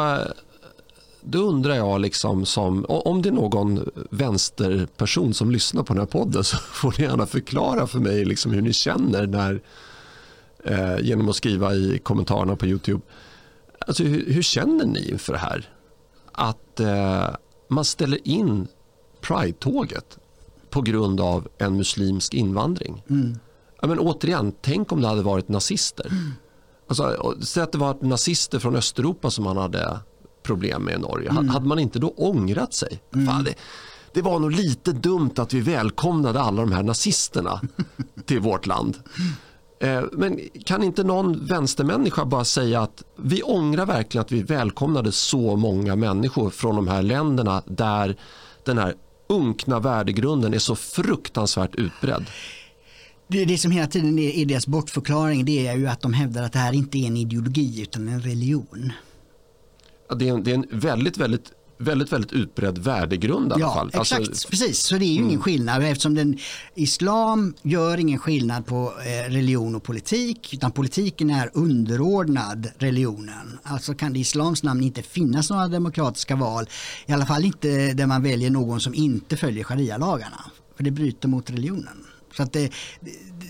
då 1.21 1.39
undrar 1.39 1.75
jag, 1.75 2.01
liksom 2.01 2.45
som, 2.45 2.85
om 2.87 3.21
det 3.21 3.29
är 3.29 3.33
någon 3.33 3.89
vänsterperson 4.09 5.33
som 5.33 5.51
lyssnar 5.51 5.83
på 5.83 5.93
den 5.93 5.99
här 6.01 6.07
podden 6.07 6.43
så 6.43 6.57
får 6.73 6.95
ni 6.97 7.03
gärna 7.03 7.25
förklara 7.25 7.87
för 7.87 7.99
mig 7.99 8.25
liksom 8.25 8.51
hur 8.51 8.61
ni 8.61 8.73
känner 8.73 9.27
när, 9.27 9.61
eh, 10.63 10.99
genom 11.01 11.29
att 11.29 11.35
skriva 11.35 11.73
i 11.73 11.99
kommentarerna 12.03 12.55
på 12.55 12.65
Youtube. 12.65 13.01
Alltså, 13.79 14.03
hur, 14.03 14.33
hur 14.33 14.41
känner 14.41 14.85
ni 14.85 15.09
inför 15.09 15.33
det 15.33 15.39
här? 15.39 15.69
Att 16.31 16.79
eh, 16.79 17.27
man 17.67 17.85
ställer 17.85 18.27
in 18.27 18.67
Pride-tåget 19.21 20.17
på 20.69 20.81
grund 20.81 21.21
av 21.21 21.47
en 21.57 21.77
muslimsk 21.77 22.33
invandring. 22.33 23.03
Mm. 23.09 23.39
Ja, 23.81 23.87
men 23.87 23.99
återigen, 23.99 24.53
tänk 24.61 24.91
om 24.91 25.01
det 25.01 25.07
hade 25.07 25.21
varit 25.21 25.49
nazister. 25.49 26.07
Mm. 26.11 26.31
Alltså, 26.87 27.35
säg 27.41 27.63
att 27.63 27.71
det 27.71 27.77
var 27.77 27.97
nazister 28.01 28.59
från 28.59 28.75
Östeuropa 28.75 29.31
som 29.31 29.43
man 29.43 29.57
hade 29.57 29.99
problem 30.43 30.83
med 30.83 30.95
i 30.95 30.97
Norge. 30.97 31.29
Mm. 31.29 31.49
Hade 31.49 31.67
man 31.67 31.79
inte 31.79 31.99
då 31.99 32.09
ångrat 32.09 32.73
sig? 32.73 33.01
Mm. 33.15 33.27
Fan, 33.27 33.43
det, 33.43 33.53
det, 34.13 34.21
var 34.21 34.39
nog 34.39 34.51
lite 34.51 34.91
dumt 34.91 35.33
att 35.35 35.53
vi 35.53 35.61
välkomnade 35.61 36.41
alla 36.41 36.61
de 36.61 36.71
här 36.71 36.83
nazisterna 36.83 37.61
till 38.25 38.39
vårt 38.39 38.65
land. 38.65 38.97
Eh, 39.79 40.03
men 40.11 40.39
kan 40.65 40.83
inte 40.83 41.03
någon 41.03 41.45
vänstermänniska 41.45 42.25
bara 42.25 42.45
säga 42.45 42.81
att 42.81 43.03
vi 43.15 43.43
ångrar 43.43 43.85
verkligen 43.85 44.21
att 44.21 44.31
vi 44.31 44.43
välkomnade 44.43 45.11
så 45.11 45.55
många 45.55 45.95
människor 45.95 46.49
från 46.49 46.75
de 46.75 46.87
här 46.87 47.01
länderna 47.01 47.61
där 47.65 48.15
den 48.65 48.77
här 48.77 48.95
unkna 49.29 49.79
värdegrunden 49.79 50.53
är 50.53 50.59
så 50.59 50.75
fruktansvärt 50.75 51.75
utbredd. 51.75 52.25
Det, 53.33 53.45
det 53.45 53.57
som 53.57 53.71
hela 53.71 53.87
tiden 53.87 54.19
är, 54.19 54.29
är 54.29 54.45
deras 54.45 54.67
bortförklaring 54.67 55.45
det 55.45 55.67
är 55.67 55.75
ju 55.75 55.87
att 55.87 56.01
de 56.01 56.13
hävdar 56.13 56.43
att 56.43 56.53
det 56.53 56.59
här 56.59 56.73
inte 56.73 56.97
är 56.97 57.07
en 57.07 57.17
ideologi 57.17 57.81
utan 57.81 58.07
en 58.07 58.21
religion. 58.21 58.91
Ja, 60.09 60.15
det, 60.15 60.29
är 60.29 60.33
en, 60.33 60.43
det 60.43 60.51
är 60.51 60.55
en 60.55 60.67
väldigt, 60.71 61.17
väldigt 61.17 61.51
väldigt, 61.77 62.13
väldigt 62.13 62.33
utbredd 62.33 62.77
värdegrund 62.77 63.51
i 63.51 63.53
alla 63.53 63.61
ja, 63.61 63.73
fall. 63.73 63.87
Exakt, 63.87 64.27
alltså, 64.27 64.49
precis. 64.49 64.79
Så 64.79 64.97
det 64.97 65.05
är 65.05 65.07
ju 65.07 65.17
mm. 65.17 65.29
ingen 65.29 65.41
skillnad 65.41 65.83
eftersom 65.83 66.15
den, 66.15 66.37
islam 66.75 67.53
gör 67.61 67.97
ingen 67.97 68.19
skillnad 68.19 68.65
på 68.65 68.93
eh, 69.05 69.31
religion 69.31 69.75
och 69.75 69.83
politik 69.83 70.53
utan 70.53 70.71
politiken 70.71 71.29
är 71.29 71.49
underordnad 71.53 72.67
religionen. 72.77 73.59
Alltså 73.63 73.93
kan 73.93 74.13
det 74.13 74.19
i 74.19 74.21
islams 74.21 74.63
namn 74.63 74.83
inte 74.83 75.03
finnas 75.03 75.49
några 75.49 75.67
demokratiska 75.67 76.35
val, 76.35 76.69
i 77.05 77.11
alla 77.11 77.25
fall 77.25 77.45
inte 77.45 77.93
där 77.93 78.05
man 78.05 78.23
väljer 78.23 78.49
någon 78.49 78.79
som 78.79 78.93
inte 78.93 79.37
följer 79.37 79.63
sharia-lagarna. 79.63 80.43
För 80.75 80.83
det 80.83 80.91
bryter 80.91 81.27
mot 81.27 81.49
religionen. 81.49 82.12
Så 82.37 82.43
att 82.43 82.53
det, 82.53 82.71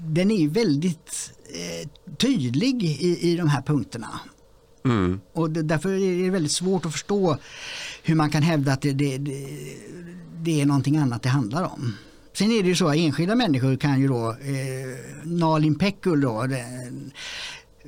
den 0.02 0.32
är 0.32 0.48
väldigt 0.48 1.34
eh, 1.54 1.90
tydlig 2.18 2.84
i, 2.84 3.32
i 3.32 3.36
de 3.36 3.48
här 3.48 3.62
punkterna. 3.62 4.20
Mm. 4.86 5.22
Och 5.34 5.50
det, 5.50 5.62
därför 5.62 5.90
är 5.90 6.24
det 6.24 6.30
väldigt 6.30 6.52
svårt 6.52 6.86
att 6.86 6.92
förstå 6.92 7.38
hur 8.04 8.16
man 8.16 8.30
kan 8.30 8.44
hävda 8.44 8.74
att 8.74 8.82
det, 8.82 8.94
det, 8.94 9.18
det, 10.42 10.62
är 10.62 10.66
någonting 10.66 10.98
annat 10.98 11.24
det 11.24 11.30
handlar 11.30 11.64
om. 11.64 11.98
Sen 12.34 12.52
är 12.52 12.64
det 12.64 12.70
ju 12.70 12.76
så 12.76 12.88
att 12.88 12.96
enskilda 12.96 13.36
människor 13.36 13.76
kan 13.76 14.02
ju 14.02 14.08
då, 14.08 14.30
eh, 14.30 14.98
Nalin 15.24 15.76
Pekgul 15.76 16.22
då, 16.22 16.48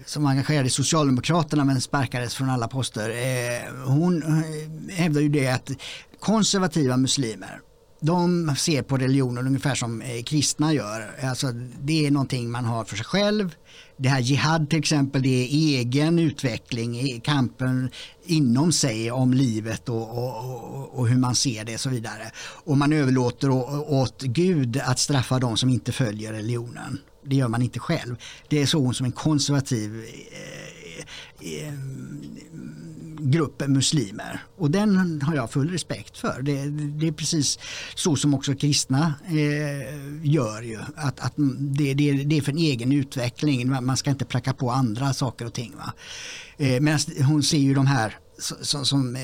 som 0.06 0.26
engagerade 0.26 0.70
Socialdemokraterna 0.70 1.64
men 1.66 1.82
sparkades 1.82 2.36
från 2.36 2.50
alla 2.50 2.68
poster. 2.68 3.10
Eh, 3.10 3.86
hon 3.86 4.24
eh, 4.24 4.96
hävdar 4.96 5.22
ju 5.22 5.30
det 5.30 5.48
att 5.48 5.72
konservativa 6.20 6.98
muslimer 6.98 7.62
de 8.00 8.56
ser 8.58 8.82
på 8.82 8.98
religionen 8.98 9.48
ungefär 9.48 9.76
som 9.76 10.02
eh, 10.02 10.24
kristna 10.24 10.74
gör. 10.74 11.16
Alltså, 11.24 11.52
det 11.82 12.06
är 12.06 12.12
någonting 12.12 12.52
man 12.52 12.66
har 12.66 12.86
för 12.86 12.96
sig 12.96 13.06
själv. 13.06 13.56
Det 13.98 14.10
här 14.10 14.20
jihad 14.20 14.70
till 14.70 14.80
exempel, 14.80 15.22
det 15.22 15.30
är 15.30 15.48
egen 15.80 16.20
utveckling, 16.20 17.22
kampen 17.22 17.90
inom 18.26 18.72
sig 18.72 19.12
om 19.12 19.34
livet 19.34 19.90
och, 19.90 20.18
och, 20.18 21.00
och 21.00 21.08
hur 21.08 21.18
man 21.18 21.36
ser 21.36 21.66
det 21.66 21.74
och 21.74 21.80
så 21.80 21.90
vidare. 21.90 22.32
Och 22.38 22.78
man 22.78 22.94
överlåter 22.94 23.50
åt 23.94 24.22
Gud 24.22 24.78
att 24.78 25.00
straffa 25.00 25.40
de 25.40 25.58
som 25.58 25.70
inte 25.70 25.92
följer 25.92 26.34
religionen. 26.34 27.00
Det 27.26 27.36
gör 27.36 27.48
man 27.48 27.62
inte 27.62 27.80
själv. 27.80 28.16
Det 28.48 28.62
är 28.62 28.66
så 28.66 28.80
hon 28.80 28.94
som 28.94 29.06
en 29.06 29.12
konservativ 29.12 30.04
eh, 30.04 31.68
eh, 31.68 31.74
gruppen 33.20 33.74
muslimer. 33.74 34.44
Och 34.58 34.72
den 34.72 35.22
har 35.22 35.36
jag 35.36 35.52
full 35.52 35.70
respekt 35.70 36.18
för. 36.18 36.42
Det, 36.42 36.66
det 36.70 37.08
är 37.08 37.12
precis 37.12 37.60
så 37.96 38.16
som 38.16 38.34
också 38.34 38.56
kristna 38.56 39.14
eh, 39.28 40.24
gör. 40.24 40.62
Ju. 40.62 40.80
Att, 40.96 41.20
att 41.20 41.34
det, 41.58 41.94
det, 41.94 42.12
det, 42.12 42.38
är 42.38 42.42
för 42.42 42.52
en 42.52 42.58
egen 42.58 42.92
utveckling. 42.92 43.70
Man 43.70 43.98
ska 43.98 44.10
inte 44.10 44.26
pracka 44.26 44.54
på 44.54 44.72
andra 44.72 45.14
saker 45.14 45.46
och 45.46 45.54
ting. 45.54 45.74
Va? 45.78 45.94
Eh, 46.58 46.82
Medan 46.82 47.00
hon 47.28 47.44
ser 47.44 47.58
ju 47.58 47.74
de 47.74 47.88
här 47.88 48.18
som, 48.38 48.86
som 48.86 49.16
eh, 49.16 49.22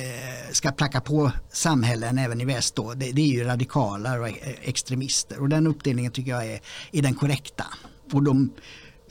ska 0.51 0.71
placka 0.71 1.01
på 1.01 1.31
samhällen 1.51 2.17
även 2.17 2.41
i 2.41 2.45
väst 2.45 2.75
då, 2.75 2.93
det, 2.93 3.11
det, 3.11 3.21
är 3.21 3.27
ju 3.27 3.43
radikaler 3.43 4.19
och 4.19 4.29
e, 4.29 4.55
extremister 4.61 5.41
och 5.41 5.49
den 5.49 5.67
uppdelningen 5.67 6.11
tycker 6.11 6.31
jag 6.31 6.45
är, 6.45 6.61
är 6.91 7.01
den 7.01 7.15
korrekta. 7.15 7.65
Och 8.11 8.23
de 8.23 8.49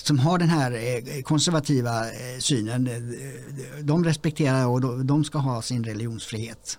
som 0.02 0.18
har 0.18 0.38
den 0.38 0.48
här 0.48 0.72
eh, 0.72 1.22
konservativa 1.22 2.06
eh, 2.06 2.38
synen, 2.38 2.86
eh, 2.86 3.84
de 3.84 4.04
respekterar 4.04 4.66
och 4.66 5.04
de 5.04 5.24
ska 5.24 5.38
ha 5.38 5.62
sin 5.62 5.84
religionsfrihet. 5.84 6.78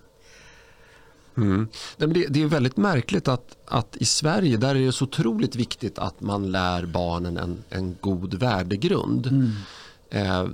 Mm. 1.36 1.68
Det, 1.96 2.42
är 2.42 2.46
väldigt 2.46 2.76
märkligt 2.76 3.28
att, 3.28 3.56
att 3.66 3.96
i 3.96 4.04
Sverige 4.04 4.56
där 4.56 4.74
är 4.74 4.86
det 4.86 4.92
så 4.92 5.04
otroligt 5.04 5.56
viktigt 5.56 5.98
att 5.98 6.20
man 6.20 6.52
lär 6.52 6.86
barnen 6.86 7.36
en, 7.36 7.64
en 7.68 7.96
god 8.00 8.34
värdegrund. 8.34 9.26
Mm. 9.26 9.50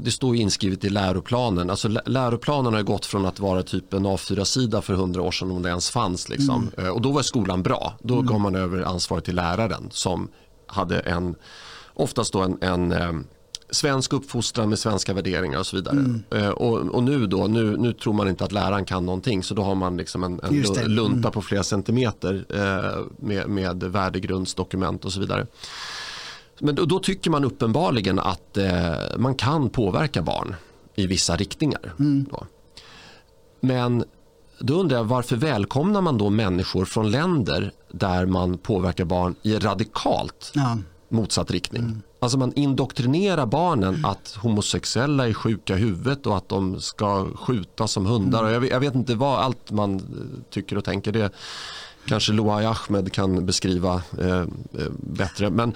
Det 0.01 0.11
står 0.11 0.37
inskrivet 0.37 0.85
i 0.85 0.89
läroplanen. 0.89 1.71
Alltså, 1.71 1.89
läroplanen 1.89 2.75
har 2.75 2.83
gått 2.83 3.07
från 3.07 3.27
att 3.27 3.41
vara 3.41 3.63
typ 3.63 3.93
en 3.93 4.07
A4-sida 4.07 4.83
för 4.83 4.95
hundra 4.95 5.23
år 5.23 5.31
sedan 5.31 5.51
om 5.51 5.63
det 5.63 5.69
ens 5.69 5.91
fanns. 5.91 6.29
Liksom. 6.29 6.71
Mm. 6.79 6.93
Och 6.93 7.03
då 7.03 7.13
var 7.13 7.23
skolan 7.23 7.63
bra. 7.63 7.99
Då 8.03 8.15
mm. 8.15 8.27
gav 8.27 8.41
man 8.41 8.55
över 8.55 8.83
ansvaret 8.83 9.25
till 9.25 9.37
läraren 9.37 9.89
som 9.91 10.29
hade 10.67 11.01
en 11.01 11.35
oftast 11.99 12.33
då 12.33 12.41
en, 12.41 12.59
en 12.61 12.93
eh, 12.93 13.13
svensk 13.71 14.13
uppfostran 14.13 14.69
med 14.69 14.79
svenska 14.79 15.15
värderingar 15.15 15.59
och 15.59 15.67
så 15.67 15.77
vidare. 15.77 15.97
Mm. 15.97 16.25
Eh, 16.31 16.49
och, 16.49 16.95
och, 16.95 17.03
nu 17.03 17.27
då, 17.27 17.47
nu, 17.47 17.77
nu 17.77 17.93
tror 17.93 18.13
man 18.13 18.29
inte 18.29 18.45
att 18.45 18.53
läraren 18.53 18.85
kan 18.85 19.07
någonting 19.07 19.43
så 19.43 19.55
då 19.55 19.63
har 19.63 19.75
man 19.75 19.97
liksom 19.97 20.25
en, 20.25 20.41
en 20.43 20.95
lunta 20.95 21.19
mm. 21.19 21.33
på 21.33 21.43
flera 21.43 21.63
centimeter 21.63 22.45
eh, 22.49 23.05
med, 23.19 23.49
med 23.49 23.85
värdegrundsdokument 23.85 25.05
och 25.05 25.13
så 25.13 25.21
vidare. 25.21 25.47
Men 26.61 26.75
då, 26.75 26.85
då 26.85 26.99
tycker 26.99 27.31
man 27.31 27.45
uppenbarligen 27.45 28.19
att 28.19 28.57
eh, 28.57 28.93
man 29.17 29.35
kan 29.35 29.71
påverka 29.71 30.23
barn 30.23 30.57
i 30.95 31.07
vissa 31.07 31.37
riktningar. 31.37 31.95
Mm. 31.99 32.27
Men 33.61 34.05
då 34.59 34.75
undrar 34.75 34.97
jag 34.97 35.05
varför 35.05 35.37
välkomnar 35.37 36.01
man 36.01 36.19
då 36.19 36.31
människor 36.31 36.85
från 36.85 37.11
länder 37.11 37.73
där 37.93 38.27
man 38.27 38.59
påverkar 38.59 39.05
barn 39.05 39.35
i 39.43 39.59
radikalt 39.59 40.53
ja 40.55 40.79
motsatt 41.09 41.51
riktning. 41.51 41.83
Mm. 41.83 42.03
Alltså 42.21 42.39
man 42.39 42.53
indoktrinerar 42.53 43.47
barnen 43.47 43.95
mm. 43.95 44.05
att 44.05 44.39
homosexuella 44.43 45.29
är 45.29 45.33
sjuka 45.33 45.75
i 45.75 45.81
huvudet 45.81 46.27
och 46.27 46.37
att 46.37 46.49
de 46.49 46.81
ska 46.81 47.27
skjutas 47.35 47.93
som 47.93 48.07
hundar. 48.07 48.41
Mm. 48.41 48.53
Jag, 48.53 48.61
vet, 48.61 48.71
jag, 48.71 48.81
vet, 48.81 48.95
inte 48.95 49.15
vad 49.15 49.39
allt 49.39 49.71
man 49.71 49.97
eh, 49.97 50.51
tycker 50.51 50.79
och 50.79 50.85
tänker. 50.85 51.13
Det 51.13 51.33
kanske 52.09 52.33
Loai 52.33 52.65
Ahmed 52.65 53.13
kan 53.13 53.47
beskriva 53.47 54.03
eh, 54.21 54.39
eh 54.39 54.47
bättre. 54.91 55.51
Men, 55.51 55.75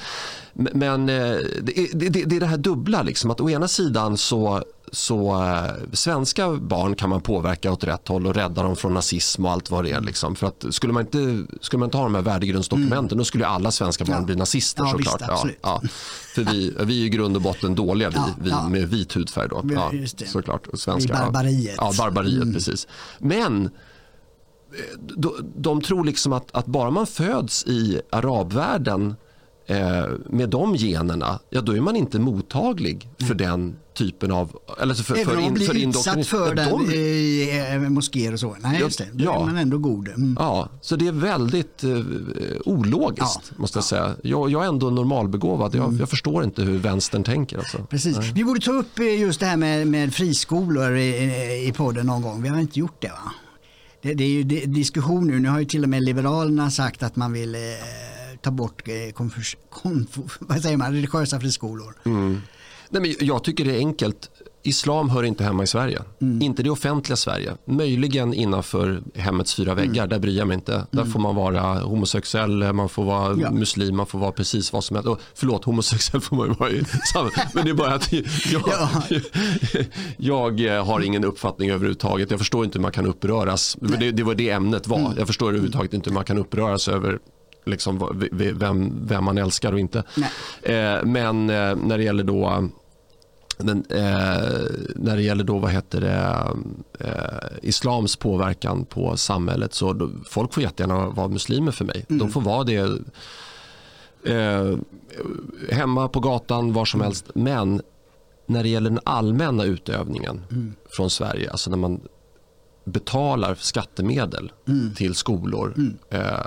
men 0.52 1.08
eh, 1.08 1.36
det, 1.62 1.78
är, 1.78 1.94
det, 1.94 2.08
det, 2.08 2.36
är 2.36 2.40
det 2.40 2.46
här 2.46 2.56
dubbla. 2.56 3.02
Liksom, 3.02 3.30
att 3.30 3.40
å 3.40 3.50
ena 3.50 3.68
sidan 3.68 4.16
så 4.16 4.62
så 4.92 5.42
eh, 5.42 5.72
svenska 5.92 6.50
barn 6.50 6.94
kan 6.94 7.10
man 7.10 7.20
påverka 7.20 7.72
åt 7.72 7.84
rätt 7.84 8.08
håll 8.08 8.26
och 8.26 8.34
rädda 8.34 8.62
dem 8.62 8.76
från 8.76 8.94
nazism 8.94 9.44
och 9.44 9.52
allt 9.52 9.70
vad 9.70 9.84
det 9.84 9.90
är. 9.90 10.00
Liksom. 10.00 10.36
För 10.36 10.46
att 10.46 10.64
skulle, 10.70 10.92
man 10.92 11.02
inte, 11.02 11.46
skulle 11.60 11.78
man 11.78 11.86
inte 11.86 11.96
ha 11.96 12.04
de 12.04 12.14
här 12.14 12.22
värdegrundsdokumenten 12.22 12.98
mm. 12.98 13.18
då 13.18 13.24
skulle 13.24 13.46
alla 13.46 13.70
svenska 13.70 14.04
barn 14.04 14.16
ja. 14.16 14.24
bli 14.24 14.36
nazister 14.36 14.82
ja, 14.82 14.90
såklart. 14.90 15.20
Visst, 15.20 15.56
ja, 15.62 15.80
ja. 15.82 15.88
För 16.34 16.42
vi, 16.42 16.74
vi 16.80 17.02
är 17.02 17.06
i 17.06 17.08
grund 17.08 17.36
och 17.36 17.42
botten 17.42 17.74
dåliga 17.74 18.10
vi, 18.10 18.50
vi 18.50 18.70
med 18.70 18.88
vit 18.88 19.16
hudfärg. 19.16 19.48
Då. 19.48 19.64
Ja, 19.74 19.92
såklart. 20.26 20.66
Svenska, 20.74 21.14
barbariet. 21.14 21.74
Ja, 21.78 21.92
barbariet 21.98 22.42
mm. 22.42 22.54
precis. 22.54 22.86
Men 23.18 23.70
de, 25.56 25.80
tror 25.80 26.04
liksom 26.04 26.32
att, 26.32 26.50
att 26.52 26.66
bara 26.66 26.90
man 26.90 27.06
föds 27.06 27.66
i 27.66 28.00
arabvärlden 28.10 29.14
eh, 29.66 30.06
med 30.30 30.48
de 30.48 30.74
generna, 30.76 31.38
ja 31.50 31.60
då 31.60 31.72
är 31.72 31.80
man 31.80 31.96
inte 31.96 32.18
mottaglig 32.18 33.08
för 33.18 33.24
mm. 33.24 33.36
den 33.36 33.76
typen 33.94 34.32
av... 34.32 34.56
Eller 34.80 34.94
för, 34.94 35.16
Även 35.16 35.36
om 35.36 35.42
man 35.42 35.54
blir 35.54 35.66
för 35.66 35.88
utsatt 35.88 36.26
för 36.26 36.54
den 36.54 36.70
de, 36.70 36.92
i 36.92 37.68
eh, 37.72 37.80
moskéer 37.80 38.32
och 38.32 38.40
så. 38.40 38.56
Nej, 38.60 38.80
just 38.80 38.98
det. 38.98 39.08
Då 39.12 39.24
ja, 39.24 39.40
är 39.42 39.46
man 39.46 39.56
ändå 39.56 39.78
god. 39.78 40.08
Mm. 40.08 40.36
Ja, 40.38 40.68
så 40.80 40.96
det 40.96 41.06
är 41.06 41.12
väldigt 41.12 41.84
eh, 41.84 41.90
ologiskt 42.64 43.40
ja, 43.48 43.54
måste 43.56 43.78
jag 43.78 43.84
säga. 43.84 44.14
Jag, 44.22 44.50
jag 44.50 44.64
är 44.64 44.68
ändå 44.68 44.90
normalbegåvad. 44.90 45.74
Jag, 45.74 45.84
mm. 45.84 45.98
jag 45.98 46.08
förstår 46.08 46.44
inte 46.44 46.62
hur 46.62 46.78
vänstern 46.78 47.24
tänker. 47.24 47.58
Alltså. 47.58 47.78
Precis. 47.90 48.18
Nej. 48.18 48.32
Vi 48.34 48.44
borde 48.44 48.60
ta 48.60 48.72
upp 48.72 48.98
eh, 48.98 49.20
just 49.20 49.40
det 49.40 49.46
här 49.46 49.56
med, 49.56 49.86
med 49.86 50.14
friskolor 50.14 50.96
i, 50.96 51.66
i 51.68 51.72
podden 51.72 52.06
någon 52.06 52.22
gång. 52.22 52.42
Vi 52.42 52.48
har 52.48 52.58
inte 52.58 52.78
gjort 52.78 52.96
det 53.00 53.08
va? 53.08 53.32
Det, 54.02 54.14
det 54.14 54.24
är 54.24 54.28
ju 54.28 54.42
diskussion 54.66 55.26
nu. 55.26 55.40
Nu 55.40 55.48
har 55.48 55.58
ju 55.58 55.64
till 55.64 55.82
och 55.82 55.88
med 55.88 56.02
Liberalerna 56.02 56.70
sagt 56.70 57.02
att 57.02 57.16
man 57.16 57.32
vill 57.32 57.54
eh, 57.54 57.60
ta 58.40 58.50
bort 58.50 58.88
eh, 58.88 59.12
konfus, 59.12 59.56
konf, 59.70 60.18
vad 60.40 60.62
säger 60.62 60.76
man, 60.76 60.92
religiösa 60.92 61.40
friskolor. 61.40 61.94
Mm. 62.04 62.40
Nej, 62.88 63.02
men 63.02 63.26
jag 63.26 63.44
tycker 63.44 63.64
det 63.64 63.74
är 63.74 63.78
enkelt. 63.78 64.30
Islam 64.64 65.10
hör 65.10 65.22
inte 65.22 65.44
hemma 65.44 65.62
i 65.62 65.66
Sverige. 65.66 66.02
Mm. 66.20 66.42
Inte 66.42 66.62
det 66.62 66.70
offentliga 66.70 67.16
Sverige. 67.16 67.52
Möjligen 67.64 68.34
innanför 68.34 69.02
hemmets 69.14 69.54
fyra 69.54 69.74
väggar. 69.74 70.04
Mm. 70.04 70.08
Där 70.08 70.18
bryr 70.18 70.38
jag 70.38 70.48
mig 70.48 70.54
inte. 70.54 70.74
Mm. 70.74 70.86
Där 70.90 71.04
får 71.04 71.20
man 71.20 71.34
vara 71.34 71.62
homosexuell, 71.62 72.72
man 72.72 72.88
får 72.88 73.04
vara 73.04 73.36
ja. 73.40 73.50
muslim, 73.50 73.96
man 73.96 74.06
får 74.06 74.18
vara 74.18 74.32
precis 74.32 74.72
vad 74.72 74.84
som 74.84 74.96
helst. 74.96 75.10
förlåt, 75.34 75.64
homosexuell 75.64 76.20
får 76.20 76.36
man 76.36 76.48
ju 76.48 76.54
vara 76.54 76.70
i 76.70 76.82
Men 77.54 77.64
det 77.64 77.70
är 77.70 77.74
bara 77.74 77.94
att 77.94 78.12
jag, 78.12 78.62
ja. 78.66 78.88
jag, 80.58 80.82
har 80.84 81.00
ingen 81.00 81.24
uppfattning 81.24 81.70
överhuvudtaget. 81.70 82.30
Jag 82.30 82.40
förstår 82.40 82.64
inte 82.64 82.78
hur 82.78 82.82
man 82.82 82.92
kan 82.92 83.06
uppröras. 83.06 83.76
Det, 83.80 84.10
det, 84.10 84.22
var 84.22 84.34
det 84.34 84.50
ämnet 84.50 84.86
var. 84.86 84.98
Mm. 84.98 85.12
Jag 85.18 85.26
förstår 85.26 85.46
överhuvudtaget 85.46 85.94
inte 85.94 86.10
hur 86.10 86.14
man 86.14 86.24
kan 86.24 86.38
uppröras 86.38 86.88
över 86.88 87.18
liksom, 87.66 88.22
vem, 88.32 89.06
vem 89.06 89.24
man 89.24 89.38
älskar 89.38 89.72
och 89.72 89.80
inte. 89.80 89.98
Eh, 90.62 91.04
men 91.04 91.50
eh, 91.50 91.76
när 91.76 91.98
det 91.98 92.04
gäller 92.04 92.24
då 92.24 92.68
den, 93.58 93.84
eh, 93.90 94.66
när 94.96 95.16
det 95.16 95.22
gäller 95.22 95.44
då, 95.44 95.58
vad 95.58 95.70
heter 95.70 96.00
det, 96.00 96.46
eh, 96.98 97.68
islams 97.68 98.16
påverkan 98.16 98.84
på 98.84 99.16
samhället 99.16 99.74
så 99.74 99.92
då, 99.92 100.10
folk 100.26 100.54
får 100.54 100.62
jättegärna 100.62 101.08
vara 101.08 101.28
muslimer 101.28 101.72
för 101.72 101.84
mig. 101.84 102.06
Mm. 102.08 102.18
De 102.18 102.30
får 102.30 102.40
vara 102.40 102.64
det 102.64 102.98
eh, 104.24 104.76
hemma 105.70 106.08
på 106.08 106.20
gatan, 106.20 106.72
var 106.72 106.84
som 106.84 107.00
mm. 107.00 107.06
helst. 107.06 107.30
Men 107.34 107.82
när 108.46 108.62
det 108.62 108.68
gäller 108.68 108.90
den 108.90 109.00
allmänna 109.04 109.64
utövningen 109.64 110.40
mm. 110.50 110.74
från 110.90 111.10
Sverige, 111.10 111.50
alltså 111.50 111.70
när 111.70 111.76
man 111.76 112.00
betalar 112.84 113.54
skattemedel 113.54 114.52
mm. 114.68 114.94
till 114.94 115.14
skolor 115.14 115.74
mm. 115.76 115.98
eh, 116.10 116.46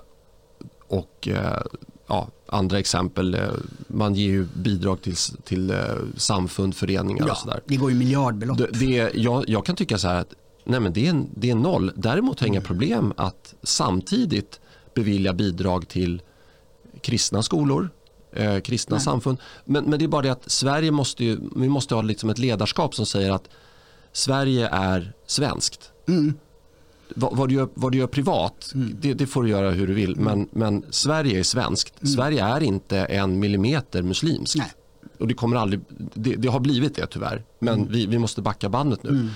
och 0.88 1.27
eh, 1.27 1.61
ja, 2.07 2.27
andra 2.48 2.80
exempel, 2.80 3.34
eh, 3.34 3.49
man 3.88 4.15
ger 4.15 4.27
ju 4.27 4.48
bidrag 4.53 5.02
till, 5.02 5.15
till 5.44 5.72
eh, 5.72 5.77
samfund, 6.18 6.76
föreningar 6.76 7.26
ja, 7.27 7.32
och 7.32 7.38
sådär. 7.38 7.61
Det 7.65 7.76
går 7.76 7.91
ju 7.91 7.98
miljardbelopp. 7.98 8.57
Det, 8.57 8.68
det, 8.72 9.11
jag, 9.14 9.49
jag 9.49 9.65
kan 9.65 9.76
tycka 9.76 9.98
så 9.98 10.07
här 10.07 10.22
att 10.22 10.34
nej 10.64 10.80
men 10.80 10.94
det, 10.94 11.07
är, 11.07 11.23
det 11.36 11.49
är 11.49 11.56
noll. 11.56 11.91
Däremot 11.95 12.40
har 12.40 12.48
jag 12.48 12.52
inga 12.52 12.60
mm. 12.60 12.68
problem 12.68 13.14
att 13.18 13.56
samtidigt 13.64 14.60
bevilja 14.94 15.34
bidrag 15.34 15.88
till 15.88 16.22
kristna 17.02 17.44
skolor, 17.44 17.90
eh, 18.34 18.60
kristna 18.60 18.95
nej. 18.95 19.03
samfund. 19.03 19.38
Men, 19.65 19.86
men 19.86 19.99
det 19.99 20.06
är 20.06 20.10
bara 20.10 20.22
det 20.22 20.32
att 20.32 20.52
Sverige 20.52 20.91
måste 20.91 21.23
ju, 21.23 21.40
vi 21.56 21.69
måste 21.69 21.95
ha 21.95 22.02
liksom 22.02 22.30
ett 22.30 22.40
ledarskap 22.40 22.95
som 22.95 23.06
säger 23.06 23.32
att 23.32 23.49
Sverige 24.11 24.68
är 24.68 25.14
svenskt. 25.26 25.91
Mm 26.07 26.34
vad, 27.15 27.49
du 27.49 27.56
gör, 27.56 27.69
vad 27.73 27.91
du 27.91 27.98
gör 27.98 28.07
privat, 28.07 28.72
mm. 28.73 28.98
det, 29.02 29.14
det, 29.14 29.27
får 29.27 29.44
du 29.44 29.49
göra 29.49 29.72
hur 29.72 29.88
du 29.88 29.94
vill. 29.94 30.15
Men, 30.15 30.48
men 30.52 30.86
Sverige 30.90 31.40
är 31.40 31.44
svenskt. 31.44 32.02
Mm. 32.02 32.14
Sverige 32.14 32.44
är 32.44 32.64
inte 32.64 32.98
en 32.99 33.40
millimeter 33.40 34.02
muslimskt. 34.02 34.57
Nej. 34.57 34.72
Och 35.19 35.27
det, 35.27 35.34
kommer 35.34 35.57
aldrig, 35.57 35.82
det, 36.14 36.36
det 36.36 36.48
har 36.48 36.60
blivit 36.60 36.95
det 36.95 37.07
tyvärr. 37.07 37.44
Men 37.60 37.73
mm. 37.73 37.91
vi, 37.91 38.06
vi 38.06 38.18
måste 38.18 38.41
backa 38.41 38.69
bandet 38.69 39.03
nu. 39.03 39.10
Mm. 39.10 39.30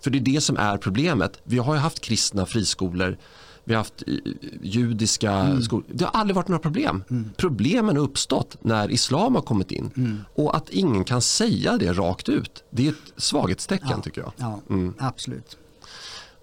För 0.00 0.10
det 0.10 0.18
är 0.18 0.20
det 0.20 0.40
som 0.40 0.56
är 0.56 0.76
problemet. 0.76 1.40
Vi 1.44 1.58
har 1.58 1.74
ju 1.74 1.80
haft 1.80 2.00
kristna 2.00 2.46
friskolor. 2.46 3.18
Vi 3.64 3.74
har 3.74 3.78
haft 3.78 4.02
eh, 4.06 4.14
judiska 4.62 5.32
mm. 5.32 5.62
skolor. 5.62 5.84
Det 5.88 6.04
har 6.04 6.20
aldrig 6.20 6.36
varit 6.36 6.48
några 6.48 6.62
problem. 6.62 7.04
Mm. 7.10 7.30
Problemen 7.36 7.96
har 7.96 8.02
uppstått 8.02 8.56
när 8.60 8.90
islam 8.90 9.34
har 9.34 9.42
kommit 9.42 9.72
in. 9.72 9.90
Mm. 9.96 10.20
Och 10.34 10.56
att 10.56 10.70
ingen 10.70 11.04
kan 11.04 11.22
säga 11.22 11.76
det 11.78 11.92
rakt 11.92 12.28
ut. 12.28 12.64
Det 12.70 12.86
är 12.86 12.90
ett 12.90 13.12
svaghetstecken 13.16 13.88
ja. 13.90 14.00
tycker 14.00 14.20
jag. 14.20 14.32
Ja, 14.36 14.60
mm. 14.70 14.94
absolut. 14.98 15.56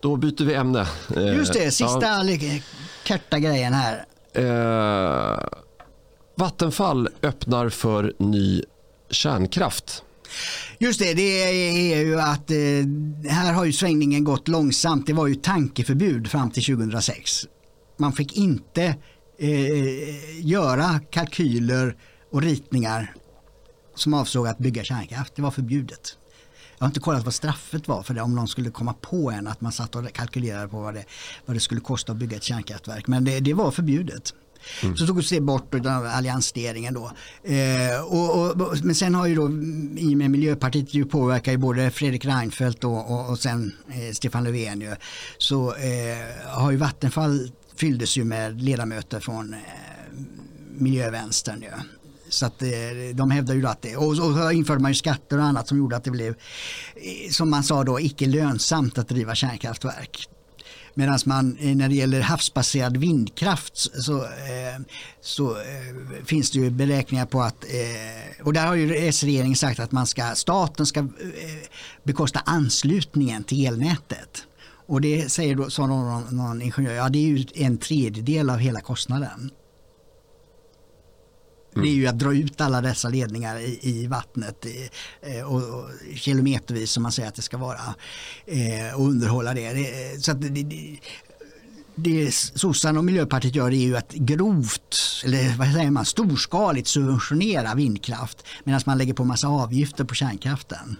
Då 0.01 0.15
byter 0.15 0.45
vi 0.45 0.53
ämne. 0.53 0.87
Just 1.15 1.53
det, 1.53 1.71
sista 1.71 2.25
ja. 2.25 2.59
korta 3.07 3.39
grejen 3.39 3.73
här. 3.73 4.05
Eh, 4.33 5.39
Vattenfall 6.35 7.09
öppnar 7.21 7.69
för 7.69 8.13
ny 8.19 8.63
kärnkraft. 9.09 10.03
Just 10.79 10.99
det, 10.99 11.13
det 11.13 11.43
är 11.93 12.01
ju 12.05 12.19
att 12.19 12.51
eh, 12.51 12.57
här 13.31 13.53
har 13.53 13.65
ju 13.65 13.73
svängningen 13.73 14.23
gått 14.23 14.47
långsamt. 14.47 15.07
Det 15.07 15.13
var 15.13 15.27
ju 15.27 15.35
tankeförbud 15.35 16.31
fram 16.31 16.51
till 16.51 16.63
2006. 16.63 17.47
Man 17.97 18.13
fick 18.13 18.37
inte 18.37 18.95
eh, 19.39 20.45
göra 20.45 20.99
kalkyler 21.11 21.95
och 22.31 22.41
ritningar 22.41 23.13
som 23.95 24.13
avsåg 24.13 24.47
att 24.47 24.57
bygga 24.57 24.83
kärnkraft. 24.83 25.35
Det 25.35 25.41
var 25.41 25.51
förbjudet. 25.51 26.17
Jag 26.81 26.85
har 26.85 26.89
inte 26.89 26.99
kollat 26.99 27.25
vad 27.25 27.33
straffet 27.33 27.87
var 27.87 28.03
för 28.03 28.13
det 28.13 28.21
om 28.21 28.35
någon 28.35 28.47
skulle 28.47 28.69
komma 28.69 28.93
på 28.93 29.31
en 29.31 29.47
att 29.47 29.61
man 29.61 29.71
satt 29.71 29.95
och 29.95 30.13
kalkylerade 30.13 30.67
på 30.67 30.81
vad 30.81 30.93
det, 30.93 31.05
vad 31.45 31.55
det 31.55 31.59
skulle 31.59 31.81
kosta 31.81 32.11
att 32.11 32.17
bygga 32.17 32.37
ett 32.37 32.43
kärnkraftverk. 32.43 33.07
Men 33.07 33.23
det, 33.23 33.39
det 33.39 33.53
var 33.53 33.71
förbjudet. 33.71 34.33
Mm. 34.83 34.97
Så 34.97 35.07
togs 35.07 35.29
det 35.29 35.41
bort 35.41 35.73
av 35.75 36.05
alliansregeringen 36.05 36.93
då. 36.93 37.11
Eh, 37.43 38.01
och, 38.03 38.51
och, 38.51 38.77
men 38.83 38.95
sen 38.95 39.15
har 39.15 39.27
ju 39.27 39.35
då 39.35 39.49
i 39.97 40.13
och 40.13 40.17
med 40.17 40.31
Miljöpartiet 40.31 40.93
ju 40.93 41.05
påverkat 41.05 41.59
både 41.59 41.91
Fredrik 41.91 42.25
Reinfeldt 42.25 42.83
och, 42.83 43.11
och, 43.11 43.29
och 43.29 43.39
sen 43.39 43.75
eh, 43.89 44.13
Stefan 44.13 44.43
Löfven 44.43 44.81
ju, 44.81 44.95
så 45.37 45.75
eh, 45.75 46.47
har 46.47 46.71
ju 46.71 46.77
Vattenfall 46.77 47.51
fylldes 47.75 48.17
ju 48.17 48.23
med 48.23 48.61
ledamöter 48.61 49.19
från 49.19 49.53
eh, 49.53 49.59
miljövänstern. 50.77 51.61
Ju. 51.61 52.00
Så 52.33 52.45
att 52.45 52.61
eh, 52.61 52.69
de 53.13 53.31
hävdar 53.31 53.55
ju 53.55 53.67
att 53.67 53.81
det, 53.81 53.95
och 53.95 54.15
så 54.15 54.51
införde 54.51 54.81
man 54.81 54.91
ju 54.91 54.95
skatter 54.95 55.37
och 55.37 55.43
annat 55.43 55.67
som 55.67 55.77
gjorde 55.77 55.95
att 55.95 56.03
det 56.03 56.11
blev, 56.11 56.35
eh, 56.95 57.31
som 57.31 57.49
man 57.49 57.63
sa 57.63 57.83
då, 57.83 57.99
icke 57.99 58.25
lönsamt 58.25 58.97
att 58.97 59.07
driva 59.07 59.35
kärnkraftverk. 59.35 60.27
Medan 60.93 61.19
man 61.25 61.57
eh, 61.59 61.75
när 61.75 61.89
det 61.89 61.95
gäller 61.95 62.21
havsbaserad 62.21 62.97
vindkraft 62.97 63.77
så, 63.77 64.27
så 65.21 65.57
finns 66.25 66.51
det 66.51 66.59
ju 66.59 66.69
beräkningar 66.69 67.25
på 67.25 67.41
att, 67.41 67.65
och 68.43 68.53
där 68.53 68.67
har 68.67 68.75
ju 68.75 68.95
S-regeringen 68.95 69.55
sagt 69.55 69.79
att 69.79 69.91
man 69.91 70.07
ska, 70.07 70.35
staten 70.35 70.85
ska 70.85 71.07
bekosta 72.03 72.39
anslutningen 72.45 73.43
till 73.43 73.65
elnätet. 73.65 74.43
Och 74.87 75.01
det 75.01 75.31
säger 75.31 75.55
då, 75.55 75.69
sa 75.69 75.87
någon, 75.87 76.35
någon 76.35 76.61
ingenjör, 76.61 76.93
ja 76.93 77.09
det 77.09 77.19
är 77.19 77.27
ju 77.27 77.45
en 77.53 77.77
tredjedel 77.77 78.49
av 78.49 78.57
hela 78.57 78.81
kostnaden. 78.81 79.51
Mm. 81.75 81.85
Det 81.85 81.91
är 81.91 81.95
ju 81.95 82.07
att 82.07 82.19
dra 82.19 82.33
ut 82.33 82.61
alla 82.61 82.81
dessa 82.81 83.09
ledningar 83.09 83.59
i, 83.59 83.79
i 83.81 84.07
vattnet 84.07 84.65
i, 84.65 84.89
eh, 85.21 85.43
och, 85.43 85.79
och, 85.79 85.89
kilometervis 86.15 86.91
som 86.91 87.03
man 87.03 87.11
säger 87.11 87.29
att 87.29 87.35
det 87.35 87.41
ska 87.41 87.57
vara 87.57 87.79
eh, 88.45 88.95
och 88.95 89.07
underhålla 89.07 89.53
det. 89.53 89.73
det 89.73 90.11
eh, 90.11 90.19
så 90.19 90.31
att 90.31 90.41
det, 90.41 90.49
det, 90.49 90.97
det 91.95 92.31
sossarna 92.33 92.99
och 92.99 93.05
Miljöpartiet 93.05 93.55
gör 93.55 93.67
är 93.67 93.71
ju 93.71 93.97
att 93.97 94.13
grovt, 94.13 94.95
eller 95.25 95.57
vad 95.57 95.73
säger 95.73 95.91
man, 95.91 96.05
storskaligt 96.05 96.87
subventionera 96.87 97.75
vindkraft 97.75 98.45
medan 98.63 98.81
man 98.85 98.97
lägger 98.97 99.13
på 99.13 99.23
massa 99.23 99.47
avgifter 99.47 100.03
på 100.03 100.15
kärnkraften. 100.15 100.97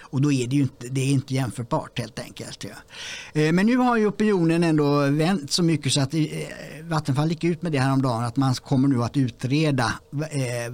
Och 0.00 0.20
då 0.20 0.32
är 0.32 0.46
det 0.46 0.56
ju 0.56 0.62
inte, 0.62 0.88
det 0.88 1.00
är 1.00 1.12
inte 1.12 1.34
jämförbart 1.34 1.98
helt 1.98 2.18
enkelt. 2.18 2.64
Ja. 2.64 3.40
Eh, 3.40 3.52
men 3.52 3.66
nu 3.66 3.76
har 3.76 3.96
ju 3.96 4.06
opinionen 4.06 4.64
ändå 4.64 5.06
vänt 5.06 5.52
så 5.52 5.62
mycket 5.62 5.92
så 5.92 6.00
att 6.00 6.14
eh, 6.14 6.20
Vattenfall 6.92 7.28
gick 7.30 7.44
ut 7.44 7.62
med 7.62 7.72
det 7.72 7.78
här 7.78 7.92
om 7.92 8.02
dagen 8.02 8.24
att 8.24 8.36
man 8.36 8.54
kommer 8.54 8.88
nu 8.88 9.02
att 9.02 9.16
utreda 9.16 9.92
eh, 10.12 10.72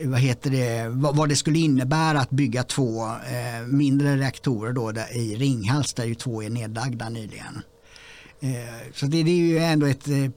vad 0.00 0.20
heter 0.20 0.50
det, 0.50 0.88
vad, 0.88 1.28
det 1.28 1.36
skulle 1.36 1.58
innebära 1.58 2.20
att 2.20 2.30
bygga 2.30 2.62
två 2.62 3.06
eh, 3.06 3.66
mindre 3.66 4.16
reaktorer 4.16 4.72
då 4.72 4.92
där, 4.92 5.16
i 5.16 5.36
Ringhals 5.36 5.94
där 5.94 6.04
ju 6.04 6.14
två 6.14 6.42
är 6.42 6.50
nedlagda 6.50 7.08
nyligen. 7.08 7.62
Eh, 8.40 8.92
så 8.94 9.06
det, 9.06 9.22
det, 9.22 9.30
är 9.30 9.36
ju 9.36 9.58
ändå 9.58 9.86
ett 9.86 10.08
eh, 10.08 10.30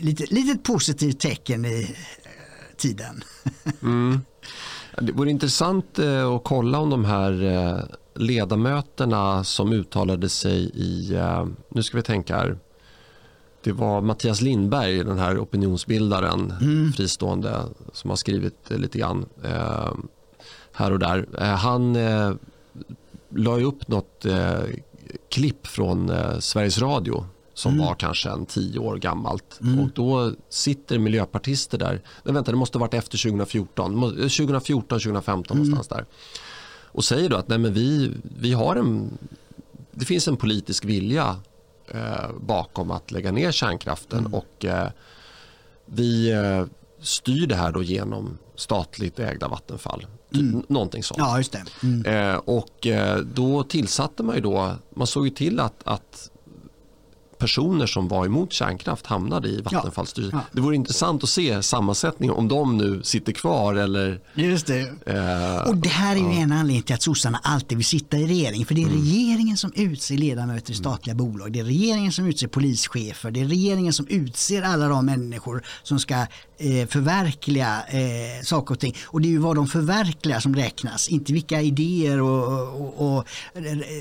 litet, 0.00 0.30
litet 0.30 0.62
positivt 0.62 1.20
tecken 1.20 1.64
i 1.64 1.82
eh, 2.22 2.76
tiden. 2.76 3.24
Mm. 3.82 4.20
Det 5.00 5.12
vore 5.12 5.30
intressant 5.30 5.98
eh, 5.98 6.28
att 6.28 6.44
kolla 6.44 6.78
om 6.78 6.90
de 6.90 7.04
här 7.04 7.42
eh, 7.42 7.84
ledamöterna 8.14 9.44
som 9.44 9.72
uttalade 9.72 10.28
sig 10.28 10.70
i, 10.74 11.14
eh, 11.14 11.46
nu 11.68 11.82
ska 11.82 11.96
vi 11.96 12.02
tänka 12.02 12.36
här, 12.36 12.58
det 13.64 13.72
var 13.72 14.00
Mattias 14.00 14.40
Lindberg, 14.40 15.04
den 15.04 15.18
här 15.18 15.42
opinionsbildaren, 15.42 16.54
mm. 16.60 16.92
fristående, 16.92 17.60
som 17.92 18.10
har 18.10 18.16
skrivit 18.16 18.70
lite 18.70 18.98
grann 18.98 19.26
här 20.72 20.92
och 20.92 20.98
där. 20.98 21.26
Han 21.38 21.96
la 23.28 23.60
upp 23.60 23.88
något 23.88 24.26
klipp 25.30 25.66
från 25.66 26.12
Sveriges 26.40 26.78
Radio 26.78 27.26
som 27.54 27.72
mm. 27.72 27.86
var 27.86 27.94
kanske 27.94 28.30
en 28.30 28.46
tio 28.46 28.78
år 28.78 28.96
gammalt. 28.96 29.60
Mm. 29.62 29.80
Och 29.80 29.90
då 29.94 30.32
sitter 30.48 30.98
miljöpartister 30.98 31.78
där. 31.78 32.00
Nej, 32.22 32.34
vänta, 32.34 32.50
det 32.50 32.56
måste 32.56 32.78
ha 32.78 32.80
varit 32.80 32.94
efter 32.94 33.18
2014. 33.18 34.00
2014, 34.10 34.98
2015 35.00 35.56
mm. 35.56 35.68
någonstans 35.68 35.98
där. 35.98 36.06
Och 36.94 37.04
säger 37.04 37.28
då 37.28 37.36
att 37.36 37.48
nej, 37.48 37.58
men 37.58 37.72
vi, 37.72 38.12
vi 38.38 38.52
har 38.52 38.76
en, 38.76 39.18
det 39.92 40.04
finns 40.04 40.28
en 40.28 40.36
politisk 40.36 40.84
vilja 40.84 41.22
eh, 41.22 41.36
bakom 42.40 42.90
att 42.90 43.10
lägga 43.10 43.32
ner 43.32 43.52
kärnkraften. 43.52 44.18
Mm. 44.18 44.34
Och 44.34 44.64
eh, 44.64 44.88
vi 45.86 46.30
eh, 46.32 46.64
styr 47.00 47.46
det 47.46 47.54
här 47.54 47.72
då 47.72 47.82
genom 47.82 48.38
statligt 48.54 49.18
ägda 49.18 49.48
Vattenfall. 49.48 50.06
Mm. 50.34 50.62
Någonting 50.68 51.02
sånt. 51.02 51.18
Ja, 51.18 51.38
just 51.38 51.52
det. 51.52 51.64
Mm. 51.82 52.06
Eh, 52.06 52.36
och 52.36 52.86
eh, 52.86 53.18
då 53.18 53.62
tillsatte 53.62 54.22
man 54.22 54.34
ju 54.34 54.40
då, 54.40 54.72
man 54.94 55.06
såg 55.06 55.26
ju 55.26 55.30
till 55.30 55.60
att, 55.60 55.82
att 55.84 56.30
personer 57.44 57.86
som 57.86 58.08
var 58.08 58.26
emot 58.26 58.52
kärnkraft 58.52 59.06
hamnade 59.06 59.48
i 59.48 59.60
Vattenfalls 59.60 60.10
styrelse. 60.10 60.36
Ja, 60.36 60.42
ja. 60.42 60.50
Det 60.52 60.60
vore 60.60 60.76
intressant 60.76 61.22
att 61.22 61.28
se 61.28 61.62
sammansättningen 61.62 62.34
om 62.36 62.48
de 62.48 62.76
nu 62.76 63.02
sitter 63.02 63.32
kvar 63.32 63.74
eller... 63.74 64.20
Just 64.34 64.66
det. 64.66 64.80
Eh, 65.06 65.68
och 65.68 65.76
det 65.76 65.88
här 65.88 66.16
är 66.16 66.20
ju 66.20 66.24
ja. 66.24 66.32
en 66.32 66.52
anledning 66.52 66.82
till 66.82 66.94
att 66.94 67.02
sossarna 67.02 67.40
alltid 67.42 67.78
vill 67.78 67.84
sitta 67.84 68.16
i 68.16 68.26
regering. 68.26 68.66
För 68.66 68.74
det 68.74 68.82
är 68.82 68.86
mm. 68.86 69.02
regeringen 69.02 69.56
som 69.56 69.72
utser 69.74 70.16
ledamöter 70.16 70.72
i 70.72 70.76
statliga 70.76 71.14
mm. 71.14 71.26
bolag. 71.26 71.52
Det 71.52 71.60
är 71.60 71.64
regeringen 71.64 72.12
som 72.12 72.26
utser 72.26 72.48
polischefer. 72.48 73.30
Det 73.30 73.40
är 73.40 73.44
regeringen 73.44 73.92
som 73.92 74.06
utser 74.08 74.62
alla 74.62 74.88
de 74.88 75.06
människor 75.06 75.62
som 75.82 75.98
ska 75.98 76.14
eh, 76.14 76.86
förverkliga 76.88 77.82
eh, 77.88 78.42
saker 78.44 78.74
och 78.74 78.80
ting. 78.80 78.94
Och 79.04 79.20
det 79.20 79.28
är 79.28 79.30
ju 79.30 79.38
vad 79.38 79.56
de 79.56 79.66
förverkligar 79.66 80.40
som 80.40 80.56
räknas. 80.56 81.08
Inte 81.08 81.32
vilka 81.32 81.60
idéer 81.60 82.20
och, 82.20 82.80
och, 82.80 83.16
och 83.16 83.24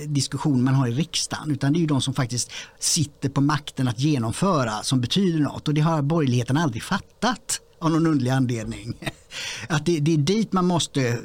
diskussioner 0.07 0.64
man 0.64 0.74
har 0.74 0.88
i 0.88 0.91
riksdagen. 0.91 1.52
Utan 1.52 1.74
det 1.74 1.78
är 1.78 1.82
ju 1.82 1.88
de 1.88 2.02
som 2.02 2.14
faktiskt 2.14 2.52
sitter 2.80 3.30
på 3.34 3.42
makten 3.42 3.88
att 3.88 4.00
genomföra 4.00 4.84
som 4.84 5.02
betyder 5.02 5.40
något 5.40 5.68
och 5.68 5.74
det 5.74 5.82
har 5.82 6.02
borgerligheten 6.02 6.58
aldrig 6.58 6.84
fattat 6.84 7.62
av 7.80 7.92
någon 7.92 8.08
underlig 8.08 8.32
anledning. 8.32 8.94
Att 9.68 9.86
det, 9.86 10.00
det 10.00 10.14
är 10.14 10.18
dit 10.18 10.54
man 10.54 10.66
måste 10.66 11.18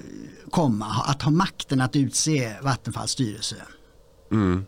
komma, 0.50 0.86
att 1.06 1.22
ha 1.22 1.30
makten 1.30 1.80
att 1.80 1.96
utse 1.96 2.52
Vattenfalls 2.62 3.10
styrelse. 3.10 3.56
Mm. 4.32 4.66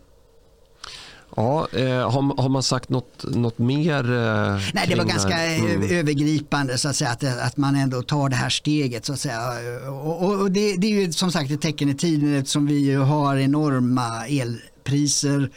Ja, 1.35 1.67
eh, 1.73 2.11
har, 2.11 2.41
har, 2.41 2.49
man 2.49 2.63
sagt 2.63 2.89
något, 2.89 3.23
något 3.23 3.57
mer? 3.57 4.11
Eh, 4.11 4.59
Nej, 4.73 4.85
det 4.87 4.95
var 4.95 5.05
ganska 5.05 5.43
mm. 5.43 5.83
övergripande 5.83 6.77
så 6.77 6.89
att 6.89 6.95
säga 6.95 7.09
att, 7.09 7.23
att 7.23 7.57
man 7.57 7.75
ändå 7.75 8.01
tar 8.01 8.29
det 8.29 8.35
här 8.35 8.49
steget 8.49 9.05
så 9.05 9.13
att 9.13 9.19
säga. 9.19 9.39
Och, 9.89 10.23
och, 10.23 10.41
och 10.41 10.51
det, 10.51 10.75
det, 10.75 10.87
är 10.87 10.91
ju 10.91 11.11
som 11.11 11.31
sagt 11.31 11.51
ett 11.51 11.61
tecken 11.61 11.89
i 11.89 11.95
tiden 11.95 12.35
eftersom 12.35 12.67
vi 12.67 12.93
har 12.93 13.37
enorma 13.37 14.27
elpriser 14.27 15.41
Eh, 15.41 15.47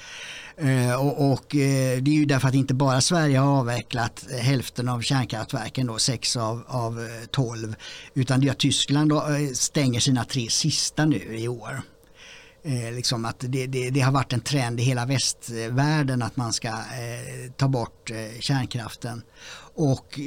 Eh, 0.56 0.94
och, 0.94 1.32
och 1.32 1.56
eh, 1.56 2.02
det 2.02 2.10
är 2.10 2.14
ju 2.14 2.24
därför 2.24 2.48
att 2.48 2.54
inte 2.54 2.74
bara 2.74 3.00
Sverige 3.00 3.38
har 3.38 3.58
avvecklat 3.58 4.26
hälften 4.40 4.88
av 4.88 5.00
kärnkraftverken, 5.00 5.86
då, 5.86 5.98
sex 5.98 6.36
av, 6.36 6.64
av 6.66 7.00
eh, 7.00 7.26
tolv, 7.30 7.74
utan 8.14 8.40
det 8.40 8.48
är 8.48 8.50
att 8.50 8.58
Tyskland 8.58 9.10
då, 9.10 9.24
stänger 9.54 10.00
sina 10.00 10.24
tre 10.24 10.50
sista 10.50 11.04
nu 11.04 11.36
i 11.38 11.48
år. 11.48 11.82
Eh, 12.66 12.92
liksom 12.92 13.24
att 13.24 13.36
det, 13.38 13.66
det, 13.66 13.90
det, 13.90 14.00
har 14.00 14.12
varit 14.12 14.32
en 14.32 14.40
trend 14.40 14.80
i 14.80 14.82
hela 14.82 15.06
västvärlden 15.06 16.22
att 16.22 16.36
man 16.36 16.52
ska 16.52 16.68
eh, 16.68 17.50
ta 17.56 17.68
bort 17.68 18.10
eh, 18.10 18.40
kärnkraften. 18.40 19.22
Och 19.74 20.20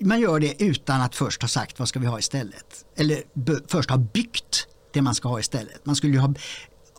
man 0.00 0.20
gör 0.20 0.40
det 0.40 0.62
utan 0.62 1.00
att 1.00 1.14
först 1.16 1.42
ha 1.42 1.48
sagt 1.48 1.78
vad 1.78 1.88
ska 1.88 1.98
vi 1.98 2.06
ha 2.06 2.18
istället. 2.18 2.84
Eller 2.96 3.22
först 3.66 3.90
ha 3.90 3.96
byggt 3.96 4.66
det 4.92 5.02
man 5.02 5.14
ska 5.14 5.28
ha 5.28 5.40
istället. 5.40 5.86
Man 5.86 5.96
skulle 5.96 6.18
ha 6.18 6.34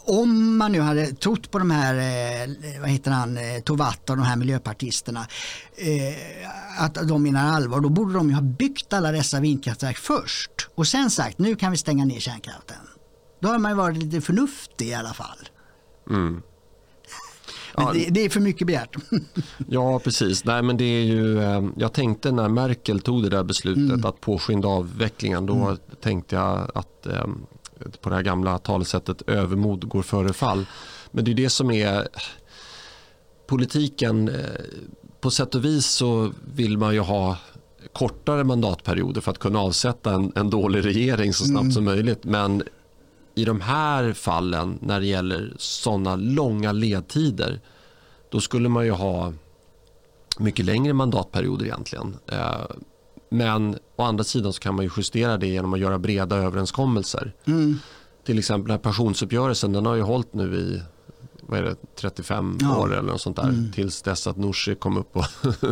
om 0.06 0.58
man 0.58 0.72
nu 0.72 0.80
hade 0.80 1.06
trott 1.08 1.52
på 1.52 1.60
de 1.60 1.72
här, 1.72 1.96
eh, 1.96 2.82
vad 2.82 2.90
heter 2.90 3.12
han, 3.12 3.38
eh, 3.38 3.62
Tovatt 3.64 4.10
och 4.10 4.18
de 4.18 4.24
här 4.24 4.36
miljöpartisterna, 4.36 5.28
eh, 5.76 6.84
att 6.84 7.08
de 7.08 7.24
menar 7.24 7.56
allvar, 7.56 7.82
då 7.82 7.90
borde 7.90 8.14
de 8.14 8.30
ju 8.30 8.36
ha 8.36 8.42
byggt 8.42 8.94
alla 8.94 9.12
dessa 9.12 9.40
vindkraftverk 9.40 9.98
först 9.98 10.70
och 10.76 10.88
sen 10.88 11.10
sagt 11.10 11.40
nu 11.40 11.56
kan 11.56 11.72
vi 11.72 11.78
stänga 11.78 12.06
ner 12.06 12.20
kärnkraften. 12.20 12.78
Då 13.40 13.48
har 13.48 13.60
man 13.60 13.72
ju 13.72 13.76
varit 13.76 13.98
lite 13.98 14.22
förnuftig 14.22 14.88
i 14.88 14.94
alla 14.94 15.14
fall. 15.14 15.50
Mm. 16.10 16.42
Men 17.78 17.94
det, 17.94 18.10
det, 18.10 18.26
är 18.26 18.30
för 18.30 18.40
mycket 18.40 18.68
begärt. 18.68 18.96
ja, 19.70 20.00
precis. 20.00 20.46
Nej, 20.46 20.62
men 20.62 20.78
det 20.78 20.84
är 20.84 21.04
ju, 21.04 21.42
jag 21.78 21.94
tänkte 21.94 22.32
när 22.32 22.50
Merkel 22.50 23.00
tog 23.00 23.24
det 23.24 23.30
där 23.30 23.44
beslutet 23.44 23.90
mm. 23.90 24.06
att 24.06 24.22
påskynda 24.22 24.68
avvecklingen, 24.68 25.46
då 25.46 25.56
mm. 25.56 25.78
tänkte 26.02 26.36
jag 26.36 26.72
att 26.76 27.08
på 28.02 28.10
det 28.10 28.16
här 28.16 28.24
gamla 28.24 28.58
talesättet 28.58 29.22
övermod 29.30 29.88
går 29.88 30.02
före 30.02 30.34
fall. 30.34 30.66
Men 31.12 31.26
det 31.26 31.32
är 31.32 31.36
det 31.36 31.50
som 31.50 31.72
är 31.72 32.08
politiken. 33.48 34.30
Eh, 34.30 34.36
på 35.22 35.32
sätt 35.32 35.56
och 35.56 35.66
vis 35.66 35.86
så 35.86 36.32
vill 36.56 36.78
man 36.78 36.94
ju 36.94 37.00
ha 37.00 37.38
kortare 37.94 38.44
mandatperioder 38.44 39.22
för 39.22 39.32
att 39.32 39.40
kunna 39.40 39.60
avsätta 39.60 40.14
en, 40.14 40.32
en 40.36 40.50
dålig 40.50 40.86
regering 40.86 41.34
så 41.34 41.46
snabbt 41.46 41.62
mm. 41.62 41.72
som 41.72 41.86
möjligt. 41.86 42.24
Men 42.24 42.64
i 43.36 43.46
de 43.46 43.62
här 43.62 44.14
fallen 44.14 44.80
när 44.82 45.00
det 45.00 45.06
gäller 45.06 45.54
sådana 45.58 46.16
långa 46.16 46.72
ledtider 46.72 47.60
då 48.30 48.42
skulle 48.42 48.70
man 48.70 48.86
ju 48.86 48.92
ha 48.92 49.34
mycket 50.40 50.66
längre 50.66 50.94
mandatperioder 50.94 51.66
egentligen. 51.66 52.18
Eh, 53.32 53.38
men 53.38 53.78
å 53.96 54.04
andra 54.04 54.24
sidan 54.24 54.54
så 54.54 54.60
kan 54.60 54.76
man 54.76 54.86
ju 54.86 54.92
justera 54.98 55.38
det 55.38 55.48
genom 55.48 55.74
att 55.74 55.80
göra 55.80 56.00
breda 56.00 56.36
överenskommelser. 56.36 57.34
Mm. 57.46 57.80
Till 58.26 58.40
exempel 58.40 58.68
den 58.68 58.78
här 58.78 58.84
pensionsuppgörelsen 58.84 59.74
den 59.74 59.86
har 59.86 59.96
ju 59.96 60.02
hållit 60.02 60.34
nu 60.34 60.56
i 60.56 60.82
vad 61.48 61.60
är 61.60 61.64
det, 61.64 61.76
35 62.00 62.58
ja. 62.62 62.78
år 62.78 62.94
eller 62.94 63.12
något 63.12 63.22
sånt 63.22 63.36
där. 63.36 63.44
Mm. 63.44 63.72
Tills 63.72 64.02
dess 64.02 64.28
att 64.28 64.38
Nooshi 64.38 64.76
kom 64.76 64.98
upp 64.98 65.18
och 65.18 65.26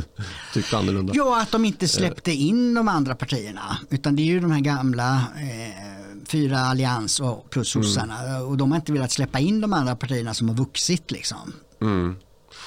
tyckte 0.54 0.78
annorlunda. 0.78 1.14
Ja, 1.16 1.42
att 1.42 1.52
de 1.52 1.66
inte 1.66 1.88
släppte 1.88 2.32
in 2.32 2.74
de 2.74 2.88
andra 2.88 3.16
partierna. 3.16 3.78
Utan 3.90 4.16
det 4.16 4.22
är 4.22 4.26
ju 4.26 4.40
de 4.40 4.52
här 4.52 4.60
gamla 4.60 5.16
eh, 5.36 6.28
fyra 6.28 6.60
allians 6.60 7.20
och 7.20 7.50
plus 7.50 7.76
mm. 7.76 7.84
sossarna. 7.84 8.20
Mm. 8.20 8.48
Och 8.48 8.58
de 8.58 8.72
har 8.72 8.76
inte 8.76 8.92
velat 8.92 9.12
släppa 9.12 9.40
in 9.40 9.62
de 9.62 9.74
andra 9.74 9.96
partierna 9.96 10.34
som 10.34 10.50
har 10.50 10.56
vuxit 10.56 11.12
liksom. 11.12 11.54
Mm. 11.82 12.16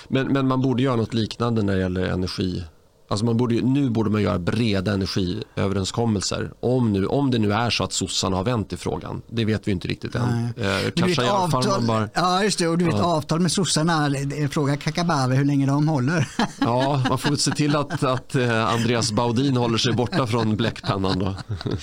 Men, 0.09 0.27
men 0.33 0.49
man 0.49 0.63
borde 0.63 0.83
göra 0.83 0.97
något 0.97 1.15
liknande 1.15 1.63
när 1.63 1.75
det 1.75 1.81
gäller 1.81 2.05
energi 2.05 2.65
Alltså 3.09 3.25
man 3.25 3.37
borde, 3.37 3.55
nu 3.55 3.91
borde 3.91 4.11
man 4.11 4.23
göra 4.23 4.39
breda 4.39 4.93
energiöverenskommelser. 4.93 6.53
Om, 6.61 6.93
nu, 6.93 7.07
om 7.07 7.31
det 7.31 7.39
nu 7.39 7.53
är 7.53 7.71
så 7.71 7.85
att 7.85 7.93
sossarna 7.93 8.37
har 8.37 8.45
vänt 8.45 8.73
i 8.73 8.77
frågan. 8.77 9.23
Det 9.29 9.45
vet 9.45 9.69
vi 9.69 9.73
inte 9.73 9.89
riktigt 9.89 10.15
än. 10.15 10.23
Eh, 10.57 10.91
kanske 10.97 11.25
i 11.25 11.29
alla 11.29 11.51
fall 11.51 11.67
man 11.67 11.87
bara, 11.87 12.09
ja, 12.15 12.45
just 12.45 12.59
det. 12.59 12.69
Och 12.69 12.79
du 12.79 12.85
vet 12.85 12.95
ja. 12.95 13.05
avtal 13.05 13.41
med 13.41 13.53
sossarna. 13.53 14.11
Fråga 14.51 14.77
Kakabaveh 14.77 15.39
hur 15.39 15.45
länge 15.45 15.67
de 15.67 15.89
håller. 15.89 16.29
ja, 16.61 17.03
man 17.09 17.19
får 17.19 17.37
se 17.37 17.51
till 17.51 17.77
att, 17.77 18.03
att 18.03 18.35
eh, 18.35 18.67
Andreas 18.67 19.13
Baudin 19.13 19.57
håller 19.57 19.79
sig 19.79 19.93
borta 19.93 20.27
från 20.27 20.57
bläckpennan. 20.57 21.19
Då. 21.19 21.35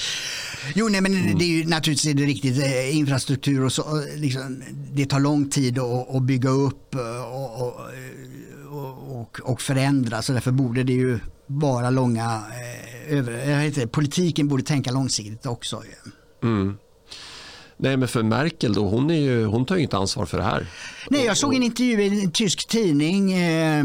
Jo, 0.75 0.87
nej, 0.89 1.01
men 1.01 1.13
mm. 1.13 1.37
det 1.37 1.45
är 1.45 1.47
ju 1.47 1.65
naturligtvis 1.65 2.11
är 2.11 2.13
det 2.13 2.23
riktigt. 2.23 2.57
Eh, 2.57 2.97
infrastruktur 2.97 3.65
och 3.65 3.73
så. 3.73 4.03
Liksom, 4.15 4.63
det 4.93 5.05
tar 5.05 5.19
lång 5.19 5.49
tid 5.49 5.79
att, 5.79 6.15
att 6.15 6.23
bygga 6.23 6.49
upp 6.49 6.95
och, 7.33 7.67
och 7.67 7.73
och, 8.73 9.39
och 9.43 9.61
förändras. 9.61 10.25
Så 10.25 10.33
därför 10.33 10.51
borde 10.51 10.83
det 10.83 10.93
ju 10.93 11.19
vara 11.47 11.89
långa... 11.89 12.23
Eh, 12.23 13.17
över, 13.17 13.65
inte, 13.65 13.87
politiken 13.87 14.47
borde 14.47 14.63
tänka 14.63 14.91
långsiktigt 14.91 15.45
också. 15.45 15.83
Mm. 16.43 16.77
Nej 17.77 17.97
men 17.97 18.07
för 18.07 18.23
Merkel 18.23 18.73
då, 18.73 18.87
hon, 18.87 19.09
är 19.09 19.19
ju, 19.19 19.45
hon 19.45 19.65
tar 19.65 19.75
ju 19.75 19.81
inte 19.81 19.97
ansvar 19.97 20.25
för 20.25 20.37
det 20.37 20.43
här. 20.43 20.67
Nej 21.09 21.25
jag 21.25 21.37
såg 21.37 21.55
en 21.55 21.63
intervju 21.63 22.01
i 22.01 22.23
en 22.23 22.31
tysk 22.31 22.67
tidning 22.67 23.33
eh, 23.33 23.83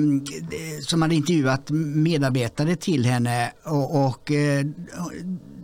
som 0.80 1.02
hade 1.02 1.14
intervjuat 1.14 1.70
medarbetare 1.70 2.76
till 2.76 3.04
henne 3.04 3.52
och, 3.64 4.06
och 4.06 4.32
eh, 4.32 4.64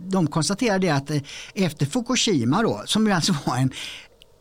de 0.07 0.27
konstaterade 0.27 0.93
att 0.93 1.11
efter 1.53 1.85
Fukushima 1.85 2.61
då, 2.61 2.83
som 2.85 3.07
ju 3.07 3.13
alltså 3.13 3.35
var 3.45 3.57
en 3.57 3.71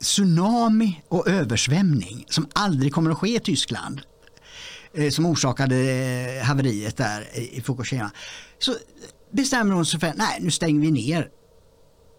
tsunami 0.00 1.02
och 1.08 1.28
översvämning 1.28 2.24
som 2.28 2.46
aldrig 2.52 2.92
kommer 2.92 3.10
att 3.10 3.18
ske 3.18 3.36
i 3.36 3.40
Tyskland 3.40 4.00
Eh, 4.00 4.13
Eh, 4.96 5.10
som 5.10 5.26
orsakade 5.26 5.76
eh, 5.76 6.44
haveriet 6.44 6.96
där 6.96 7.38
i 7.38 7.60
Fukushima. 7.60 8.10
Så 8.58 8.74
bestämmer 9.30 9.74
hon 9.74 9.86
sig 9.86 10.00
för 10.00 10.12
nej 10.16 10.38
nu 10.40 10.50
stänger 10.50 10.80
vi 10.80 10.90
ner. 10.90 11.28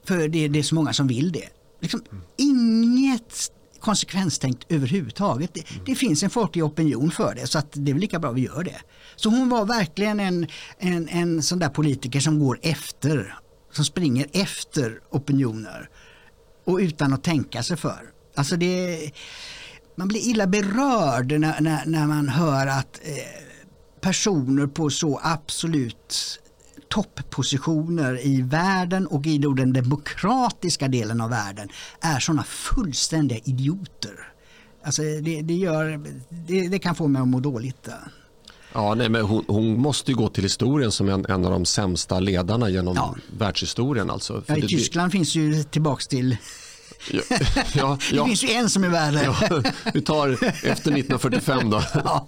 För 0.05 0.27
det, 0.27 0.47
det 0.47 0.59
är 0.59 0.63
så 0.63 0.75
många 0.75 0.93
som 0.93 1.07
vill 1.07 1.31
det. 1.31 1.49
Liksom, 1.81 2.01
mm. 2.11 2.23
Inget 2.37 3.51
konsekvenstänkt 3.79 4.65
överhuvudtaget. 4.69 5.53
Det, 5.53 5.71
mm. 5.71 5.83
det, 5.85 5.95
finns 5.95 6.23
en 6.23 6.29
folklig 6.29 6.63
opinion 6.65 7.11
för 7.11 7.35
det 7.35 7.47
så 7.47 7.59
att 7.59 7.67
det 7.73 7.91
är 7.91 7.95
lika 7.95 8.19
bra 8.19 8.31
vi 8.31 8.41
gör 8.41 8.63
det. 8.63 8.81
Så 9.15 9.29
hon 9.29 9.49
var 9.49 9.65
verkligen 9.65 10.19
en, 10.19 10.47
en, 10.79 11.09
en 11.09 11.43
sån 11.43 11.59
där 11.59 11.69
politiker 11.69 12.19
som 12.19 12.39
går 12.39 12.59
efter, 12.61 13.39
som 13.71 13.85
springer 13.85 14.27
efter 14.31 14.99
opinioner 15.09 15.89
och 16.65 16.77
utan 16.77 17.13
att 17.13 17.23
tänka 17.23 17.63
sig 17.63 17.77
för. 17.77 18.11
Alltså 18.35 18.55
det 18.55 19.11
man 19.95 20.07
blir 20.07 20.29
illa 20.29 20.47
berörd 20.47 21.31
när, 21.31 21.61
när, 21.61 21.85
när 21.85 22.07
man 22.07 22.29
hör 22.29 22.67
att 22.67 22.99
eh, 23.03 23.45
personer 24.01 24.67
på 24.67 24.89
så 24.89 25.19
absolut 25.23 26.39
topppositioner 26.89 28.25
i 28.25 28.41
världen 28.41 29.07
och 29.07 29.25
i 29.25 29.37
den 29.37 29.73
demokratiska 29.73 30.87
delen 30.87 31.21
av 31.21 31.29
världen 31.29 31.69
är 32.01 32.19
sådana 32.19 32.43
fullständiga 32.43 33.39
idioter. 33.43 34.31
Alltså 34.83 35.01
det, 35.01 35.41
det, 35.41 35.53
gör, 35.53 36.03
det, 36.29 36.67
det 36.67 36.79
kan 36.79 36.95
få 36.95 37.07
mig 37.07 37.21
att 37.21 37.27
må 37.27 37.39
dåligt. 37.39 37.89
Ja, 38.73 38.95
nej, 38.95 39.09
men 39.09 39.21
hon, 39.21 39.45
hon, 39.47 39.79
måste 39.79 40.13
gå 40.13 40.29
till 40.29 40.43
historien 40.43 40.91
som 40.91 41.09
en, 41.09 41.25
en 41.29 41.45
av 41.45 41.51
de 41.51 41.65
sämsta 41.65 42.19
ledarna 42.19 42.69
genom 42.69 42.95
ja. 42.95 43.15
världshistorien. 43.37 44.09
Alltså. 44.09 44.43
Ja, 44.45 44.57
I 44.57 44.61
Tyskland 44.61 45.11
finns 45.11 45.35
ju 45.35 45.63
tillbaks 45.63 46.07
till 46.07 46.37
Ja, 47.11 47.23
ja, 47.73 47.97
det 48.11 48.25
finns 48.25 48.43
ju 48.43 48.49
en 48.49 48.69
som 48.69 48.83
är 48.83 48.89
värre. 48.89 49.21
Ja, 49.23 49.61
vi 49.93 50.01
tar 50.01 50.29
efter 50.43 50.69
1945 50.71 51.69
då. 51.69 51.81
Ja. 51.93 52.27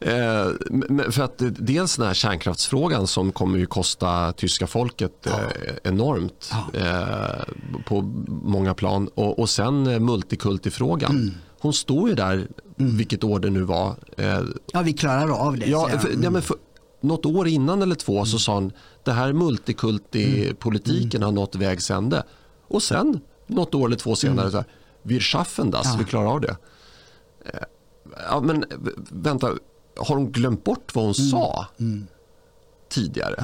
Eh, 0.00 1.10
för 1.10 1.22
att 1.22 1.42
dels 1.58 1.96
den 1.96 2.06
här 2.06 2.14
kärnkraftsfrågan 2.14 3.06
som 3.06 3.32
kommer 3.32 3.58
ju 3.58 3.66
kosta 3.66 4.32
tyska 4.32 4.66
folket 4.66 5.26
eh, 5.26 5.34
enormt 5.84 6.52
eh, 6.72 7.84
på 7.84 8.02
många 8.28 8.74
plan. 8.74 9.08
Och, 9.14 9.50
sen 9.50 10.04
multikultifrågan. 10.04 11.10
Mm. 11.10 11.34
Hon 11.60 11.72
står 11.72 12.08
ju 12.08 12.14
där, 12.14 12.46
mm. 12.78 12.96
vilket 12.96 13.24
år 13.24 13.40
det 13.40 13.50
nu 13.50 13.62
var. 13.62 13.94
ja, 14.72 14.82
vi 14.82 14.92
klarar 14.92 15.30
av 15.30 15.58
det. 15.58 15.66
Ja, 15.66 15.88
för, 15.88 16.10
ja, 16.22 16.30
men 16.30 16.42
för, 16.42 16.56
något 17.00 17.26
år 17.26 17.48
innan 17.48 17.82
eller 17.82 17.94
två 17.94 18.16
mm. 18.16 18.26
så 18.26 18.38
sa 18.38 18.54
hon 18.54 18.72
det 19.04 19.12
här 19.12 19.32
multikulti-politiken 19.32 21.22
mm. 21.22 21.22
har 21.22 21.32
nått 21.32 21.54
vägs 21.54 21.90
ände. 21.90 22.22
Och 22.68 22.82
sen 22.82 23.20
något 23.54 23.74
år 23.74 23.86
eller 23.86 23.96
två 23.96 24.16
senare, 24.16 24.40
mm. 24.40 24.50
så 24.50 24.56
här, 24.56 24.66
wir 25.02 25.20
schaffen 25.20 25.70
das, 25.70 25.86
ja. 25.86 25.96
vi 25.98 26.04
klarar 26.04 26.26
av 26.26 26.40
det. 26.40 26.56
Eh, 27.44 27.60
ja, 28.28 28.40
men 28.40 28.64
vänta, 29.10 29.46
har 29.96 30.16
hon 30.16 30.32
glömt 30.32 30.64
bort 30.64 30.94
vad 30.94 31.04
hon 31.04 31.14
mm. 31.18 31.30
sa? 31.30 31.66
Mm 31.78 32.06
tidigare. 32.92 33.34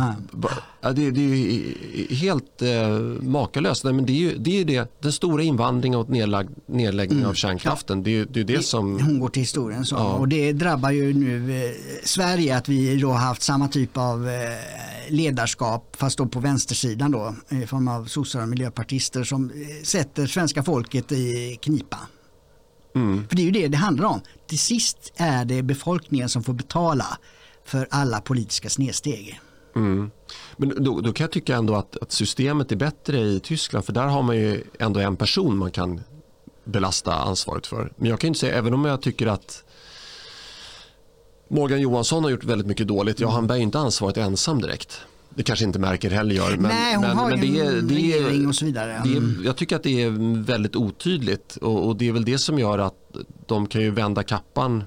Ja. 0.82 0.92
Det, 0.92 1.10
det, 1.10 1.20
är 1.20 2.14
helt 2.14 2.62
eh, 2.62 2.88
makalöst. 3.28 3.84
Nej, 3.84 3.92
men 3.92 4.06
det 4.06 4.12
är 4.12 4.16
ju 4.16 4.38
det, 4.38 4.60
är 4.60 4.64
det, 4.64 5.02
den 5.02 5.12
stora 5.12 5.42
invandringen 5.42 5.98
och 5.98 6.10
nedlag, 6.10 6.48
nedläggning 6.66 7.18
mm. 7.18 7.30
av 7.30 7.34
kärnkraften. 7.34 8.02
Det, 8.02 8.24
det 8.24 8.40
är 8.40 8.44
det, 8.44 8.62
som... 8.62 9.00
Hon 9.00 9.20
går 9.20 9.28
till 9.28 9.42
historien. 9.42 9.84
Så. 9.84 9.94
Ja. 9.94 10.12
Och 10.12 10.28
det 10.28 10.52
drabbar 10.52 10.90
ju 10.90 11.14
nu 11.14 11.64
eh, 11.64 11.70
Sverige 12.04 12.56
att 12.56 12.68
vi 12.68 13.00
då 13.00 13.10
har 13.10 13.18
haft 13.18 13.42
samma 13.42 13.68
typ 13.68 13.96
av 13.96 14.28
eh, 14.28 14.34
ledarskap 15.08 15.96
fast 15.98 16.18
då 16.18 16.26
på 16.26 16.40
vänstersidan 16.40 17.10
då 17.10 17.34
i 17.48 17.66
form 17.66 17.88
av 17.88 18.04
sossar 18.04 18.42
och 18.42 18.48
miljöpartister 18.48 19.24
som 19.24 19.50
eh, 19.50 19.84
sätter 19.84 20.26
svenska 20.26 20.62
folket 20.62 21.12
i 21.12 21.58
knipa. 21.62 21.98
Mm. 22.94 23.28
För 23.28 23.36
det 23.36 23.42
är 23.42 23.46
ju 23.46 23.50
det 23.50 23.68
det 23.68 23.76
handlar 23.76 24.04
om. 24.04 24.20
Till 24.46 24.58
sist 24.58 25.12
är 25.16 25.44
det 25.44 25.62
befolkningen 25.62 26.28
som 26.28 26.44
får 26.44 26.52
betala 26.52 27.18
för 27.68 27.88
alla 27.90 28.20
politiska 28.20 28.70
snedsteg. 28.70 29.40
Mm. 29.76 30.10
Men 30.56 30.84
då, 30.84 31.00
då, 31.00 31.12
kan 31.12 31.24
jag 31.24 31.30
tycka 31.30 31.56
ändå 31.56 31.74
att, 31.74 31.96
att, 31.96 32.12
systemet 32.12 32.72
är 32.72 32.76
bättre 32.76 33.20
i 33.20 33.40
Tyskland 33.40 33.84
för 33.84 33.92
där 33.92 34.06
har 34.06 34.22
man 34.22 34.36
ju 34.36 34.64
ändå 34.78 35.00
en 35.00 35.16
person 35.16 35.56
man 35.56 35.70
kan 35.70 36.00
belasta 36.64 37.14
ansvaret 37.14 37.66
för. 37.66 37.92
Men 37.96 38.10
jag 38.10 38.20
kan 38.20 38.28
inte 38.28 38.40
säga, 38.40 38.54
även 38.54 38.74
om 38.74 38.84
jag 38.84 39.02
tycker 39.02 39.26
att 39.26 39.64
Morgan 41.48 41.80
Johansson 41.80 42.24
har 42.24 42.30
gjort 42.30 42.44
väldigt 42.44 42.66
mycket 42.66 42.88
dåligt, 42.88 43.20
ja 43.20 43.30
han 43.30 43.46
bär 43.46 43.56
inte 43.56 43.78
ansvaret 43.78 44.16
ensam 44.16 44.60
direkt. 44.60 45.00
Det 45.30 45.42
kanske 45.42 45.64
inte 45.64 45.78
Merkel 45.78 46.12
heller 46.12 46.34
gör. 46.34 46.50
Men, 46.50 46.62
Nej, 46.62 46.94
hon 46.94 47.02
men, 47.02 47.16
har 47.16 47.30
men 47.30 47.40
det 47.40 47.60
är, 47.60 47.82
det 47.82 48.46
och 48.46 48.54
så 48.54 48.64
vidare. 48.64 48.92
Mm. 48.92 49.12
Det 49.12 49.18
mm. 49.18 49.42
jag 49.44 49.56
tycker 49.56 49.76
att 49.76 49.82
det 49.82 50.02
är 50.02 50.42
väldigt 50.44 50.76
otydligt 50.76 51.56
och, 51.56 51.86
och, 51.86 51.96
det 51.96 52.08
är 52.08 52.12
väl 52.12 52.24
det 52.24 52.38
som 52.38 52.58
gör 52.58 52.78
att 52.78 53.16
de 53.46 53.66
kan 53.66 53.80
ju 53.80 53.90
vända 53.90 54.22
kappan 54.22 54.84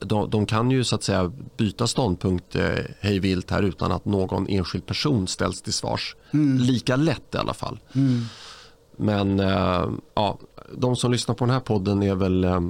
de, 0.00 0.30
de, 0.30 0.46
kan 0.46 0.70
ju 0.70 0.84
så 0.84 0.94
att 0.94 1.02
säga 1.02 1.32
byta 1.56 1.86
ståndpunkt 1.86 2.56
eh, 2.56 2.78
hej 3.00 3.18
vilt 3.18 3.50
här 3.50 3.62
utan 3.62 3.92
att 3.92 4.04
någon 4.04 4.48
enskild 4.48 4.86
person 4.86 5.26
ställs 5.28 5.62
till 5.62 5.72
svars. 5.72 6.16
Mm. 6.30 6.58
Lika 6.58 6.96
lätt 6.96 7.34
i 7.34 7.38
alla 7.38 7.54
fall. 7.54 7.78
Mm. 7.94 8.24
Men 8.96 9.40
eh, 9.40 9.86
ja, 10.14 10.38
de 10.76 10.96
som 10.96 11.12
lyssnar 11.12 11.34
på 11.34 11.44
den 11.44 11.54
här 11.54 11.60
podden 11.60 12.02
är 12.02 12.14
väl 12.14 12.44
eh, 12.44 12.60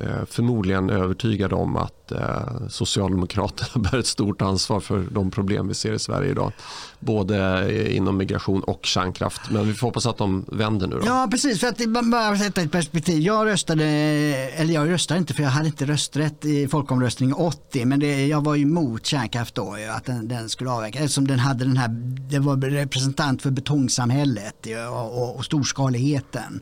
Eh, 0.00 0.24
förmodligen 0.26 0.90
övertygad 0.90 1.52
om 1.52 1.76
att 1.76 1.97
eh, 2.12 2.68
Socialdemokraterna 2.68 3.82
bär 3.90 3.98
ett 3.98 4.06
stort 4.06 4.42
ansvar 4.42 4.80
för 4.80 5.06
de 5.10 5.30
problem 5.30 5.68
vi 5.68 5.74
ser 5.74 5.92
i 5.92 5.98
Sverige 5.98 6.30
idag. 6.30 6.52
Både 7.00 7.36
eh, 7.70 7.96
inom 7.96 8.16
migration 8.16 8.62
och 8.62 8.86
kärnkraft. 8.86 9.40
Men 9.50 9.66
vi 9.66 9.74
får 9.74 9.86
hoppas 9.86 10.06
att 10.06 10.18
de 10.18 10.44
vänder 10.52 10.86
nu. 10.86 10.96
Då. 10.98 11.06
Ja, 11.06 11.28
precis. 11.30 11.60
För 11.60 11.66
att 11.66 12.04
bara 12.10 12.38
sätta 12.38 12.60
ett 12.60 12.72
perspektiv. 12.72 13.20
Jag 13.20 13.46
röstade, 13.46 13.84
eller 13.84 14.74
jag 14.74 14.90
röstade 14.90 15.18
inte 15.18 15.34
för 15.34 15.42
jag 15.42 15.50
hade 15.50 15.66
inte 15.66 15.86
rösträtt 15.86 16.44
i 16.44 16.68
folkomröstningen 16.68 17.34
80. 17.34 17.84
Men 17.84 18.00
det, 18.00 18.26
jag 18.26 18.44
var 18.44 18.56
emot 18.56 19.06
kärnkraft 19.06 19.54
då, 19.54 19.76
att 19.96 20.04
den, 20.04 20.28
den 20.28 20.48
skulle 20.48 20.70
avvecklas. 20.70 21.02
Eftersom 21.02 21.26
den 21.26 21.38
hade 21.38 21.64
den 21.64 21.76
här, 21.76 21.88
det 22.30 22.38
var 22.38 22.56
representant 22.56 23.42
för 23.42 23.50
betongsamhället 23.50 24.66
och, 24.90 25.22
och, 25.22 25.36
och 25.36 25.44
storskaligheten. 25.44 26.60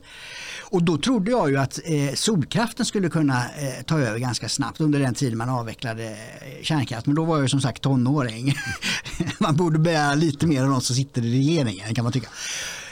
Och 0.70 0.82
då 0.82 0.98
trodde 0.98 1.31
jag 1.31 1.51
ju 1.51 1.56
att 1.56 1.81
eh, 1.85 2.14
solkraften 2.14 2.86
skulle 2.86 3.09
kunna 3.09 3.44
eh, 3.44 3.85
ta 3.86 3.98
över 3.98 4.18
ganska 4.18 4.48
snabbt 4.48 4.81
under 4.81 5.01
den 5.01 5.14
tiden 5.14 5.35
tid 5.36 5.48
man 5.48 5.48
avvecklade 5.48 6.04
eh, 6.04 6.62
kärnkraft. 6.62 7.06
Men 7.06 7.14
då 7.16 7.24
var 7.24 7.40
jag 7.40 7.50
som 7.50 7.60
sagt 7.60 7.82
tonåring. 7.82 8.54
man 9.38 9.56
borde 9.56 9.78
begära 9.78 10.14
lite 10.14 10.46
mer 10.46 10.62
av 10.62 10.70
de 10.70 10.80
som 10.80 10.96
sitter 10.96 11.24
i 11.24 11.30
regeringen 11.30 11.94
kan 11.94 12.04
man 12.04 12.12
tycka. 12.12 12.28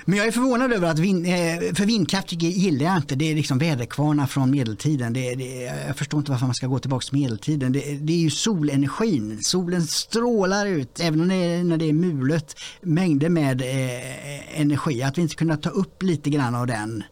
Men 0.07 0.19
jag 0.19 0.27
är 0.27 0.33
förvånad 0.33 0.73
över 0.73 0.89
att 0.89 0.99
vind, 0.99 1.27
eh, 1.27 1.75
för 1.75 1.87
vindkraft 1.87 2.33
gillar 2.33 2.87
jag 2.87 2.97
inte. 2.97 3.15
Det 3.15 3.31
är 3.31 3.35
liksom 3.35 3.59
väderkvarnar 3.59 4.27
från 4.27 4.51
medeltiden. 4.51 5.13
Det, 5.13 5.35
det, 5.35 5.61
jag 5.87 5.97
förstår 5.97 6.19
inte 6.19 6.31
varför 6.31 6.47
man 6.47 6.55
ska 6.55 6.67
gå 6.67 6.79
tillbaka 6.79 7.05
till 7.05 7.19
medeltiden. 7.19 7.73
Det, 7.73 7.81
det 7.81 8.13
är 8.13 8.19
ju 8.19 8.31
solenergin. 8.31 9.39
Solen 9.43 9.83
strålar 9.83 10.67
ut, 10.67 11.01
även 11.01 11.29
det 11.29 11.35
är, 11.35 11.65
när 11.65 11.77
det 11.77 11.89
är 11.89 11.93
mulet, 11.93 12.57
mängder 12.81 13.29
med 13.29 13.63
eh, 13.63 14.61
energi. 14.61 15.03
Att 15.03 15.19
vi 15.19 15.23
inte 15.23 15.35
kunde 15.35 15.57
ta 15.57 15.71
upp 15.71 16.03
lite 16.03 16.31
grann 16.31 16.55
av 16.55 16.67
den 16.67 17.03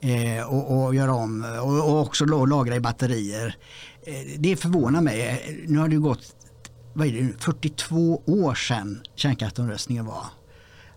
eh, 0.00 0.42
och, 0.46 0.84
och, 0.84 0.94
göra 0.94 1.14
om 1.14 1.44
och, 1.62 1.90
och 1.90 2.00
också 2.00 2.24
lagra 2.24 2.76
i 2.76 2.80
batterier. 2.80 3.56
Eh, 4.08 4.38
det 4.38 4.56
förvånar 4.56 5.00
mig. 5.00 5.64
Nu 5.68 5.78
har 5.78 5.88
det 5.88 5.96
gått 5.96 6.34
vad 6.92 7.06
är 7.06 7.12
det, 7.12 7.32
42 7.38 8.22
år 8.26 8.54
sedan 8.54 9.00
kärnkraftomröstningen 9.14 10.06
var. 10.06 10.24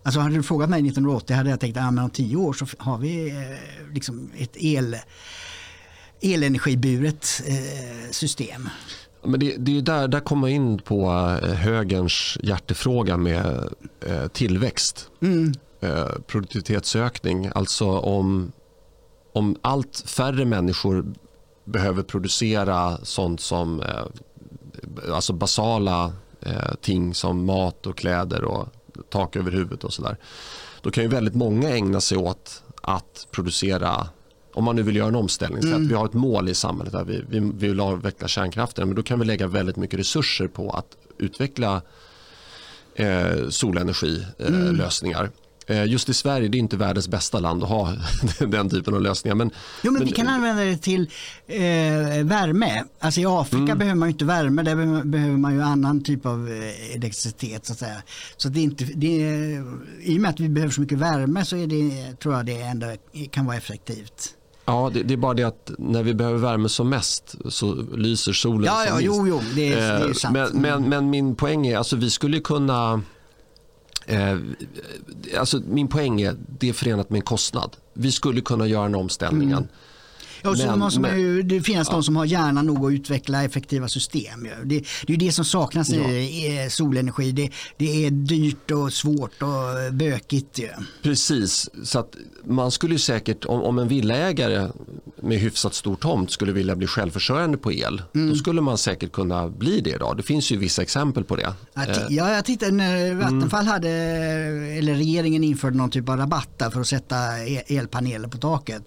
Alltså 0.04 0.20
hade 0.20 0.36
du 0.36 0.44
frågat 0.44 0.70
mig 0.70 0.80
1980 0.80 1.36
hade 1.36 1.50
jag 1.50 1.60
tänkt 1.60 1.78
att 1.78 1.84
ah, 1.84 2.04
om 2.04 2.10
tio 2.10 2.36
år 2.36 2.54
så 2.54 2.66
har 2.78 2.98
vi 2.98 3.30
eh, 3.30 3.94
liksom 3.94 4.32
ett 4.38 4.52
el, 4.56 4.96
elenergiburet 6.22 7.42
eh, 7.48 8.12
system. 8.12 8.70
Men 9.24 9.40
det, 9.40 9.56
det 9.58 9.78
är 9.78 9.82
där, 9.82 10.08
där 10.08 10.20
kommer 10.20 10.42
man 10.42 10.50
in 10.50 10.80
på 10.80 11.06
eh, 11.44 11.54
högerns 11.54 12.38
hjärtefråga 12.44 13.18
med 13.18 13.70
eh, 14.06 14.28
tillväxt. 14.28 15.10
Mm. 15.22 15.54
Eh, 15.82 16.08
produktivitetsökning. 16.28 17.52
Alltså 17.56 17.90
om, 17.90 18.52
om 19.34 19.56
allt 19.62 20.04
färre 20.08 20.46
människor 20.46 21.14
behöver 21.66 22.04
producera 22.04 22.98
sånt 23.04 23.42
som 23.42 23.82
eh, 23.82 24.06
alltså 25.14 25.34
basala 25.34 26.14
eh, 26.42 26.74
ting 26.82 27.14
som 27.14 27.46
mat 27.46 27.88
och 27.88 27.98
kläder 27.98 28.44
och 28.44 28.68
tak 29.10 29.36
över 29.36 29.52
huvudet 29.52 29.84
och 29.84 29.94
sådär. 29.94 30.18
Då 30.82 30.92
kan 30.92 31.04
ju 31.04 31.10
väldigt 31.10 31.36
många 31.36 31.70
ägna 31.70 32.02
sig 32.02 32.18
åt 32.18 32.64
att 32.82 33.28
producera 33.32 34.08
om 34.54 34.64
man 34.64 34.76
nu 34.76 34.84
vill 34.84 34.96
göra 34.96 35.08
en 35.08 35.16
omställning, 35.16 35.64
mm. 35.64 35.72
så 35.72 35.76
att 35.76 35.92
vi 35.92 35.94
har 35.94 36.06
ett 36.06 36.14
mål 36.14 36.50
i 36.50 36.54
samhället 36.54 36.94
där 36.94 37.04
vi, 37.04 37.24
vi, 37.30 37.40
vi 37.40 37.68
vill 37.68 37.80
avveckla 37.80 38.28
kärnkraften, 38.28 38.88
men 38.88 38.96
då 38.96 39.04
kan 39.04 39.20
vi 39.20 39.26
lägga 39.26 39.48
väldigt 39.48 39.76
mycket 39.76 40.00
resurser 40.00 40.48
på 40.48 40.70
att 40.70 40.98
utveckla 41.18 41.82
eh, 42.96 43.50
solenergilösningar. 43.50 45.20
Mm. 45.20 45.32
Eh, 45.68 45.86
just 45.86 46.10
i 46.10 46.14
Sverige 46.14 46.48
det 46.48 46.58
är 46.58 46.60
inte 46.60 46.78
världens 46.78 47.08
bästa 47.08 47.40
land 47.40 47.64
att 47.64 47.70
ha 47.70 47.94
den 48.48 48.70
typen 48.70 48.94
av 48.94 49.02
lösningar. 49.02 49.36
Men, 49.36 49.52
jo, 49.84 49.92
men, 49.92 50.00
men 50.00 50.08
vi 50.08 50.12
kan 50.12 50.28
använda 50.28 50.64
det 50.64 50.78
till 50.78 51.10
eh, 51.48 51.60
värme. 52.24 52.84
Alltså 53.00 53.22
I 53.22 53.26
Afrika 53.26 53.64
mm. 53.64 53.78
behöver 53.78 53.96
man 53.96 54.10
inte 54.10 54.26
värme, 54.26 54.64
där 54.64 55.04
behöver 55.04 55.38
man 55.38 55.54
ju 55.54 55.62
annan 55.62 56.04
typ 56.04 56.26
av 56.26 56.50
eh, 56.50 56.96
elektricitet. 56.96 57.66
Så 57.66 57.74
att 57.74 57.80
säga. 57.80 58.02
Så 58.38 58.50
det 58.50 58.60
är 58.60 58.64
inte, 58.64 58.84
det 58.84 59.24
är, 59.24 59.64
I 60.02 60.18
och 60.18 60.22
med 60.22 60.30
att 60.30 60.40
vi 60.40 60.50
behöver 60.50 60.74
så 60.74 60.82
mycket 60.82 60.98
värme 60.98 61.46
så 61.46 61.58
är 61.58 61.68
det, 61.68 62.16
tror 62.20 62.36
jag 62.36 62.46
det 62.46 62.62
ändå 62.62 62.96
kan 63.32 63.46
vara 63.46 63.58
effektivt. 63.58 64.36
Ja, 64.66 64.92
det, 64.94 65.04
det, 65.04 65.14
är 65.14 65.18
bara 65.18 65.34
det 65.34 65.44
att 65.44 65.72
när 65.78 66.04
vi 66.04 66.14
behöver 66.14 66.40
värme 66.40 66.70
som 66.70 66.90
mest 66.90 67.36
så 67.50 67.76
lyser 67.96 68.34
solen 68.34 68.64
ja, 68.64 68.84
som 68.88 68.96
ja, 68.96 69.02
jo, 69.02 69.28
jo, 69.28 69.42
det 69.56 69.74
är, 69.74 69.76
det 69.76 69.82
är 69.82 70.08
eh, 70.08 70.14
sant. 70.14 70.34
Men, 70.34 70.62
men, 70.62 70.90
men, 70.90 71.10
min 71.10 71.36
poäng 71.36 71.68
är, 71.68 71.78
alltså 71.78 71.96
vi 71.96 72.10
skulle 72.10 72.40
kunna 72.40 73.02
Eh, 74.12 74.38
alltså 75.40 75.62
min 75.68 75.88
poäng 75.88 76.22
är 76.22 76.36
det 76.60 76.70
är 76.70 76.74
förenat 76.74 77.10
med 77.10 77.18
en 77.18 77.26
kostnad. 77.26 77.78
Vi 77.94 78.12
skulle 78.12 78.42
kunna 78.42 78.68
göra 78.68 78.84
den 78.84 78.96
omställningen. 78.96 79.58
Mm. 79.58 79.70
Ja, 80.44 80.56
men, 80.58 80.80
måste 80.80 81.00
man 81.00 81.20
ju, 81.20 81.44
det 81.44 81.62
finns 81.62 81.88
ja. 81.88 81.94
de 81.94 82.04
som 82.04 82.16
har 82.16 82.26
hjärna 82.26 82.62
nog 82.62 82.86
att 82.86 82.94
utveckla 82.94 83.44
effektiva 83.44 83.88
system. 83.88 84.48
Det, 84.64 84.86
det 85.08 85.14
är 85.14 85.18
det 85.18 85.32
som 85.32 85.46
saknas 85.46 85.90
ja. 85.90 86.10
i 86.12 86.68
solenergi. 86.70 87.32
Det, 87.32 87.50
det, 87.78 88.06
är 88.06 88.12
dyrt 88.12 88.72
och 88.72 88.94
svårt 88.94 89.42
och 89.42 89.94
bökigt. 89.94 90.60
Ja. 90.60 90.84
Precis, 91.02 91.70
så 91.84 92.00
att 92.00 92.16
man 92.44 92.72
skulle 92.72 93.00
säkert, 93.00 93.46
om, 93.46 93.62
om 93.62 93.80
en 93.80 93.88
villaägare 93.88 94.70
med 95.22 95.38
hyfsat 95.38 95.74
stor 95.74 95.96
tomt 95.96 96.32
skulle 96.32 96.52
vilja 96.52 96.76
bli 96.76 96.88
självförsörjande 96.88 97.58
på 97.58 97.72
el, 97.72 98.02
mm. 98.16 98.30
då 98.30 98.36
skulle 98.36 98.62
man 98.62 98.78
säkert 98.78 99.12
kunna 99.12 99.50
bli 99.50 99.82
det. 99.82 99.98
Då. 99.98 100.14
Det 100.14 100.24
finns 100.24 100.52
ju 100.52 100.58
vissa 100.58 100.82
exempel 100.82 101.24
på 101.24 101.36
det. 101.36 101.54
Ja, 102.10 102.34
jag 102.34 102.46
tittade 102.46 102.72
när 102.72 103.14
Vattenfall 103.14 103.62
mm. 103.62 103.74
hade, 103.74 103.90
eller 103.90 104.96
regeringen 104.96 105.44
införde 105.44 105.78
någon 105.78 105.90
typ 105.90 106.10
av 106.10 106.18
rabatt 106.18 106.62
för 106.74 106.82
att 106.82 106.88
sätta 106.88 107.16
e-, 107.46 107.64
elpaneler 107.68 108.28
på 108.28 108.38
taket. 108.38 108.84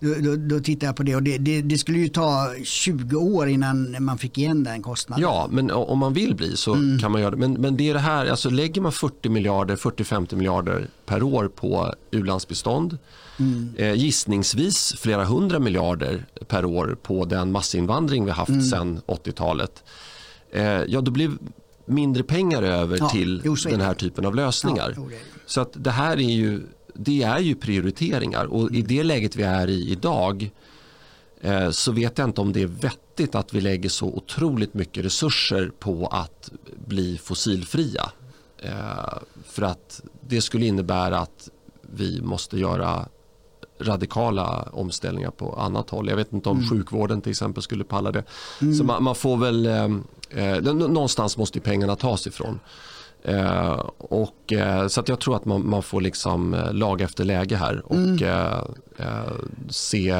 Då, 0.00 0.14
då, 0.20 0.36
då 0.36 0.60
tittar 0.60 0.86
jag 0.86 0.96
på 0.96 1.02
det 1.02 1.16
och 1.16 1.22
det, 1.22 1.38
det, 1.38 1.62
det, 1.62 1.78
skulle 1.78 1.98
ju 1.98 2.08
ta 2.08 2.54
20 2.64 3.16
år 3.16 3.48
innan 3.48 3.96
man 4.00 4.18
fick 4.18 4.38
igen 4.38 4.64
den 4.64 4.82
kostnaden. 4.82 5.22
Ja, 5.22 5.48
men 5.50 5.70
om 5.70 5.98
man 5.98 6.12
vill 6.12 6.34
bli 6.34 6.56
så 6.56 6.74
mm. 6.74 6.98
kan 6.98 7.12
man 7.12 7.20
göra 7.20 7.30
det. 7.30 7.36
Men, 7.36 7.52
men 7.52 7.76
det 7.76 7.90
är 7.90 7.94
det 7.94 8.00
här, 8.00 8.26
alltså 8.26 8.50
lägger 8.50 8.80
man 8.80 8.92
40 8.92 9.28
miljarder, 9.28 9.76
40-50 9.76 10.36
miljarder 10.36 10.88
per 11.06 11.22
år 11.22 11.48
på 11.48 11.94
u-landsbistånd 12.10 12.98
Mm. 13.40 13.74
Eh, 13.76 13.94
gissningsvis 13.94 14.94
flera 14.98 15.24
hundra 15.24 15.58
miljarder 15.58 16.26
per 16.48 16.64
år 16.64 16.96
på 17.02 17.24
den 17.24 17.52
massinvandring 17.52 18.24
vi 18.24 18.30
haft 18.30 18.48
mm. 18.48 18.62
sedan 18.62 19.00
80-talet. 19.06 19.84
Eh, 20.52 20.64
ja, 20.64 21.00
då 21.00 21.10
blir 21.10 21.30
mindre 21.86 22.22
pengar 22.22 22.62
över 22.62 22.98
ja, 23.00 23.08
till 23.08 23.42
den 23.64 23.80
här 23.80 23.94
typen 23.94 24.26
av 24.26 24.34
lösningar. 24.34 24.94
Ja, 24.96 25.02
så 25.46 25.60
att 25.60 25.70
det 25.74 25.90
här 25.90 26.16
är 26.16 26.30
ju 26.30 26.62
det 27.04 27.22
är 27.22 27.38
ju 27.38 27.54
prioriteringar 27.54 28.44
och 28.44 28.74
i 28.74 28.82
det 28.82 29.04
läget 29.04 29.36
vi 29.36 29.42
är 29.42 29.70
i 29.70 29.90
idag 29.90 30.50
eh, 31.40 31.70
så 31.70 31.92
vet 31.92 32.18
jag 32.18 32.28
inte 32.28 32.40
om 32.40 32.52
det 32.52 32.62
är 32.62 32.66
vettigt 32.66 33.34
att 33.34 33.54
vi 33.54 33.60
lägger 33.60 33.88
så 33.88 34.06
otroligt 34.06 34.74
mycket 34.74 35.04
resurser 35.04 35.72
på 35.78 36.06
att 36.06 36.50
bli 36.86 37.18
fossilfria. 37.18 38.10
Eh, 38.58 39.18
för 39.46 39.62
att 39.62 40.02
det 40.28 40.40
skulle 40.40 40.66
innebära 40.66 41.18
att 41.18 41.48
vi 41.80 42.20
måste 42.22 42.58
göra 42.58 43.08
radikala 43.80 44.68
omställningar 44.72 45.30
på 45.30 45.54
annat 45.54 45.90
håll. 45.90 46.08
Jag 46.08 46.16
vet 46.16 46.32
inte 46.32 46.48
om 46.48 46.56
mm. 46.56 46.68
sjukvården 46.68 47.20
till 47.20 47.30
exempel 47.30 47.62
skulle 47.62 47.84
palla 47.84 48.12
det. 48.12 48.24
Mm. 48.60 48.74
Så 48.74 48.84
man, 48.84 49.02
man, 49.02 49.14
får 49.14 49.36
väl, 49.36 49.66
eh, 49.66 49.84
eh 50.30 50.62
någonstans 50.62 51.36
måste 51.36 51.60
pengarna 51.60 51.96
tas 51.96 52.26
ifrån. 52.26 52.60
Eh, 53.24 53.80
och, 53.98 54.52
eh, 54.52 54.86
så 54.86 55.00
att 55.00 55.08
jag 55.08 55.20
tror 55.20 55.36
att 55.36 55.44
man, 55.44 55.68
man 55.68 55.82
får 55.82 56.00
liksom 56.00 56.54
eh, 56.54 56.72
lag 56.72 57.00
efter 57.00 57.24
läge 57.24 57.56
här 57.56 57.82
och 57.86 57.96
mm. 57.96 58.24
Eh, 58.24 58.60
eh, 58.98 59.32
se, 59.68 60.14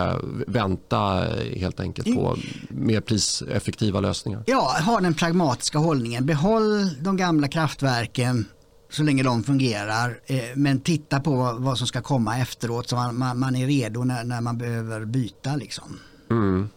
vänta 0.47 1.25
helt 1.57 1.81
enkelt 1.81 2.15
på 2.17 2.37
mer 2.69 3.01
priseffektiva 3.01 4.01
lösningar. 4.01 4.43
Ja, 4.47 4.77
ha 4.87 5.01
den 5.01 5.15
pragmatiska 5.15 5.79
hållningen. 5.79 6.27
Behåll 6.27 6.91
de 7.01 7.17
gamla 7.17 7.49
kraftverken 7.49 8.45
så 8.91 9.03
länge 9.03 9.23
de 9.23 9.43
fungerar. 9.43 10.21
men 10.55 10.81
titta 10.81 11.21
på 11.21 11.57
vad 11.59 11.79
som 11.79 11.87
ska 11.87 12.01
komma 12.01 12.39
efteråt 12.39 12.89
så 12.89 12.97
man, 12.97 13.39
man 13.39 13.57
är 13.57 13.67
redo 13.67 14.05
när, 14.05 14.25
när, 14.25 14.41
man 14.41 14.59
behöver 14.59 15.05
byta. 15.05 15.57
Liksom. 15.57 15.99
Mm. 16.31 16.69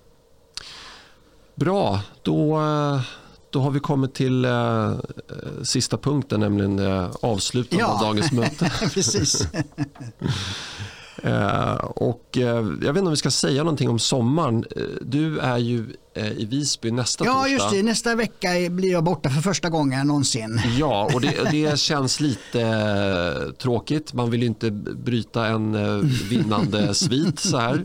Bra, 1.56 2.02
då 2.24 2.60
då 3.54 3.62
har 3.62 3.72
vi 3.72 3.80
kommit 3.80 4.14
till 4.14 4.46
eh, 4.46 4.94
sista 5.64 5.98
punkten, 5.98 6.40
nämligen 6.40 6.80
eh, 6.80 7.10
avslutandet 7.22 7.80
ja. 7.80 7.94
av 7.94 8.00
dagens 8.00 8.32
möte. 8.32 8.72
Precis. 8.94 9.48
eh, 11.24 11.76
och, 11.76 12.38
eh, 12.38 12.44
jag 12.46 12.64
vet 12.64 12.88
inte 12.88 13.02
om 13.02 13.10
vi 13.10 13.18
ska 13.18 13.32
säga 13.32 13.64
någonting 13.64 13.90
om 13.90 14.00
sommaren. 14.00 14.66
Eh, 14.76 14.84
du 15.02 15.40
är 15.40 15.58
ju 15.58 15.88
i 16.16 16.46
Visby 16.46 16.92
nästa 16.92 17.26
Ja, 17.26 17.34
torsdag. 17.34 17.50
just 17.50 17.72
det. 17.72 17.84
Nästa 17.84 18.16
vecka 18.16 18.50
blir 18.70 18.92
jag 18.92 19.04
borta 19.04 19.30
för 19.30 19.42
första 19.42 19.70
gången 19.70 20.08
någonsin. 20.08 20.62
Ja, 20.80 21.10
och 21.14 21.22
det, 21.22 21.38
det 21.52 21.80
känns 21.80 22.20
lite 22.20 22.62
eh, 22.62 23.52
tråkigt. 23.54 24.14
Man 24.14 24.32
vill 24.32 24.42
ju 24.42 24.48
inte 24.48 24.72
bryta 24.72 25.46
en 25.48 25.76
eh, 25.76 25.98
vinnande 26.30 26.94
svit 26.94 27.40
så 27.40 27.58
här 27.58 27.84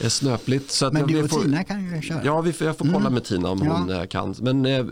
eh, 0.00 0.08
snöpligt. 0.08 0.70
Så 0.70 0.90
Men 0.92 1.06
du 1.06 1.22
och 1.22 1.30
får- 1.30 1.42
Tina 1.42 1.64
kan 1.64 1.96
ju 1.96 2.02
köra. 2.02 2.20
Ja, 2.24 2.40
vi 2.40 2.52
får, 2.52 2.66
jag 2.66 2.78
får 2.78 2.92
kolla 2.92 3.10
med 3.10 3.24
Tina 3.24 3.48
om 3.50 3.60
Ja. 3.64 3.72
hon 3.76 3.90
eh, 3.90 4.04
kan. 4.06 4.34
Men 4.40 4.66
eh, 4.66 4.84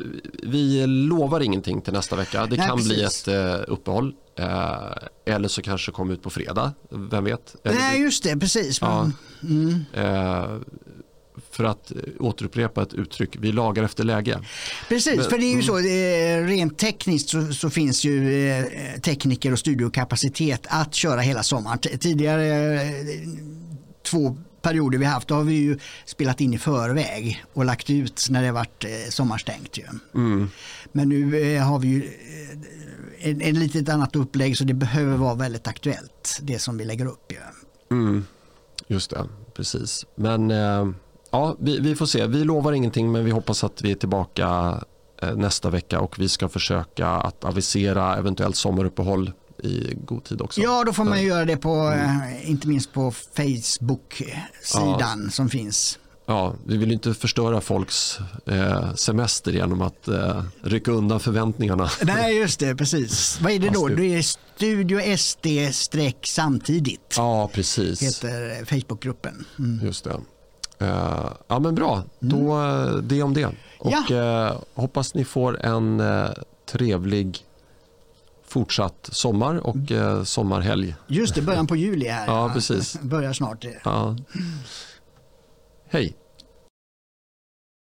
vi 0.42 0.86
lovar 0.86 1.40
ingenting 1.40 1.80
till 1.80 1.92
nästa 1.92 2.16
vecka. 2.16 2.46
Det 2.46 2.56
Nej, 2.56 2.68
kan 2.68 2.76
bli 2.84 2.94
precis. 3.02 3.28
ett 3.28 3.34
eh, 3.34 3.72
uppehåll. 3.72 4.14
Eh, 4.38 5.34
eller 5.34 5.48
så 5.48 5.62
kanske 5.62 5.92
kommer 5.92 6.14
ut 6.14 6.22
på 6.22 6.30
fredag. 6.30 6.72
Vem 6.90 7.24
vet? 7.24 7.56
Eller 7.64 7.76
Nej, 7.76 8.00
just 8.00 8.22
det. 8.24 8.36
Precis. 8.36 8.80
Ja. 8.80 9.10
Mm. 9.42 9.84
eh, 9.92 10.44
för 11.50 11.64
att 11.64 11.90
eh, 11.90 11.96
återupprepa 12.18 12.82
ett 12.82 12.94
uttryck, 12.94 13.36
vi 13.40 13.52
lagar 13.52 13.82
efter 13.84 14.04
läge. 14.04 14.40
Precis, 14.88 15.16
Men- 15.16 15.30
för 15.30 15.38
det 15.38 15.44
är 15.44 15.52
mm. 15.52 15.60
ju 15.60 15.62
så, 15.62 15.78
eh, 15.78 16.46
rent 16.46 16.78
tekniskt 16.78 17.28
så, 17.28 17.52
så 17.52 17.70
finns 17.70 18.04
ju 18.04 18.48
eh, 18.50 18.64
tekniker 19.00 19.52
och 19.52 19.58
studiokapacitet 19.58 20.66
att 20.68 20.94
köra 20.94 21.20
hela 21.20 21.42
sommaren. 21.42 21.78
Tidigare 21.78 22.80
två 24.02 24.36
perioder 24.62 24.98
vi 24.98 25.04
haft, 25.04 25.28
då 25.28 25.34
har 25.34 25.44
vi 25.44 25.54
ju 25.54 25.78
spelat 26.04 26.40
in 26.40 26.54
i 26.54 26.58
förväg 26.58 27.44
och 27.52 27.64
lagt 27.64 27.90
ut 27.90 28.26
när 28.30 28.42
det 28.42 28.52
varit 28.52 28.84
sommarstängt. 29.08 29.78
Ju. 29.78 29.84
Mm. 30.14 30.50
Men 30.92 31.08
nu 31.08 31.58
har 31.58 31.78
vi 31.78 31.88
ju 31.88 32.10
en, 33.18 33.42
en 33.42 33.58
litet 33.58 33.88
annat 33.88 34.16
upplägg 34.16 34.58
så 34.58 34.64
det 34.64 34.74
behöver 34.74 35.16
vara 35.16 35.34
väldigt 35.34 35.66
aktuellt 35.66 36.38
det 36.42 36.58
som 36.58 36.78
vi 36.78 36.84
lägger 36.84 37.06
upp. 37.06 37.32
Ju. 37.32 37.38
Mm, 37.96 38.24
just 38.86 39.10
det, 39.10 39.28
precis. 39.54 40.06
Men 40.14 40.50
eh, 40.50 40.88
ja, 41.30 41.56
vi, 41.60 41.78
vi 41.80 41.94
får 41.96 42.06
se. 42.06 42.26
Vi 42.26 42.44
lovar 42.44 42.72
ingenting 42.72 43.12
men 43.12 43.24
vi 43.24 43.30
hoppas 43.30 43.64
att 43.64 43.82
vi 43.82 43.90
är 43.90 43.94
tillbaka 43.94 44.78
eh, 45.22 45.36
nästa 45.36 45.70
vecka 45.70 46.00
och 46.00 46.18
vi 46.18 46.28
ska 46.28 46.48
försöka 46.48 47.08
att 47.08 47.44
avisera 47.44 48.16
eventuellt 48.16 48.56
sommaruppehåll 48.56 49.32
i 49.62 49.94
god 50.04 50.24
tid 50.24 50.40
också. 50.40 50.60
Ja, 50.60 50.84
då 50.84 50.92
får 50.92 51.04
man 51.04 51.22
göra 51.22 51.44
det 51.44 51.56
på, 51.56 51.92
eh, 51.92 52.50
inte 52.50 52.68
minst 52.68 52.92
på 52.92 53.10
Facebook-sidan 53.36 55.30
som 55.30 55.48
finns. 55.48 55.98
Ja, 56.26 56.54
vi 56.66 56.76
vill 56.76 56.92
inte 56.92 57.14
förstöra 57.14 57.60
folks 57.60 58.18
eh, 58.46 58.94
semester 58.94 59.52
genom 59.52 59.82
att 59.82 60.08
eh, 60.08 60.42
rycka 60.62 60.90
undan 60.90 61.20
förväntningarna. 61.20 61.90
Nej, 62.02 62.38
just 62.38 62.60
det, 62.60 62.74
precis. 62.76 63.38
Vad 63.40 63.52
är 63.52 63.58
det 63.58 63.70
då? 63.70 63.88
Det- 63.88 64.14
är 64.14 64.22
Studio 64.22 65.16
SD 65.16 65.46
samtidigt. 66.24 67.14
Ja, 67.16 67.50
precis. 67.52 68.02
Heter 68.02 68.64
Facebookgruppen. 68.64 69.44
Mm. 69.58 69.86
Just 69.86 70.04
det. 70.04 70.20
Eh, 70.78 71.30
ja, 71.48 71.58
men 71.58 71.74
bra. 71.74 72.02
Då, 72.18 72.60
eh, 72.60 72.96
det 72.96 73.22
om 73.22 73.34
det. 73.34 73.50
Och 73.78 74.10
eh, 74.10 74.58
hoppas 74.74 75.14
ni 75.14 75.24
får 75.24 75.60
en 75.66 76.02
trevlig 76.66 77.38
fortsatt 78.46 79.08
sommar 79.12 79.56
och 79.56 79.92
eh, 79.92 80.22
sommarhelg. 80.22 80.94
Just 81.06 81.34
det, 81.34 81.42
början 81.42 81.66
på 81.66 81.76
juli 81.76 82.08
här. 82.08 82.26
Ja, 82.34 82.50
precis. 82.54 83.00
Börjar 83.00 83.32
snart. 83.32 83.64
Ja. 83.84 84.16
Hej. 85.88 86.14